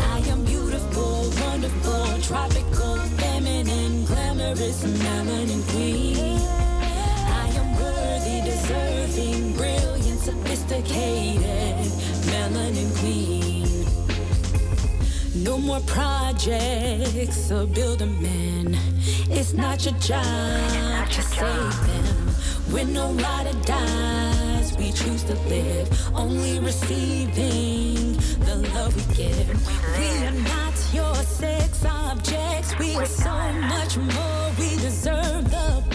I 0.00 0.18
am 0.28 0.44
beautiful, 0.44 1.30
wonderful, 1.40 2.20
tropical, 2.22 2.96
feminine, 3.18 4.04
glamorous, 4.04 4.84
melanin 4.84 5.62
queen. 5.70 6.40
I 7.28 7.48
am 7.60 7.68
worthy, 7.76 8.50
deserving, 8.50 9.52
brilliant, 9.54 10.20
sophisticated, 10.20 11.92
melanin 12.30 12.90
queen. 13.00 13.86
No 15.44 15.58
more 15.58 15.80
projects 15.80 17.50
or 17.50 17.66
building 17.66 18.20
men. 18.22 18.78
It's 19.30 19.52
not 19.52 19.84
your 19.84 19.94
job 19.98 21.08
to 21.10 21.22
save 21.22 21.86
them. 21.86 22.16
When 22.72 22.92
no 22.92 23.12
rider 23.12 23.58
dies, 23.64 24.25
we 24.25 24.25
choose 25.06 25.22
to 25.22 25.34
live, 25.48 25.88
only 26.16 26.58
receiving 26.58 28.14
the 28.40 28.56
love 28.74 28.92
we 28.96 29.14
give. 29.14 29.48
We 29.98 30.26
are 30.26 30.32
not 30.32 30.74
your 30.92 31.14
sex 31.14 31.84
objects, 31.84 32.76
we 32.78 32.96
are 32.96 33.06
so 33.06 33.52
much 33.74 33.96
more. 33.96 34.50
We 34.58 34.70
deserve 34.76 35.48
the 35.48 35.85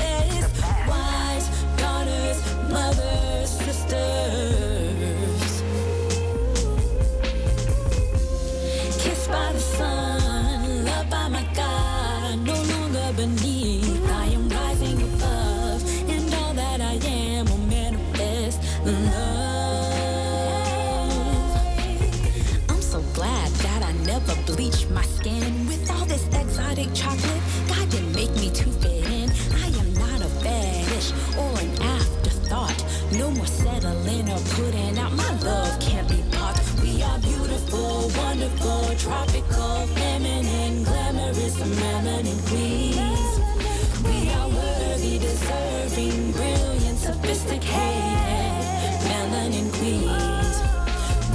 sophisticated, 47.42 49.02
melanin 49.10 49.68
queens. 49.78 50.58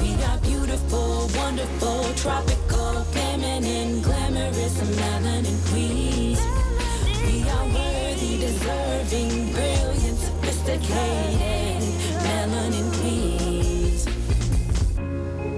We 0.00 0.10
are 0.24 0.38
beautiful, 0.38 1.28
wonderful, 1.36 2.04
tropical, 2.14 3.02
feminine, 3.14 4.02
glamorous, 4.02 4.76
melanin 4.98 5.58
queens. 5.70 6.40
We 7.26 7.42
are 7.48 7.66
worthy, 7.74 8.38
deserving, 8.38 9.52
brilliant, 9.52 10.18
sophisticated, 10.18 11.82
melanin 12.22 12.88
queens. 13.00 14.06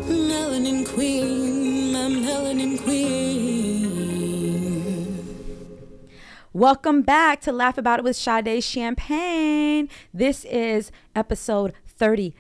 Melanin 0.09 0.87
queen, 0.95 1.93
my 1.93 2.09
melanin 2.09 2.83
queen. 2.83 3.28
Welcome 6.59 7.03
back 7.03 7.41
to 7.43 7.53
Laugh 7.53 7.79
About 7.79 8.01
It 8.01 8.05
with 8.05 8.17
Sade 8.17 8.65
Champagne. 8.65 9.89
This 10.13 10.45
is 10.45 10.91
episode 11.15 11.73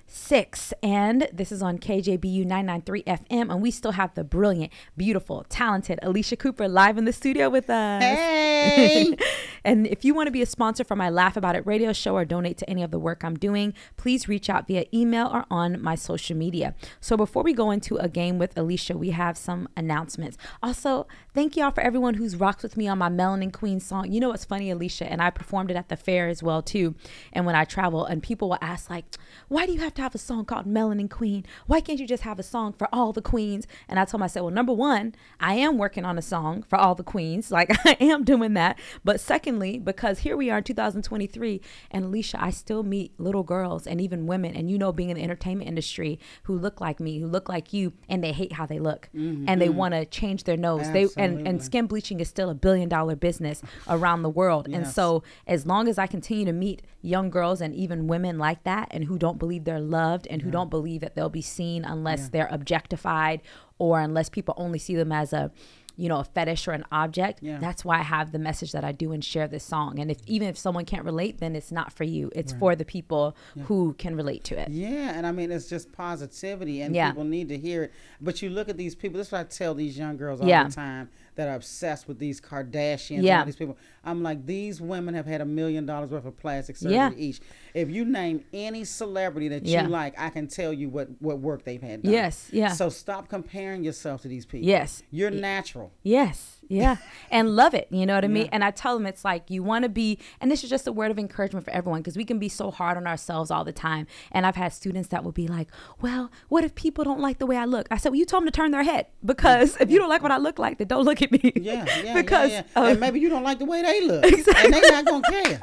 36, 0.08 0.72
and 0.82 1.28
this 1.32 1.52
is 1.52 1.60
on 1.60 1.78
KJBU 1.78 2.46
993 2.46 3.02
FM. 3.02 3.52
And 3.52 3.60
we 3.60 3.70
still 3.70 3.92
have 3.92 4.14
the 4.14 4.24
brilliant, 4.24 4.72
beautiful, 4.96 5.44
talented 5.50 5.98
Alycia 6.02 6.38
Cooper 6.38 6.66
live 6.66 6.96
in 6.96 7.04
the 7.04 7.12
studio 7.12 7.50
with 7.50 7.68
us. 7.68 8.02
Hey. 8.02 9.14
and 9.64 9.86
if 9.86 10.06
you 10.06 10.14
want 10.14 10.26
to 10.28 10.30
be 10.30 10.40
a 10.40 10.46
sponsor 10.46 10.82
for 10.82 10.96
my 10.96 11.10
Laugh 11.10 11.36
About 11.36 11.56
It 11.56 11.66
radio 11.66 11.92
show 11.92 12.16
or 12.16 12.24
donate 12.24 12.56
to 12.56 12.70
any 12.70 12.82
of 12.82 12.90
the 12.90 12.98
work 12.98 13.22
I'm 13.22 13.36
doing, 13.36 13.74
please 13.98 14.28
reach 14.28 14.48
out 14.48 14.66
via 14.66 14.86
email 14.94 15.26
or 15.26 15.44
on 15.50 15.80
my 15.82 15.94
social 15.94 16.36
media. 16.36 16.74
So 17.00 17.16
before 17.18 17.42
we 17.42 17.52
go 17.52 17.70
into 17.70 17.96
a 17.96 18.08
game 18.08 18.38
with 18.38 18.54
Alycia, 18.54 18.96
we 18.96 19.10
have 19.10 19.36
some 19.36 19.68
announcements. 19.76 20.38
Also, 20.62 21.06
thank 21.34 21.54
y'all 21.54 21.70
for 21.70 21.82
everyone 21.82 22.14
who's 22.14 22.34
rocked 22.34 22.62
with 22.62 22.78
me 22.78 22.88
on 22.88 22.96
my 22.96 23.10
Melanin 23.10 23.52
Queen 23.52 23.78
song. 23.78 24.10
You 24.10 24.20
know 24.20 24.30
what's 24.30 24.46
funny, 24.46 24.70
Alycia, 24.70 25.06
and 25.08 25.20
I 25.20 25.28
performed 25.28 25.70
it 25.70 25.76
at 25.76 25.90
the 25.90 25.96
fair 25.96 26.28
as 26.28 26.42
well 26.42 26.62
too. 26.62 26.94
And 27.30 27.44
when 27.44 27.54
I 27.54 27.64
travel, 27.64 28.06
and 28.06 28.22
people 28.22 28.48
will 28.48 28.58
ask 28.62 28.88
like, 28.88 29.04
"Why 29.48 29.66
do 29.66 29.72
you 29.72 29.80
have 29.80 29.94
to 29.98 30.02
have 30.08 30.14
a 30.14 30.18
song 30.18 30.46
called 30.46 30.66
Melanin 30.66 31.10
Queen? 31.10 31.44
Why 31.66 31.80
can't 31.82 32.00
you 32.00 32.06
just 32.06 32.22
have 32.22 32.38
a 32.38 32.42
song 32.42 32.72
for 32.72 32.88
all 32.94 33.12
the 33.12 33.20
queens?" 33.20 33.66
And 33.88 34.00
I 34.00 34.06
told 34.06 34.20
myself, 34.20 34.44
well, 34.44 34.54
number 34.54 34.72
one, 34.72 35.14
I 35.38 35.54
am 35.54 35.76
working 35.76 36.06
on 36.06 36.16
a 36.16 36.22
song 36.22 36.62
for 36.62 36.76
all 36.76 36.94
the 36.94 37.02
queens, 37.02 37.50
like 37.58 37.70
I 37.86 37.96
am 38.00 38.24
doing 38.24 38.54
that. 38.54 38.78
But 39.04 39.20
secondly, 39.20 39.78
because 39.78 40.20
here 40.20 40.34
we 40.34 40.48
are 40.48 40.58
in 40.58 40.64
2023, 40.64 41.60
and 41.90 42.06
Alycia, 42.06 42.40
I 42.40 42.48
still 42.48 42.82
meet 42.82 43.12
little 43.20 43.42
girls 43.42 43.86
and 43.86 44.00
even 44.00 44.26
women, 44.26 44.56
and 44.56 44.70
you 44.70 44.78
know, 44.78 44.92
being 44.92 45.10
in 45.10 45.16
the 45.18 45.22
entertainment 45.22 45.68
industry, 45.68 46.18
who 46.44 46.56
look 46.56 46.80
like 46.80 47.00
me, 47.00 47.18
who 47.18 47.26
look 47.26 47.50
like 47.50 47.74
you, 47.74 47.92
and 48.08 48.24
they 48.24 48.32
hate 48.32 48.52
how 48.52 48.64
they 48.64 48.78
look, 48.78 49.10
mm-hmm. 49.14 49.44
and 49.46 49.60
they 49.60 49.68
want 49.68 49.92
to 49.92 50.06
change 50.06 50.44
their 50.44 50.56
nose. 50.56 50.90
They 50.90 51.06
and 51.18 51.46
and 51.46 51.62
skin 51.62 51.86
bleaching 51.86 52.20
is 52.20 52.28
still 52.28 52.48
a 52.48 52.54
billion 52.54 52.88
dollar 52.88 53.14
business 53.14 53.60
around 53.86 54.22
the 54.22 54.30
world. 54.30 54.68
And 54.72 54.86
so 54.86 55.22
as 55.46 55.66
long 55.66 55.86
as 55.86 55.98
I 55.98 56.06
continue 56.06 56.46
to 56.46 56.52
meet 56.52 56.82
young 57.02 57.28
girls 57.30 57.60
and 57.60 57.74
even 57.74 58.06
women 58.06 58.38
like 58.38 58.64
that 58.64 58.88
and 58.90 59.04
who 59.04 59.18
don't 59.18 59.38
believe 59.38 59.64
they're 59.64 59.80
loved 59.88 60.26
and 60.28 60.42
who 60.42 60.50
don't 60.50 60.70
believe 60.70 61.00
that 61.00 61.14
they'll 61.14 61.28
be 61.28 61.42
seen 61.42 61.84
unless 61.84 62.28
they're 62.28 62.48
objectified 62.50 63.40
or 63.78 64.00
unless 64.00 64.28
people 64.28 64.54
only 64.56 64.78
see 64.78 64.94
them 64.96 65.12
as 65.12 65.32
a 65.32 65.50
you 65.96 66.08
know 66.08 66.18
a 66.18 66.24
fetish 66.24 66.68
or 66.68 66.72
an 66.72 66.84
object 66.92 67.40
Yeah. 67.42 67.58
that's 67.58 67.84
why 67.84 67.98
i 67.98 68.02
have 68.02 68.30
the 68.30 68.38
message 68.38 68.70
that 68.70 68.84
i 68.84 68.92
do 68.92 69.10
and 69.10 69.24
share 69.24 69.48
this 69.48 69.64
song 69.64 69.98
and 69.98 70.12
if 70.12 70.18
even 70.26 70.46
if 70.46 70.56
someone 70.56 70.84
can't 70.84 71.04
relate 71.04 71.38
then 71.38 71.56
it's 71.56 71.72
not 71.72 71.92
for 71.92 72.04
you 72.04 72.30
it's 72.36 72.52
for 72.52 72.76
the 72.76 72.84
people 72.84 73.36
who 73.64 73.94
can 73.94 74.14
relate 74.14 74.44
to 74.44 74.60
it 74.60 74.68
Yeah, 74.68 75.12
and 75.16 75.26
I 75.26 75.32
mean 75.32 75.50
it's 75.50 75.68
just 75.68 75.90
positivity, 75.90 76.82
and 76.82 76.94
Yeah. 76.94 77.10
people 77.10 77.24
need 77.24 77.48
to 77.48 77.58
hear 77.58 77.84
it. 77.84 77.92
But 78.20 78.42
you 78.42 78.50
look 78.50 78.68
at 78.68 78.76
these 78.76 78.94
people. 78.94 79.18
This 79.18 79.26
is 79.28 79.32
what 79.32 79.40
I 79.40 79.44
tell 79.44 79.74
these 79.74 79.98
young 79.98 80.16
girls 80.16 80.40
all 80.40 80.46
Yeah. 80.48 80.64
the 80.68 80.72
time 80.74 81.08
that 81.38 81.48
are 81.48 81.54
obsessed 81.54 82.08
with 82.08 82.18
these 82.18 82.40
Kardashians. 82.40 83.22
Yeah. 83.22 83.34
and 83.34 83.38
all 83.40 83.46
these 83.46 83.54
people. 83.56 83.76
I'm 84.04 84.24
like, 84.24 84.44
these 84.44 84.80
women 84.80 85.14
have 85.14 85.24
had 85.24 85.40
a 85.40 85.44
million 85.44 85.86
dollars 85.86 86.10
worth 86.10 86.26
of 86.26 86.36
plastic 86.36 86.76
surgery 86.76 86.94
Yeah. 86.96 87.12
each. 87.16 87.40
If 87.74 87.88
you 87.90 88.04
name 88.04 88.44
any 88.52 88.82
celebrity 88.84 89.46
that 89.48 89.64
Yeah. 89.64 89.84
you 89.84 89.88
like, 89.88 90.14
I 90.18 90.30
can 90.30 90.48
tell 90.48 90.72
you 90.72 90.88
what 90.88 91.08
what 91.20 91.38
work 91.38 91.62
they've 91.64 91.80
had 91.80 92.02
done. 92.02 92.12
Yes, 92.12 92.48
yeah. 92.52 92.72
So 92.72 92.88
stop 92.88 93.28
comparing 93.28 93.84
yourself 93.84 94.22
to 94.22 94.28
these 94.28 94.46
people. 94.46 94.66
Yes. 94.66 95.02
You're 95.12 95.30
natural. 95.30 95.92
Yes. 96.02 96.56
Yeah. 96.68 96.96
and 97.30 97.56
love 97.56 97.74
it. 97.74 97.88
You 97.90 98.06
know 98.06 98.14
what 98.14 98.24
I 98.24 98.28
mean? 98.28 98.48
And 98.52 98.62
I 98.62 98.70
tell 98.70 98.96
them 98.96 99.06
it's 99.06 99.24
like 99.24 99.50
you 99.50 99.62
want 99.62 99.84
to 99.84 99.88
be, 99.88 100.18
and 100.40 100.50
this 100.50 100.62
is 100.62 100.70
just 100.70 100.86
a 100.86 100.92
word 100.92 101.10
of 101.10 101.18
encouragement 101.18 101.64
for 101.64 101.70
everyone 101.72 102.00
because 102.00 102.16
we 102.16 102.24
can 102.24 102.38
be 102.38 102.48
so 102.48 102.70
hard 102.70 102.96
on 102.96 103.06
ourselves 103.06 103.50
all 103.50 103.64
the 103.64 103.72
time. 103.72 104.06
And 104.32 104.46
I've 104.46 104.56
had 104.56 104.72
students 104.72 105.08
that 105.08 105.24
will 105.24 105.32
be 105.32 105.48
like, 105.48 105.68
well, 106.00 106.30
what 106.48 106.64
if 106.64 106.74
people 106.74 107.04
don't 107.04 107.20
like 107.20 107.38
the 107.38 107.46
way 107.46 107.56
I 107.56 107.64
look? 107.64 107.86
I 107.90 107.96
said, 107.96 108.10
well, 108.10 108.18
you 108.18 108.24
told 108.24 108.42
them 108.42 108.48
to 108.48 108.56
turn 108.56 108.70
their 108.70 108.82
head 108.82 109.06
because 109.24 109.76
if 109.80 109.90
you 109.90 109.98
don't 109.98 110.08
like 110.08 110.22
what 110.22 110.32
I 110.32 110.38
look 110.38 110.58
like, 110.58 110.78
then 110.78 110.88
don't 110.88 111.04
look 111.04 111.22
at 111.22 111.32
me. 111.32 111.52
Yeah, 111.56 111.84
yeah, 112.02 112.14
because 112.22 112.50
yeah, 112.50 112.62
yeah. 112.76 112.82
uh, 112.82 112.86
and 112.86 113.00
maybe 113.00 113.20
you 113.20 113.28
don't 113.28 113.42
like 113.42 113.58
the 113.58 113.64
way 113.64 113.82
they 113.82 114.00
look, 114.06 114.24
and 114.56 114.72
they're 114.74 114.90
not 114.92 115.04
gonna 115.04 115.22
care. 115.30 115.60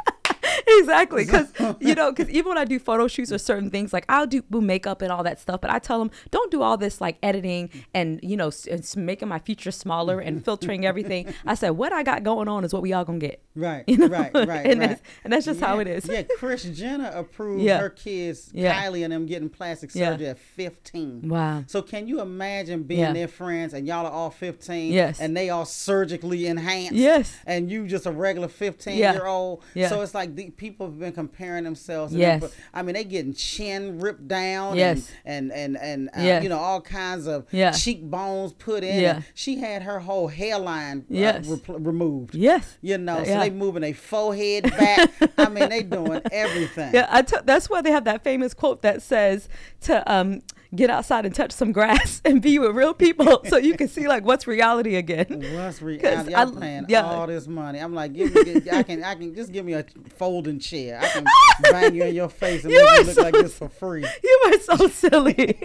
exactly 0.68 1.26
because 1.26 1.52
you 1.80 1.96
know 1.96 2.12
because 2.12 2.30
even 2.30 2.50
when 2.50 2.58
i 2.58 2.66
do 2.66 2.80
photo 2.80 3.08
shoots 3.08 3.32
or 3.32 3.38
certain 3.38 3.70
things 3.70 3.94
like 3.94 4.06
i'll 4.10 4.28
do 4.28 4.44
makeup 4.52 5.02
and 5.02 5.12
all 5.12 5.24
that 5.24 5.40
stuff 5.40 5.62
but 5.62 5.70
i 5.70 5.80
tell 5.80 6.00
them 6.00 6.12
don't 6.32 6.52
do 6.52 6.62
all 6.62 6.78
this 6.78 7.00
like 7.02 7.18
editing 7.24 7.70
and 7.94 8.20
you 8.24 8.38
know 8.38 8.48
s- 8.48 8.66
and 8.68 8.86
making 9.06 9.28
my 9.28 9.40
features 9.40 9.76
smaller 9.76 10.20
and 10.20 10.44
filtering 10.46 10.86
everything 10.86 11.34
i 11.46 11.54
said 11.56 11.72
what 11.72 11.92
i 11.94 12.04
got 12.04 12.24
going 12.24 12.48
on 12.48 12.64
is 12.64 12.74
what 12.74 12.82
we 12.82 12.94
all 12.94 13.06
gonna 13.06 13.20
get 13.20 13.42
Right, 13.58 13.86
You 13.88 13.96
know? 13.98 14.08
right, 14.08 14.32
right, 14.36 14.66
and 14.66 14.80
right. 14.82 14.90
that's 14.90 15.02
and 15.24 15.32
that's 15.32 15.46
just 15.46 15.62
how 15.62 15.80
it 15.80 15.88
is 15.88 16.06
Yeah, 16.06 16.24
Kris 16.38 16.64
Jenner 16.66 17.10
approved 17.16 17.64
Yeah. 17.64 17.80
her 17.80 17.90
kids, 17.90 18.50
Yeah. 18.54 18.74
Kylie 18.84 19.06
and 19.06 19.14
them, 19.14 19.26
getting 19.26 19.48
plastic 19.48 19.96
Yeah. 19.96 20.12
surgery 20.12 20.28
at 20.28 20.40
15. 20.40 21.30
Wow. 21.30 21.64
So 21.68 21.82
can 21.82 22.06
you 22.06 22.20
imagine 22.20 22.84
being 22.84 23.00
Yeah. 23.00 23.14
their 23.14 23.30
friends 23.30 23.74
and 23.74 23.88
y'all 23.88 24.06
are 24.06 24.12
all 24.12 24.30
15? 24.30 24.92
Yes. 24.92 25.22
And 25.22 25.38
they 25.38 25.50
all 25.52 25.64
surgically 25.64 26.48
enhanced. 26.48 26.96
Yes. 26.96 27.34
And 27.46 27.72
you 27.72 27.88
just 27.88 28.06
a 28.06 28.12
regular 28.12 28.50
15 28.50 28.98
Yeah. 28.98 29.14
year 29.14 29.26
old. 29.26 29.64
Yeah. 29.74 29.88
So 29.88 30.02
it's 30.02 30.14
like 30.14 30.35
the 30.36 30.50
people 30.52 30.86
have 30.88 31.00
been 31.00 31.14
comparing 31.14 31.64
themselves. 31.64 32.14
Yes. 32.14 32.42
them, 32.42 32.50
I 32.74 32.82
mean, 32.82 32.94
they 32.94 33.04
getting 33.04 33.34
chin 33.34 34.00
ripped 34.00 34.28
down. 34.28 34.76
Yes. 34.78 35.12
And 35.26 35.52
and 35.52 35.78
and, 35.78 35.78
and 35.78 36.10
uh, 36.10 36.22
Yeah. 36.28 36.42
you 36.42 36.50
know 36.50 36.58
all 36.60 36.82
kinds 36.82 37.28
of 37.28 37.46
Yeah. 37.52 37.72
cheekbones 37.72 38.54
put 38.54 38.84
in. 38.84 39.02
Yeah. 39.02 39.22
She 39.34 39.58
had 39.58 39.84
her 39.84 40.00
whole 40.00 40.28
hairline 40.28 41.00
uh, 41.02 41.04
Yes. 41.10 41.48
repl- 41.48 41.86
removed. 41.86 42.36
yes 42.36 42.78
You 42.82 42.98
know, 42.98 43.24
so 43.24 43.30
Yeah. 43.30 43.40
they 43.40 43.50
moving 43.50 43.82
their 43.82 43.94
forehead 43.94 44.64
back. 44.64 45.10
I 45.38 45.50
mean, 45.50 45.70
they 45.70 45.84
doing 45.84 46.22
everything. 46.32 46.94
yeah 46.94 47.08
I 47.10 47.22
t- 47.22 47.38
that's 47.46 47.70
why 47.70 47.82
they 47.82 47.92
have 47.92 48.06
that 48.06 48.24
famous 48.24 48.54
quote 48.54 48.82
that 48.82 49.02
says 49.02 49.48
to 49.82 50.12
um 50.12 50.42
get 50.76 50.90
outside 50.90 51.26
and 51.26 51.34
touch 51.34 51.52
some 51.52 51.72
grass 51.72 52.22
and 52.26 52.42
be 52.42 52.60
with 52.60 52.76
real 52.76 52.94
people 52.94 53.42
so 53.48 53.58
you 53.58 53.76
can 53.76 53.88
see 53.88 54.08
like 54.08 54.24
what's 54.26 54.46
reality 54.48 54.96
again 54.96 55.26
What's 55.54 55.82
reality? 55.82 56.32
Y'all 56.32 56.58
I- 56.58 56.60
paying 56.60 56.86
yeah. 56.90 57.04
all 57.04 57.28
this 57.28 57.48
money. 57.48 57.80
I'm 57.80 57.94
like, 57.94 58.14
give 58.14 58.34
me, 58.34 58.60
get- 58.60 58.74
I 58.74 58.84
can, 58.84 59.04
I 59.04 59.16
can 59.16 59.34
just 59.36 59.52
give 59.52 59.66
me 59.66 59.74
a 59.74 59.86
folding 60.18 60.60
chair. 60.60 61.00
I 61.02 61.08
can 61.10 61.26
bang 61.64 61.96
you 61.96 62.04
in 62.04 62.16
your 62.16 62.30
face 62.30 62.64
and 62.64 62.72
You 62.74 62.84
make 62.86 63.00
you 63.00 63.06
look 63.06 63.16
so 63.16 63.22
like 63.22 63.34
this 63.34 63.58
for 63.58 63.70
free. 63.70 64.06
You 64.24 64.42
are 64.48 64.60
so 64.78 64.88
silly. 64.88 65.58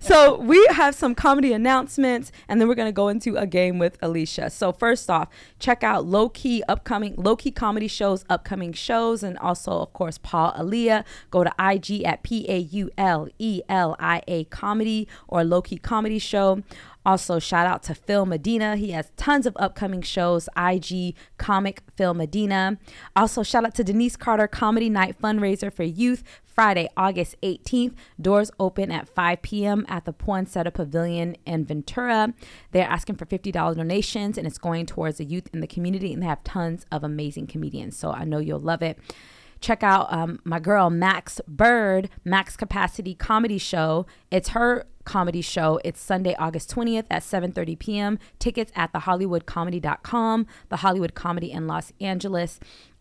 so 0.00 0.36
we 0.40 0.64
have 0.70 0.94
some 0.94 1.14
comedy 1.14 1.52
announcements, 1.52 2.32
and 2.48 2.60
then 2.60 2.68
we're 2.68 2.74
gonna 2.74 2.92
go 2.92 3.08
into 3.08 3.36
a 3.36 3.46
game 3.46 3.78
with 3.78 3.98
Alycia. 4.00 4.50
So 4.50 4.72
first 4.72 5.08
off, 5.10 5.28
check 5.58 5.82
out 5.82 6.04
low 6.06 6.28
key 6.28 6.62
upcoming 6.68 7.14
low 7.16 7.36
key 7.36 7.50
comedy 7.50 7.88
shows, 7.88 8.24
upcoming 8.28 8.72
shows, 8.72 9.22
and 9.22 9.38
also 9.38 9.72
of 9.72 9.92
course 9.92 10.18
Paul 10.18 10.52
Elia. 10.58 11.04
Go 11.30 11.44
to 11.44 11.52
IG 11.58 12.02
at 12.04 12.22
P 12.22 12.46
A 12.48 12.58
U 12.58 12.90
L 12.98 13.28
E 13.38 13.62
L 13.68 13.96
I 13.98 14.09
A 14.26 14.44
comedy 14.44 15.08
or 15.28 15.44
low 15.44 15.62
key 15.62 15.78
comedy 15.78 16.18
show. 16.18 16.62
Also, 17.04 17.38
shout 17.38 17.66
out 17.66 17.82
to 17.84 17.94
Phil 17.94 18.26
Medina. 18.26 18.76
He 18.76 18.90
has 18.90 19.10
tons 19.16 19.46
of 19.46 19.56
upcoming 19.58 20.02
shows. 20.02 20.48
IG 20.56 21.14
Comic 21.38 21.82
Phil 21.96 22.12
Medina. 22.12 22.78
Also, 23.16 23.42
shout 23.42 23.64
out 23.64 23.74
to 23.76 23.84
Denise 23.84 24.16
Carter 24.16 24.46
Comedy 24.46 24.90
Night 24.90 25.16
fundraiser 25.20 25.72
for 25.72 25.82
youth. 25.82 26.22
Friday, 26.44 26.88
August 26.96 27.36
18th. 27.42 27.94
Doors 28.20 28.50
open 28.60 28.92
at 28.92 29.08
5 29.08 29.40
p.m. 29.40 29.86
at 29.88 30.04
the 30.04 30.12
Poinsettia 30.12 30.70
Pavilion 30.70 31.36
in 31.46 31.64
Ventura. 31.64 32.34
They're 32.72 32.86
asking 32.86 33.16
for 33.16 33.24
$50 33.24 33.52
donations 33.76 34.36
and 34.36 34.46
it's 34.46 34.58
going 34.58 34.84
towards 34.84 35.18
the 35.18 35.24
youth 35.24 35.48
in 35.54 35.60
the 35.60 35.66
community. 35.66 36.12
And 36.12 36.22
they 36.22 36.26
have 36.26 36.44
tons 36.44 36.84
of 36.92 37.02
amazing 37.02 37.46
comedians. 37.46 37.96
So 37.96 38.10
I 38.10 38.24
know 38.24 38.38
you'll 38.38 38.60
love 38.60 38.82
it 38.82 38.98
check 39.60 39.82
out 39.82 40.12
um, 40.12 40.40
my 40.44 40.58
girl 40.58 40.90
Max 40.90 41.40
Bird, 41.46 42.08
Max 42.24 42.56
Capacity 42.56 43.14
Comedy 43.14 43.58
Show. 43.58 44.06
It's 44.30 44.50
her 44.50 44.86
comedy 45.04 45.40
show. 45.40 45.80
It's 45.84 46.00
Sunday, 46.00 46.34
August 46.38 46.74
20th 46.74 47.06
at 47.10 47.22
7:30 47.22 47.78
p.m. 47.78 48.18
Tickets 48.38 48.70
at 48.76 48.92
thehollywoodcomedy.com, 48.92 50.46
the 50.68 50.76
Hollywood 50.76 51.14
Comedy 51.14 51.50
in 51.50 51.66
Los 51.66 51.92
Angeles 52.00 52.60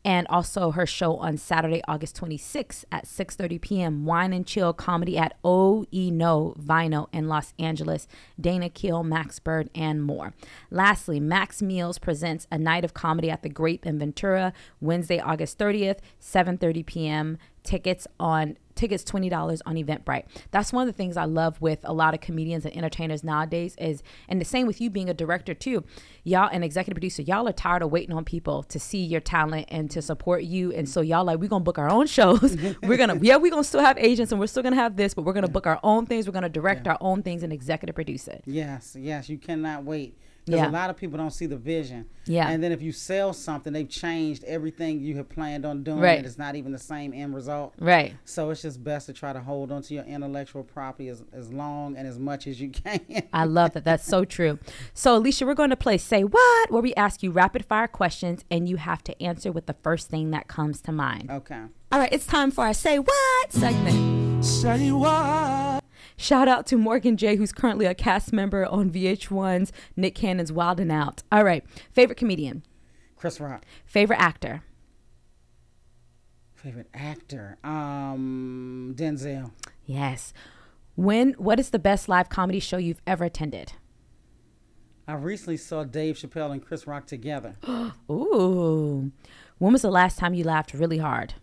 and 0.10 0.26
also 0.28 0.72
her 0.72 0.88
show 0.88 1.18
on 1.18 1.38
Saturday, 1.38 1.84
August 1.88 2.20
26th 2.20 2.84
at 2.92 3.06
6:30 3.06 3.62
p.m. 3.62 4.06
Wine 4.06 4.34
and 4.34 4.44
Chill 4.44 4.74
Comedy 4.74 5.20
at 5.20 5.38
O 5.44 5.86
E 5.92 6.10
No 6.10 6.56
Vino 6.58 7.08
in 7.14 7.28
Los 7.28 7.54
Angeles. 7.60 8.08
Dana 8.42 8.72
Keel, 8.72 9.04
Max 9.04 9.38
Bird, 9.38 9.70
and 9.76 10.04
more. 10.04 10.34
Lastly, 10.72 11.20
Max 11.20 11.62
Meals 11.62 12.00
presents 12.00 12.48
a 12.52 12.58
night 12.58 12.84
of 12.84 12.96
comedy 12.96 13.30
at 13.30 13.44
the 13.44 13.50
Grape 13.50 13.86
in 13.86 14.00
Ventura, 14.00 14.52
Wednesday, 14.82 15.20
August 15.20 15.60
30th, 15.60 16.00
7:30 16.20 16.84
p.m. 16.88 17.38
Tickets 17.62 18.08
on 18.20 18.58
tickets 18.80 19.04
$20 19.04 19.60
on 19.66 19.76
Eventbrite. 19.76 20.24
That's 20.52 20.72
one 20.72 20.88
of 20.88 20.94
the 20.94 20.98
things 20.98 21.18
I 21.18 21.26
love 21.26 21.60
with 21.62 21.80
a 21.84 21.94
lot 21.94 22.14
of 22.14 22.22
comedians 22.22 22.66
and 22.66 22.76
entertainers 22.76 23.24
nowadays 23.24 23.76
is 23.78 24.02
and 24.30 24.40
the 24.40 24.46
same 24.46 24.66
with 24.68 24.80
you 24.80 24.90
being 24.90 25.10
a 25.10 25.14
director 25.14 25.54
too. 25.54 25.84
Y'all 26.24 26.50
an 26.50 26.64
executive 26.64 26.96
producer, 26.96 27.22
y'all 27.22 27.48
are 27.48 27.52
tired 27.54 27.82
of 27.82 27.92
waiting 27.92 28.16
on 28.16 28.24
people 28.24 28.64
to 28.64 28.80
see 28.80 29.04
your 29.04 29.20
talent 29.22 29.66
and 29.70 29.92
to 29.92 30.02
support 30.02 30.44
you. 30.44 30.72
And 30.72 30.88
so 30.88 31.02
y'all 31.02 31.26
like 31.26 31.40
we're 31.40 31.50
gonna 31.50 31.64
book 31.64 31.78
our 31.78 31.90
own 31.90 32.08
shows. 32.08 32.56
we're 32.84 32.98
gonna 32.98 33.20
yeah, 33.22 33.36
we're 33.36 33.52
gonna 33.52 33.64
still 33.64 33.82
have 33.82 33.98
agents 33.98 34.32
and 34.32 34.40
we're 34.40 34.48
still 34.48 34.64
gonna 34.64 34.76
have 34.78 34.96
this, 34.96 35.14
but 35.14 35.24
we're 35.24 35.34
gonna 35.34 35.48
book 35.50 35.68
our 35.68 35.80
own 35.84 36.06
things. 36.06 36.26
We're 36.26 36.34
gonna 36.34 36.48
direct 36.50 36.86
Yeah. 36.86 36.94
our 36.94 36.98
own 37.02 37.22
things 37.22 37.44
and 37.44 37.52
executive 37.52 37.96
produce 37.96 38.28
it. 38.28 38.44
Yes, 38.46 38.96
yes, 38.98 39.28
you 39.30 39.38
cannot 39.38 39.84
wait. 39.84 40.18
Because 40.50 40.66
Yeah. 40.66 40.70
a 40.70 40.72
lot 40.72 40.90
of 40.90 40.98
people 40.98 41.18
don't 41.18 41.32
see 41.32 41.46
the 41.46 41.58
vision. 41.58 42.06
Yeah. 42.26 42.50
And 42.50 42.64
then 42.64 42.72
if 42.72 42.82
you 42.82 42.92
sell 42.92 43.34
something, 43.34 43.74
they've 43.74 43.90
changed 43.90 44.44
everything 44.44 45.00
you 45.00 45.16
have 45.18 45.30
planned 45.30 45.66
on 45.66 45.84
doing. 45.84 46.00
Right. 46.00 46.18
And 46.18 46.26
it's 46.26 46.38
not 46.38 46.56
even 46.56 46.72
the 46.72 46.78
same 46.80 47.14
end 47.14 47.34
result. 47.34 47.74
Right. 47.80 48.16
So 48.26 48.50
it's 48.52 48.62
just 48.62 48.84
best 48.84 49.08
to 49.08 49.14
try 49.14 49.34
to 49.34 49.40
hold 49.40 49.72
on 49.72 49.82
to 49.84 49.94
your 49.94 50.04
intellectual 50.04 50.64
property 50.64 51.08
as, 51.10 51.24
as 51.34 51.52
long 51.52 51.96
and 51.98 52.08
as 52.08 52.20
much 52.20 52.46
as 52.48 52.62
you 52.62 52.70
can. 52.72 53.00
I 53.34 53.46
love 53.46 53.74
that. 53.74 53.84
That's 53.84 54.06
so 54.06 54.26
true. 54.26 54.60
So, 54.94 55.20
Alycia, 55.22 55.46
we're 55.48 55.54
going 55.56 55.70
to 55.72 55.76
play 55.76 55.98
Say 55.98 56.24
What, 56.24 56.72
where 56.72 56.82
we 56.82 56.94
ask 56.96 57.24
you 57.24 57.32
rapid 57.32 57.66
fire 57.66 57.88
questions 57.88 58.44
and 58.52 58.68
you 58.70 58.78
have 58.78 59.04
to 59.06 59.22
answer 59.22 59.52
with 59.52 59.66
the 59.66 59.76
first 59.82 60.10
thing 60.10 60.32
that 60.32 60.48
comes 60.48 60.82
to 60.82 60.92
mind. 60.92 61.30
okay. 61.32 61.62
All 61.92 61.98
right, 62.00 62.14
it's 62.14 62.28
time 62.28 62.52
for 62.52 62.66
our 62.66 62.74
Say 62.74 63.00
What 63.00 63.52
segment. 63.52 64.46
Say 64.46 64.92
what? 64.92 65.79
Shout 66.22 66.50
out 66.50 66.66
to 66.68 66.76
Morgan 66.78 67.16
J, 67.16 67.38
who's 67.38 67.54
currently 67.54 67.86
a 67.86 67.96
cast 67.96 68.34
member 68.34 68.66
on 68.66 68.90
VH1's 68.90 69.72
Nick 69.96 70.16
Cannon's 70.16 70.52
Wild 70.52 70.78
and 70.82 70.92
Out. 70.92 71.24
All 71.32 71.46
right, 71.46 71.64
favorite 71.94 72.18
comedian, 72.18 72.64
Chris 73.16 73.40
Rock. 73.40 73.64
favorite 73.86 74.20
actor, 74.20 74.62
Favorite 76.56 76.90
actor. 76.94 77.58
Um 77.64 78.94
Denzel. 78.98 79.52
yes. 79.86 80.34
When 80.96 81.32
what 81.38 81.58
is 81.58 81.70
the 81.70 81.80
best 81.80 82.10
live 82.10 82.28
comedy 82.28 82.60
show 82.60 82.76
you've 82.76 83.02
ever 83.08 83.24
attended? 83.24 83.72
I 85.08 85.14
recently 85.14 85.56
saw 85.56 85.86
Dave 85.86 86.16
Chappelle 86.18 86.52
and 86.52 86.62
Chris 86.62 86.86
Rock 86.86 87.08
together. 87.08 87.56
Ooh, 88.12 89.10
when 89.58 89.72
was 89.72 89.84
the 89.84 89.90
last 89.90 90.20
time 90.20 90.34
you 90.34 90.44
laughed 90.44 90.74
really 90.74 90.98
hard? 90.98 91.36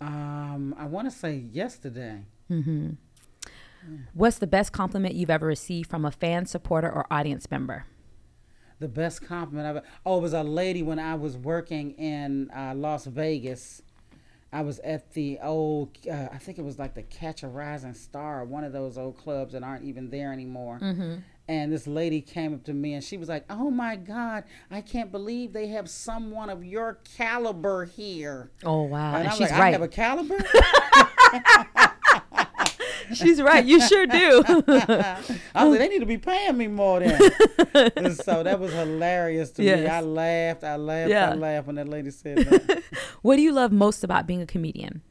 Um, 0.00 0.74
I 0.76 0.86
want 0.86 1.08
to 1.08 1.16
say 1.16 1.36
yesterday. 1.36 2.24
What's 4.14 4.38
the 4.38 4.46
best 4.46 4.72
compliment 4.72 5.14
you've 5.14 5.30
ever 5.30 5.46
received 5.46 5.90
from 5.90 6.04
a 6.04 6.10
fan, 6.10 6.46
supporter, 6.46 6.90
or 6.90 7.06
audience 7.10 7.50
member? 7.50 7.86
The 8.78 8.88
best 8.88 9.26
compliment 9.26 9.76
I've 9.78 9.82
oh, 10.04 10.18
it 10.18 10.22
was 10.22 10.34
a 10.34 10.42
lady 10.42 10.82
when 10.82 10.98
I 10.98 11.14
was 11.14 11.36
working 11.36 11.92
in 11.92 12.50
uh, 12.50 12.74
Las 12.74 13.06
Vegas. 13.06 13.82
I 14.52 14.62
was 14.62 14.78
at 14.80 15.12
the 15.12 15.38
old, 15.42 15.96
uh, 16.10 16.28
I 16.32 16.38
think 16.38 16.58
it 16.58 16.64
was 16.64 16.78
like 16.78 16.94
the 16.94 17.02
Catch 17.02 17.42
a 17.42 17.48
Rising 17.48 17.94
Star, 17.94 18.44
one 18.44 18.64
of 18.64 18.72
those 18.72 18.96
old 18.96 19.18
clubs 19.18 19.52
that 19.52 19.62
aren't 19.62 19.84
even 19.84 20.08
there 20.08 20.32
anymore. 20.32 20.78
And 21.48 21.72
this 21.72 21.86
lady 21.86 22.20
came 22.20 22.54
up 22.54 22.64
to 22.64 22.74
me 22.74 22.94
and 22.94 23.04
she 23.04 23.16
was 23.16 23.28
like, 23.28 23.44
"Oh 23.48 23.70
my 23.70 23.96
God, 23.96 24.44
I 24.70 24.80
can't 24.80 25.12
believe 25.12 25.52
they 25.52 25.68
have 25.68 25.88
someone 25.88 26.50
of 26.50 26.64
your 26.64 26.98
caliber 27.16 27.84
here." 27.84 28.50
Oh 28.64 28.82
wow, 28.82 29.14
And, 29.14 29.28
and, 29.28 29.32
she's 29.32 29.50
like, 29.50 29.60
"I 29.60 29.70
have 29.70 29.82
a 29.82 29.88
caliber." 29.88 30.38
she's 33.14 33.40
right. 33.40 33.64
You 33.64 33.80
sure 33.80 34.06
do. 34.06 34.42
I 34.48 35.64
was 35.64 35.70
like, 35.70 35.78
they 35.78 35.88
need 35.88 36.00
to 36.00 36.06
be 36.06 36.18
paying 36.18 36.56
me 36.56 36.68
more 36.68 37.00
then. 37.00 37.20
and 37.96 38.16
so 38.16 38.42
that 38.42 38.58
was 38.58 38.72
hilarious 38.72 39.50
to 39.52 39.62
me. 39.62 39.86
I 39.86 40.00
laughed, 40.00 40.64
I 40.64 40.76
laughed, 40.76 41.10
Yeah. 41.10 41.30
I 41.30 41.34
laughed 41.34 41.66
when 41.66 41.76
that 41.76 41.88
lady 41.88 42.10
said 42.10 42.38
that. 42.38 42.82
what 43.22 43.36
do 43.36 43.42
you 43.42 43.52
love 43.52 43.72
most 43.72 44.04
about 44.04 44.26
being 44.26 44.42
a 44.42 44.46
comedian? 44.46 45.02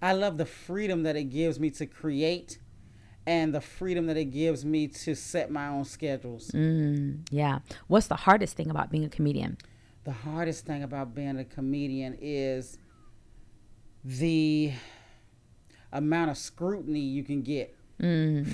I 0.00 0.12
love 0.12 0.36
the 0.36 0.46
freedom 0.46 1.04
that 1.04 1.16
it 1.16 1.24
gives 1.24 1.60
me 1.60 1.70
to 1.70 1.86
create 1.86 2.58
and 3.26 3.54
the 3.54 3.60
freedom 3.60 4.06
that 4.06 4.16
it 4.16 4.26
gives 4.26 4.64
me 4.64 4.88
to 4.88 5.14
set 5.14 5.50
my 5.50 5.68
own 5.68 5.84
schedules. 5.84 6.50
Mm, 6.50 7.26
yeah. 7.30 7.60
What's 7.86 8.08
the 8.08 8.16
hardest 8.16 8.56
thing 8.56 8.68
about 8.70 8.90
being 8.90 9.04
a 9.04 9.08
comedian? 9.08 9.58
The 10.04 10.12
hardest 10.12 10.66
thing 10.66 10.82
about 10.82 11.14
being 11.14 11.38
a 11.38 11.44
comedian 11.44 12.18
is 12.20 12.78
the 14.04 14.72
amount 15.92 16.30
of 16.30 16.38
scrutiny 16.38 17.00
you 17.00 17.22
can 17.24 17.42
get 17.42 17.74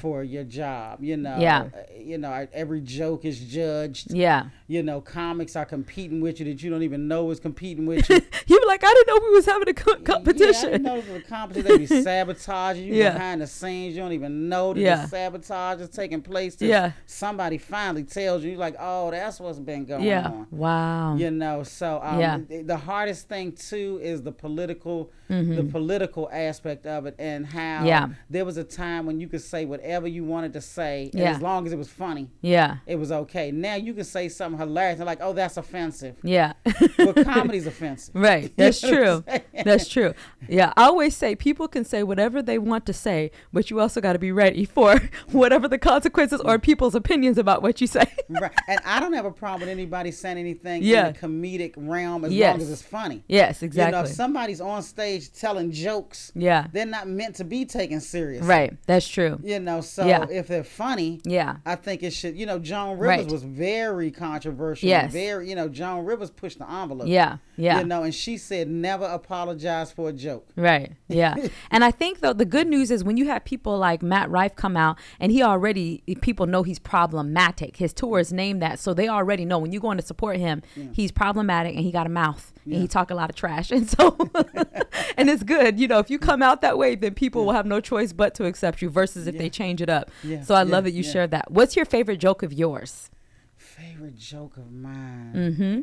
for 0.00 0.22
your 0.24 0.44
job. 0.44 1.02
You 1.02 1.16
know, 1.16 1.30
Mm. 1.30 1.40
Yeah. 1.40 1.60
Uh, 1.74 1.78
you 1.98 2.18
know, 2.18 2.46
every 2.52 2.82
joke 2.82 3.24
is 3.24 3.40
judged. 3.40 4.12
Yeah. 4.12 4.48
You 4.66 4.82
know, 4.82 5.00
comics 5.00 5.56
are 5.56 5.64
competing 5.64 6.20
with 6.20 6.38
you 6.38 6.44
that 6.46 6.62
you 6.62 6.68
don't 6.68 6.82
even 6.82 7.08
know 7.08 7.30
is 7.30 7.40
competing 7.40 7.86
with 7.86 8.08
you. 8.10 8.20
You 8.46 8.57
like, 8.68 8.84
I 8.84 8.94
didn't 8.94 9.06
know 9.08 9.28
we 9.28 9.34
was 9.34 9.46
having 9.46 9.68
a 9.68 9.74
co- 9.74 9.92
Yeah, 9.92 9.98
I 9.98 10.02
competition. 10.04 10.82
know 10.82 10.96
it 10.96 11.08
was 11.08 11.16
a 11.16 11.20
competition. 11.22 11.68
They 11.68 11.78
be 11.78 11.86
sabotaging 12.04 12.84
you 12.84 12.94
Yeah. 12.94 13.12
behind 13.14 13.40
the 13.40 13.46
scenes. 13.46 13.96
You 13.96 14.02
don't 14.02 14.12
even 14.12 14.48
know 14.48 14.74
that 14.74 14.80
Yeah. 14.80 15.02
the 15.02 15.08
sabotage 15.08 15.80
is 15.80 15.88
taking 15.88 16.20
place. 16.22 16.56
Yeah. 16.60 16.92
Somebody 17.06 17.58
finally 17.58 18.04
tells 18.04 18.44
you, 18.44 18.56
like, 18.56 18.76
oh, 18.78 19.10
that's 19.10 19.40
what's 19.40 19.58
been 19.58 19.84
going 19.84 20.04
yeah. 20.04 20.26
on. 20.28 20.46
Wow. 20.50 21.16
You 21.16 21.30
know, 21.30 21.62
so 21.64 22.00
um, 22.02 22.20
Yeah. 22.20 22.38
th- 22.48 22.66
the 22.66 22.76
hardest 22.76 23.28
thing 23.28 23.52
too 23.52 23.98
is 24.02 24.22
the 24.22 24.32
political, 24.32 25.10
the 25.28 25.34
Mm-hmm. 25.34 25.68
political 25.70 26.28
aspect 26.32 26.86
of 26.86 27.04
it, 27.06 27.14
and 27.18 27.46
how 27.46 27.84
Yeah. 27.84 28.08
there 28.30 28.44
was 28.44 28.56
a 28.56 28.64
time 28.64 29.04
when 29.06 29.20
you 29.20 29.28
could 29.28 29.42
say 29.42 29.64
whatever 29.66 30.06
you 30.08 30.24
wanted 30.24 30.52
to 30.54 30.60
say, 30.60 31.10
Yeah. 31.12 31.32
as 31.32 31.42
long 31.42 31.66
as 31.66 31.72
it 31.72 31.76
was 31.76 31.88
funny, 31.88 32.30
Yeah. 32.40 32.76
it 32.86 32.96
was 32.96 33.12
okay. 33.12 33.50
Now 33.50 33.74
you 33.74 33.92
can 33.94 34.04
say 34.04 34.28
something 34.28 34.58
hilarious, 34.58 35.00
and 35.00 35.06
like, 35.06 35.18
oh, 35.20 35.32
that's 35.34 35.56
offensive. 35.56 36.16
Yeah. 36.22 36.52
But 36.96 37.14
comedy's 37.24 37.66
offensive. 37.66 38.14
Right. 38.14 38.52
That's 38.58 38.82
You 38.88 38.90
know 38.90 38.96
true. 38.96 39.04
what 39.14 39.24
I'm 39.28 39.40
saying? 39.54 39.64
That's 39.64 39.88
true. 39.88 40.14
Yeah. 40.48 40.72
I 40.76 40.84
always 40.84 41.16
say 41.16 41.34
people 41.34 41.68
can 41.68 41.84
say 41.84 42.02
whatever 42.02 42.42
they 42.42 42.58
want 42.58 42.84
to 42.86 42.92
say, 42.92 43.30
but 43.52 43.70
you 43.70 43.80
also 43.80 44.00
got 44.00 44.12
to 44.14 44.18
be 44.18 44.32
ready 44.32 44.64
for 44.64 45.00
whatever 45.30 45.68
the 45.68 45.78
consequences 45.78 46.40
or 46.42 46.58
people's 46.58 46.94
opinions 46.94 47.38
about 47.38 47.62
what 47.62 47.80
you 47.80 47.86
say. 47.86 48.04
right. 48.28 48.52
And 48.68 48.80
I 48.84 49.00
don't 49.00 49.12
have 49.14 49.24
a 49.24 49.30
problem 49.30 49.60
with 49.60 49.68
anybody 49.70 50.10
saying 50.10 50.36
anything 50.38 50.82
Yeah. 50.82 51.08
in 51.08 51.12
the 51.14 51.18
comedic 51.18 51.74
realm 51.76 52.24
as 52.24 52.32
Yes. 52.32 52.54
long 52.54 52.62
as 52.62 52.70
it's 52.70 52.82
funny. 52.82 53.24
yes, 53.28 53.62
exactly. 53.62 53.96
You 53.96 54.02
know, 54.02 54.08
if 54.08 54.14
somebody's 54.14 54.60
on 54.60 54.82
stage 54.82 55.32
telling 55.32 55.72
jokes, 55.72 56.32
yeah. 56.34 56.66
they're 56.72 56.86
not 56.86 57.08
meant 57.08 57.36
to 57.36 57.44
be 57.44 57.64
taken 57.64 58.00
serious. 58.00 58.44
Right. 58.44 58.76
That's 58.86 59.06
true. 59.08 59.38
You 59.42 59.60
know, 59.60 59.80
so 59.80 60.06
Yeah. 60.06 60.26
if 60.30 60.48
they're 60.48 60.64
funny, 60.64 61.20
Yeah. 61.24 61.56
I 61.64 61.76
think 61.76 62.02
it 62.02 62.12
should. 62.12 62.36
You 62.36 62.46
know, 62.46 62.58
Joan 62.58 62.98
Rivers 62.98 63.24
Right. 63.24 63.32
was 63.32 63.42
very 63.44 64.10
controversial. 64.10 64.88
Yes. 64.88 65.12
Very, 65.12 65.48
you 65.48 65.54
know, 65.54 65.68
Joan 65.68 66.04
Rivers 66.04 66.30
pushed 66.30 66.58
the 66.58 66.70
envelope. 66.70 67.08
Yeah. 67.08 67.38
Yeah. 67.58 67.80
You 67.80 67.86
know, 67.86 68.04
and 68.04 68.14
she 68.14 68.38
said 68.38 68.68
never 68.68 69.04
apologize 69.04 69.90
for 69.90 70.08
a 70.08 70.12
joke. 70.12 70.48
Right. 70.54 70.92
Yeah. 71.08 71.34
and 71.70 71.84
I 71.84 71.90
think 71.90 72.20
though 72.20 72.32
the 72.32 72.44
good 72.44 72.68
news 72.68 72.90
is 72.92 73.02
when 73.02 73.16
you 73.16 73.26
have 73.26 73.44
people 73.44 73.76
like 73.76 74.00
Matt 74.00 74.30
Rife 74.30 74.54
come 74.54 74.76
out 74.76 74.96
and 75.18 75.32
he 75.32 75.42
already 75.42 76.02
people 76.22 76.46
know 76.46 76.62
he's 76.62 76.78
problematic. 76.78 77.76
His 77.76 77.92
tour 77.92 78.20
is 78.20 78.32
named 78.32 78.62
that, 78.62 78.78
so 78.78 78.94
they 78.94 79.08
already 79.08 79.44
know 79.44 79.58
when 79.58 79.72
you're 79.72 79.82
going 79.82 79.98
to 79.98 80.06
support 80.06 80.36
him, 80.36 80.62
he's 80.92 81.10
problematic 81.10 81.74
and 81.74 81.84
he 81.84 81.90
got 81.90 82.06
a 82.06 82.10
mouth 82.10 82.52
and 82.64 82.74
he 82.74 82.86
talk 82.86 83.10
a 83.10 83.14
lot 83.14 83.28
of 83.28 83.36
trash. 83.36 83.72
And 83.78 83.88
so 83.88 84.16
and 85.16 85.28
it's 85.28 85.42
good. 85.42 85.78
You 85.78 85.88
know, 85.88 85.98
if 85.98 86.10
you 86.10 86.18
come 86.18 86.42
out 86.42 86.62
that 86.62 86.78
way, 86.78 86.94
then 86.94 87.14
people 87.14 87.44
will 87.44 87.52
have 87.52 87.66
no 87.66 87.80
choice 87.80 88.12
but 88.12 88.34
to 88.36 88.44
accept 88.46 88.82
you 88.82 88.88
versus 88.88 89.26
if 89.26 89.36
they 89.36 89.50
change 89.50 89.82
it 89.82 89.88
up. 89.90 90.10
Yeah, 90.22 90.42
So 90.42 90.54
I 90.54 90.62
yeah, 90.62 90.72
love 90.72 90.84
that 90.84 90.92
you 90.92 91.02
yeah. 91.02 91.12
shared 91.12 91.30
that. 91.32 91.50
What's 91.50 91.76
your 91.76 91.84
favorite 91.84 92.18
joke 92.18 92.42
of 92.42 92.52
yours? 92.52 93.10
Favorite 93.56 94.16
joke 94.16 94.56
of 94.56 94.72
mine. 94.72 95.32
Mm-hmm. 95.34 95.80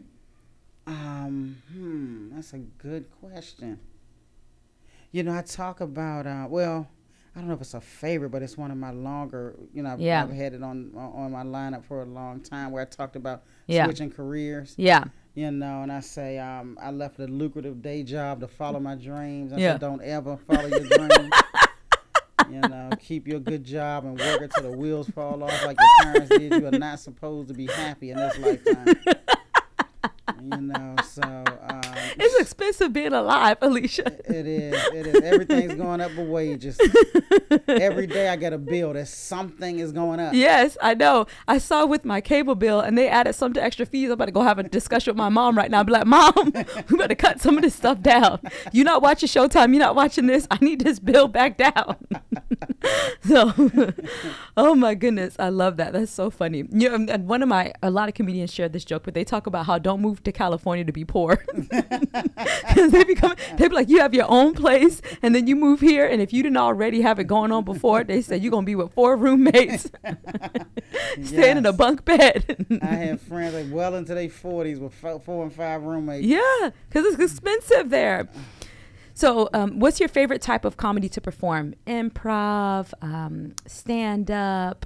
Um, 0.88 1.58
hmm, 1.74 2.36
that's 2.36 2.54
a 2.54 2.60
good 2.60 3.10
question. 3.20 3.80
You 5.12 5.24
know, 5.24 5.36
I 5.36 5.42
talk 5.42 5.82
about 5.82 6.28
uh, 6.28 6.46
well, 6.50 6.88
I 7.36 7.40
don't 7.40 7.48
know 7.48 7.56
if 7.56 7.62
it's 7.62 7.74
a 7.74 7.82
favorite, 7.82 8.30
but 8.30 8.42
it's 8.44 8.58
one 8.58 8.72
of 8.72 8.78
my 8.78 8.92
longer. 8.92 9.56
You 9.74 9.84
know, 9.84 9.92
I've, 9.94 10.00
Yeah. 10.00 10.24
I've 10.24 10.32
had 10.32 10.54
it 10.54 10.62
on 10.64 10.92
on 10.96 11.32
my 11.32 11.44
lineup 11.44 11.84
for 11.86 12.02
a 12.02 12.06
long 12.06 12.40
time 12.42 12.72
where 12.72 12.82
I 12.82 12.86
talked 12.86 13.16
about 13.16 13.44
Yeah. 13.68 13.86
switching 13.86 14.12
careers. 14.12 14.76
Yeah. 14.78 15.06
You 15.34 15.52
know, 15.52 15.82
and 15.82 15.92
I 15.92 16.00
say, 16.00 16.38
um, 16.40 16.78
I 16.82 16.92
left 16.92 17.20
a 17.20 17.26
lucrative 17.28 17.82
day 17.82 18.04
job 18.04 18.40
to 18.40 18.48
follow 18.48 18.80
my 18.80 18.96
dreams. 18.96 19.52
I 19.52 19.58
Yeah. 19.58 19.72
said, 19.74 19.82
don't 19.82 20.02
ever 20.02 20.38
follow 20.38 20.68
your 20.68 20.80
dreams. 20.88 21.34
you 22.50 22.62
know, 22.62 22.96
keep 23.02 23.28
your 23.28 23.40
good 23.40 23.64
job 23.64 24.06
and 24.06 24.18
work 24.18 24.42
until 24.42 24.64
the 24.64 24.78
wheels 24.78 25.10
fall 25.10 25.44
off 25.44 25.66
like 25.66 25.78
your 25.80 25.90
parents 26.14 26.30
did. 26.30 26.54
You 26.54 26.68
are 26.68 26.72
not 26.72 27.00
supposed 27.00 27.48
to 27.50 27.54
be 27.54 27.66
happy 27.68 28.12
in 28.12 28.18
this 28.18 28.38
lifetime. 28.38 28.96
You 30.42 30.62
know, 30.62 30.96
so 31.04 31.44
It's 32.18 32.40
expensive 32.40 32.94
being 32.94 33.14
alive, 33.14 33.60
Alycia. 33.60 34.08
it 34.30 34.48
is. 34.48 34.74
It 34.94 35.08
is. 35.08 35.22
Everything's 35.22 35.76
going 35.76 36.02
up 36.02 36.16
with 36.16 36.28
wages. 36.28 36.80
Every 37.68 38.08
day 38.08 38.30
I 38.30 38.36
get 38.36 38.54
a 38.54 38.58
bill 38.58 38.94
that 38.94 39.08
something 39.08 39.80
is 39.80 39.92
going 39.92 40.20
up. 40.20 40.34
Yes, 40.34 40.78
I 40.82 40.94
know. 40.94 41.28
I 41.48 41.58
saw 41.58 41.86
with 41.86 42.06
my 42.06 42.22
cable 42.22 42.56
bill 42.56 42.80
and 42.80 42.98
they 42.98 43.08
added 43.08 43.34
some 43.34 43.54
to 43.54 43.64
extra 43.64 43.86
fees. 43.86 44.08
I'm 44.08 44.14
about 44.14 44.26
to 44.26 44.32
go 44.32 44.42
have 44.42 44.60
a 44.60 44.64
discussion 44.64 45.12
with 45.12 45.18
my 45.18 45.30
mom 45.30 45.58
right 45.58 45.70
now. 45.70 45.84
Be 45.84 45.92
like, 45.92 46.06
Mom, 46.06 46.34
we 46.90 46.98
better 46.98 47.16
cut 47.16 47.42
some 47.42 47.58
of 47.58 47.64
this 47.64 47.76
stuff 47.76 48.02
down. 48.02 48.40
You're 48.72 48.86
not 48.86 49.02
watching 49.02 49.28
Showtime. 49.28 49.70
You're 49.70 49.80
not 49.80 49.96
watching 49.96 50.28
this. 50.28 50.48
I 50.52 50.58
need 50.62 50.82
this 50.82 51.00
bill 51.00 51.28
back 51.28 51.58
down. 51.58 51.96
so, 53.22 53.54
oh 54.58 54.76
my 54.76 54.96
goodness, 54.96 55.36
I 55.40 55.50
love 55.50 55.78
that. 55.78 55.94
That's 55.94 56.12
so 56.12 56.30
funny. 56.30 56.66
You 56.72 56.98
know, 56.98 57.14
and 57.14 57.28
one 57.28 57.42
of 57.42 57.50
my, 57.50 57.74
a 57.82 57.90
lot 57.90 58.10
of 58.10 58.16
comedians 58.16 58.54
share 58.54 58.70
this 58.70 58.86
joke, 58.86 59.04
but 59.04 59.14
they 59.14 59.24
talk 59.24 59.48
about 59.48 59.66
how 59.66 59.78
don't 59.78 60.02
move 60.02 60.24
to 60.24 60.32
California 60.32 60.86
to 60.86 60.92
be 60.92 61.06
poor. 61.06 61.44
Because 62.12 62.92
they 62.92 63.04
become, 63.04 63.36
they 63.58 63.68
be 63.68 63.76
like, 63.76 63.90
you 63.90 64.00
have 64.00 64.14
your 64.14 64.30
own 64.30 64.54
place, 64.54 65.02
and 65.22 65.34
then 65.34 65.48
you 65.48 65.56
move 65.56 65.80
here, 65.82 66.06
and 66.06 66.22
if 66.22 66.34
you 66.34 66.44
didn't 66.44 66.58
already 66.58 67.02
have 67.02 67.20
it 67.20 67.26
going 67.26 67.52
on 67.52 67.64
before, 67.64 68.04
they 68.04 68.22
said 68.22 68.42
you're 68.42 68.52
gonna 68.52 68.66
be 68.66 68.76
with 68.76 68.94
four 68.94 69.16
roommates, 69.16 69.90
staying 71.24 71.58
in 71.58 71.66
a 71.66 71.74
bunk 71.74 72.06
bed. 72.06 72.68
I 72.82 72.86
have 72.86 73.22
friends 73.22 73.54
like 73.54 73.68
well 73.72 73.96
into 73.96 74.14
their 74.14 74.30
forties 74.30 74.80
with 74.80 74.94
four 74.94 75.44
and 75.44 75.54
five 75.54 75.84
roommates. 75.84 76.26
yeah, 76.26 76.70
because 76.90 77.06
it's 77.06 77.20
expensive 77.22 77.90
there. 77.90 78.28
So, 79.14 79.50
um, 79.54 79.80
what's 79.80 80.02
your 80.02 80.10
favorite 80.10 80.42
type 80.42 80.66
of 80.66 80.76
comedy 80.76 81.08
to 81.10 81.22
perform? 81.22 81.76
Improv, 81.88 82.94
um, 83.02 83.54
stand 83.66 84.30
up, 84.30 84.86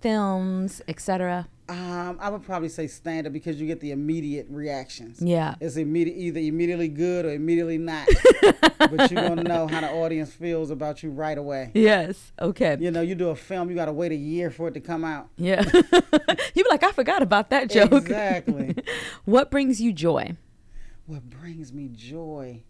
films, 0.00 0.82
etc. 0.88 1.48
Um, 1.66 2.18
I 2.20 2.28
would 2.28 2.42
probably 2.44 2.68
say 2.68 2.86
stand 2.86 3.26
up 3.26 3.32
because 3.32 3.58
you 3.58 3.66
get 3.66 3.80
the 3.80 3.92
immediate 3.92 4.46
reactions. 4.50 5.22
Yeah. 5.22 5.54
It's 5.60 5.76
immediate, 5.76 6.16
either 6.18 6.40
immediately 6.40 6.88
good 6.88 7.24
or 7.24 7.32
immediately 7.32 7.78
not. 7.78 8.06
but 8.78 9.10
you're 9.10 9.28
gonna 9.28 9.42
know 9.42 9.66
how 9.66 9.80
the 9.80 9.90
audience 9.90 10.32
feels 10.32 10.70
about 10.70 11.02
you 11.02 11.10
right 11.10 11.38
away. 11.38 11.70
Yes. 11.72 12.32
Okay. 12.38 12.76
You 12.78 12.90
know, 12.90 13.00
you 13.00 13.14
do 13.14 13.30
a 13.30 13.36
film, 13.36 13.70
you 13.70 13.76
gotta 13.76 13.94
wait 13.94 14.12
a 14.12 14.16
year 14.16 14.50
for 14.50 14.68
it 14.68 14.74
to 14.74 14.80
come 14.80 15.04
out. 15.04 15.28
Yeah. 15.36 15.64
you 15.74 16.64
be 16.64 16.66
like, 16.68 16.82
I 16.82 16.92
forgot 16.92 17.22
about 17.22 17.48
that 17.50 17.70
joke. 17.70 17.92
Exactly. 17.92 18.74
what 19.24 19.50
brings 19.50 19.80
you 19.80 19.92
joy? 19.92 20.36
what 21.06 21.28
brings 21.28 21.72
me 21.72 21.88
joy? 21.88 22.62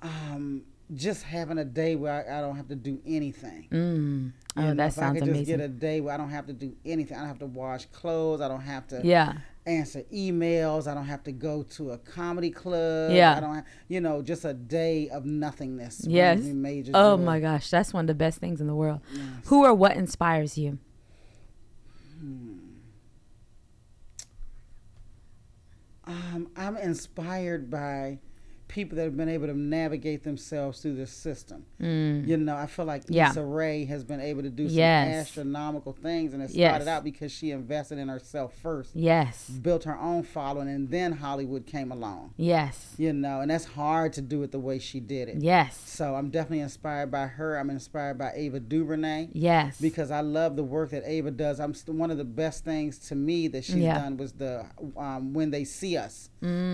Um, 0.00 0.62
just 0.94 1.22
having 1.22 1.58
a 1.58 1.64
day 1.64 1.96
where 1.96 2.26
I, 2.28 2.38
I 2.38 2.40
don't 2.40 2.56
have 2.56 2.68
to 2.68 2.76
do 2.76 3.00
anything. 3.06 3.68
Mm. 3.70 4.32
Oh, 4.56 4.60
You 4.60 4.68
know, 4.68 4.74
that 4.74 4.86
if 4.88 4.98
I 4.98 5.02
sounds 5.02 5.20
could 5.20 5.34
just 5.34 5.46
get 5.46 5.60
a 5.60 5.68
day 5.68 6.00
where 6.00 6.14
I 6.14 6.16
don't 6.16 6.30
have 6.30 6.46
to 6.46 6.52
do 6.52 6.74
anything. 6.84 7.16
I 7.16 7.20
don't 7.20 7.28
have 7.28 7.38
to 7.40 7.46
wash 7.46 7.84
clothes. 7.86 8.40
I 8.40 8.48
don't 8.48 8.62
have 8.62 8.86
to 8.88 9.00
yeah. 9.04 9.34
answer 9.66 10.02
emails. 10.12 10.86
I 10.86 10.94
don't 10.94 11.04
have 11.06 11.22
to 11.24 11.32
go 11.32 11.62
to 11.62 11.90
a 11.90 11.98
comedy 11.98 12.50
club. 12.50 13.12
Yeah. 13.12 13.36
I 13.36 13.40
don't 13.40 13.54
have, 13.54 13.66
you 13.88 14.00
know, 14.00 14.22
just 14.22 14.44
a 14.44 14.54
day 14.54 15.08
of 15.10 15.26
nothingness. 15.26 16.06
Yes. 16.08 16.40
major 16.40 16.92
Oh 16.94 17.16
joy. 17.16 17.22
my 17.22 17.40
gosh, 17.40 17.68
that's 17.70 17.92
one 17.92 18.04
of 18.04 18.08
the 18.08 18.14
best 18.14 18.38
things 18.38 18.60
in 18.60 18.66
the 18.66 18.74
world. 18.74 19.00
Yes. 19.12 19.22
Who 19.46 19.64
or 19.64 19.74
what 19.74 19.96
inspires 19.96 20.56
you? 20.56 20.78
Um, 26.08 26.48
I'm 26.56 26.76
inspired 26.78 27.70
by 27.70 28.18
people 28.68 28.96
that 28.96 29.04
have 29.04 29.16
been 29.16 29.28
able 29.28 29.46
to 29.46 29.58
navigate 29.58 30.22
themselves 30.24 30.80
through 30.80 30.94
this 30.94 31.10
system. 31.10 31.64
You 31.78 32.36
know, 32.36 32.54
I 32.54 32.66
feel 32.66 32.84
like 32.84 33.06
Mm. 33.06 33.14
Yeah. 33.14 33.30
Issa 33.30 33.44
Rae 33.44 33.84
has 33.86 34.04
been 34.04 34.20
able 34.20 34.42
to 34.42 34.50
do 34.50 34.68
some 34.68 34.76
Yes. 34.76 35.26
astronomical 35.28 35.92
things, 35.92 36.34
and 36.34 36.42
it 36.42 36.50
Yes. 36.50 36.70
started 36.70 36.88
out 36.88 37.02
because 37.04 37.32
she 37.32 37.50
invested 37.50 37.96
in 37.98 38.08
herself 38.08 38.54
first, 38.54 38.94
Yes. 38.94 39.48
built 39.48 39.84
her 39.84 39.96
own 39.98 40.22
following, 40.22 40.68
and 40.68 40.90
then 40.90 41.12
Hollywood 41.12 41.64
came 41.66 41.90
along. 41.90 42.34
Yes. 42.36 42.94
You 42.98 43.12
know, 43.12 43.40
and 43.40 43.50
that's 43.50 43.64
hard 43.64 44.12
to 44.14 44.20
do 44.20 44.42
it 44.42 44.52
the 44.52 44.58
way 44.60 44.78
she 44.78 45.00
did 45.00 45.28
it. 45.28 45.38
Yes. 45.40 45.76
So 45.86 46.14
I'm 46.14 46.28
definitely 46.30 46.60
inspired 46.60 47.10
by 47.10 47.26
her. 47.26 47.56
I'm 47.58 47.70
inspired 47.70 48.18
by 48.18 48.32
Ava 48.34 48.60
DuVernay 48.60 49.28
Yes. 49.32 49.80
because 49.80 50.10
I 50.10 50.20
love 50.20 50.56
the 50.56 50.64
work 50.64 50.90
that 50.90 51.02
Ava 51.06 51.30
does. 51.30 51.58
I'm 51.60 51.72
st- 51.74 51.96
one 51.96 52.10
of 52.10 52.18
the 52.18 52.24
best 52.24 52.64
things 52.64 52.98
to 53.08 53.14
me 53.14 53.48
that 53.48 53.64
she's 53.64 53.76
Yeah. 53.76 53.98
done 53.98 54.16
was 54.18 54.32
the 54.32 54.66
um, 54.96 55.32
When 55.32 55.50
They 55.50 55.64
See 55.64 55.96
Us 55.96 56.28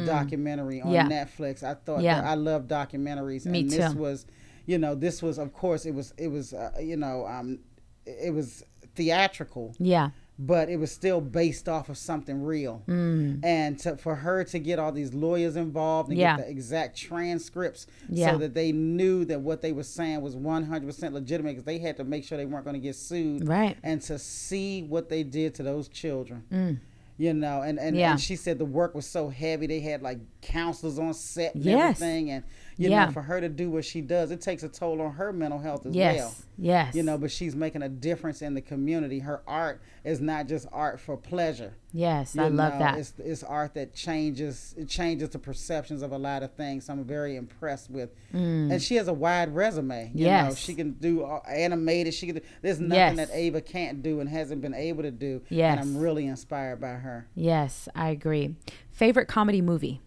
documentary 0.07 0.80
on 0.80 0.90
Mm. 0.90 0.95
Yeah. 0.95 1.09
Netflix. 1.09 1.62
I 1.62 1.74
thought 1.85 2.03
Yeah. 2.03 2.22
I 2.28 2.35
love 2.35 2.66
documentaries, 2.66 3.47
Me 3.47 3.61
and 3.61 3.70
this 3.70 3.93
too. 3.93 3.99
was, 3.99 4.26
you 4.66 4.78
know, 4.78 4.95
this 4.95 5.22
was 5.22 5.39
of 5.39 5.53
course 5.53 5.87
it 5.87 5.95
was 5.95 6.12
it 6.18 6.28
was 6.28 6.53
uh, 6.53 6.70
you 6.80 6.97
know 6.97 7.26
um, 7.26 7.59
it 8.07 8.32
was 8.32 8.64
theatrical, 8.97 9.74
yeah. 9.78 10.11
but 10.39 10.68
it 10.68 10.76
was 10.76 10.93
still 10.93 11.20
based 11.20 11.68
off 11.68 11.89
of 11.89 11.99
something 11.99 12.43
real. 12.45 12.82
Mm. 12.87 13.45
And 13.45 13.78
to, 13.80 13.97
for 13.97 14.14
her 14.14 14.45
to 14.45 14.59
get 14.61 14.78
all 14.78 14.93
these 14.93 15.12
lawyers 15.12 15.57
involved 15.57 16.11
and 16.11 16.18
Yeah. 16.18 16.37
get 16.37 16.47
the 16.47 16.51
exact 16.51 16.97
transcripts 16.97 17.87
Yeah. 18.09 18.30
so 18.32 18.39
that 18.39 18.55
they 18.55 18.70
knew 18.70 19.24
that 19.24 19.41
what 19.41 19.62
they 19.62 19.72
were 19.72 19.82
saying 19.82 20.20
was 20.20 20.37
100% 20.37 21.12
legitimate 21.12 21.51
because 21.53 21.64
they 21.64 21.78
had 21.78 21.97
to 21.97 22.05
make 22.05 22.24
sure 22.24 22.39
they 22.39 22.47
weren't 22.47 22.64
going 22.64 22.74
to 22.74 22.80
get 22.80 22.95
sued. 22.95 23.49
Right. 23.49 23.76
And 23.82 24.01
to 24.03 24.18
see 24.18 24.82
what 24.85 25.09
they 25.09 25.22
did 25.24 25.55
to 25.57 25.62
those 25.64 25.89
children. 25.89 26.80
You 27.17 27.33
know, 27.35 27.62
and, 27.62 27.79
and. 27.79 27.97
Yeah. 27.97 28.12
and 28.12 28.21
she 28.21 28.37
said 28.37 28.59
the 28.59 28.65
work 28.65 28.95
was 28.95 29.07
so 29.07 29.29
heavy. 29.29 29.67
They 29.67 29.81
had 29.81 30.03
like 30.03 30.19
counselors 30.41 30.99
on 30.99 31.15
set 31.15 31.55
and 31.55 31.65
Yes. 31.65 32.01
everything. 32.03 32.31
And, 32.31 32.45
you 32.77 32.91
Yeah. 32.91 33.07
know, 33.07 33.12
for 33.12 33.22
her 33.22 33.41
to 33.41 33.49
do 33.49 33.70
what 33.70 33.85
she 33.85 34.01
does, 34.01 34.31
it 34.31 34.41
takes 34.41 34.62
a 34.62 34.68
toll 34.68 35.01
on 35.01 35.12
her 35.12 35.33
mental 35.33 35.59
health 35.61 35.87
as 35.87 35.95
Yes. 35.95 36.16
well 36.18 36.35
Yes. 36.57 36.95
you 36.95 37.03
know 37.03 37.18
but 37.18 37.31
she's 37.33 37.57
making 37.57 37.83
a 37.83 37.89
difference 37.89 38.41
in 38.41 38.55
the 38.55 38.61
community 38.61 39.18
her 39.18 39.43
art 39.47 39.81
is 40.05 40.20
not 40.20 40.47
just 40.47 40.68
art 40.72 41.01
for 41.01 41.16
pleasure 41.16 41.75
Yes. 41.93 42.35
you 42.37 42.43
I 42.43 42.49
love 42.49 42.79
that. 42.79 42.97
it's, 42.99 43.12
it's 43.18 43.43
art 43.43 43.75
that 43.75 43.93
changes 43.93 44.72
it 44.79 44.89
changes 44.89 45.31
the 45.31 45.39
perceptions 45.41 46.01
of 46.03 46.12
a 46.12 46.18
lot 46.18 46.45
of 46.45 46.53
things 46.53 46.89
i'm 46.89 47.03
very 47.05 47.35
impressed 47.35 47.91
with 47.91 48.11
and 48.33 48.81
she 48.81 48.95
has 48.97 49.09
a 49.09 49.12
wide 49.12 49.53
resume 49.55 50.12
you 50.14 50.27
know 50.27 50.31
Mm. 50.31 50.45
Yes. 50.51 50.59
she 50.59 50.75
can 50.75 50.93
do 50.93 51.25
uh, 51.25 51.41
animated 51.49 52.14
she 52.14 52.27
can 52.27 52.37
do, 52.37 52.43
there's 52.62 52.79
nothing 52.79 53.18
Yes. 53.18 53.29
that 53.29 53.31
ava 53.37 53.61
can't 53.61 54.01
do 54.03 54.20
and 54.20 54.29
hasn't 54.29 54.61
been 54.62 54.75
able 54.75 55.03
to 55.03 55.11
do 55.11 55.43
Yes. 55.49 55.72
and 55.72 55.81
i'm 55.81 55.97
really 56.01 56.27
inspired 56.27 56.81
by 56.81 56.93
her 56.95 57.27
Yes, 57.35 57.89
I 57.97 58.11
agree. 58.11 58.55
Favorite 58.93 59.27
comedy 59.27 59.61
movie? 59.61 60.01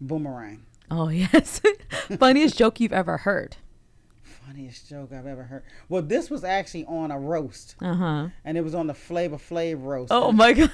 boomerang 0.00 0.62
Oh 0.90 1.08
yes. 1.10 1.60
Funniest 2.18 2.56
joke 2.58 2.80
you've 2.80 2.92
ever 2.92 3.18
heard? 3.18 3.56
funniest 4.46 4.88
joke 4.88 5.10
i've 5.12 5.26
ever 5.26 5.42
heard 5.42 5.62
well 5.90 6.00
this 6.00 6.30
was 6.30 6.42
actually 6.42 6.82
on 6.86 7.10
a 7.10 7.18
roast 7.20 7.74
Uh 7.82 7.94
huh. 7.94 8.28
and 8.46 8.56
it 8.56 8.62
was 8.64 8.74
on 8.74 8.86
the 8.86 8.94
flavor 8.94 9.36
flav 9.36 9.84
roast 9.84 10.10
Oh 10.10 10.32
my 10.32 10.54
god. 10.54 10.70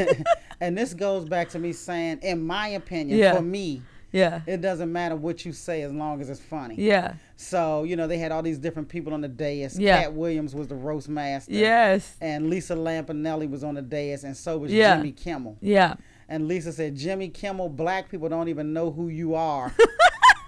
and 0.60 0.76
this 0.76 0.92
goes 0.92 1.24
back 1.28 1.48
to 1.50 1.60
me 1.60 1.72
saying 1.72 2.18
in 2.22 2.44
my 2.44 2.66
opinion 2.68 3.16
Yeah. 3.20 3.36
for 3.36 3.42
me 3.42 3.82
yeah. 4.10 4.40
it 4.48 4.60
doesn't 4.60 4.90
matter 4.92 5.14
what 5.14 5.44
you 5.44 5.52
say 5.52 5.82
as 5.82 5.92
long 5.92 6.20
as 6.20 6.28
it's 6.28 6.38
funny. 6.40 6.74
Yeah. 6.76 7.14
So, 7.36 7.84
you 7.84 7.96
know, 7.96 8.06
they 8.06 8.18
had 8.18 8.30
all 8.30 8.42
these 8.42 8.58
different 8.58 8.90
people 8.90 9.14
on 9.14 9.22
the 9.22 9.28
dais. 9.28 9.78
Yeah. 9.78 10.02
Katt 10.02 10.12
Williams 10.12 10.54
was 10.54 10.68
the 10.68 10.74
roast 10.74 11.08
master. 11.08 11.50
Yes. 11.52 12.14
And 12.20 12.50
Lisa 12.50 12.74
Lampanelli 12.74 13.48
was 13.48 13.64
on 13.64 13.74
the 13.74 13.80
dais, 13.80 14.24
and 14.24 14.36
so 14.36 14.58
was 14.58 14.70
Yeah. 14.70 14.96
Jimmy 14.96 15.12
Kimmel. 15.12 15.56
Yeah. 15.62 15.94
And 16.32 16.48
Lisa 16.48 16.72
said, 16.72 16.96
Jimmy 16.96 17.28
Kimmel, 17.28 17.68
black 17.68 18.10
people 18.10 18.26
don't 18.30 18.48
even 18.48 18.72
know 18.72 18.90
who 18.90 19.08
you 19.08 19.34
are 19.34 19.70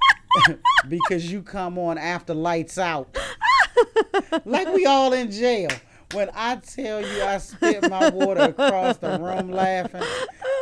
because 0.89 1.30
you 1.30 1.43
come 1.43 1.78
on 1.78 1.99
after 1.99 2.32
lights 2.32 2.78
out. 2.78 3.14
like 4.47 4.66
we 4.72 4.87
all 4.87 5.12
in 5.12 5.30
jail. 5.30 5.68
When 6.14 6.30
I 6.32 6.57
tell 6.57 7.03
you 7.03 7.22
I 7.22 7.37
spit 7.37 7.82
my 7.91 8.09
water 8.09 8.45
across 8.45 8.97
the 8.97 9.18
room 9.18 9.51
laughing 9.51 10.01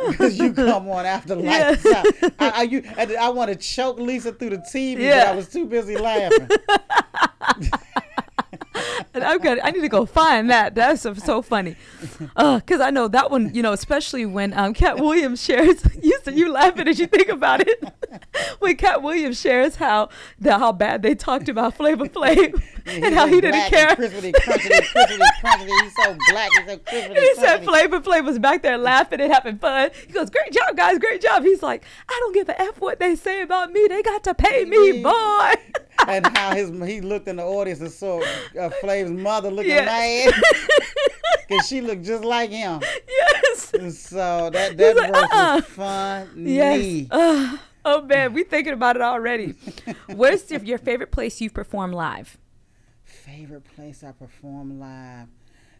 because 0.09 0.37
you 0.37 0.51
come 0.51 0.89
on 0.89 1.05
after 1.05 1.37
lights 1.37 1.85
out. 1.85 2.05
I, 2.39 2.49
I, 2.49 2.61
you, 2.63 2.83
and 2.97 3.15
I 3.15 3.29
want 3.29 3.49
to 3.49 3.55
choke 3.55 3.99
Lisa 3.99 4.33
through 4.33 4.49
the 4.49 4.57
TV, 4.57 5.09
but 5.09 5.27
I 5.27 5.33
was 5.33 5.47
too 5.47 5.65
busy 5.65 5.95
laughing. 5.95 6.49
And 9.13 9.23
I'm 9.23 9.37
gonna, 9.39 9.61
I 9.63 9.71
need 9.71 9.81
to 9.81 9.89
go 9.89 10.05
find 10.05 10.49
that. 10.49 10.73
That's 10.73 11.01
so, 11.01 11.13
so 11.13 11.41
funny. 11.41 11.75
Uh, 12.35 12.59
cause 12.61 12.81
I 12.81 12.89
know 12.89 13.07
that 13.09 13.29
one, 13.29 13.53
you 13.53 13.61
know, 13.61 13.73
especially 13.73 14.25
when 14.25 14.53
um 14.53 14.73
Katt 14.73 14.99
Williams 14.99 15.43
shares, 15.43 15.83
you 16.01 16.17
you 16.31 16.51
laughing 16.51 16.87
as 16.87 16.99
you 16.99 17.05
think 17.07 17.29
about 17.29 17.61
it. 17.61 17.83
when 18.59 18.75
Katt 18.75 19.03
Williams 19.03 19.39
shares 19.39 19.75
how 19.75 20.09
the 20.39 20.57
how 20.57 20.71
bad 20.71 21.03
they 21.03 21.13
talked 21.13 21.47
about 21.47 21.75
Flavor 21.75 22.05
Flav 22.05 22.61
and 22.85 23.13
how 23.13 23.27
he 23.27 23.39
didn't 23.39 23.69
care. 23.69 23.89
And 23.89 23.97
crispity, 23.99 24.31
crunchy, 24.33 24.81
crispity, 24.81 25.19
crunchy. 25.41 25.81
He's 25.83 25.95
so 25.95 26.17
black. 26.31 26.49
He's 26.51 26.65
so 26.65 26.77
crispity, 26.77 27.17
he 27.19 27.35
said. 27.35 27.63
Flavor 27.63 27.99
Flav 27.99 28.25
was 28.25 28.39
back 28.39 28.63
there 28.63 28.77
laughing 28.77 29.21
and 29.21 29.31
having 29.31 29.57
fun. 29.59 29.91
He 30.07 30.13
goes, 30.13 30.29
"Great 30.31 30.51
job, 30.51 30.75
guys! 30.75 30.97
Great 30.97 31.21
job!" 31.21 31.43
He's 31.43 31.61
like, 31.61 31.83
"I 32.09 32.17
don't 32.19 32.33
give 32.33 32.49
a 32.49 32.59
f 32.59 32.81
what 32.81 32.99
they 32.99 33.15
say 33.15 33.41
about 33.41 33.71
me. 33.71 33.87
They 33.87 34.01
got 34.01 34.23
to 34.23 34.33
pay 34.33 34.65
Me. 34.65 35.03
boy." 35.03 35.53
And 36.07 36.25
how 36.37 36.53
his 36.55 36.69
he 36.87 37.01
looked 37.01 37.27
in 37.27 37.37
the 37.37 37.43
audience 37.43 37.79
and 37.81 37.91
saw 37.91 38.21
uh, 38.59 38.69
Flav's 38.81 39.11
mother 39.11 39.49
looking 39.51 39.71
Yes. 39.71 40.31
mad 40.31 40.41
because 41.47 41.67
she 41.67 41.81
looked 41.81 42.03
just 42.03 42.23
like 42.23 42.49
him. 42.49 42.81
yes. 43.07 43.71
so 43.99 44.49
that 44.51 44.77
that 44.77 44.95
like, 44.95 45.11
roast 45.13 45.33
uh-uh. 45.33 45.55
was 45.55 45.65
funny. 45.65 46.53
Yes. 46.55 47.07
Ugh. 47.11 47.59
oh 47.85 48.01
man, 48.01 48.33
we 48.33 48.43
thinking 48.43 48.73
about 48.73 48.95
it 48.95 49.01
already. 49.01 49.55
Where's 50.15 50.49
your, 50.51 50.61
your 50.63 50.77
favorite 50.77 51.11
place 51.11 51.39
you've 51.41 51.53
performed 51.53 51.93
live? 51.93 52.37
Favorite 53.03 53.63
place 53.75 54.03
I 54.03 54.11
perform 54.11 54.79
live. 54.79 55.27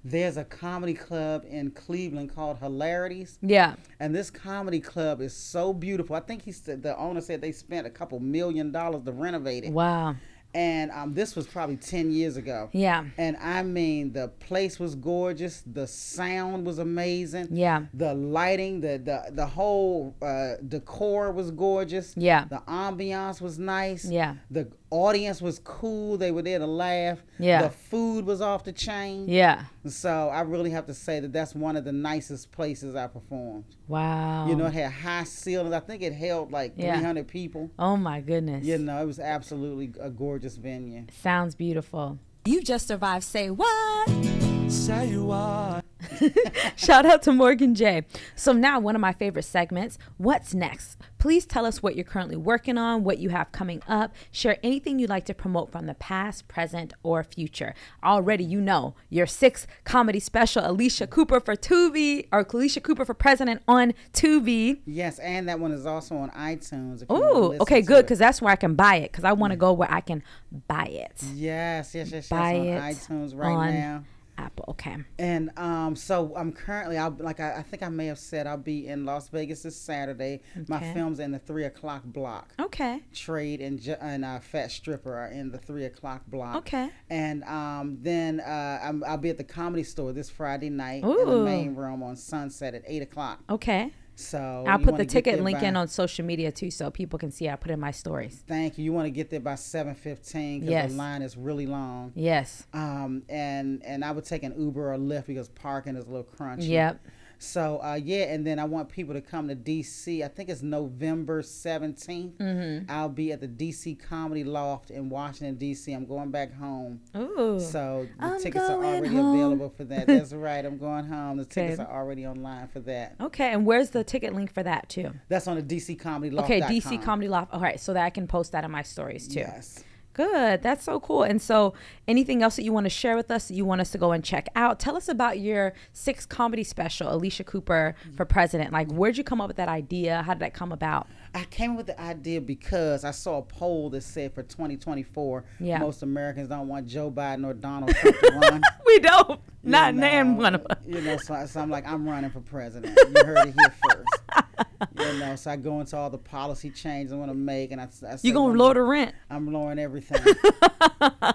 There's 0.04 0.38
a 0.38 0.44
comedy 0.44 0.94
club 0.94 1.46
in 1.48 1.72
Cleveland 1.72 2.36
called 2.36 2.58
Hilarities. 2.58 3.40
Yeah. 3.42 3.76
And 4.00 4.14
this 4.14 4.30
comedy 4.30 4.80
club 4.80 5.22
is 5.22 5.34
so 5.34 5.74
beautiful. 5.74 6.16
I 6.16 6.20
think 6.20 6.42
he 6.44 6.52
said 6.52 6.84
the 6.84 6.98
owner 6.98 7.22
said 7.22 7.42
they 7.42 7.52
spent 7.54 7.88
a 7.88 7.90
couple 7.90 8.20
million 8.20 8.72
dollars 8.72 9.04
to 9.06 9.12
renovate 9.12 9.64
it. 9.64 9.72
Wow. 9.72 10.16
And 10.56 10.92
um, 10.92 11.16
this 11.16 11.36
was 11.36 11.48
probably 11.48 11.78
ten 11.78 12.12
years 12.12 12.38
ago. 12.38 12.70
Yeah. 12.74 13.06
And 13.18 13.38
I 13.38 13.64
mean, 13.64 14.14
the 14.14 14.28
place 14.28 14.80
was 14.80 14.94
gorgeous. 14.94 15.64
The 15.66 15.88
sound 15.88 16.68
was 16.68 16.78
amazing. 16.78 17.48
Yeah. 17.50 17.86
The 17.94 18.14
lighting, 18.14 18.82
the 18.82 19.00
the 19.04 19.32
the 19.32 19.48
whole 19.48 20.16
uh, 20.22 20.58
decor 20.68 21.32
was 21.32 21.50
gorgeous. 21.50 22.14
Yeah. 22.16 22.46
The 22.46 22.62
ambiance 22.68 23.42
was 23.42 23.58
nice. 23.58 24.06
Yeah. 24.06 24.36
The 24.52 24.68
audience 24.94 25.42
was 25.42 25.60
cool. 25.60 26.18
They 26.18 26.32
were 26.32 26.42
there 26.44 26.60
to 26.60 26.68
laugh. 26.68 27.20
Yeah. 27.40 27.64
The 27.64 27.70
food 27.70 28.26
was 28.26 28.42
off 28.42 28.64
the 28.64 28.72
chain. 28.72 29.28
Yeah. 29.28 29.64
So 29.88 30.30
I 30.30 30.42
really 30.42 30.70
have 30.70 30.86
to 30.86 30.94
say 30.94 31.20
that 31.20 31.34
that's 31.34 31.56
one 31.56 31.76
of 31.76 31.84
the 31.84 31.92
nicest 31.92 32.52
places 32.52 32.96
I 32.96 33.08
performed. 33.08 33.66
Wow. 33.88 34.48
You 34.48 34.56
know, 34.56 34.68
it 34.68 34.74
had 34.74 34.92
high 34.92 35.24
ceilings. 35.24 35.74
I 35.74 35.80
think 35.80 36.04
it 36.04 36.14
held 36.14 36.52
like 36.52 36.74
Yeah. 36.78 36.96
300 36.98 37.28
people. 37.28 37.72
Oh 37.80 37.98
my 37.98 38.22
goodness. 38.22 38.66
You 38.66 38.78
know, 38.78 39.02
it 39.02 39.06
was 39.06 39.20
absolutely 39.20 39.92
a 40.00 40.10
gorgeous 40.10 40.56
venue. 40.58 41.06
Sounds 41.22 41.56
beautiful. 41.56 42.20
You 42.46 42.62
just 42.62 42.88
survived 42.88 43.24
Say 43.24 43.50
What? 43.50 44.53
Say 44.70 45.10
you 45.10 45.32
are. 45.32 45.84
Shout 46.76 47.06
out 47.06 47.22
to 47.24 47.32
Morgan 47.32 47.76
J. 47.76 48.04
So 48.36 48.54
now 48.54 48.80
one 48.80 48.96
of 48.96 49.02
my 49.02 49.14
favorite 49.14 49.44
segments, 49.44 49.98
What's 50.18 50.54
Next? 50.54 50.98
Please 51.18 51.46
tell 51.46 51.66
us 51.66 51.82
what 51.82 51.96
you're 51.96 52.04
currently 52.04 52.36
working 52.36 52.78
on, 52.78 53.04
what 53.04 53.18
you 53.18 53.30
have 53.30 53.52
coming 53.52 53.82
up. 53.88 54.14
Share 54.32 54.58
anything 54.62 55.00
you'd 55.00 55.10
like 55.10 55.26
to 55.26 55.34
promote 55.34 55.72
from 55.72 55.86
the 55.86 55.94
past, 55.94 56.48
present, 56.48 56.94
or 57.02 57.24
future. 57.24 57.74
Already 58.04 58.44
you 58.44 58.60
know 58.60 58.96
your 59.10 59.26
sixth 59.26 59.66
comedy 59.86 60.20
special, 60.20 60.64
Alycia 60.64 61.10
Cooper 61.10 61.40
for 61.40 61.56
Tubi, 61.56 62.28
or 62.32 62.44
Alycia 62.44 62.84
Cooper 62.84 63.06
for 63.06 63.14
President 63.14 63.62
on 63.68 63.94
Tubi. 64.12 64.82
Yes, 64.86 65.20
and 65.20 65.48
that 65.48 65.60
one 65.60 65.72
is 65.72 65.86
also 65.86 66.18
on 66.18 66.30
iTunes. 66.32 67.04
if 67.04 67.10
Ooh, 67.10 67.56
okay, 67.62 67.82
good, 67.82 68.06
because 68.06 68.20
that's 68.20 68.42
where 68.42 68.52
I 68.52 68.58
can 68.58 68.76
buy 68.76 68.96
it, 68.96 69.12
because 69.12 69.24
I 69.24 69.32
want 69.32 69.52
to 69.52 69.58
mm. 69.58 69.62
go 69.62 69.72
where 69.72 69.92
I 69.92 70.02
can 70.02 70.24
buy 70.68 70.86
it. 70.86 71.24
Yes, 71.34 71.96
yes, 71.96 72.12
yes, 72.12 72.12
yes. 72.12 72.30
Buy 72.30 72.60
on 72.60 72.66
it 72.66 72.82
iTunes 72.82 73.38
right 73.38 73.54
on 73.54 73.74
now. 73.74 74.04
Apple. 74.38 74.66
Okay. 74.70 74.98
And 75.20 75.52
um, 75.58 75.96
so 75.96 76.34
I'm 76.36 76.52
currently, 76.52 76.98
I'll, 76.98 77.16
like 77.20 77.40
I, 77.40 77.58
I 77.58 77.62
think 77.62 77.84
I 77.84 77.90
may 77.90 78.08
have 78.08 78.20
said, 78.20 78.48
I'll 78.48 78.58
be 78.58 78.88
in 78.88 79.06
Las 79.06 79.30
Vegas 79.30 79.64
this 79.64 79.76
Saturday. 79.76 80.42
Okay. 80.56 80.66
My 80.68 80.94
film's 80.94 81.20
in 81.20 81.32
the 81.32 81.40
three 81.40 81.66
o'clock 81.66 82.04
block. 82.06 82.54
Okay. 82.60 83.02
Trade 83.14 83.62
and 83.62 83.80
and 84.02 84.26
uh, 84.26 84.40
Fat 84.40 84.72
Stripper 84.72 85.14
are 85.14 85.28
in 85.28 85.52
the 85.52 85.58
three 85.58 85.86
o'clock 85.86 86.24
block. 86.28 86.56
Okay. 86.58 86.90
And 87.10 87.44
um, 87.44 87.98
then 88.02 88.40
uh, 88.40 88.80
I'm, 88.84 89.04
I'll 89.06 89.18
be 89.18 89.30
at 89.30 89.38
the 89.38 89.44
Comedy 89.44 89.84
Store 89.84 90.14
this 90.14 90.30
Friday 90.30 90.70
night 90.70 91.04
in 91.04 91.30
the 91.30 91.44
main 91.44 91.76
room 91.76 92.04
on 92.04 92.16
Sunset 92.16 92.74
at 92.74 92.84
eight 92.88 93.02
o'clock. 93.02 93.40
Okay. 93.50 93.92
So 94.16 94.64
I'll 94.68 94.80
put 94.80 94.98
the 94.98 95.06
ticket 95.06 95.42
link 95.42 95.60
by- 95.60 95.68
in 95.68 95.76
on 95.76 95.88
social 95.88 96.24
media 96.26 96.52
too, 96.52 96.70
so 96.70 96.92
people 96.92 97.18
can 97.18 97.32
see. 97.32 97.50
I 97.50 97.56
put 97.56 97.72
in 97.72 97.80
my 97.80 97.92
stories. 97.92 98.44
Thank 98.48 98.78
you. 98.78 98.84
You 98.84 98.94
want 98.94 99.06
to 99.08 99.12
get 99.12 99.30
there 99.30 99.40
by 99.40 99.56
seven 99.56 99.96
fifteen 99.96 100.60
because 100.62 100.72
Yes. 100.72 100.92
the 100.92 100.98
line 100.98 101.22
is 101.22 101.36
really 101.36 101.66
long. 101.66 102.12
Yes. 102.16 102.68
Um, 102.74 103.24
and 103.30 103.84
and 103.84 104.06
I 104.06 104.12
would 104.12 104.26
take 104.26 104.44
an 104.44 104.54
Uber 104.60 104.94
or 104.94 104.98
Lyft 104.98 105.26
because 105.28 105.50
parking 105.50 105.96
is 105.96 106.06
a 106.06 106.10
little 106.10 106.28
crunchy. 106.38 106.68
Yep. 106.70 107.00
So 107.44 107.80
uh, 107.84 108.00
yeah, 108.02 108.34
and 108.34 108.48
then 108.48 108.58
I 108.58 108.64
want 108.64 108.90
people 108.90 109.14
to 109.14 109.22
come 109.22 109.50
to 109.50 109.56
DC. 109.56 110.24
I 110.24 110.28
think 110.30 110.50
it's 110.50 110.62
November 110.62 111.42
17th. 111.42 112.38
Mm-hmm. 112.38 112.90
I'll 112.90 113.10
be 113.10 113.32
at 113.32 113.42
the 113.42 113.48
DC 113.48 114.00
Comedy 114.00 114.44
Loft 114.44 114.92
in 114.92 115.10
Washington 115.10 115.56
D.C. 115.56 115.92
I'm 115.92 116.06
going 116.06 116.32
back 116.32 116.54
home. 116.54 117.02
Ooh. 117.16 117.60
So 117.60 118.08
the 118.18 118.26
I'm 118.26 118.42
tickets 118.42 118.64
are 118.64 118.78
going 118.78 118.96
already 118.96 119.16
home. 119.16 119.36
available 119.36 119.70
for 119.70 119.84
that. 119.84 120.08
That's 120.08 120.34
right. 120.34 120.64
I'm 120.66 120.78
going 120.78 121.06
home. 121.06 121.38
The 121.38 121.46
tickets 121.46 121.80
are 121.80 121.92
already 121.92 122.26
online 122.26 122.70
for 122.70 122.80
that. 122.82 123.16
Okay, 123.20 123.52
and 123.52 123.66
where's 123.66 123.90
the 123.90 124.04
ticket 124.04 124.34
link 124.34 124.54
for 124.54 124.64
that 124.64 124.88
too? 124.88 125.12
That's 125.28 125.48
on 125.48 125.58
the 125.58 125.64
DC 125.64 126.00
Comedy 126.00 126.32
Loft. 126.34 126.50
Okay, 126.50 126.62
DC 126.62 127.04
Comedy 127.04 127.28
Loft. 127.28 127.54
All 127.54 127.60
right, 127.60 127.80
so 127.80 127.94
that 127.94 128.04
I 128.04 128.10
can 128.10 128.26
post 128.26 128.54
that 128.54 128.64
in 128.64 128.72
my 128.72 128.84
stories 128.84 129.28
too. 129.28 129.40
Yes. 129.40 129.84
Good. 130.14 130.62
That's 130.62 130.84
so 130.84 131.00
cool. 131.00 131.24
And 131.24 131.42
so, 131.42 131.74
anything 132.08 132.44
else 132.44 132.56
that 132.56 132.64
you 132.64 132.72
want 132.72 132.86
to 132.86 132.90
share 132.92 133.16
with 133.16 133.32
us 133.32 133.48
that 133.48 133.56
you 133.56 133.66
want 133.66 133.82
us 133.82 133.92
to 133.92 133.98
go 133.98 134.12
and 134.12 134.24
check 134.24 134.48
out? 134.56 134.80
Tell 134.80 134.96
us 134.96 135.08
about 135.10 135.40
your 135.40 135.74
sixth 135.92 136.30
comedy 136.30 136.64
special, 136.64 137.08
Alycia 137.08 137.46
Cooper 137.46 137.96
for 138.16 138.26
President. 138.26 138.72
Like, 138.72 138.92
where'd 138.92 139.18
you 139.18 139.24
come 139.24 139.42
up 139.42 139.48
with 139.48 139.58
that 139.58 139.70
idea? 139.70 140.22
How 140.22 140.34
did 140.34 140.42
that 140.42 140.54
come 140.54 140.72
about? 140.72 141.08
I 141.36 141.46
came 141.46 141.72
up 141.72 141.78
with 141.78 141.88
the 141.88 142.00
idea 142.00 142.40
because 142.42 143.04
I 143.04 143.12
saw 143.12 143.40
a 143.40 143.42
poll 143.42 143.90
that 143.92 144.02
said 144.02 144.34
for 144.34 144.44
2024, 144.44 145.44
Yeah. 145.60 145.80
most 145.80 146.04
Americans 146.04 146.50
don't 146.50 146.68
want 146.68 146.86
Joe 146.88 147.10
Biden 147.10 147.46
or 147.46 147.54
Donald 147.54 147.96
Trump 147.96 148.20
to 148.20 148.32
run. 148.52 148.62
We 148.86 149.00
don't. 149.00 149.40
You 149.64 149.72
Not 149.72 149.96
name 149.96 150.38
one 150.38 150.56
of 150.56 150.66
us. 150.70 150.78
You 150.86 151.02
know, 151.02 151.18
so, 151.18 151.44
so 151.48 151.60
I'm 151.62 151.70
like, 151.70 151.88
I'm 151.88 152.08
running 152.08 152.30
for 152.30 152.42
president. 152.42 152.98
You 153.16 153.26
heard 153.26 153.48
it 153.48 153.56
here 153.58 153.74
first. 153.90 154.68
you 155.00 155.20
know, 155.20 155.36
so 155.36 155.52
I 155.52 155.56
go 155.56 155.80
into 155.80 155.96
all 155.98 156.10
the 156.10 156.18
policy 156.18 156.70
changes 156.70 157.14
I 157.14 157.16
want 157.16 157.32
to 157.32 157.38
make, 157.38 157.72
and 157.72 157.80
I, 157.82 157.86
I 158.08 158.18
You 158.22 158.34
gonna 158.34 158.54
lower 158.58 158.74
the 158.76 158.82
rent? 158.84 159.16
I'm 159.30 159.52
lowering 159.52 159.80
everything. 159.80 160.22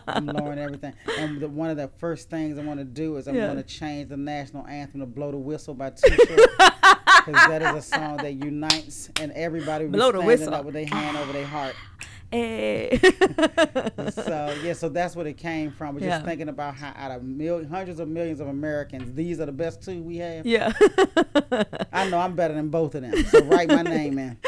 I'm 0.06 0.26
lowering 0.26 0.58
everything. 0.58 0.92
And 1.18 1.40
the, 1.40 1.48
one 1.48 1.70
of 1.70 1.76
the 1.78 1.88
first 1.98 2.28
things 2.30 2.58
I 2.58 2.62
want 2.62 2.78
to 2.80 2.84
do 2.84 3.16
is 3.16 3.26
I'm 3.26 3.34
Yeah. 3.34 3.46
going 3.46 3.56
to 3.56 3.62
change 3.62 4.10
the 4.10 4.16
national 4.16 4.66
anthem 4.66 5.00
to 5.00 5.06
"Blow 5.06 5.30
the 5.30 5.38
Whistle" 5.38 5.74
by 5.74 5.90
Too 5.90 6.14
Short. 6.14 6.97
Because 7.26 7.48
that 7.48 7.62
is 7.62 7.74
a 7.74 7.82
song 7.82 8.16
that 8.18 8.34
unites, 8.34 9.10
and 9.20 9.32
everybody 9.32 9.84
will 9.86 9.92
Blow 9.92 10.08
standing 10.10 10.26
whistle. 10.26 10.54
up 10.54 10.64
with 10.64 10.74
their 10.74 10.86
hand 10.86 11.16
over 11.16 11.32
their 11.32 11.46
heart. 11.46 11.74
Hey. 12.30 13.00
Eh. 13.00 14.10
So 14.10 14.54
yeah, 14.62 14.74
so 14.74 14.88
that's 14.90 15.16
what 15.16 15.26
it 15.26 15.38
came 15.38 15.70
from. 15.70 15.94
We're 15.94 16.02
Yeah. 16.02 16.08
just 16.16 16.26
thinking 16.26 16.48
about 16.50 16.74
how 16.76 16.92
out 16.94 17.10
of 17.10 17.22
mil- 17.22 17.66
hundreds 17.66 18.00
of 18.00 18.08
millions 18.08 18.40
of 18.40 18.48
Americans, 18.48 19.14
these 19.14 19.40
are 19.40 19.46
the 19.46 19.52
best 19.52 19.82
two 19.82 20.02
we 20.02 20.18
have. 20.18 20.44
yeah. 20.46 20.72
I 21.92 22.08
know 22.10 22.18
I'm 22.18 22.34
better 22.36 22.52
than 22.54 22.68
both 22.68 22.94
of 22.94 23.02
them. 23.02 23.24
So 23.26 23.42
write 23.44 23.68
my 23.68 23.82
name 23.82 24.18
in. 24.18 24.36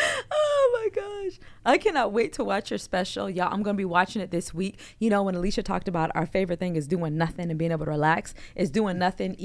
Oh 0.62 0.90
my 0.94 1.00
gosh. 1.02 1.40
I 1.64 1.78
cannot 1.78 2.12
wait 2.12 2.34
to 2.34 2.44
watch 2.44 2.70
your 2.70 2.78
special. 2.78 3.30
Y'all, 3.30 3.46
I'm 3.46 3.62
going 3.62 3.74
to 3.74 3.80
be 3.80 3.86
watching 3.86 4.20
it 4.20 4.30
this 4.30 4.52
week. 4.52 4.78
You 4.98 5.08
know, 5.08 5.22
when 5.22 5.34
Alycia 5.34 5.64
talked 5.64 5.88
about 5.88 6.11
our 6.14 6.26
favorite 6.26 6.58
thing 6.58 6.76
is 6.76 6.86
doing 6.86 7.16
nothing 7.16 7.48
and 7.48 7.58
being 7.58 7.72
able 7.72 7.86
to 7.86 7.90
relax, 7.90 8.34
is 8.54 8.70
doing 8.70 8.98
nothing 8.98 9.36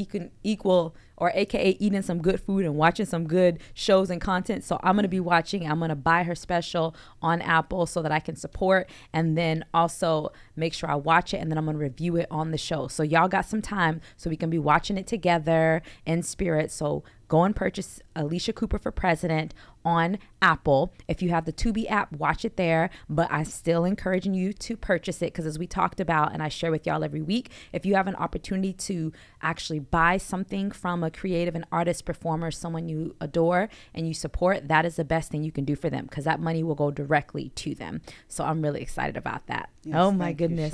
equal, 0.44 0.96
or 1.16 1.32
AKA 1.34 1.78
eating 1.80 2.02
some 2.02 2.22
good 2.22 2.42
food 2.42 2.66
and 2.66 2.76
watching 2.76 3.06
some 3.06 3.28
good 3.28 3.60
shows 3.74 4.10
and 4.10 4.20
content. 4.20 4.66
So 4.66 4.78
I'm 4.84 4.96
going 4.96 5.04
to 5.04 5.10
be 5.10 5.22
watching. 5.22 5.70
I'm 5.70 5.80
going 5.80 5.90
to 5.90 5.96
buy 5.96 6.24
her 6.24 6.36
special 6.36 6.96
on 7.22 7.42
Apple 7.42 7.86
so 7.86 8.02
that 8.02 8.12
I 8.12 8.20
can 8.20 8.36
support 8.36 8.90
and 9.14 9.38
then 9.38 9.64
also 9.74 10.34
make 10.58 10.74
sure 10.74 10.90
I 10.92 10.96
watch 10.96 11.34
it 11.34 11.38
and 11.38 11.50
then 11.50 11.58
I'm 11.58 11.64
going 11.64 11.78
to 11.78 11.84
review 11.84 12.18
it 12.18 12.28
on 12.30 12.52
the 12.52 12.58
show. 12.58 12.90
So 12.90 13.04
y'all 13.04 13.30
got 13.30 13.46
some 13.46 13.62
time 13.62 14.02
so 14.18 14.30
we 14.30 14.36
can 14.36 14.50
be 14.50 14.60
watching 14.60 14.98
it 14.98 15.08
together 15.08 15.82
in 16.06 16.24
spirit. 16.24 16.72
So 16.72 17.04
go 17.30 17.44
and 17.44 17.56
purchase 17.56 18.02
Alycia 18.16 18.54
Cooper 18.54 18.80
for 18.80 18.92
President 18.92 19.54
on 19.84 20.18
Apple. 20.42 20.94
If 21.08 21.22
you 21.22 21.30
have 21.30 21.46
the 21.46 21.54
Tubi 21.54 21.90
app, 21.90 22.12
watch 22.12 22.44
it 22.44 22.58
there. 22.58 22.90
But 23.10 23.32
I'm 23.32 23.46
still 23.46 23.86
encouraging 23.86 24.34
you 24.34 24.54
to 24.54 24.76
purchase 24.76 25.22
it 25.22 25.28
because, 25.28 25.46
as 25.46 25.60
we 25.60 25.68
talked 25.68 26.00
about, 26.00 26.34
and 26.34 26.42
I 26.42 26.50
share 26.50 26.72
with 26.72 26.88
y'all 26.88 27.04
every 27.04 27.22
week, 27.22 27.52
if 27.72 27.86
you 27.86 27.96
have 27.96 28.08
an 28.08 28.16
opportunity 28.16 28.74
to 28.74 29.14
actually 29.42 29.80
buy 29.80 30.18
something 30.18 30.72
from 30.72 31.04
a 31.04 31.12
creative 31.12 31.56
and 31.56 31.66
artist, 31.72 32.06
performer, 32.06 32.52
someone 32.52 32.90
you 32.90 33.16
adore 33.22 33.70
and 33.94 34.08
you 34.08 34.14
support, 34.14 34.68
that 34.68 34.86
is 34.86 34.96
the 34.96 35.06
best 35.06 35.32
thing 35.32 35.44
you 35.44 35.52
can 35.52 35.66
do 35.66 35.76
for 35.76 35.90
them 35.90 36.06
because 36.06 36.26
that 36.26 36.40
money 36.40 36.64
will 36.64 36.76
go 36.76 36.92
directly 36.92 37.50
to 37.50 37.76
them. 37.76 38.02
So 38.28 38.44
I'm 38.44 38.62
really 38.62 38.82
excited 38.82 39.18
about 39.18 39.48
that. 39.48 39.70
Yes, 39.84 39.96
oh 39.98 40.12
my 40.12 40.30
you, 40.30 40.36
goodness. 40.36 40.74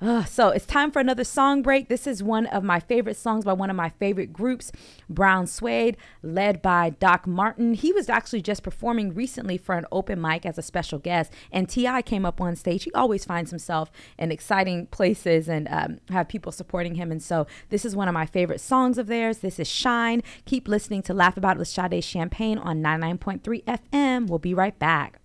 Uh, 0.00 0.24
so 0.24 0.50
it's 0.50 0.66
time 0.66 0.92
for 0.92 1.00
another 1.00 1.24
song 1.24 1.62
break. 1.62 1.88
This 1.88 2.06
is 2.06 2.22
one 2.22 2.46
of 2.46 2.62
my 2.62 2.78
favorite 2.78 3.16
songs 3.16 3.44
by 3.44 3.52
one 3.52 3.70
of 3.70 3.76
my 3.76 3.88
favorite 3.88 4.32
groups, 4.32 4.70
Brown 5.08 5.46
Suede, 5.46 5.96
led 6.22 6.62
by 6.62 6.73
Doc 6.98 7.26
Martin. 7.26 7.74
He 7.74 7.92
was 7.92 8.08
actually 8.08 8.42
just 8.42 8.62
performing 8.62 9.14
recently 9.14 9.58
for 9.58 9.74
an 9.74 9.86
open 9.92 10.20
mic 10.20 10.44
as 10.46 10.58
a 10.58 10.62
special 10.62 10.98
guest, 10.98 11.32
and 11.50 11.68
Ti 11.68 12.02
came 12.02 12.24
up 12.24 12.40
on 12.40 12.56
stage. 12.56 12.84
He 12.84 12.92
always 12.92 13.24
finds 13.24 13.50
himself 13.50 13.90
in 14.18 14.30
exciting 14.30 14.86
places 14.86 15.48
and 15.48 15.68
um, 15.70 16.00
have 16.10 16.28
people 16.28 16.52
supporting 16.52 16.94
him. 16.96 17.10
And 17.10 17.22
so 17.22 17.46
this 17.70 17.84
is 17.84 17.96
one 17.96 18.08
of 18.08 18.14
my 18.14 18.26
favorite 18.26 18.60
songs 18.60 18.98
of 18.98 19.06
theirs. 19.06 19.38
This 19.38 19.58
is 19.58 19.68
Shine. 19.68 20.22
Keep 20.44 20.68
listening 20.68 21.02
to 21.02 21.14
Laugh 21.14 21.36
About 21.36 21.56
It 21.56 21.58
with 21.60 21.68
Sade 21.68 22.02
Champagne 22.02 22.58
on 22.58 22.82
99.3 22.82 23.64
FM. 23.64 24.26
We'll 24.26 24.38
be 24.38 24.54
right 24.54 24.78
back. 24.78 25.20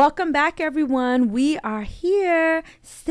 Welcome 0.00 0.32
back, 0.32 0.62
everyone. 0.62 1.30
We 1.30 1.58
are 1.58 1.82
here 1.82 2.09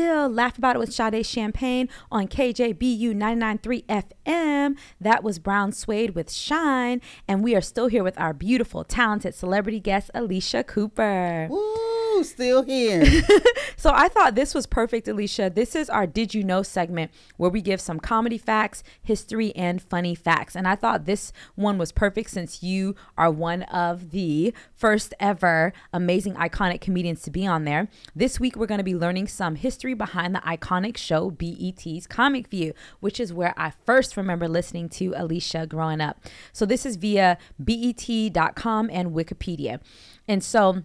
still. 0.00 0.28
Laugh 0.30 0.56
About 0.56 0.76
It 0.76 0.78
with 0.78 0.94
Sade 0.94 1.26
Champagne 1.26 1.86
on 2.10 2.26
KJBU 2.26 3.14
99.3 3.14 3.84
FM. 4.26 4.78
That 4.98 5.22
was 5.22 5.38
Brown 5.38 5.72
Suede 5.72 6.14
with 6.14 6.32
Shine. 6.32 7.02
And 7.28 7.44
we 7.44 7.54
are 7.54 7.60
still 7.60 7.88
here 7.88 8.02
with 8.02 8.18
our 8.18 8.32
beautiful, 8.32 8.82
talented 8.82 9.34
celebrity 9.34 9.78
guest, 9.78 10.10
Alycia 10.14 10.66
Cooper. 10.66 11.48
Woo, 11.50 12.24
still 12.24 12.62
here. 12.62 13.04
So 13.80 13.92
I 13.94 14.08
thought 14.08 14.34
this 14.34 14.52
was 14.52 14.66
perfect, 14.66 15.06
Alycia. 15.06 15.54
This 15.54 15.74
is 15.74 15.88
our 15.88 16.06
Did 16.06 16.34
You 16.34 16.44
Know 16.44 16.62
segment 16.62 17.10
where 17.38 17.48
we 17.48 17.62
give 17.62 17.80
some 17.80 17.98
comedy 17.98 18.36
facts, 18.36 18.82
history, 19.02 19.56
and 19.56 19.80
funny 19.80 20.14
facts. 20.14 20.54
And 20.54 20.68
I 20.68 20.76
thought 20.76 21.06
this 21.06 21.32
one 21.54 21.78
was 21.78 21.90
perfect 21.90 22.28
since 22.28 22.62
you 22.62 22.94
are 23.16 23.30
one 23.30 23.62
of 23.62 24.10
the 24.10 24.52
first 24.74 25.14
ever 25.18 25.72
amazing, 25.94 26.34
iconic 26.34 26.82
comedians 26.82 27.22
to 27.22 27.30
be 27.30 27.46
on 27.46 27.64
there. 27.64 27.88
This 28.14 28.38
week, 28.38 28.54
we're 28.54 28.66
going 28.66 28.76
to 28.76 28.84
be 28.84 28.94
learning 28.94 29.28
some 29.28 29.54
history 29.54 29.89
behind 29.94 30.34
the 30.34 30.40
iconic 30.40 30.96
show 30.96 31.30
BET's 31.30 32.06
Comic 32.06 32.48
View, 32.48 32.72
which 33.00 33.20
is 33.20 33.32
where 33.32 33.54
I 33.56 33.72
first 33.84 34.16
remember 34.16 34.48
listening 34.48 34.88
to 34.90 35.10
Alycia 35.12 35.68
growing 35.68 36.00
up. 36.00 36.20
So 36.52 36.66
this 36.66 36.84
is 36.86 36.96
via 36.96 37.38
BET.com 37.58 38.90
and 38.92 39.12
Wikipedia. 39.12 39.80
And 40.28 40.42
so, 40.42 40.82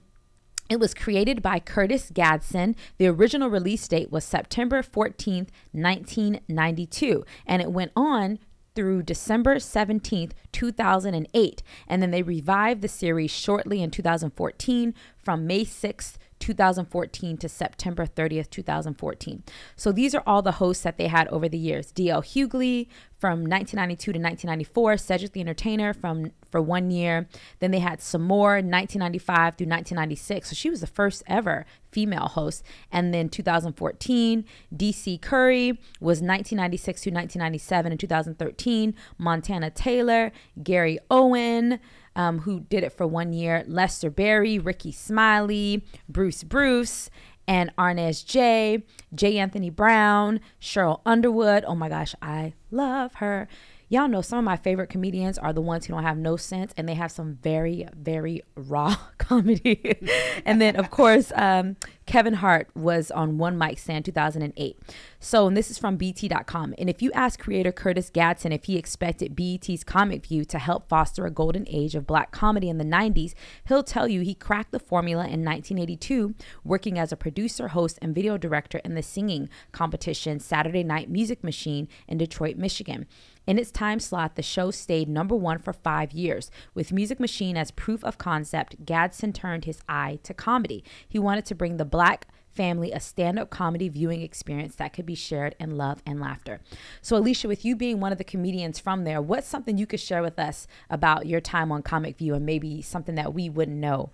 it 0.68 0.80
was 0.80 0.96
created 0.96 1.44
by 1.44 1.60
Curtis 1.60 2.10
Gadson. 2.10 2.76
The 2.98 3.06
original 3.06 3.50
release 3.52 3.88
date 3.88 4.12
was 4.12 4.26
September 4.26 4.82
14th, 4.82 5.50
1992, 5.74 7.24
and 7.46 7.62
it 7.62 7.72
went 7.72 7.92
on 7.96 8.40
through 8.76 9.04
December 9.04 9.56
17th, 9.56 10.32
2008. 10.52 11.64
And 11.88 12.02
then 12.02 12.12
they 12.12 12.22
revived 12.22 12.82
the 12.82 12.88
series 12.88 13.32
shortly 13.32 13.82
in 13.82 13.92
2014 13.92 14.94
from 15.18 15.48
May 15.48 15.64
6th, 15.66 16.18
2014 16.40 17.38
to 17.38 17.50
September 17.50 18.06
30th, 18.06 18.50
2014. 18.50 19.44
So 19.76 19.92
these 19.92 20.14
are 20.14 20.24
all 20.26 20.42
the 20.42 20.54
hosts 20.54 20.84
that 20.84 20.98
they 20.98 21.08
had 21.08 21.28
over 21.30 21.50
the 21.50 21.58
years. 21.58 21.92
DL 21.92 22.24
Hughley 22.24 22.88
from 23.18 23.40
1992 23.40 24.14
to 24.14 24.20
1994, 24.20 24.98
Cedric 24.98 25.32
the 25.32 25.40
Entertainer 25.40 25.94
from 25.94 26.32
for 26.52 26.62
one 26.62 26.92
year. 26.92 27.28
Then 27.60 27.72
they 27.72 27.80
had 27.80 28.02
some 28.02 28.22
more 28.22 28.54
1995 28.56 29.56
through 29.56 29.68
1996. 29.68 30.50
So 30.50 30.56
she 30.56 30.70
was 30.70 30.82
the 30.82 30.88
first 30.88 31.24
ever 31.28 31.66
female 31.92 32.28
host. 32.28 32.64
And 32.92 33.14
then 33.14 33.30
2014, 33.30 34.46
DC 34.76 35.22
Curry 35.22 35.72
was 36.00 36.22
1996 36.22 37.02
to 37.02 37.10
1997 37.10 37.92
and 37.92 38.00
2013. 38.00 38.96
Montana 39.18 39.70
Taylor, 39.70 40.32
Gary 40.62 41.00
Owen, 41.10 41.80
um, 42.16 42.40
who 42.40 42.62
did 42.62 42.84
it 42.84 42.92
for 42.94 43.06
one 43.06 43.34
year, 43.34 43.64
Lester 43.68 44.10
Barrie, 44.10 44.60
Rickey 44.60 44.92
Smiley, 44.92 45.84
Bruce 46.08 46.44
Bruce, 46.44 47.10
and 47.48 47.76
Arnez 47.78 48.26
J, 48.26 48.84
J. 49.14 49.38
Anthony 49.38 49.70
Brown, 49.70 50.40
Sheryl 50.60 51.02
Underwood. 51.06 51.64
Oh 51.66 51.76
my 51.76 51.90
gosh, 51.90 52.16
I 52.22 52.54
love 52.72 53.16
her. 53.16 53.48
Y'all 53.88 54.08
know 54.08 54.22
some 54.22 54.40
of 54.40 54.46
my 54.46 54.58
favorite 54.58 54.90
comedians 54.90 55.38
are 55.38 55.54
the 55.54 55.62
ones 55.62 55.86
who 55.86 55.94
don't 55.94 56.04
have 56.04 56.18
no 56.18 56.36
sense 56.36 56.74
and 56.76 56.90
they 56.90 56.96
have 56.96 57.12
some 57.12 57.38
very, 57.44 57.88
very 57.96 58.42
raw 58.56 58.96
comedy. 59.20 59.96
and 60.44 60.60
then, 60.60 60.76
of 60.76 60.90
course, 60.90 61.32
um, 61.36 61.76
Kevin 62.08 62.36
Hart 62.36 62.68
was 62.76 63.12
on 63.12 63.38
One 63.38 63.58
Mic 63.58 63.78
Stand 63.78 64.06
2008. 64.06 64.80
So, 65.20 65.48
and 65.48 65.56
this 65.56 65.70
is 65.70 65.78
from 65.78 65.98
BET.com. 65.98 66.74
And 66.78 66.90
if 66.90 67.02
you 67.02 67.12
ask 67.14 67.40
creator 67.40 67.72
Curtis 67.72 68.10
Gadson 68.10 68.54
if 68.54 68.66
he 68.66 68.78
expected 68.78 69.36
BET's 69.36 69.84
Comic 69.84 70.26
View 70.26 70.46
to 70.46 70.60
help 70.60 70.88
foster 70.88 71.26
a 71.26 71.32
golden 71.32 71.66
age 71.68 71.94
of 71.94 72.08
black 72.08 72.32
comedy 72.32 72.70
in 72.70 72.80
the 72.80 72.84
90s, 72.84 73.34
he'll 73.68 73.84
tell 73.84 74.08
you 74.08 74.22
he 74.22 74.34
cracked 74.34 74.72
the 74.72 74.80
formula 74.80 75.24
in 75.24 75.46
1982, 75.46 76.34
working 76.64 76.98
as 76.98 77.12
a 77.12 77.18
producer, 77.18 77.70
host, 77.70 78.00
and 78.02 78.16
video 78.16 78.38
director 78.38 78.80
in 78.84 78.96
the 78.96 79.04
singing 79.04 79.50
competition 79.72 80.40
Saturday 80.40 80.84
Night 80.84 81.10
Music 81.10 81.44
Machine 81.44 81.88
in 82.08 82.18
Detroit, 82.18 82.58
Michigan. 82.58 83.06
In 83.48 83.60
its 83.60 83.72
time 83.72 84.00
slot, 84.00 84.36
the 84.36 84.42
show 84.42 84.72
stayed 84.72 85.08
number 85.08 85.36
one 85.36 85.60
for 85.60 85.74
five 85.74 86.12
years. 86.12 86.50
With 86.74 86.92
Music 86.92 87.20
Machine 87.20 87.58
as 87.58 87.70
proof 87.72 88.04
of 88.04 88.18
concept, 88.18 88.86
Gadson 88.86 89.34
turned 89.34 89.66
his 89.66 89.82
eye 89.88 90.20
to 90.24 90.34
comedy. 90.34 90.84
He 91.08 91.20
wanted 91.20 91.46
to 91.46 91.56
bring 91.56 91.78
the 91.78 91.86
black 91.86 92.28
family 92.56 92.92
a 92.92 93.00
stand 93.00 93.38
up 93.38 93.50
comedy 93.50 93.90
viewing 93.90 94.22
experience 94.22 94.76
that 94.76 94.94
could 94.94 95.06
be 95.06 95.14
shared 95.14 95.56
in 95.60 95.78
love 95.78 96.02
and 96.06 96.20
laughter. 96.20 96.62
So, 97.02 97.22
Alycia, 97.22 97.48
with 97.48 97.66
you 97.66 97.76
being 97.76 98.00
one 98.00 98.12
of 98.12 98.18
the 98.18 98.24
comedians 98.24 98.80
from 98.80 99.04
there, 99.04 99.22
what's 99.22 99.48
something 99.48 99.78
you 99.78 99.86
could 99.86 100.00
share 100.00 100.24
with 100.24 100.40
us 100.40 100.66
about 100.90 101.28
your 101.28 101.42
time 101.42 101.72
on 101.72 101.84
Comic 101.84 102.18
View 102.18 102.34
and 102.34 102.46
maybe 102.46 102.82
something 102.82 103.16
that 103.16 103.34
we 103.34 103.50
wouldn't 103.50 103.78
know? 103.78 104.10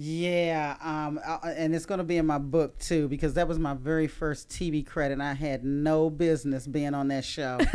Yeah, 0.00 0.76
um, 0.80 1.18
uh, 1.26 1.38
and 1.44 1.74
it's 1.74 1.84
going 1.84 1.98
to 1.98 2.04
be 2.04 2.18
in 2.18 2.26
my 2.26 2.38
book 2.38 2.78
too 2.78 3.08
because 3.08 3.34
that 3.34 3.48
was 3.48 3.58
my 3.58 3.74
very 3.74 4.06
first 4.06 4.48
TV 4.48 4.86
credit. 4.86 5.20
I 5.20 5.34
had 5.34 5.64
no 5.64 6.08
business 6.08 6.68
being 6.68 6.94
on 6.94 7.08
that 7.08 7.24
show. 7.24 7.58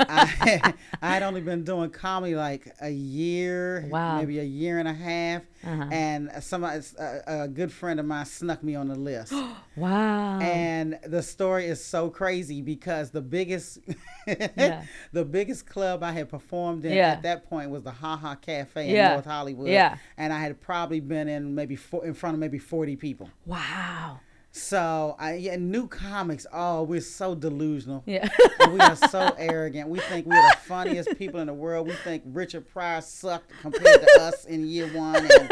I, 0.00 0.24
had, 0.26 0.74
I 1.00 1.14
had 1.14 1.22
only 1.22 1.40
been 1.40 1.62
doing 1.62 1.90
comedy 1.90 2.34
like 2.34 2.74
a 2.80 2.90
year, 2.90 3.86
Wow. 3.88 4.18
maybe 4.18 4.40
a 4.40 4.44
year 4.44 4.78
and 4.80 4.88
a 4.88 4.92
half, 4.92 5.42
Uh-huh. 5.64 5.84
and 5.92 6.30
somebody, 6.40 6.82
a, 6.98 7.42
a 7.44 7.48
good 7.48 7.70
friend 7.72 8.00
of 8.00 8.06
mine, 8.06 8.26
snuck 8.26 8.62
me 8.64 8.74
on 8.74 8.88
the 8.88 8.96
list. 8.96 9.32
Wow. 9.76 10.38
and 10.38 11.00
the 11.04 11.20
story 11.20 11.66
is 11.66 11.84
so 11.84 12.08
crazy 12.08 12.62
because 12.62 13.10
the 13.10 13.20
biggest 13.20 13.80
Yeah. 14.28 14.84
the 15.12 15.24
biggest 15.24 15.66
club 15.66 16.04
I 16.04 16.12
had 16.12 16.28
performed 16.28 16.84
in 16.84 16.92
Yeah. 16.92 17.08
at 17.10 17.22
that 17.24 17.48
point 17.50 17.70
was 17.70 17.82
the 17.82 17.90
Ha 17.90 18.16
Ha 18.16 18.36
Cafe 18.36 18.88
in 18.88 18.94
Yeah. 18.94 19.14
North 19.14 19.24
Hollywood. 19.24 19.66
Yeah. 19.68 19.96
And 20.16 20.32
I 20.32 20.38
had 20.40 20.60
probably 20.60 21.00
been 21.00 21.26
in 21.26 21.43
maybe 21.52 21.76
four, 21.76 22.04
in 22.04 22.14
front 22.14 22.34
of 22.34 22.40
maybe 22.40 22.58
40 22.58 22.96
people. 22.96 23.28
wow. 23.46 24.20
So 24.56 25.16
I 25.18 25.34
yeah, 25.34 25.56
new 25.56 25.88
comics, 25.88 26.46
oh, 26.52 26.84
we're 26.84 27.00
so 27.00 27.34
delusional. 27.34 28.04
Yeah. 28.06 28.28
We 28.70 28.78
are 28.80 28.94
so 28.94 29.34
arrogant. 29.38 29.88
We 29.88 29.98
think 29.98 30.26
we're 30.26 30.40
the 30.40 30.56
funniest 30.58 31.18
people 31.18 31.40
in 31.40 31.48
the 31.48 31.52
world. 31.52 31.88
We 31.88 31.92
think 31.94 32.22
Richard 32.26 32.68
Pryor 32.68 33.00
sucked 33.00 33.50
compared 33.60 34.00
to 34.02 34.20
us 34.20 34.44
in 34.44 34.64
year 34.66 34.86
one. 34.96 35.16
And, 35.28 35.48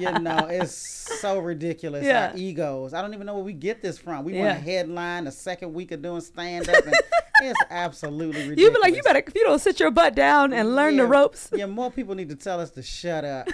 you 0.00 0.10
know, 0.20 0.46
it's 0.48 0.72
so 0.72 1.40
ridiculous. 1.40 2.04
Yeah. 2.04 2.28
Our 2.30 2.36
egos. 2.36 2.94
I 2.94 3.02
don't 3.02 3.12
even 3.12 3.26
know 3.26 3.34
where 3.34 3.42
we 3.44 3.52
get 3.54 3.82
this 3.82 3.98
from. 3.98 4.24
We 4.24 4.34
Yeah. 4.34 4.46
want 4.54 4.58
a 4.58 4.60
headline 4.60 5.24
the 5.24 5.32
second 5.32 5.74
week 5.74 5.90
of 5.90 6.00
doing 6.00 6.20
stand 6.20 6.68
up. 6.68 6.84
And 6.86 6.94
it's 7.42 7.60
absolutely 7.70 8.48
ridiculous. 8.48 8.60
You'd 8.60 8.74
be 8.74 8.80
like, 8.80 8.94
you 8.94 9.02
better 9.02 9.18
if 9.26 9.34
you 9.34 9.42
don't 9.44 9.58
sit 9.60 9.80
your 9.80 9.90
butt 9.90 10.14
down 10.14 10.52
and 10.52 10.76
learn 10.76 10.96
the 10.96 11.06
ropes. 11.06 11.50
Yeah, 11.52 11.66
more 11.66 11.90
people 11.90 12.14
need 12.14 12.28
to 12.28 12.36
tell 12.36 12.60
us 12.60 12.70
to 12.72 12.82
shut 12.82 13.24
up. 13.24 13.48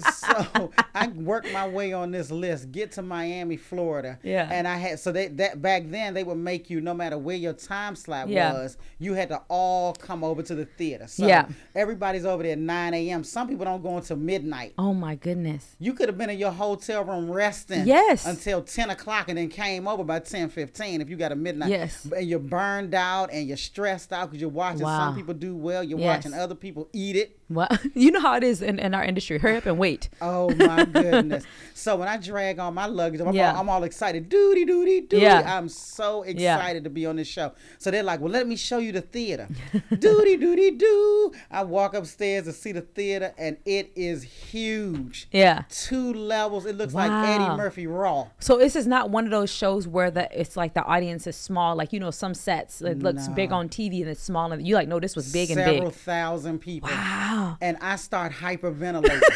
So 0.00 0.70
I 0.94 1.08
worked 1.08 1.52
my 1.52 1.68
way 1.68 1.92
on 1.92 2.10
this 2.10 2.30
list, 2.30 2.72
get 2.72 2.92
to 2.92 3.02
Miami, 3.02 3.56
Florida. 3.56 4.18
Yeah. 4.22 4.48
And 4.50 4.66
I 4.66 4.76
had 4.76 4.98
so 5.00 5.12
they 5.12 5.28
that 5.28 5.62
back 5.62 5.84
then 5.86 6.14
they 6.14 6.24
would 6.24 6.38
make 6.38 6.70
you 6.70 6.80
no 6.80 6.94
matter 6.94 7.18
where 7.18 7.36
your 7.36 7.52
time 7.52 7.96
slot 7.96 8.28
Yeah. 8.28 8.52
was, 8.52 8.76
you 8.98 9.14
had 9.14 9.28
to 9.30 9.42
all 9.48 9.94
come 9.94 10.24
over 10.24 10.42
to 10.42 10.54
the 10.54 10.64
theater. 10.64 11.06
So 11.06 11.26
Yeah. 11.26 11.46
everybody's 11.74 12.24
over 12.24 12.42
there 12.42 12.52
at 12.52 12.58
nine 12.58 12.94
AM. 12.94 13.24
Some 13.24 13.48
people 13.48 13.64
don't 13.64 13.82
go 13.82 13.96
until 13.96 14.16
midnight. 14.16 14.74
Oh 14.78 14.94
my 14.94 15.14
goodness. 15.14 15.76
You 15.78 15.92
could 15.94 16.08
have 16.08 16.18
been 16.18 16.30
in 16.30 16.38
your 16.38 16.52
hotel 16.52 17.04
room 17.04 17.30
resting 17.30 17.86
Yes. 17.86 18.26
until 18.26 18.62
10 18.62 18.90
o'clock 18.90 19.28
and 19.28 19.38
then 19.38 19.48
came 19.48 19.86
over 19.88 20.04
by 20.04 20.18
10, 20.20 20.48
15 20.48 21.00
if 21.00 21.08
you 21.08 21.16
got 21.16 21.32
a 21.32 21.36
midnight. 21.36 21.70
Yes. 21.70 22.06
And 22.16 22.28
you're 22.28 22.38
burned 22.38 22.94
out 22.94 23.30
and 23.32 23.46
you're 23.46 23.56
stressed 23.56 24.12
out 24.12 24.30
because 24.30 24.40
you're 24.40 24.50
watching 24.50 24.82
Wow. 24.82 24.98
some 25.06 25.16
people 25.16 25.34
do 25.34 25.56
well. 25.56 25.82
You're 25.82 25.98
Yes. 25.98 26.24
watching 26.24 26.38
other 26.38 26.54
people 26.54 26.88
eat 26.92 27.16
it. 27.16 27.37
Well, 27.50 27.68
you 27.94 28.10
know 28.10 28.20
how 28.20 28.36
it 28.36 28.44
is 28.44 28.60
in, 28.62 28.78
in 28.78 28.94
our 28.94 29.04
industry. 29.04 29.38
Hurry 29.38 29.56
up 29.56 29.66
and 29.66 29.78
wait. 29.78 30.08
Oh 30.20 30.50
my 30.54 30.84
goodness. 30.84 31.44
so 31.74 31.96
when 31.96 32.08
I 32.08 32.16
drag 32.18 32.58
on 32.58 32.74
my 32.74 32.86
luggage, 32.86 33.20
I'm, 33.20 33.34
Yeah. 33.34 33.52
all, 33.54 33.60
I'm 33.60 33.68
all 33.68 33.84
excited. 33.84 34.28
Doody, 34.28 34.64
doody, 34.64 35.00
doody. 35.02 35.22
Yeah. 35.22 35.56
I'm 35.56 35.68
so 35.68 36.24
Yeah. 36.24 36.56
excited 36.56 36.84
to 36.84 36.90
be 36.90 37.06
on 37.06 37.16
this 37.16 37.28
show. 37.28 37.52
So 37.78 37.90
they're 37.90 38.02
like, 38.02 38.20
well, 38.20 38.30
let 38.30 38.46
me 38.46 38.56
show 38.56 38.78
you 38.78 38.92
the 38.92 39.00
theater. 39.00 39.48
doody, 39.98 40.36
doody, 40.36 40.72
doo. 40.72 41.32
I 41.50 41.64
walk 41.64 41.94
upstairs 41.94 42.44
to 42.44 42.52
see 42.52 42.72
the 42.72 42.82
theater 42.82 43.32
and 43.38 43.56
it 43.64 43.92
is 43.96 44.22
huge. 44.22 45.28
Yeah. 45.32 45.62
Two 45.70 46.12
levels. 46.12 46.66
It 46.66 46.76
looks 46.76 46.94
like 46.94 47.10
Eddie 47.10 47.56
Murphy 47.56 47.86
Raw. 47.86 48.28
So 48.40 48.58
this 48.58 48.76
is 48.76 48.86
not 48.86 49.10
one 49.10 49.24
of 49.24 49.30
those 49.30 49.50
shows 49.50 49.86
where 49.88 50.10
the 50.10 50.28
it's 50.38 50.56
like 50.56 50.74
the 50.74 50.84
audience 50.84 51.26
is 51.26 51.36
small. 51.36 51.76
Like 51.76 51.92
you 51.92 52.00
know, 52.00 52.10
some 52.10 52.34
sets 52.34 52.82
it 52.82 52.98
looks 53.00 53.28
big 53.28 53.52
on 53.52 53.68
TV 53.68 54.00
and 54.00 54.10
it's 54.10 54.22
small, 54.22 54.52
and 54.52 54.66
you 54.66 54.74
like 54.74 54.88
no, 54.88 55.00
this 55.00 55.16
was 55.16 55.32
big 55.32 55.50
and 55.50 55.56
big. 55.56 55.66
several 55.76 55.90
thousand 55.90 56.58
people. 56.58 56.90
Wow. 56.90 57.37
And 57.60 57.76
I 57.80 57.96
start 57.96 58.32
hyperventilating. 58.32 59.20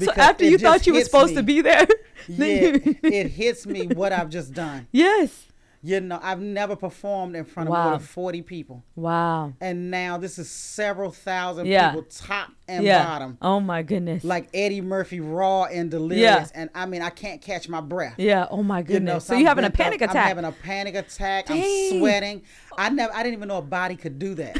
So 0.00 0.12
after 0.12 0.44
you 0.44 0.58
thought 0.58 0.86
you 0.86 0.94
were 0.94 1.00
supposed 1.02 1.30
me. 1.30 1.36
to 1.36 1.42
be 1.42 1.60
there, 1.60 1.84
yeah, 2.28 2.76
it 3.02 3.28
hits 3.30 3.66
me 3.66 3.88
what 3.88 4.12
I've 4.12 4.28
just 4.30 4.52
done. 4.54 4.86
yes. 4.92 5.46
You 5.82 6.00
know, 6.00 6.20
I've 6.22 6.38
never 6.40 6.76
performed 6.76 7.34
in 7.34 7.44
front 7.44 7.68
of 7.68 7.74
more 7.74 7.90
than 7.92 7.98
40 8.00 8.42
people. 8.42 8.84
Wow. 8.94 9.54
And 9.60 9.90
now 9.90 10.16
this 10.18 10.38
is 10.38 10.48
several 10.50 11.10
thousand 11.10 11.66
Yeah. 11.66 11.90
people, 11.90 12.06
top 12.10 12.50
and 12.68 12.84
Yeah. 12.84 13.04
bottom. 13.04 13.38
Oh 13.42 13.58
my 13.58 13.82
goodness. 13.82 14.22
Like 14.22 14.48
Eddie 14.54 14.80
Murphy, 14.82 15.18
raw 15.18 15.64
and 15.64 15.90
delirious. 15.90 16.22
Yeah. 16.22 16.46
And 16.54 16.70
I 16.76 16.86
mean, 16.86 17.02
I 17.02 17.10
can't 17.10 17.40
catch 17.42 17.68
my 17.68 17.80
breath. 17.80 18.14
yeah. 18.18 18.46
Oh 18.52 18.62
my 18.62 18.78
You 18.78 18.84
goodness. 18.84 19.12
know, 19.14 19.18
so 19.20 19.34
I'm 19.34 19.40
you 19.40 19.46
having 19.46 19.64
a 19.64 19.70
bent 19.70 19.80
up. 19.80 19.84
panic 19.84 20.02
attack? 20.02 20.16
I'm 20.16 20.28
having 20.28 20.44
a 20.44 20.52
panic 20.52 20.94
attack. 20.94 21.46
Dang. 21.46 21.62
I'm 21.92 21.98
sweating. 21.98 22.42
I 22.76 22.88
never. 22.90 23.12
I 23.12 23.22
didn't 23.24 23.34
even 23.38 23.48
know 23.48 23.58
a 23.58 23.62
body 23.62 23.96
could 23.96 24.18
do 24.20 24.34
that. 24.34 24.56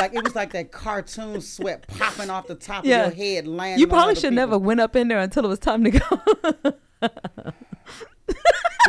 Like 0.00 0.14
it 0.14 0.24
was 0.24 0.34
like 0.34 0.52
that 0.52 0.72
cartoon 0.72 1.40
sweat 1.40 1.86
popping 1.86 2.30
off 2.30 2.46
the 2.46 2.54
top 2.54 2.84
Yeah. 2.84 3.06
of 3.06 3.16
your 3.16 3.24
head, 3.36 3.46
landing. 3.46 3.78
you 3.78 3.86
probably 3.86 4.14
should 4.14 4.22
people. 4.30 4.36
never 4.36 4.58
went 4.58 4.80
up 4.80 4.96
in 4.96 5.08
there 5.08 5.20
until 5.20 5.44
it 5.44 5.48
was 5.48 5.58
time 5.58 5.84
to 5.84 5.90
go. 5.90 7.52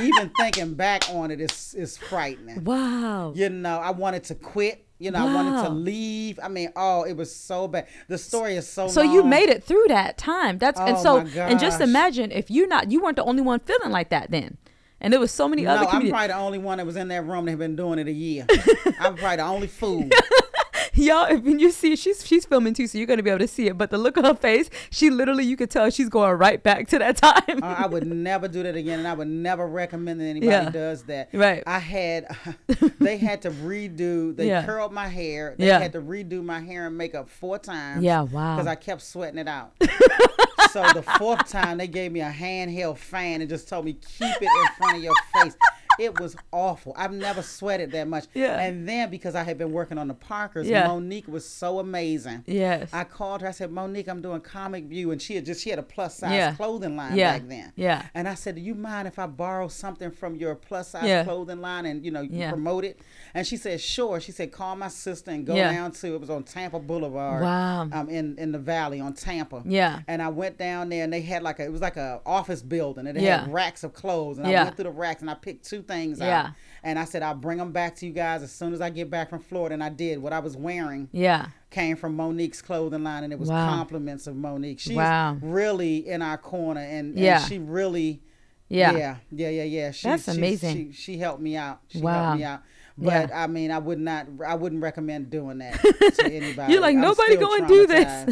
Even 0.01 0.31
thinking 0.39 0.73
back 0.73 1.03
on 1.11 1.31
it 1.31 1.41
is 1.41 1.75
is 1.77 1.97
frightening. 1.97 2.63
wow. 2.63 3.33
You 3.35 3.49
know, 3.49 3.77
I 3.79 3.91
wanted 3.91 4.23
to 4.25 4.35
quit. 4.35 4.85
You 4.99 5.09
know, 5.11 5.19
I 5.27 5.33
wanted 5.33 5.63
to 5.63 5.69
leave. 5.69 6.39
I 6.41 6.47
mean, 6.47 6.69
oh, 6.75 7.03
it 7.03 7.13
was 7.17 7.35
so 7.35 7.67
bad. 7.67 7.87
The 8.07 8.17
story 8.19 8.55
is 8.55 8.67
so. 8.67 8.87
So 8.87 9.01
you 9.01 9.23
made 9.23 9.49
it 9.49 9.63
through 9.63 9.85
that 9.89 10.17
time. 10.17 10.59
That's 10.59 10.79
and 10.79 10.95
Oh, 10.95 11.03
so 11.03 11.23
my 11.23 11.29
and 11.49 11.59
just 11.59 11.81
imagine 11.81 12.31
if 12.31 12.49
you 12.51 12.67
not 12.67 12.91
you 12.91 13.01
weren't 13.01 13.15
the 13.17 13.23
only 13.23 13.41
one 13.41 13.59
feeling 13.59 13.91
like 13.91 14.09
that 14.09 14.31
then. 14.31 14.57
And 15.03 15.11
there 15.11 15.19
was 15.19 15.31
so 15.31 15.47
many 15.47 15.63
No, 15.63 15.71
other 15.71 15.85
I'm 15.87 16.07
probably 16.09 16.27
the 16.27 16.35
only 16.35 16.59
one 16.59 16.77
that 16.77 16.85
was 16.85 16.95
in 16.95 17.07
that 17.07 17.25
room 17.25 17.45
that 17.45 17.51
had 17.51 17.59
been 17.59 17.75
doing 17.75 17.97
it 17.97 18.07
a 18.07 18.11
year. 18.11 18.45
I'm 18.99 19.15
probably 19.15 19.37
the 19.37 19.43
only 19.43 19.67
fool. 19.67 20.07
Y'all, 20.93 21.25
if 21.25 21.41
when 21.43 21.59
you 21.59 21.71
see 21.71 21.95
she's 21.95 22.25
she's 22.25 22.45
filming 22.45 22.73
too, 22.73 22.85
so 22.87 22.97
you're 22.97 23.07
gonna 23.07 23.23
be 23.23 23.29
able 23.29 23.39
to 23.39 23.47
see 23.47 23.67
it. 23.67 23.77
But 23.77 23.91
the 23.91 23.97
look 23.97 24.17
on 24.17 24.25
her 24.25 24.35
face, 24.35 24.69
she 24.89 25.09
literally 25.09 25.45
you 25.45 25.55
could 25.55 25.69
tell 25.69 25.89
she's 25.89 26.09
going 26.09 26.33
right 26.37 26.61
back 26.61 26.87
to 26.89 26.99
that 26.99 27.15
time. 27.47 27.63
Uh, 27.63 27.75
I 27.77 27.87
would 27.87 28.05
never 28.07 28.47
do 28.47 28.63
that 28.63 28.75
again, 28.75 28.99
and 28.99 29.07
I 29.07 29.13
would 29.13 29.27
never 29.29 29.65
recommend 29.67 30.19
that 30.19 30.25
anybody 30.25 30.51
Yeah. 30.51 30.69
does 30.69 31.03
that. 31.03 31.29
Right. 31.33 31.63
I 31.65 31.79
had, 31.79 32.27
they 32.99 33.17
had 33.17 33.41
to 33.43 33.51
redo. 33.51 34.35
They 34.35 34.47
Yeah. 34.47 34.65
curled 34.65 34.91
my 34.91 35.07
hair. 35.07 35.55
They 35.57 35.67
Yeah. 35.67 35.79
had 35.79 35.93
to 35.93 36.01
redo 36.01 36.43
my 36.43 36.59
hair 36.59 36.87
and 36.87 36.97
makeup 36.97 37.29
four 37.29 37.57
times. 37.57 38.03
Yeah, 38.03 38.21
wow. 38.21 38.55
Because 38.57 38.67
I 38.67 38.75
kept 38.75 39.01
sweating 39.01 39.39
it 39.39 39.47
out. 39.47 39.71
so 40.71 40.81
the 40.93 41.03
fourth 41.17 41.49
time, 41.49 41.77
they 41.77 41.87
gave 41.87 42.11
me 42.11 42.19
a 42.21 42.31
handheld 42.31 42.97
fan 42.97 43.41
and 43.41 43.49
just 43.49 43.67
told 43.69 43.85
me 43.85 43.93
keep 43.93 44.35
it 44.41 44.43
in 44.43 44.67
front 44.77 44.97
of 44.97 45.03
your 45.03 45.13
face. 45.33 45.55
It 45.99 46.19
was 46.19 46.35
awful. 46.51 46.93
I've 46.97 47.11
never 47.11 47.41
sweated 47.41 47.91
that 47.91 48.07
much. 48.07 48.25
Yeah. 48.33 48.59
And 48.59 48.87
then 48.87 49.09
because 49.09 49.35
I 49.35 49.43
had 49.43 49.57
been 49.57 49.71
working 49.71 49.97
on 49.97 50.07
the 50.07 50.13
Parkers, 50.13 50.67
Yeah. 50.67 50.87
Mo'Nique 50.87 51.27
was 51.27 51.45
so 51.47 51.79
amazing. 51.79 52.43
yes. 52.47 52.89
I 52.93 53.03
called 53.03 53.41
her. 53.41 53.47
I 53.47 53.51
said, 53.51 53.71
Mo'Nique, 53.71 54.07
I'm 54.07 54.21
doing 54.21 54.41
Comic 54.41 54.85
View, 54.85 55.11
and 55.11 55.21
she 55.21 55.35
had 55.35 55.45
just 55.45 55.61
she 55.61 55.69
had 55.69 55.79
a 55.79 55.83
plus 55.83 56.17
size 56.17 56.33
Yeah. 56.33 56.53
clothing 56.53 56.95
line 56.95 57.15
Yeah. 57.15 57.33
back 57.39 57.47
then. 57.47 57.73
Yeah. 57.75 58.03
And 58.13 58.27
I 58.27 58.35
said, 58.35 58.55
Do 58.55 58.61
you 58.61 58.73
mind 58.75 59.07
if 59.07 59.19
I 59.19 59.27
borrow 59.27 59.67
something 59.67 60.11
from 60.11 60.35
your 60.35 60.55
plus 60.55 60.89
size 60.89 61.03
Yeah. 61.05 61.23
clothing 61.23 61.61
line 61.61 61.85
and 61.85 62.03
you 62.05 62.11
know 62.11 62.21
you 62.21 62.47
promote 62.49 62.85
it? 62.85 62.99
And 63.33 63.45
she 63.45 63.57
said, 63.57 63.79
Sure. 63.81 64.19
She 64.19 64.31
said, 64.31 64.51
Call 64.51 64.75
my 64.75 64.87
sister 64.87 65.31
and 65.31 65.45
go 65.45 65.55
down 65.55 65.91
to 65.91 66.13
it 66.15 66.19
was 66.21 66.29
on 66.29 66.43
Tampa 66.43 66.79
Boulevard. 66.79 67.43
Wow. 67.43 67.81
Um, 67.91 68.09
in 68.09 68.37
in 68.37 68.51
the 68.51 68.59
valley 68.59 68.99
on 68.99 69.13
Tampa. 69.13 69.61
Yeah. 69.65 69.99
And 70.07 70.21
I 70.21 70.29
went 70.29 70.57
down 70.57 70.89
there 70.89 71.03
and 71.03 71.11
they 71.13 71.21
had 71.21 71.43
like 71.43 71.59
a 71.59 71.63
it 71.65 71.71
was 71.71 71.81
like 71.81 71.97
a 71.97 72.21
office 72.25 72.61
building 72.61 73.07
and 73.07 73.17
they 73.17 73.23
had 73.23 73.51
racks 73.53 73.83
of 73.83 73.93
clothes 73.93 74.37
and. 74.37 74.47
I 74.47 74.63
went 74.63 74.75
through 74.75 74.83
the 74.83 74.91
racks 74.91 75.21
and 75.21 75.29
I 75.29 75.33
picked 75.33 75.65
two 75.67 75.80
things 75.83 76.19
Yeah. 76.19 76.39
out. 76.47 76.49
And 76.83 76.97
I 76.97 77.05
said, 77.05 77.21
I'll 77.21 77.35
bring 77.35 77.59
them 77.59 77.71
back 77.71 77.95
to 77.97 78.07
you 78.07 78.11
guys 78.11 78.41
as 78.41 78.51
soon 78.51 78.73
as 78.73 78.81
I 78.81 78.89
get 78.89 79.09
back 79.11 79.29
from 79.29 79.39
Florida. 79.39 79.73
And 79.73 79.83
I 79.83 79.89
did. 79.89 80.19
What 80.19 80.33
I 80.33 80.39
was 80.39 80.57
wearing 80.57 81.09
yeah. 81.11 81.47
came 81.69 81.95
from 81.95 82.15
Mo'Nique's 82.17 82.61
clothing 82.61 83.03
line, 83.03 83.23
and 83.23 83.31
it 83.31 83.37
was 83.37 83.49
Wow. 83.49 83.69
compliments 83.75 84.25
of 84.25 84.35
Mo'Nique. 84.35 84.79
She's 84.79 84.95
Wow. 84.97 85.37
really 85.41 86.07
in 86.07 86.21
our 86.23 86.37
corner, 86.37 86.81
and, 86.81 87.09
and 87.11 87.19
Yeah. 87.19 87.39
she 87.39 87.59
really, 87.59 88.21
Yeah. 88.67 88.93
yeah, 88.97 89.15
yeah, 89.31 89.49
yeah, 89.49 89.63
yeah. 89.63 89.91
She, 89.91 90.07
That's 90.07 90.27
amazing. 90.27 90.93
She, 90.93 91.13
she 91.13 91.17
helped 91.19 91.41
me 91.41 91.55
out. 91.55 91.81
She 91.89 91.99
Wow. 92.01 92.23
helped 92.23 92.37
me 92.39 92.43
out. 92.45 92.61
But 92.97 93.29
Yeah. 93.29 93.43
I 93.43 93.47
mean, 93.47 93.71
I 93.71 93.77
would 93.77 93.99
not, 93.99 94.27
I 94.45 94.55
wouldn't 94.55 94.81
recommend 94.81 95.29
doing 95.29 95.59
that 95.59 95.79
to 96.19 96.25
anybody. 96.31 96.73
You're 96.73 96.81
like 96.81 96.95
I'm 96.95 97.01
nobody 97.01 97.37
going 97.37 97.61
to 97.61 97.67
do 97.67 97.87
this. 97.87 98.25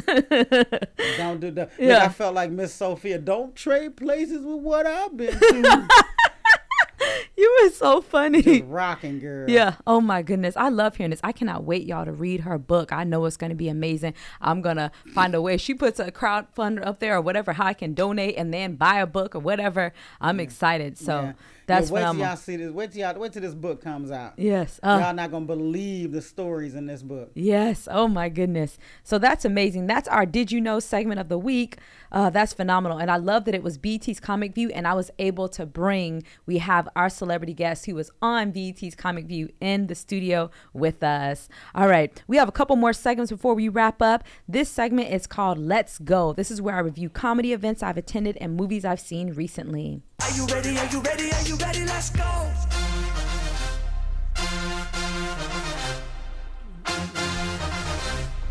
Don't 1.18 1.40
do 1.40 1.52
that. 1.52 1.72
Yeah. 1.80 2.04
I 2.04 2.10
felt 2.10 2.34
like 2.36 2.52
Miss 2.52 2.74
Sophia. 2.74 3.20
Don't 3.20 3.56
trade 3.56 3.96
places 3.96 4.44
with 4.44 4.60
what 4.62 4.86
I've 4.86 5.16
been 5.16 5.32
through. 5.38 5.64
you 7.64 7.70
so 7.72 8.02
funny. 8.02 8.42
Just 8.42 8.64
rocking 8.66 9.20
girl. 9.20 9.50
Yeah. 9.50 9.76
Oh 9.86 10.02
my 10.02 10.22
goodness. 10.22 10.56
I 10.58 10.70
love 10.70 10.96
hearing 10.96 11.12
this. 11.12 11.20
I 11.24 11.32
cannot 11.32 11.64
wait 11.64 11.86
y'all 11.86 12.06
to 12.06 12.12
read 12.12 12.42
her 12.42 12.58
book. 12.58 12.92
I 12.92 13.04
know 13.04 13.26
it's 13.26 13.38
going 13.38 13.50
to 13.50 13.56
be 13.56 13.70
amazing. 13.70 14.14
I'm 14.42 14.62
going 14.62 14.78
to 14.78 14.92
find 15.14 15.36
a 15.36 15.42
way. 15.42 15.58
She 15.58 15.74
puts 15.74 16.00
a 16.00 16.12
crowdfunder 16.12 16.86
up 16.86 17.00
there 17.00 17.16
or 17.16 17.22
whatever, 17.22 17.54
how 17.54 17.66
I 17.66 17.74
can 17.74 17.94
donate 17.94 18.36
and 18.38 18.54
then 18.54 18.76
buy 18.76 19.00
a 19.00 19.08
book 19.08 19.36
or 19.36 19.40
whatever. 19.40 19.94
I'm 20.22 20.40
excited. 20.40 20.98
So 20.98 21.22
Yeah. 21.22 21.34
That's 21.70 21.92
yeah, 21.92 21.94
wait 21.94 22.02
till 22.02 22.16
y'all 22.16 22.36
see 22.36 22.56
this. 22.56 22.72
Wait 22.72 22.92
till 22.92 23.02
y'all. 23.02 23.20
Wait 23.20 23.32
till 23.32 23.44
this 23.44 23.54
book 23.54 23.80
comes 23.84 24.10
out. 24.10 24.34
Yes. 24.38 24.80
Uh, 24.82 25.00
y'all 25.04 25.14
not 25.14 25.30
gonna 25.30 25.46
believe 25.46 26.12
the 26.12 26.22
stories 26.22 26.74
in 26.74 26.88
this 26.88 27.04
book. 27.04 27.30
Yes. 27.36 27.88
Oh 27.92 28.08
my 28.08 28.28
goodness. 28.28 28.80
So 29.04 29.20
that's 29.20 29.46
amazing. 29.46 29.86
That's 29.86 30.08
our 30.08 30.26
Did 30.26 30.52
You 30.52 30.62
Know 30.62 30.80
segment 30.80 31.20
of 31.20 31.30
the 31.30 31.38
week. 31.38 31.78
Uh, 32.12 32.32
that's 32.32 32.54
phenomenal. 32.54 32.98
And 32.98 33.12
I 33.12 33.18
love 33.18 33.46
that 33.46 33.54
it 33.54 33.62
was 33.62 33.78
BET's 33.78 34.20
Comic 34.20 34.56
View 34.56 34.70
and 34.70 34.88
I 34.88 34.96
was 34.96 35.12
able 35.20 35.48
to 35.50 35.68
bring, 35.68 36.24
we 36.48 36.58
have 36.58 36.90
our 36.96 37.08
celebrity 37.08 37.54
guest 37.54 37.86
who 37.86 37.94
was 37.94 38.10
on 38.20 38.50
BET's 38.50 38.96
Comic 38.96 39.26
View 39.26 39.50
in 39.62 39.86
the 39.86 39.94
studio 39.96 40.50
with 40.74 41.04
us. 41.04 41.50
All 41.76 41.88
right. 41.88 42.20
We 42.28 42.38
have 42.38 42.50
a 42.50 42.52
couple 42.52 42.78
more 42.78 42.94
segments 42.94 43.32
before 43.32 43.54
we 43.54 43.70
wrap 43.70 44.02
up. 44.02 44.24
This 44.48 44.70
segment 44.70 45.14
is 45.14 45.28
called 45.28 45.60
Let's 45.60 46.00
Go. 46.00 46.34
This 46.34 46.50
is 46.50 46.64
where 46.64 46.76
I 46.76 46.80
review 46.80 47.10
comedy 47.10 47.54
events 47.54 47.84
I've 47.84 47.98
attended 47.98 48.38
and 48.42 48.58
movies 48.58 48.84
I've 48.84 49.00
seen 49.00 49.34
recently. 49.34 50.02
Are 50.22 50.32
you 50.32 50.46
ready? 50.48 50.78
Are 50.78 50.88
you 50.88 51.02
ready? 51.02 51.32
Are 51.32 51.42
you 51.44 51.56
ready? 51.62 51.86
Let's 51.86 52.10
go. 52.10 52.24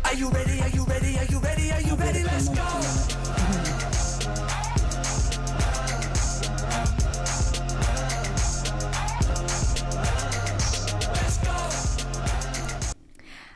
Are 0.05 0.13
you 0.15 0.29
ready? 0.29 0.61
Are 0.61 0.69
you 0.69 0.83
ready? 0.85 1.17
Are 1.17 1.25
you 1.25 1.39
ready? 1.39 1.71
Are 1.71 1.81
you 1.81 1.95
ready? 1.95 2.23
Let's 2.23 2.49
go. 2.49 2.65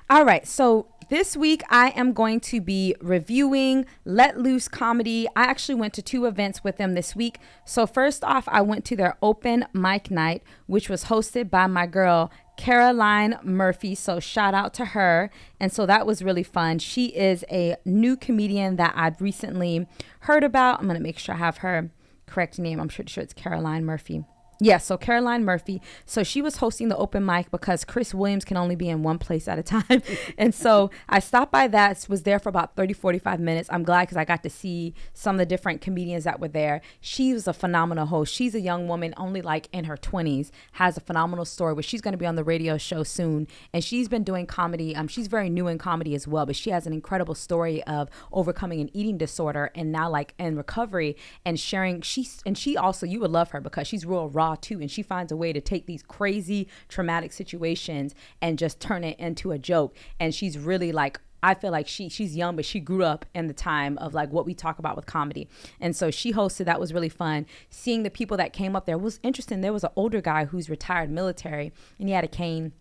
All 0.10 0.26
right, 0.26 0.46
so 0.46 0.93
this 1.14 1.38
week 1.38 1.62
I 1.70 1.90
am 1.90 2.12
going 2.12 2.40
to 2.40 2.60
be 2.60 2.96
reviewing 3.00 3.86
Let 4.04 4.40
Loose 4.40 4.68
Comedy. 4.68 5.28
I 5.36 5.44
actually 5.44 5.76
went 5.76 5.94
to 5.94 6.02
two 6.02 6.26
events 6.26 6.64
with 6.64 6.78
them 6.78 6.96
this 6.96 7.16
week. 7.16 7.38
So, 7.66 7.86
first 7.86 8.24
off, 8.24 8.48
I 8.48 8.62
went 8.62 8.84
to 8.86 8.96
their 8.96 9.16
open 9.22 9.66
mic 9.74 10.10
night, 10.10 10.42
which 10.66 10.90
was 10.90 11.06
hosted 11.06 11.52
by 11.52 11.68
my 11.68 11.86
girl, 11.86 12.32
Caroline 12.58 13.38
Murphy. 13.44 13.94
So, 13.94 14.20
shout 14.20 14.56
out 14.56 14.74
to 14.74 14.86
her. 14.86 15.30
And 15.60 15.72
so 15.72 15.86
that 15.86 16.08
was 16.08 16.24
really 16.24 16.42
fun. 16.42 16.80
She 16.80 17.10
is 17.10 17.46
a 17.52 17.76
new 17.86 18.18
comedian 18.18 18.78
that 18.78 18.94
I've 18.96 19.22
recently 19.22 19.86
heard 20.22 20.44
about. 20.44 20.80
I'm 20.80 20.88
going 20.88 20.98
to 20.98 21.04
make 21.04 21.20
sure 21.20 21.36
I 21.36 21.38
have 21.38 21.58
her 21.58 21.92
correct 22.26 22.58
name. 22.58 22.80
I'm 22.80 22.88
pretty 22.88 23.12
sure 23.12 23.24
it's 23.24 23.36
Caroline 23.36 23.86
Murphy. 23.86 24.26
Yeah, 24.64 24.78
so 24.78 24.96
Caroline 24.96 25.44
Murphy. 25.44 25.82
So 26.06 26.24
she 26.24 26.42
was 26.42 26.56
hosting 26.56 26.88
the 26.88 26.96
open 26.96 27.26
mic 27.26 27.52
because 27.52 27.84
Chris 27.84 28.14
Williams 28.14 28.46
can 28.46 28.56
only 28.56 28.78
be 28.78 28.88
in 28.88 29.04
one 29.04 29.18
place 29.18 29.50
at 29.50 29.60
a 29.60 29.64
time. 29.64 30.02
and 30.38 30.56
so 30.56 30.90
I 31.10 31.20
stopped 31.20 31.52
by 31.52 31.68
that, 31.68 32.06
was 32.08 32.24
there 32.24 32.40
for 32.40 32.48
about 32.48 32.78
30, 32.78 32.94
45 32.94 33.42
minutes. 33.42 33.68
I'm 33.74 33.84
glad 33.84 34.04
because 34.04 34.16
I 34.16 34.24
got 34.24 34.42
to 34.44 34.50
see 34.50 34.94
some 35.14 35.36
of 35.36 35.40
the 35.40 35.46
different 35.46 35.82
comedians 35.82 36.24
that 36.24 36.40
were 36.40 36.48
there. 36.48 36.80
She 37.02 37.34
was 37.34 37.46
a 37.46 37.52
phenomenal 37.52 38.06
host. 38.06 38.34
She's 38.34 38.56
a 38.56 38.62
young 38.62 38.88
woman, 38.88 39.14
only 39.18 39.42
like 39.42 39.68
in 39.74 39.84
her 39.84 39.98
20s, 39.98 40.50
has 40.74 40.96
a 40.96 41.02
phenomenal 41.02 41.44
story, 41.44 41.76
but 41.76 41.84
she's 41.84 42.00
going 42.00 42.14
to 42.14 42.18
be 42.18 42.26
on 42.26 42.36
the 42.36 42.44
radio 42.46 42.78
show 42.78 43.04
soon. 43.04 43.50
And 43.74 43.84
she's 43.84 44.08
been 44.08 44.24
doing 44.24 44.46
comedy. 44.46 44.96
Um, 44.96 45.10
she's 45.10 45.28
very 45.28 45.50
new 45.50 45.68
in 45.68 45.78
comedy 45.78 46.16
as 46.16 46.26
well, 46.26 46.46
but 46.46 46.56
she 46.56 46.70
has 46.70 46.88
an 46.88 46.94
incredible 46.94 47.36
story 47.36 47.84
of 47.84 48.10
overcoming 48.32 48.80
an 48.80 48.90
eating 48.94 49.18
disorder 49.18 49.72
and 49.76 49.92
now 49.92 50.10
like 50.10 50.34
in 50.40 50.56
recovery 50.56 51.18
and 51.44 51.60
sharing. 51.60 52.00
She's, 52.00 52.42
and 52.46 52.58
she 52.58 52.78
also, 52.78 53.06
you 53.06 53.20
would 53.20 53.32
love 53.32 53.52
her 53.52 53.60
because 53.60 53.88
she's 53.88 54.06
real 54.06 54.30
raw 54.30 54.53
too. 54.62 54.80
And 54.80 54.90
she 54.90 55.02
finds 55.02 55.32
a 55.32 55.38
way 55.38 55.54
to 55.54 55.62
take 55.62 55.86
these 55.86 56.04
crazy 56.04 56.68
traumatic 56.88 57.34
situations 57.34 58.16
and 58.42 58.58
just 58.58 58.80
turn 58.80 59.04
it 59.04 59.20
into 59.20 59.52
a 59.52 59.58
joke. 59.58 59.96
And 60.20 60.34
she's 60.34 60.58
really 60.58 60.92
like 60.92 61.20
I 61.44 61.56
feel 61.56 61.72
like 61.72 61.90
she 61.90 62.08
she's 62.08 62.38
young, 62.38 62.56
but 62.56 62.64
she 62.64 62.80
grew 62.80 63.04
up 63.04 63.26
in 63.36 63.48
the 63.48 63.54
time 63.54 63.98
of 63.98 64.14
like 64.14 64.32
what 64.32 64.46
we 64.46 64.54
talk 64.54 64.80
about 64.80 64.96
with 64.96 65.06
comedy. 65.06 65.50
And 65.82 65.94
so 65.94 66.10
she 66.10 66.32
hosted. 66.32 66.66
That 66.66 66.80
was 66.80 66.94
really 66.94 67.10
fun. 67.10 67.46
Seeing 67.70 68.04
the 68.04 68.10
people 68.10 68.38
that 68.38 68.54
came 68.54 68.78
up 68.78 68.86
there 68.86 68.98
was 68.98 69.20
interesting. 69.24 69.60
There 69.60 69.74
was 69.74 69.84
an 69.84 69.92
older 69.98 70.22
guy 70.22 70.46
who's 70.46 70.70
retired 70.70 71.12
military, 71.12 71.74
and 72.00 72.08
he 72.08 72.16
had 72.16 72.24
a 72.24 72.30
cane. 72.30 72.72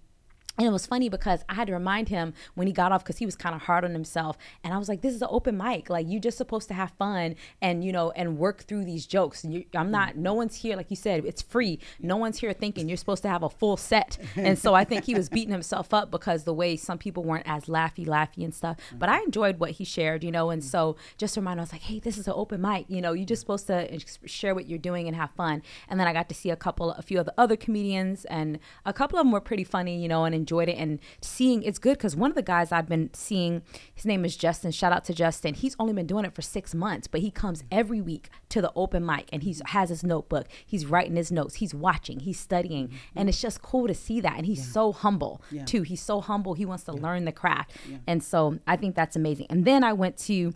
And 0.59 0.67
it 0.67 0.71
was 0.71 0.87
funny 0.87 1.09
because 1.09 1.45
I 1.49 1.55
had 1.55 1.69
to 1.69 1.73
remind 1.73 2.11
him 2.11 2.35
when 2.55 2.67
he 2.67 2.75
got 2.75 2.93
off 2.93 3.03
because 3.03 3.17
he 3.17 3.25
was 3.25 3.37
kind 3.37 3.55
of 3.55 3.63
hard 3.63 3.85
on 3.85 3.93
himself. 3.93 4.37
And 4.63 4.75
I 4.75 4.79
was 4.79 4.87
like, 4.87 5.01
this 5.01 5.15
is 5.15 5.23
an 5.23 5.29
open 5.31 5.57
mic. 5.57 5.89
Like, 5.89 6.07
you're 6.09 6.21
just 6.21 6.37
supposed 6.37 6.69
to 6.69 6.75
have 6.75 6.91
fun 6.93 7.37
and, 7.63 7.83
you 7.83 7.91
know, 7.91 8.11
and 8.11 8.37
work 8.37 8.65
through 8.65 8.85
these 8.85 9.07
jokes. 9.07 9.45
And 9.45 9.55
you, 9.55 9.65
I'm 9.75 9.91
not, 9.91 10.11
mm. 10.11 10.17
no 10.17 10.35
one's 10.35 10.57
here, 10.57 10.77
like 10.77 10.91
you 10.91 10.97
said, 10.97 11.25
it's 11.25 11.41
free. 11.41 11.79
No 12.01 12.19
one's 12.19 12.39
here 12.39 12.53
thinking 12.53 12.87
you're 12.87 12.99
supposed 12.99 13.23
to 13.23 13.31
have 13.31 13.43
a 13.43 13.49
full 13.49 13.77
set. 13.77 14.19
And 14.43 14.59
so 14.59 14.75
I 14.75 14.85
think 14.85 15.05
he 15.05 15.15
was 15.15 15.29
beating 15.29 15.53
himself 15.53 15.95
up 15.95 16.11
because 16.11 16.45
the 16.45 16.53
way 16.53 16.77
some 16.77 16.99
people 16.99 17.23
weren't 17.23 17.47
as 17.47 17.67
laughy, 17.67 18.05
laughy 18.05 18.45
and 18.45 18.53
stuff. 18.53 18.77
Mm. 18.93 18.99
But 18.99 19.09
I 19.09 19.21
enjoyed 19.21 19.61
what 19.61 19.73
he 19.73 19.85
shared, 19.85 20.25
you 20.25 20.33
know. 20.33 20.51
And 20.51 20.63
mm. 20.63 20.65
so 20.65 20.97
just 21.17 21.37
remind, 21.37 21.61
I 21.61 21.63
was 21.63 21.73
like, 21.73 21.83
hey, 21.83 22.01
this 22.01 22.19
is 22.19 22.27
an 22.27 22.35
open 22.37 22.61
mic. 22.61 22.87
You 22.89 23.01
know, 23.01 23.13
you're 23.13 23.27
just 23.27 23.41
supposed 23.41 23.69
to 23.69 23.99
share 24.27 24.55
what 24.55 24.69
you're 24.69 24.79
doing 24.79 25.07
and 25.07 25.17
have 25.17 25.31
fun. 25.31 25.63
And 25.89 26.01
then 26.01 26.09
I 26.09 26.13
got 26.13 26.29
to 26.31 26.35
see 26.35 26.51
a 26.51 26.57
couple, 26.57 26.91
a 26.93 27.03
few 27.03 27.21
of 27.21 27.27
the 27.27 27.35
other 27.39 27.57
comedians, 27.57 28.25
and 28.27 28.59
a 28.85 28.93
couple 28.93 29.19
of 29.19 29.25
them 29.25 29.33
were 29.33 29.41
pretty 29.41 29.65
funny, 29.65 30.01
you 30.01 30.09
know, 30.09 30.25
and 30.25 30.35
enjoyed 30.43 30.69
it. 30.69 30.77
And 30.77 30.99
seeing 31.21 31.63
it's 31.63 31.79
good 31.79 31.97
because 31.99 32.15
one 32.17 32.31
of 32.31 32.35
the 32.35 32.43
guys 32.43 32.73
I've 32.73 32.89
been 32.89 33.11
seeing, 33.15 33.63
his 33.95 34.05
name 34.05 34.25
is 34.25 34.37
Justin. 34.37 34.71
Shout 34.73 34.93
out 34.93 35.05
to 35.07 35.15
Justin. 35.15 35.55
He's 35.55 35.77
only 35.79 35.93
been 35.95 36.07
doing 36.07 36.25
it 36.25 36.35
for 36.35 36.43
six 36.43 36.75
months, 36.75 37.07
but 37.07 37.21
he 37.21 37.31
comes 37.31 37.65
every 37.71 38.01
week 38.01 38.29
to 38.51 38.61
the 38.61 38.73
open 38.75 39.07
mic 39.07 39.29
and 39.33 39.43
he 39.43 39.55
has 39.67 39.89
his 39.89 40.03
notebook. 40.05 40.47
He's 40.67 40.85
writing 40.87 41.17
his 41.17 41.31
notes. 41.33 41.55
He's 41.57 41.75
watching. 41.75 42.21
He's 42.21 42.39
studying, 42.39 42.89
mm-hmm. 42.89 43.19
and 43.19 43.29
it's 43.29 43.41
just 43.41 43.63
cool 43.63 43.87
to 43.87 43.95
see 43.95 44.21
that. 44.21 44.37
And 44.37 44.47
he's 44.47 44.71
so 44.73 44.93
humble 44.93 45.41
Yeah. 45.51 45.65
too. 45.65 45.83
He's 45.83 46.03
so 46.03 46.21
humble. 46.21 46.55
He 46.55 46.67
wants 46.67 46.85
to 46.85 46.93
learn 46.93 47.25
the 47.25 47.33
craft, 47.33 47.71
and 48.07 48.23
so 48.23 48.59
I 48.67 48.77
think 48.77 48.95
that's 48.95 49.17
amazing. 49.17 49.47
And 49.51 49.65
then 49.65 49.85
I 49.85 49.93
went 49.93 50.17
to 50.29 50.53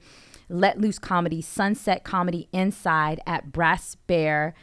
Let 0.48 0.80
Loose 0.80 0.98
Comedy, 0.98 1.40
Sunset 1.42 2.04
Comedy 2.04 2.48
Inside 2.52 3.20
at 3.26 3.52
Brass 3.52 3.94
Bear. 4.06 4.54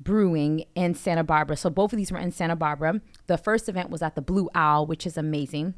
Brewing 0.00 0.64
in 0.74 0.94
Santa 0.94 1.24
Barbara. 1.24 1.56
So 1.56 1.70
both 1.70 1.92
of 1.92 1.96
these 1.96 2.12
were 2.12 2.18
in 2.18 2.32
Santa 2.32 2.56
Barbara. 2.56 3.00
The 3.26 3.38
first 3.38 3.68
event 3.68 3.90
was 3.90 4.02
at 4.02 4.14
the 4.14 4.22
Blue 4.22 4.48
Owl, 4.54 4.86
which 4.86 5.06
is 5.06 5.16
amazing. 5.16 5.74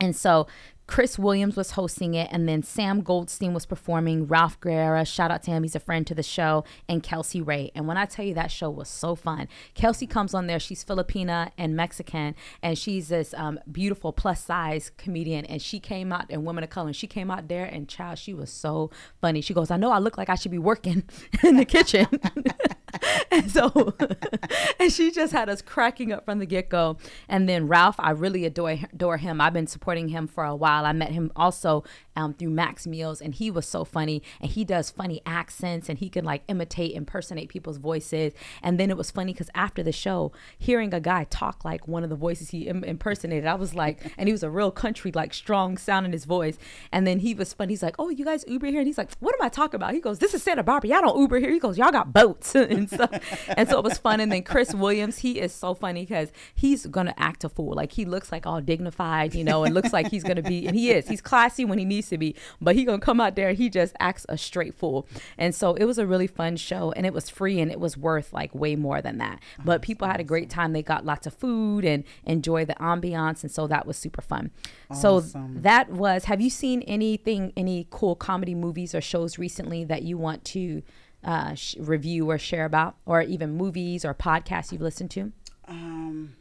And 0.00 0.16
so 0.16 0.46
Chris 0.86 1.18
Williams 1.18 1.56
was 1.56 1.72
hosting 1.72 2.14
it, 2.14 2.28
and 2.30 2.48
then 2.48 2.62
Sam 2.62 3.00
Goldstein 3.02 3.54
was 3.54 3.66
performing. 3.66 4.26
Ralph 4.26 4.60
Guerra, 4.60 5.04
shout 5.04 5.30
out 5.30 5.42
to 5.44 5.50
him, 5.50 5.62
he's 5.62 5.74
a 5.74 5.80
friend 5.80 6.06
to 6.06 6.14
the 6.14 6.22
show, 6.22 6.64
and 6.88 7.02
Kelsey 7.02 7.40
Ray. 7.40 7.70
And 7.74 7.86
when 7.86 7.96
I 7.96 8.04
tell 8.04 8.24
you 8.24 8.34
that 8.34 8.50
show 8.50 8.68
was 8.68 8.88
so 8.88 9.14
fun, 9.14 9.48
Kelsey 9.74 10.06
comes 10.06 10.34
on 10.34 10.46
there. 10.46 10.60
She's 10.60 10.84
Filipina 10.84 11.50
and 11.56 11.76
Mexican, 11.76 12.34
and 12.62 12.76
she's 12.76 13.08
this 13.08 13.32
um, 13.34 13.58
beautiful 13.70 14.12
plus 14.12 14.44
size 14.44 14.90
comedian. 14.96 15.44
And 15.46 15.62
she 15.62 15.80
came 15.80 16.12
out 16.12 16.26
and 16.30 16.44
women 16.44 16.64
of 16.64 16.70
color. 16.70 16.88
And 16.88 16.96
she 16.96 17.06
came 17.06 17.30
out 17.30 17.48
there, 17.48 17.64
and 17.64 17.88
child, 17.88 18.18
she 18.18 18.34
was 18.34 18.50
so 18.50 18.90
funny. 19.20 19.40
She 19.40 19.54
goes, 19.54 19.70
"I 19.70 19.76
know 19.76 19.90
I 19.90 19.98
look 19.98 20.18
like 20.18 20.28
I 20.28 20.34
should 20.34 20.50
be 20.50 20.58
working 20.58 21.04
in 21.42 21.56
the 21.56 21.64
kitchen." 21.64 22.06
and 23.30 23.50
so 23.50 23.94
and 24.78 24.92
she 24.92 25.10
just 25.10 25.32
had 25.32 25.48
us 25.48 25.62
cracking 25.62 26.12
up 26.12 26.24
from 26.24 26.38
the 26.38 26.46
get-go 26.46 26.96
and 27.28 27.48
then 27.48 27.66
ralph 27.66 27.96
i 27.98 28.10
really 28.10 28.44
adore, 28.44 28.78
adore 28.92 29.16
him 29.16 29.40
i've 29.40 29.52
been 29.52 29.66
supporting 29.66 30.08
him 30.08 30.26
for 30.26 30.44
a 30.44 30.54
while 30.54 30.71
i 30.80 30.92
met 30.92 31.10
him 31.10 31.30
also 31.36 31.84
um, 32.16 32.34
through 32.34 32.50
max 32.50 32.86
meals 32.86 33.20
and 33.20 33.34
he 33.34 33.50
was 33.50 33.66
so 33.66 33.84
funny 33.84 34.22
and 34.40 34.50
he 34.50 34.64
does 34.64 34.90
funny 34.90 35.20
accents 35.24 35.88
and 35.88 35.98
he 35.98 36.08
can 36.08 36.24
like 36.24 36.42
imitate 36.48 36.94
impersonate 36.94 37.48
people's 37.48 37.78
voices. 37.78 38.32
And 38.62 38.78
then 38.78 38.90
it 38.90 38.96
was 38.96 39.10
funny 39.10 39.32
because 39.32 39.50
after 39.54 39.82
the 39.82 39.92
show 39.92 40.32
hearing 40.58 40.92
a 40.94 41.00
guy 41.00 41.24
talk 41.24 41.64
like 41.64 41.88
one 41.88 42.04
of 42.04 42.10
the 42.10 42.16
voices 42.16 42.50
he 42.50 42.68
Im- 42.68 42.84
impersonated 42.84 43.46
i 43.46 43.54
was 43.54 43.74
like 43.74 44.12
and 44.18 44.28
he 44.28 44.32
was 44.32 44.42
a 44.42 44.50
real 44.50 44.70
country 44.70 45.12
like 45.12 45.32
strong 45.34 45.76
sound 45.76 46.06
in 46.06 46.12
his 46.12 46.24
voice. 46.24 46.58
And 46.90 47.06
then 47.06 47.20
he 47.20 47.34
was 47.34 47.52
funny. 47.52 47.72
He's 47.72 47.82
like 47.82 47.96
oh 47.98 48.10
you 48.10 48.24
guys 48.24 48.44
uber 48.46 48.66
here? 48.66 48.80
And 48.80 48.86
he's 48.86 48.98
like 48.98 49.10
what 49.20 49.34
am 49.34 49.44
i 49.44 49.48
talking 49.48 49.76
about? 49.76 49.94
He 49.94 50.00
goes 50.00 50.18
this 50.18 50.34
is 50.34 50.42
santa 50.42 50.62
barbara. 50.62 50.90
Y'all 50.90 51.02
don't 51.02 51.18
uber 51.18 51.38
here. 51.38 51.50
He 51.50 51.58
goes 51.58 51.78
y'all 51.78 51.92
got 51.92 52.12
boats. 52.12 52.54
And 52.72 52.88
stuff 52.88 53.10
and 53.56 53.68
so 53.68 53.78
it 53.78 53.84
was 53.84 53.98
fun. 53.98 54.20
And 54.20 54.30
then 54.30 54.42
chris 54.42 54.74
williams 54.74 55.18
he 55.18 55.40
is 55.40 55.52
so 55.52 55.74
funny 55.74 56.02
because 56.02 56.32
he's 56.54 56.86
gonna 56.86 57.14
act 57.18 57.44
a 57.44 57.48
fool. 57.48 57.74
Like 57.74 57.92
he 57.92 58.04
looks 58.04 58.30
like 58.32 58.46
all 58.46 58.60
dignified 58.60 59.34
you 59.34 59.44
know 59.44 59.64
and 59.64 59.74
looks 59.74 59.92
like 59.92 60.08
he's 60.10 60.22
gonna 60.22 60.42
be 60.42 60.66
and 60.66 60.76
he 60.76 60.90
is. 60.90 61.08
He's 61.08 61.20
classy 61.20 61.64
when 61.64 61.78
he 61.78 61.84
needs 61.84 62.01
to 62.08 62.18
be 62.18 62.34
but 62.60 62.76
he 62.76 62.84
gonna 62.84 62.98
come 62.98 63.20
out 63.20 63.36
there 63.36 63.48
and 63.50 63.58
he 63.58 63.68
just 63.68 63.94
acts 64.00 64.26
a 64.28 64.38
straight 64.38 64.74
fool. 64.74 65.06
And 65.38 65.54
so 65.54 65.74
it 65.74 65.84
was 65.84 65.98
a 65.98 66.06
really 66.06 66.26
fun 66.26 66.56
show 66.56 66.92
and 66.92 67.06
it 67.06 67.12
was 67.12 67.28
free 67.28 67.60
and 67.60 67.70
it 67.70 67.80
was 67.80 67.96
worth 67.96 68.32
like 68.32 68.54
way 68.54 68.76
more 68.76 69.00
than 69.02 69.18
that. 69.18 69.40
But 69.64 69.82
people 69.82 70.06
had 70.06 70.20
a 70.20 70.24
great 70.24 70.50
time. 70.50 70.72
They 70.72 70.82
got 70.82 71.04
lots 71.04 71.26
of 71.26 71.34
food 71.34 71.84
and 71.84 72.04
enjoyed 72.24 72.68
the 72.68 72.74
ambiance 72.74 73.42
and 73.42 73.50
so 73.50 73.66
that 73.66 73.86
was 73.86 73.96
super 73.96 74.22
fun. 74.22 74.50
So 74.94 75.20
that 75.20 75.90
was 75.90 76.24
have 76.24 76.40
you 76.40 76.50
seen 76.50 76.82
anything 76.82 77.52
any 77.56 77.86
cool 77.90 78.14
comedy 78.14 78.54
movies 78.54 78.94
or 78.94 79.00
shows 79.00 79.38
recently 79.38 79.84
that 79.84 80.02
you 80.02 80.18
want 80.18 80.44
to 80.46 80.82
uh, 81.24 81.54
sh- 81.54 81.76
review 81.78 82.28
or 82.30 82.38
share 82.38 82.64
about 82.64 82.96
or 83.06 83.22
even 83.22 83.56
movies 83.56 84.04
or 84.04 84.14
podcasts 84.14 84.72
you've 84.72 84.80
listened 84.80 85.10
to? 85.12 85.32
Um, 85.68 86.34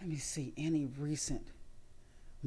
let 0.00 0.08
me 0.08 0.16
see 0.16 0.52
any 0.56 0.86
recent 0.86 1.46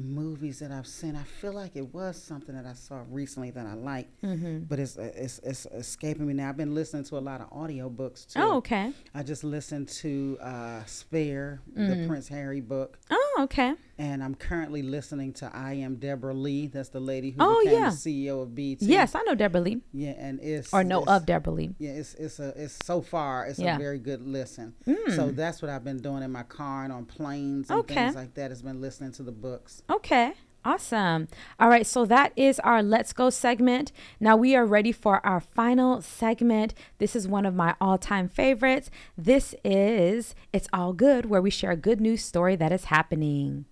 movies 0.00 0.58
that 0.60 0.70
I've 0.72 0.86
seen. 0.86 1.14
I 1.16 1.22
feel 1.22 1.52
like 1.52 1.76
it 1.76 1.92
was 1.94 2.20
something 2.20 2.54
that 2.54 2.66
I 2.66 2.72
saw 2.74 3.02
recently 3.10 3.50
that 3.52 3.66
I 3.66 3.74
liked, 3.74 4.20
Mm-hmm. 4.22 4.60
but 4.60 4.78
it's, 4.78 4.96
it's 4.96 5.38
it's 5.40 5.66
escaping 5.66 6.26
me 6.26 6.34
now. 6.34 6.48
I've 6.48 6.56
been 6.56 6.74
listening 6.74 7.04
to 7.04 7.18
a 7.18 7.20
lot 7.20 7.40
of 7.40 7.50
audiobooks 7.50 8.26
too. 8.32 8.40
oh 8.40 8.56
okay 8.56 8.92
I 9.14 9.22
just 9.22 9.44
listened 9.44 9.88
to 10.02 10.38
uh, 10.40 10.84
Spare, 10.84 11.60
Mm. 11.76 11.88
the 12.02 12.08
Prince 12.08 12.28
Harry 12.28 12.60
book, 12.60 12.98
oh 13.10 13.38
okay 13.40 13.74
and 14.00 14.24
I'm 14.24 14.34
currently 14.34 14.82
listening 14.82 15.32
to 15.34 15.50
I 15.54 15.74
Am 15.74 15.96
Debra 15.96 16.32
Lee. 16.34 16.66
That's 16.68 16.88
the 16.88 17.00
lady 17.00 17.30
who 17.32 17.36
Oh, 17.40 17.60
became 17.62 17.82
yeah. 17.82 17.90
the 17.90 17.96
CEO 17.96 18.42
of 18.42 18.54
BET. 18.54 18.80
yes 18.80 19.14
i 19.14 19.20
know 19.22 19.34
deborah 19.34 19.60
lee 19.60 19.80
Yeah, 19.92 20.14
and 20.18 20.40
it's 20.40 20.72
or 20.72 20.82
know 20.82 21.02
it's- 21.02 21.16
of 21.16 21.26
deborah 21.26 21.52
lee 21.52 21.74
yeah, 21.78 21.90
it's 21.90 22.14
it's 22.14 22.40
a 22.40 22.48
it's 22.56 22.76
so 22.84 23.02
far 23.02 23.46
it's 23.46 23.58
Yeah. 23.58 23.74
Mm. 23.74 23.76
a 23.76 23.78
very 23.78 23.98
good 23.98 24.22
listen. 24.26 24.74
So 25.14 25.30
that's 25.30 25.60
what 25.62 25.70
I've 25.70 25.84
been 25.84 26.00
doing 26.00 26.22
in 26.22 26.32
my 26.32 26.42
car 26.44 26.84
and 26.84 26.92
on 26.92 27.04
planes 27.04 27.68
and 27.70 27.80
Okay. 27.80 27.94
things 27.94 28.14
like 28.14 28.34
that. 28.34 28.50
Has 28.50 28.62
been 28.62 28.80
listening 28.80 29.12
to 29.12 29.22
the 29.22 29.32
books. 29.32 29.82
Okay. 29.90 30.32
Awesome. 30.64 31.26
All 31.58 31.68
right. 31.70 31.86
So 31.86 32.04
that 32.06 32.32
is 32.36 32.58
our 32.60 32.82
Let's 32.82 33.12
Go 33.14 33.30
segment. 33.30 33.92
Now 34.20 34.36
we 34.36 34.54
are 34.54 34.66
ready 34.66 34.92
for 34.92 35.24
our 35.24 35.40
final 35.40 36.02
segment. 36.02 36.74
This 36.98 37.16
is 37.16 37.26
one 37.26 37.46
of 37.46 37.54
my 37.54 37.74
all 37.80 37.96
time 37.98 38.28
favorites. 38.28 38.90
This 39.16 39.54
is 39.64 40.34
It's 40.52 40.68
All 40.72 40.92
Good, 40.92 41.26
where 41.26 41.40
we 41.42 41.50
share 41.50 41.70
a 41.70 41.76
good 41.76 42.00
news 42.00 42.22
story 42.22 42.56
that 42.56 42.72
is 42.72 42.84
happening. 42.86 43.64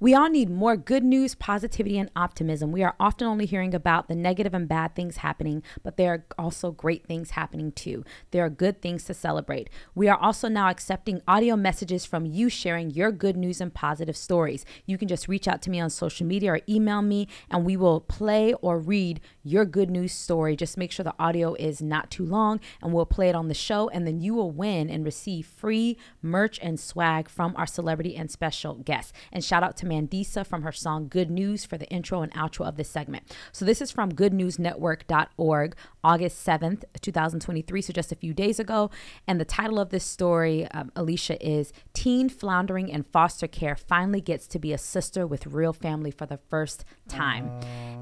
We 0.00 0.14
all 0.14 0.28
need 0.28 0.50
more 0.50 0.76
good 0.76 1.04
news, 1.04 1.34
positivity, 1.34 1.98
and 1.98 2.10
optimism. 2.16 2.72
We 2.72 2.82
are 2.82 2.96
often 2.98 3.26
only 3.26 3.46
hearing 3.46 3.74
about 3.74 4.08
the 4.08 4.14
negative 4.14 4.54
and 4.54 4.68
bad 4.68 4.94
things 4.94 5.18
happening, 5.18 5.62
but 5.82 5.96
there 5.96 6.12
are 6.12 6.24
also 6.38 6.72
great 6.72 7.06
things 7.06 7.30
happening 7.30 7.72
too. 7.72 8.04
There 8.30 8.44
are 8.44 8.50
good 8.50 8.82
things 8.82 9.04
to 9.04 9.14
celebrate. 9.14 9.70
We 9.94 10.08
are 10.08 10.18
also 10.18 10.48
now 10.48 10.68
accepting 10.68 11.22
audio 11.28 11.56
messages 11.56 12.04
from 12.04 12.26
you 12.26 12.48
sharing 12.48 12.90
your 12.90 13.12
good 13.12 13.36
news 13.36 13.60
and 13.60 13.72
positive 13.72 14.16
stories. 14.16 14.64
You 14.86 14.98
can 14.98 15.08
just 15.08 15.28
reach 15.28 15.48
out 15.48 15.62
to 15.62 15.70
me 15.70 15.80
on 15.80 15.90
social 15.90 16.26
media 16.26 16.52
or 16.52 16.60
email 16.68 17.02
me, 17.02 17.28
and 17.50 17.64
we 17.64 17.76
will 17.76 18.00
play 18.00 18.54
or 18.54 18.78
read 18.78 19.20
your 19.44 19.64
good 19.64 19.90
news 19.90 20.12
story. 20.12 20.56
Just 20.56 20.76
make 20.76 20.90
sure 20.90 21.04
the 21.04 21.14
audio 21.18 21.54
is 21.54 21.82
not 21.82 22.10
too 22.10 22.24
long, 22.24 22.58
and 22.82 22.92
we'll 22.92 23.06
play 23.06 23.28
it 23.28 23.34
on 23.34 23.48
the 23.48 23.54
show, 23.54 23.88
and 23.90 24.06
then 24.06 24.20
you 24.20 24.34
will 24.34 24.50
win 24.50 24.88
and 24.88 25.04
receive 25.04 25.46
free 25.46 25.96
merch 26.22 26.58
and 26.62 26.80
swag 26.80 27.28
from 27.28 27.54
our 27.56 27.66
celebrity 27.66 28.16
and 28.16 28.30
special 28.30 28.74
guests. 28.74 29.12
And 29.30 29.44
shout 29.44 29.62
out 29.62 29.76
to 29.78 29.86
Mandisa 29.86 30.46
from 30.46 30.62
her 30.62 30.72
song 30.72 31.08
Good 31.08 31.30
News 31.30 31.64
for 31.64 31.76
the 31.76 31.88
intro 31.88 32.22
and 32.22 32.32
outro 32.32 32.66
of 32.66 32.76
this 32.76 32.88
segment. 32.88 33.36
So 33.52 33.64
this 33.64 33.82
is 33.82 33.90
from 33.90 34.12
goodnewsnetwork.org, 34.12 35.76
August 36.02 36.46
7th, 36.46 36.84
2023. 37.00 37.82
So 37.82 37.92
just 37.92 38.12
a 38.12 38.16
few 38.16 38.32
days 38.32 38.58
ago. 38.58 38.90
And 39.26 39.40
the 39.40 39.44
title 39.44 39.78
of 39.78 39.90
this 39.90 40.04
story, 40.04 40.66
um, 40.70 40.90
Alycia, 40.96 41.36
is 41.40 41.72
Teen 41.92 42.28
Floundering 42.28 42.88
in 42.88 43.02
Foster 43.02 43.46
Care 43.46 43.76
Finally 43.76 44.22
Gets 44.22 44.46
to 44.48 44.58
Be 44.58 44.72
a 44.72 44.78
Sister 44.78 45.26
with 45.26 45.46
Real 45.46 45.72
Family 45.72 46.10
for 46.10 46.26
the 46.26 46.38
First 46.48 46.84
Time. 47.08 47.50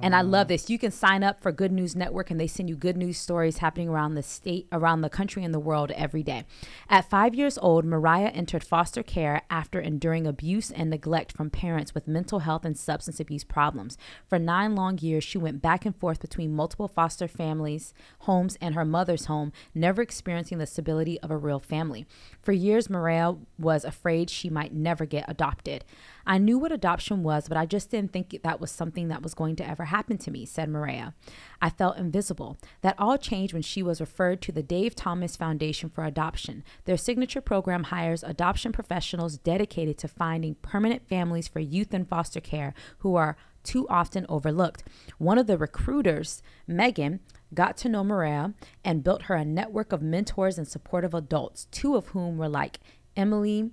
And 0.03 0.15
I 0.15 0.21
love 0.21 0.49
this. 0.49 0.71
You 0.71 0.79
can 0.79 0.91
sign 0.91 1.25
up 1.25 1.32
for 1.41 1.53
Good 1.53 1.73
News 1.73 1.95
Network 1.95 2.31
and 2.31 2.41
they 2.41 2.47
send 2.47 2.69
you 2.69 2.77
good 2.77 2.97
news 2.97 3.19
stories 3.19 3.59
happening 3.59 3.89
around 3.89 4.15
the 4.15 4.23
state, 4.23 4.67
around 4.73 5.01
the 5.01 5.09
country, 5.09 5.45
and 5.45 5.55
the 5.55 5.61
world 5.61 5.91
every 5.93 6.23
day. 6.23 6.45
At 6.89 7.09
five 7.09 7.35
years 7.35 7.59
old, 7.59 7.85
Mariah 7.85 8.29
entered 8.29 8.65
foster 8.65 9.03
care 9.03 9.43
after 9.51 9.81
enduring 9.81 10.27
abuse 10.27 10.71
and 10.71 10.91
neglect 10.91 11.33
from 11.33 11.51
parents 11.51 11.95
with 11.95 12.09
mental 12.09 12.41
health 12.41 12.65
and 12.65 12.77
substance 12.77 13.21
abuse 13.21 13.45
problems. 13.45 13.97
For 14.27 14.39
nine 14.39 14.75
long 14.75 14.99
years, 14.99 15.25
she 15.25 15.39
went 15.39 15.63
back 15.63 15.87
and 15.87 15.95
forth 15.95 16.21
between 16.21 16.55
multiple 16.55 16.89
foster 16.89 17.29
families, 17.29 17.95
homes, 18.21 18.59
and 18.61 18.75
her 18.75 18.85
mother's 18.85 19.27
home, 19.27 19.53
never 19.75 20.03
experiencing 20.03 20.59
the 20.59 20.67
stability 20.67 21.21
of 21.21 21.31
a 21.31 21.37
real 21.37 21.61
family. 21.61 22.07
For 22.41 22.53
years, 22.53 22.91
Mariah 22.91 23.35
was 23.59 23.85
afraid 23.85 24.31
she 24.31 24.51
might 24.51 24.75
never 24.75 25.07
get 25.07 25.25
adopted. 25.29 25.85
I 26.27 26.39
knew 26.39 26.59
what 26.59 26.73
adoption 26.73 27.23
was, 27.23 27.49
but 27.49 27.57
I 27.57 27.67
just 27.67 27.91
didn't 27.91 28.13
think 28.13 28.39
that 28.43 28.61
was 28.61 28.71
something 28.71 29.09
that 29.09 29.23
was 29.23 29.35
going 29.35 29.57
to 29.57 29.69
ever 29.69 29.87
happen 29.87 30.19
to 30.19 30.31
me, 30.31 30.47
said 30.47 30.69
Maria. 30.69 31.15
I 31.61 31.71
felt 31.71 31.99
invisible. 31.99 32.57
That 32.83 32.97
all 32.99 33.19
changed 33.19 33.53
when 33.53 33.63
she 33.63 33.83
was 33.83 34.01
referred 34.01 34.41
to 34.43 34.53
the 34.53 34.63
Dave 34.63 34.95
Thomas 34.95 35.37
Foundation 35.37 35.89
for 35.91 36.05
Adoption. 36.05 36.65
Their 36.85 36.97
signature 36.97 37.41
program 37.41 37.85
hires 37.85 38.23
adoption 38.23 38.73
professionals 38.73 39.39
dedicated 39.39 39.99
to 39.99 40.09
finding 40.09 40.55
permanent 40.57 41.09
families 41.09 41.49
for 41.49 41.61
youth 41.61 41.93
in 41.95 42.05
foster 42.05 42.41
care 42.41 42.75
who 42.99 43.17
are 43.17 43.37
too 43.63 43.89
often 43.89 44.27
overlooked. 44.29 44.85
One 45.19 45.39
of 45.39 45.47
the 45.47 45.59
recruiters, 45.59 46.43
Megan, 46.67 47.21
got 47.55 47.77
to 47.79 47.89
know 47.89 48.03
Maria 48.03 48.55
and 48.85 49.05
built 49.05 49.23
her 49.23 49.35
a 49.35 49.45
network 49.45 49.93
of 49.93 50.03
mentors 50.03 50.59
and 50.59 50.67
supportive 50.67 51.15
adults, 51.15 51.67
two 51.71 51.97
of 51.97 52.09
whom 52.09 52.39
were 52.39 52.49
like 52.49 52.81
Emily 53.17 53.71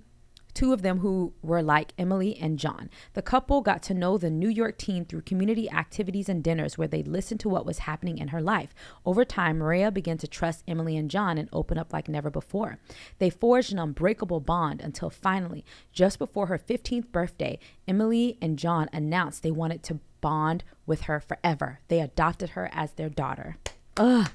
two 0.60 0.74
of 0.74 0.82
them 0.82 0.98
who 0.98 1.32
were 1.40 1.62
like 1.62 1.94
Emily 1.96 2.36
and 2.36 2.58
John. 2.58 2.90
The 3.14 3.22
couple 3.22 3.62
got 3.62 3.82
to 3.84 3.94
know 3.94 4.18
the 4.18 4.28
New 4.28 4.50
York 4.50 4.76
teen 4.76 5.06
through 5.06 5.22
community 5.22 5.70
activities 5.70 6.28
and 6.28 6.44
dinners 6.44 6.76
where 6.76 6.86
they 6.86 7.02
listened 7.02 7.40
to 7.40 7.48
what 7.48 7.64
was 7.64 7.78
happening 7.78 8.18
in 8.18 8.28
her 8.28 8.42
life. 8.42 8.74
Over 9.06 9.24
time, 9.24 9.56
Maria 9.56 9.90
began 9.90 10.18
to 10.18 10.28
trust 10.28 10.62
Emily 10.68 10.98
and 10.98 11.10
John 11.10 11.38
and 11.38 11.48
open 11.50 11.78
up 11.78 11.94
like 11.94 12.10
never 12.10 12.28
before. 12.28 12.78
They 13.18 13.30
forged 13.30 13.72
an 13.72 13.78
unbreakable 13.78 14.40
bond 14.40 14.82
until 14.82 15.08
finally, 15.08 15.64
just 15.94 16.18
before 16.18 16.48
her 16.48 16.58
15th 16.58 17.10
birthday, 17.10 17.58
Emily 17.88 18.36
and 18.42 18.58
John 18.58 18.90
announced 18.92 19.42
they 19.42 19.50
wanted 19.50 19.82
to 19.84 20.00
bond 20.20 20.62
with 20.84 21.02
her 21.02 21.20
forever. 21.20 21.80
They 21.88 22.02
adopted 22.02 22.50
her 22.50 22.68
as 22.70 22.92
their 22.92 23.08
daughter. 23.08 23.56
Ugh. 23.96 24.30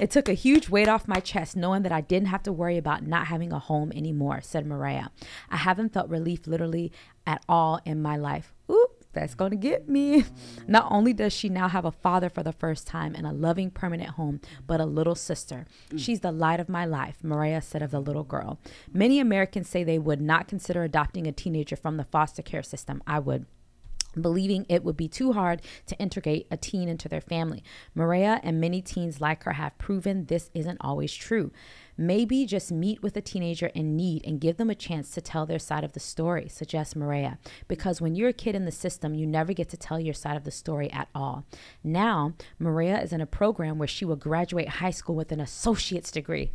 It 0.00 0.10
took 0.10 0.28
a 0.28 0.34
huge 0.34 0.68
weight 0.68 0.88
off 0.88 1.06
my 1.06 1.20
chest 1.20 1.56
knowing 1.56 1.82
that 1.82 1.92
I 1.92 2.00
didn't 2.00 2.28
have 2.28 2.42
to 2.44 2.52
worry 2.52 2.76
about 2.76 3.06
not 3.06 3.28
having 3.28 3.52
a 3.52 3.60
home 3.60 3.92
anymore, 3.92 4.40
said 4.42 4.66
Mariah. 4.66 5.08
I 5.50 5.56
haven't 5.58 5.92
felt 5.92 6.08
relief 6.08 6.48
literally 6.48 6.90
at 7.26 7.44
all 7.48 7.78
in 7.84 8.02
my 8.02 8.16
life. 8.16 8.52
Oop, 8.68 9.04
that's 9.12 9.36
going 9.36 9.52
to 9.52 9.56
get 9.56 9.88
me. 9.88 10.24
Not 10.66 10.88
only 10.90 11.12
does 11.12 11.32
she 11.32 11.48
now 11.48 11.68
have 11.68 11.84
a 11.84 11.92
father 11.92 12.28
for 12.28 12.42
the 12.42 12.52
first 12.52 12.88
time 12.88 13.14
and 13.14 13.24
a 13.24 13.32
loving 13.32 13.70
permanent 13.70 14.10
home, 14.10 14.40
but 14.66 14.80
a 14.80 14.84
little 14.84 15.14
sister. 15.14 15.66
Mm. 15.90 16.00
She's 16.00 16.20
the 16.20 16.32
light 16.32 16.58
of 16.58 16.68
my 16.68 16.84
life, 16.84 17.18
Maria 17.22 17.62
said 17.62 17.82
of 17.82 17.92
the 17.92 18.00
little 18.00 18.24
girl. 18.24 18.58
Many 18.92 19.20
Americans 19.20 19.68
say 19.68 19.84
they 19.84 19.98
would 19.98 20.20
not 20.20 20.48
consider 20.48 20.82
adopting 20.82 21.28
a 21.28 21.32
teenager 21.32 21.76
from 21.76 21.96
the 21.96 22.04
foster 22.04 22.42
care 22.42 22.64
system. 22.64 23.00
I 23.06 23.20
would 23.20 23.46
believing 24.20 24.66
it 24.68 24.84
would 24.84 24.96
be 24.96 25.08
too 25.08 25.32
hard 25.32 25.62
to 25.86 25.98
integrate 25.98 26.46
a 26.50 26.56
teen 26.56 26.88
into 26.88 27.08
their 27.08 27.20
family. 27.20 27.62
Maria 27.94 28.40
and 28.42 28.60
many 28.60 28.80
teens 28.82 29.20
like 29.20 29.44
her 29.44 29.52
have 29.52 29.78
proven 29.78 30.26
this 30.26 30.50
isn't 30.54 30.78
always 30.80 31.14
true. 31.14 31.50
Maybe 31.96 32.44
just 32.44 32.72
meet 32.72 33.02
with 33.02 33.16
a 33.16 33.20
teenager 33.20 33.66
in 33.66 33.96
need 33.96 34.26
and 34.26 34.40
give 34.40 34.56
them 34.56 34.68
a 34.68 34.74
chance 34.74 35.10
to 35.10 35.20
tell 35.20 35.46
their 35.46 35.60
side 35.60 35.84
of 35.84 35.92
the 35.92 36.00
story, 36.00 36.48
suggests 36.48 36.96
Maria. 36.96 37.38
Because 37.68 38.00
when 38.00 38.16
you're 38.16 38.30
a 38.30 38.32
kid 38.32 38.56
in 38.56 38.64
the 38.64 38.72
system, 38.72 39.14
you 39.14 39.26
never 39.26 39.52
get 39.52 39.68
to 39.68 39.76
tell 39.76 40.00
your 40.00 40.14
side 40.14 40.36
of 40.36 40.42
the 40.44 40.50
story 40.50 40.90
at 40.90 41.08
all. 41.14 41.44
Now, 41.84 42.34
Maria 42.58 43.00
is 43.00 43.12
in 43.12 43.20
a 43.20 43.26
program 43.26 43.78
where 43.78 43.86
she 43.86 44.04
will 44.04 44.16
graduate 44.16 44.68
high 44.68 44.90
school 44.90 45.14
with 45.14 45.30
an 45.30 45.40
associate's 45.40 46.10
degree. 46.10 46.50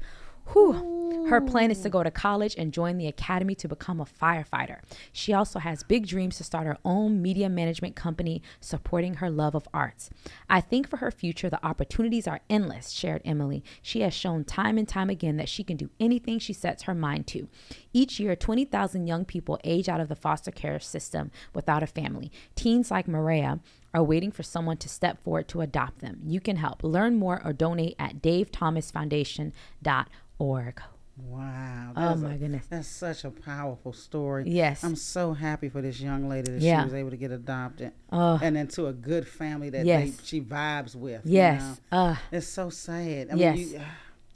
Whew. 0.54 1.00
Her 1.30 1.42
plan 1.42 1.70
is 1.70 1.82
to 1.82 1.90
go 1.90 2.02
to 2.02 2.10
college 2.10 2.56
and 2.58 2.74
join 2.74 2.98
the 2.98 3.06
academy 3.06 3.54
to 3.56 3.68
become 3.68 4.02
a 4.02 4.06
firefighter. 4.06 4.80
She 5.12 5.32
also 5.32 5.60
has 5.60 5.84
big 5.84 6.08
dreams 6.08 6.38
to 6.38 6.44
start 6.44 6.66
her 6.66 6.80
own 6.84 7.22
media 7.22 7.50
management 7.50 7.96
company 7.96 8.42
supporting 8.60 9.16
her 9.16 9.30
love 9.30 9.54
of 9.54 9.68
arts. 9.72 10.10
I 10.50 10.60
think 10.60 10.90
for 10.90 10.98
her 10.98 11.12
future, 11.12 11.48
the 11.48 11.64
opportunities 11.64 12.28
are 12.28 12.40
endless, 12.50 12.90
shared 12.90 13.22
Emily. 13.26 13.64
She 13.84 14.02
has 14.02 14.14
shown 14.16 14.44
time 14.44 14.80
and 14.80 14.88
time 14.88 15.12
again 15.12 15.38
that 15.38 15.50
she 15.50 15.64
can 15.64 15.78
do 15.78 15.92
anything 16.00 16.40
she 16.40 16.54
sets 16.54 16.84
her 16.84 16.96
mind 16.96 17.28
to. 17.28 17.48
Each 17.94 18.20
year, 18.20 18.36
20,000 18.36 19.06
young 19.06 19.26
people 19.26 19.60
age 19.64 19.88
out 19.88 20.00
of 20.00 20.10
the 20.10 20.16
foster 20.16 20.52
care 20.52 20.80
system 20.80 21.30
without 21.54 21.84
a 21.84 21.88
family. 21.88 22.32
Teens 22.56 22.90
like 22.90 23.08
Maria 23.08 23.60
are 23.94 24.04
waiting 24.04 24.32
for 24.32 24.42
someone 24.42 24.78
to 24.78 24.90
step 24.90 25.24
forward 25.24 25.48
to 25.50 25.62
adopt 25.62 26.00
them. 26.00 26.22
You 26.26 26.40
can 26.40 26.56
help. 26.56 26.84
Learn 26.84 27.18
more 27.18 27.40
or 27.46 27.54
donate 27.54 27.96
at 28.00 28.22
davethomasfoundation.org. 28.24 30.08
Wow. 30.40 31.92
Oh, 31.98 32.16
my 32.16 32.34
a- 32.34 32.38
goodness. 32.38 32.66
That's 32.70 32.88
such 32.88 33.26
a 33.26 33.30
powerful 33.30 33.92
story. 33.94 34.46
Yes. 34.48 34.84
I'm 34.84 34.96
so 34.96 35.34
happy 35.34 35.68
for 35.68 35.82
this 35.82 36.00
young 36.00 36.30
lady 36.30 36.50
that 36.52 36.62
Yeah. 36.62 36.80
she 36.80 36.86
was 36.86 36.94
able 36.94 37.10
to 37.10 37.18
get 37.18 37.32
adopted 37.32 37.92
Oh. 38.12 38.40
and 38.42 38.58
into 38.58 38.88
a 38.88 38.94
good 38.94 39.28
family 39.28 39.70
that 39.72 39.86
Yes. 39.86 40.12
they, 40.18 40.24
she 40.24 40.42
vibes 40.42 40.96
with. 40.96 41.26
you 41.26 41.34
Yes. 41.34 41.82
know? 41.92 41.98
Uh, 41.98 42.16
It's 42.32 42.48
so 42.48 42.70
sad. 42.70 43.30
I 43.32 43.36
Yes. 43.36 43.58
mean, 43.58 43.70
you, 43.70 43.82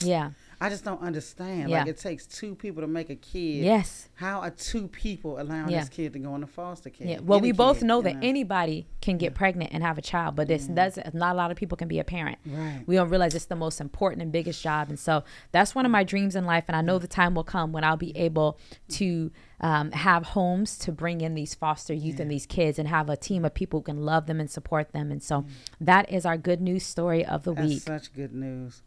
yeah. 0.00 0.30
I 0.64 0.68
just 0.70 0.84
don't 0.84 1.02
understand. 1.02 1.70
Yeah. 1.70 1.80
Like 1.80 1.88
it 1.88 1.98
takes 1.98 2.26
two 2.26 2.54
people 2.54 2.80
to 2.82 2.86
make 2.88 3.10
a 3.10 3.16
kid. 3.16 3.64
Yes. 3.64 4.08
How 4.14 4.40
are 4.40 4.50
two 4.50 4.88
people 4.88 5.40
allowing 5.40 5.70
Yeah. 5.70 5.80
this 5.80 5.88
kid 5.88 6.12
to 6.14 6.18
go 6.18 6.34
into 6.34 6.46
foster 6.46 6.90
care? 6.90 7.06
Yeah. 7.06 7.20
Well, 7.20 7.38
Any 7.38 7.48
we 7.48 7.52
both 7.52 7.78
kid, 7.80 7.86
know 7.86 8.02
that 8.02 8.16
anybody 8.22 8.86
can 9.00 9.18
get 9.18 9.34
pregnant 9.34 9.70
and 9.72 9.82
have 9.82 9.98
a 9.98 10.02
child, 10.02 10.36
but 10.36 10.48
this 10.48 10.66
does 10.66 10.96
not 10.96 11.14
Not 11.14 11.34
a 11.34 11.36
lot 11.36 11.50
of 11.50 11.56
people 11.56 11.76
can 11.76 11.88
be 11.88 11.98
a 11.98 12.04
parent. 12.04 12.38
Right. 12.46 12.82
We 12.86 12.94
don't 12.96 13.08
realize 13.10 13.34
it's 13.34 13.44
the 13.46 13.56
most 13.56 13.80
important 13.80 14.22
and 14.22 14.30
biggest 14.32 14.62
job, 14.62 14.88
and 14.88 14.98
so 14.98 15.24
that's 15.52 15.74
one 15.74 15.84
of 15.86 15.92
my 15.92 16.04
dreams 16.04 16.36
in 16.36 16.44
life. 16.44 16.64
And 16.68 16.76
I 16.76 16.80
know 16.80 16.98
the 16.98 17.06
time 17.08 17.34
will 17.34 17.44
come 17.44 17.72
when 17.72 17.84
I'll 17.84 17.96
be 17.96 18.16
able 18.16 18.58
to 18.90 19.30
um, 19.60 19.90
have 19.92 20.24
homes 20.26 20.76
to 20.78 20.92
bring 20.92 21.20
in 21.20 21.34
these 21.34 21.54
foster 21.54 21.94
youth 21.94 22.20
and 22.20 22.30
these 22.30 22.46
kids, 22.46 22.78
and 22.78 22.88
have 22.88 23.08
a 23.08 23.16
team 23.16 23.44
of 23.44 23.54
people 23.54 23.80
who 23.80 23.84
can 23.84 24.02
love 24.04 24.26
them 24.26 24.40
and 24.40 24.50
support 24.50 24.92
them. 24.92 25.10
And 25.10 25.22
so 25.22 25.44
that 25.80 26.10
is 26.12 26.26
our 26.26 26.36
good 26.36 26.60
news 26.60 26.84
story 26.84 27.24
of 27.24 27.44
the 27.44 27.54
That's 27.54 27.68
week. 27.68 27.82
such 27.82 28.12
good 28.12 28.34
news. 28.34 28.82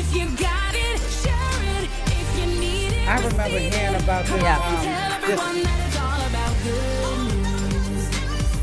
If 0.00 0.14
you 0.14 0.26
got 0.36 0.74
it, 0.74 0.98
share 1.22 1.82
it. 1.82 1.88
If 2.06 2.28
you 2.38 2.46
need 2.60 2.92
it, 2.92 3.08
I 3.08 3.16
remember 3.16 3.58
hearing 3.58 3.96
about 4.02 4.24
this. 4.26 4.42
Yeah. 4.42 4.58
Um, 4.58 4.76
Tell 4.78 5.54
this 5.54 5.64
that 5.64 5.80
it's 5.86 5.98
all 5.98 6.20
about 6.30 6.52
good 6.64 7.18
news. 7.42 8.04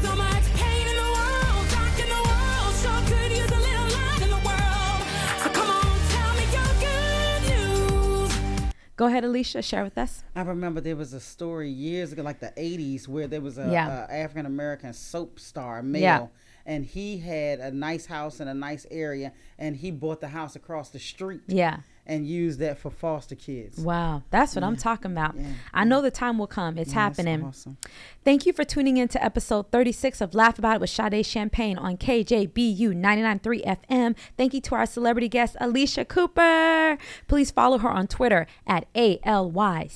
So 0.01 0.15
much 0.15 0.45
pain 0.55 0.87
in 0.87 0.95
the 0.95 1.09
world, 1.17 1.65
dark 1.75 1.97
in 2.03 2.09
the 2.09 2.21
world. 2.29 2.71
Sure 2.81 3.01
could 3.09 3.31
use 3.31 3.51
a 3.51 3.61
little 3.67 3.89
light 3.97 4.21
in 4.25 4.29
the 4.29 4.41
world. 4.49 4.99
So 5.43 5.47
come 5.57 5.69
on, 5.69 5.97
tell 6.15 6.31
me 6.39 6.45
your 6.57 6.71
good 6.87 7.41
news. 7.51 8.71
Go 8.95 9.05
ahead, 9.07 9.23
Alycia, 9.23 9.63
share 9.63 9.83
with 9.83 9.97
us. 9.97 10.23
I 10.35 10.41
remember 10.41 10.79
there 10.81 10.95
was 10.95 11.13
a 11.13 11.19
story 11.19 11.69
years 11.69 12.11
ago, 12.13 12.23
like 12.23 12.39
the 12.39 12.53
'80s, 12.57 13.07
where 13.07 13.27
there 13.27 13.41
was 13.41 13.57
a, 13.57 13.69
Yeah. 13.69 14.05
a 14.09 14.13
African 14.23 14.45
American 14.45 14.93
soap 14.93 15.39
star 15.39 15.83
male, 15.83 16.01
Yeah. 16.01 16.27
And 16.65 16.83
he 16.85 17.19
had 17.19 17.59
a 17.59 17.69
nice 17.71 18.07
house 18.07 18.39
in 18.39 18.47
a 18.47 18.53
nice 18.53 18.87
area, 18.89 19.33
and 19.59 19.75
he 19.75 19.91
bought 19.91 20.19
the 20.21 20.29
house 20.29 20.55
across 20.55 20.89
the 20.89 20.97
street, 20.99 21.41
Yeah. 21.47 21.81
and 22.07 22.25
used 22.27 22.57
that 22.59 22.79
for 22.79 22.89
foster 22.89 23.35
kids. 23.35 23.77
Wow, 23.79 24.23
that's 24.31 24.55
what 24.55 24.63
I'm 24.63 24.75
talking 24.75 25.11
about. 25.11 25.35
Yeah. 25.37 25.45
I 25.75 25.83
know 25.83 26.01
the 26.01 26.09
time 26.09 26.39
will 26.39 26.47
come. 26.47 26.77
It's 26.79 26.89
Yeah, 26.91 27.07
that's 27.09 27.17
happening. 27.19 27.43
awesome. 27.45 27.77
Thank 28.23 28.47
you 28.47 28.53
for 28.53 28.63
tuning 28.63 28.97
in 28.97 29.07
to 29.09 29.23
episode 29.23 29.71
36 29.71 30.21
of 30.21 30.33
Laugh 30.33 30.57
About 30.57 30.75
It 30.77 30.81
with 30.81 30.89
Sade 30.89 31.23
Champagne 31.23 31.77
on 31.77 31.97
KJBU 31.97 32.93
99.3 32.95 33.61
FM. 33.63 34.15
Thank 34.35 34.55
you 34.55 34.61
to 34.61 34.73
our 34.75 34.87
celebrity 34.87 35.29
guest, 35.29 35.55
Alycia 35.61 36.07
Cooper. 36.07 36.97
Please 37.27 37.51
follow 37.51 37.77
her 37.77 37.89
on 37.91 38.07
Twitter 38.07 38.47
at 38.65 38.87
A-L-Y-C-I-A. 38.95 39.89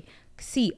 C 0.00 0.04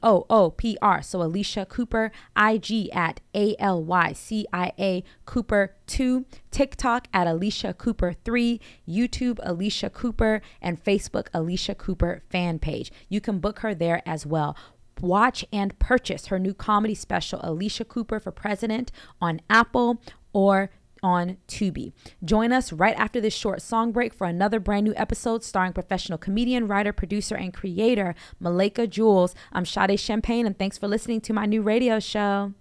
O 0.02 0.26
O 0.28 0.50
P 0.50 0.76
R. 0.82 1.02
So 1.02 1.20
Alycia 1.20 1.68
Cooper, 1.68 2.12
IG 2.36 2.88
at 2.92 3.20
A 3.34 3.54
L 3.58 3.82
Y 3.82 4.12
C 4.12 4.46
I 4.52 4.72
A 4.78 5.04
Cooper 5.24 5.74
2, 5.86 6.24
TikTok 6.50 7.08
at 7.12 7.26
Alycia 7.26 7.76
Cooper 7.76 8.12
3, 8.24 8.60
YouTube 8.88 9.38
Alycia 9.46 9.92
Cooper, 9.92 10.42
and 10.60 10.82
Facebook 10.82 11.28
Alycia 11.34 11.76
Cooper 11.76 12.22
fan 12.30 12.58
page. 12.58 12.92
You 13.08 13.20
can 13.20 13.38
book 13.38 13.60
her 13.60 13.74
there 13.74 14.02
as 14.06 14.26
well 14.26 14.56
watch 15.00 15.44
and 15.52 15.76
purchase 15.78 16.26
her 16.26 16.38
new 16.38 16.54
comedy 16.54 16.94
special, 16.94 17.40
Alycia 17.40 17.86
Cooper 17.86 18.20
for 18.20 18.30
President, 18.30 18.92
on 19.20 19.40
Apple 19.50 20.00
or 20.32 20.70
on 21.02 21.36
Tubi. 21.48 21.92
Join 22.24 22.52
us 22.52 22.72
right 22.72 22.96
after 22.96 23.20
this 23.20 23.34
short 23.34 23.60
song 23.60 23.92
break 23.92 24.14
for 24.14 24.26
another 24.26 24.60
brand 24.60 24.84
new 24.84 24.94
episode 24.96 25.42
starring 25.42 25.72
professional 25.72 26.18
comedian, 26.18 26.66
writer, 26.66 26.92
producer, 26.92 27.34
and 27.34 27.52
creator 27.52 28.14
Malika 28.38 28.86
Jules. 28.86 29.34
I'm 29.52 29.66
Sade 29.66 29.98
Champagne, 29.98 30.46
and 30.46 30.58
thanks 30.58 30.78
for 30.78 30.88
listening 30.88 31.20
to 31.22 31.32
my 31.32 31.46
new 31.46 31.62
radio 31.62 31.98
show. 31.98 32.52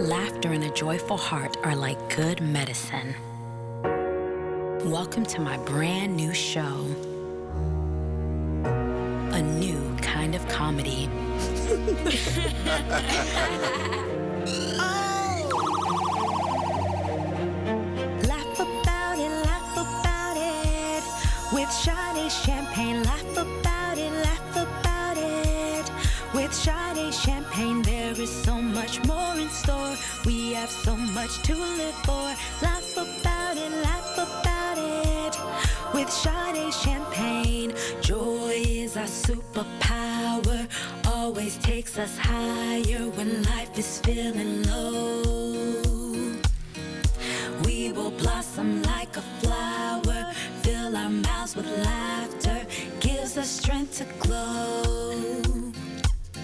Laughter 0.00 0.52
and 0.52 0.64
a 0.64 0.70
joyful 0.70 1.16
heart 1.16 1.56
are 1.64 1.74
like 1.74 2.14
good 2.14 2.40
medicine. 2.40 3.14
Welcome 4.90 5.24
to 5.26 5.40
my 5.40 5.56
brand 5.58 6.16
new 6.16 6.34
show. 6.34 6.86
A 9.32 9.42
new 9.42 9.96
kind 10.02 10.34
of 10.34 10.46
comedy. 10.48 11.08
With 21.66 21.74
Sade 21.74 22.30
Champagne, 22.30 23.02
laugh 23.02 23.32
about 23.32 23.98
it, 23.98 24.12
laugh 24.22 24.56
about 24.56 25.16
it. 25.18 25.90
With 26.32 26.54
Sade 26.54 27.12
Champagne, 27.12 27.82
there 27.82 28.12
is 28.12 28.30
so 28.30 28.62
much 28.62 29.04
more 29.04 29.34
in 29.36 29.48
store. 29.48 29.96
We 30.24 30.52
have 30.52 30.70
so 30.70 30.96
much 30.96 31.42
to 31.42 31.56
live 31.56 31.94
for. 32.04 32.30
Laugh 32.62 32.92
about 32.96 33.56
it, 33.56 33.72
laugh 33.82 34.14
about 34.16 34.78
it. 34.78 35.36
With 35.92 36.08
Sade 36.08 36.72
Champagne, 36.72 37.74
joy 38.00 38.62
is 38.64 38.96
our 38.96 39.10
superpower. 39.26 40.68
Always 41.04 41.58
takes 41.58 41.98
us 41.98 42.16
higher 42.16 43.08
when 43.16 43.42
life 43.42 43.76
is 43.76 43.98
feeling 44.02 44.62
low. 44.68 46.36
We 47.64 47.90
will 47.90 48.12
blossom 48.12 48.85
to 53.96 54.04
glow. 54.18 55.22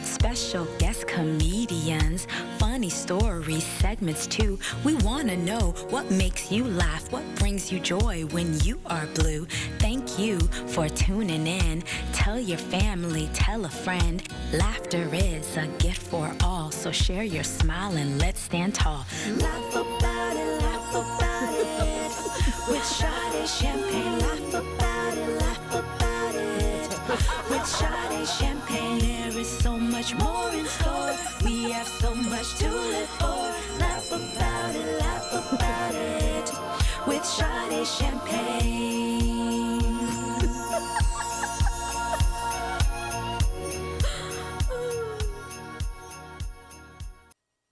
Special 0.03 0.65
guest 0.79 1.07
comedians, 1.07 2.27
funny 2.59 2.89
stories, 2.89 3.63
segments 3.63 4.27
too. 4.27 4.59
We 4.85 4.95
want 4.95 5.29
to 5.29 5.37
know 5.37 5.75
what 5.91 6.11
makes 6.11 6.51
you 6.51 6.65
laugh, 6.65 7.13
what 7.13 7.23
brings 7.35 7.71
you 7.71 7.79
joy 7.79 8.25
when 8.31 8.59
you 8.61 8.81
are 8.87 9.07
blue. 9.09 9.45
Thank 9.81 10.19
you 10.19 10.41
for 10.69 10.89
tuning 10.89 11.47
in. 11.47 11.83
Tell 12.15 12.41
your 12.41 12.57
family, 12.57 13.29
tell 13.35 13.67
a 13.67 13.69
friend. 13.69 14.27
Laughter 14.55 15.07
is 15.13 15.55
a 15.59 15.67
gift 15.79 16.01
for 16.01 16.35
all, 16.43 16.71
so 16.71 16.91
share 16.91 17.25
your 17.25 17.45
smile 17.45 17.97
and 17.97 18.19
let's 18.19 18.41
stand 18.41 18.75
tall. 18.75 19.05
Laugh 19.37 19.73
about 19.73 20.37
it, 20.37 20.63
laugh 20.63 20.91
about 20.91 21.55
it. 21.55 22.73
With 22.73 22.85
Sade 22.85 23.47
Champagne, 23.47 24.19
laugh 24.21 24.55
Sade, 27.65 28.27
champagne, 28.27 28.99
there 28.99 29.39
is 29.39 29.49
so 29.49 29.79
much 29.79 30.15
more 30.17 30.51
in 30.51 30.67
store. 30.67 31.15
We 31.45 31.71
have 31.71 31.87
so 31.87 32.15
much 32.15 32.55
to 32.57 32.69
live 32.69 33.09
for. 33.21 33.43
Laugh 33.79 34.11
about 34.11 34.75
it, 34.75 34.99
laugh 35.01 35.53
about 35.53 35.95
it. 35.95 36.53
With 37.07 37.25
Sade, 37.25 37.87
champagne. 37.87 38.62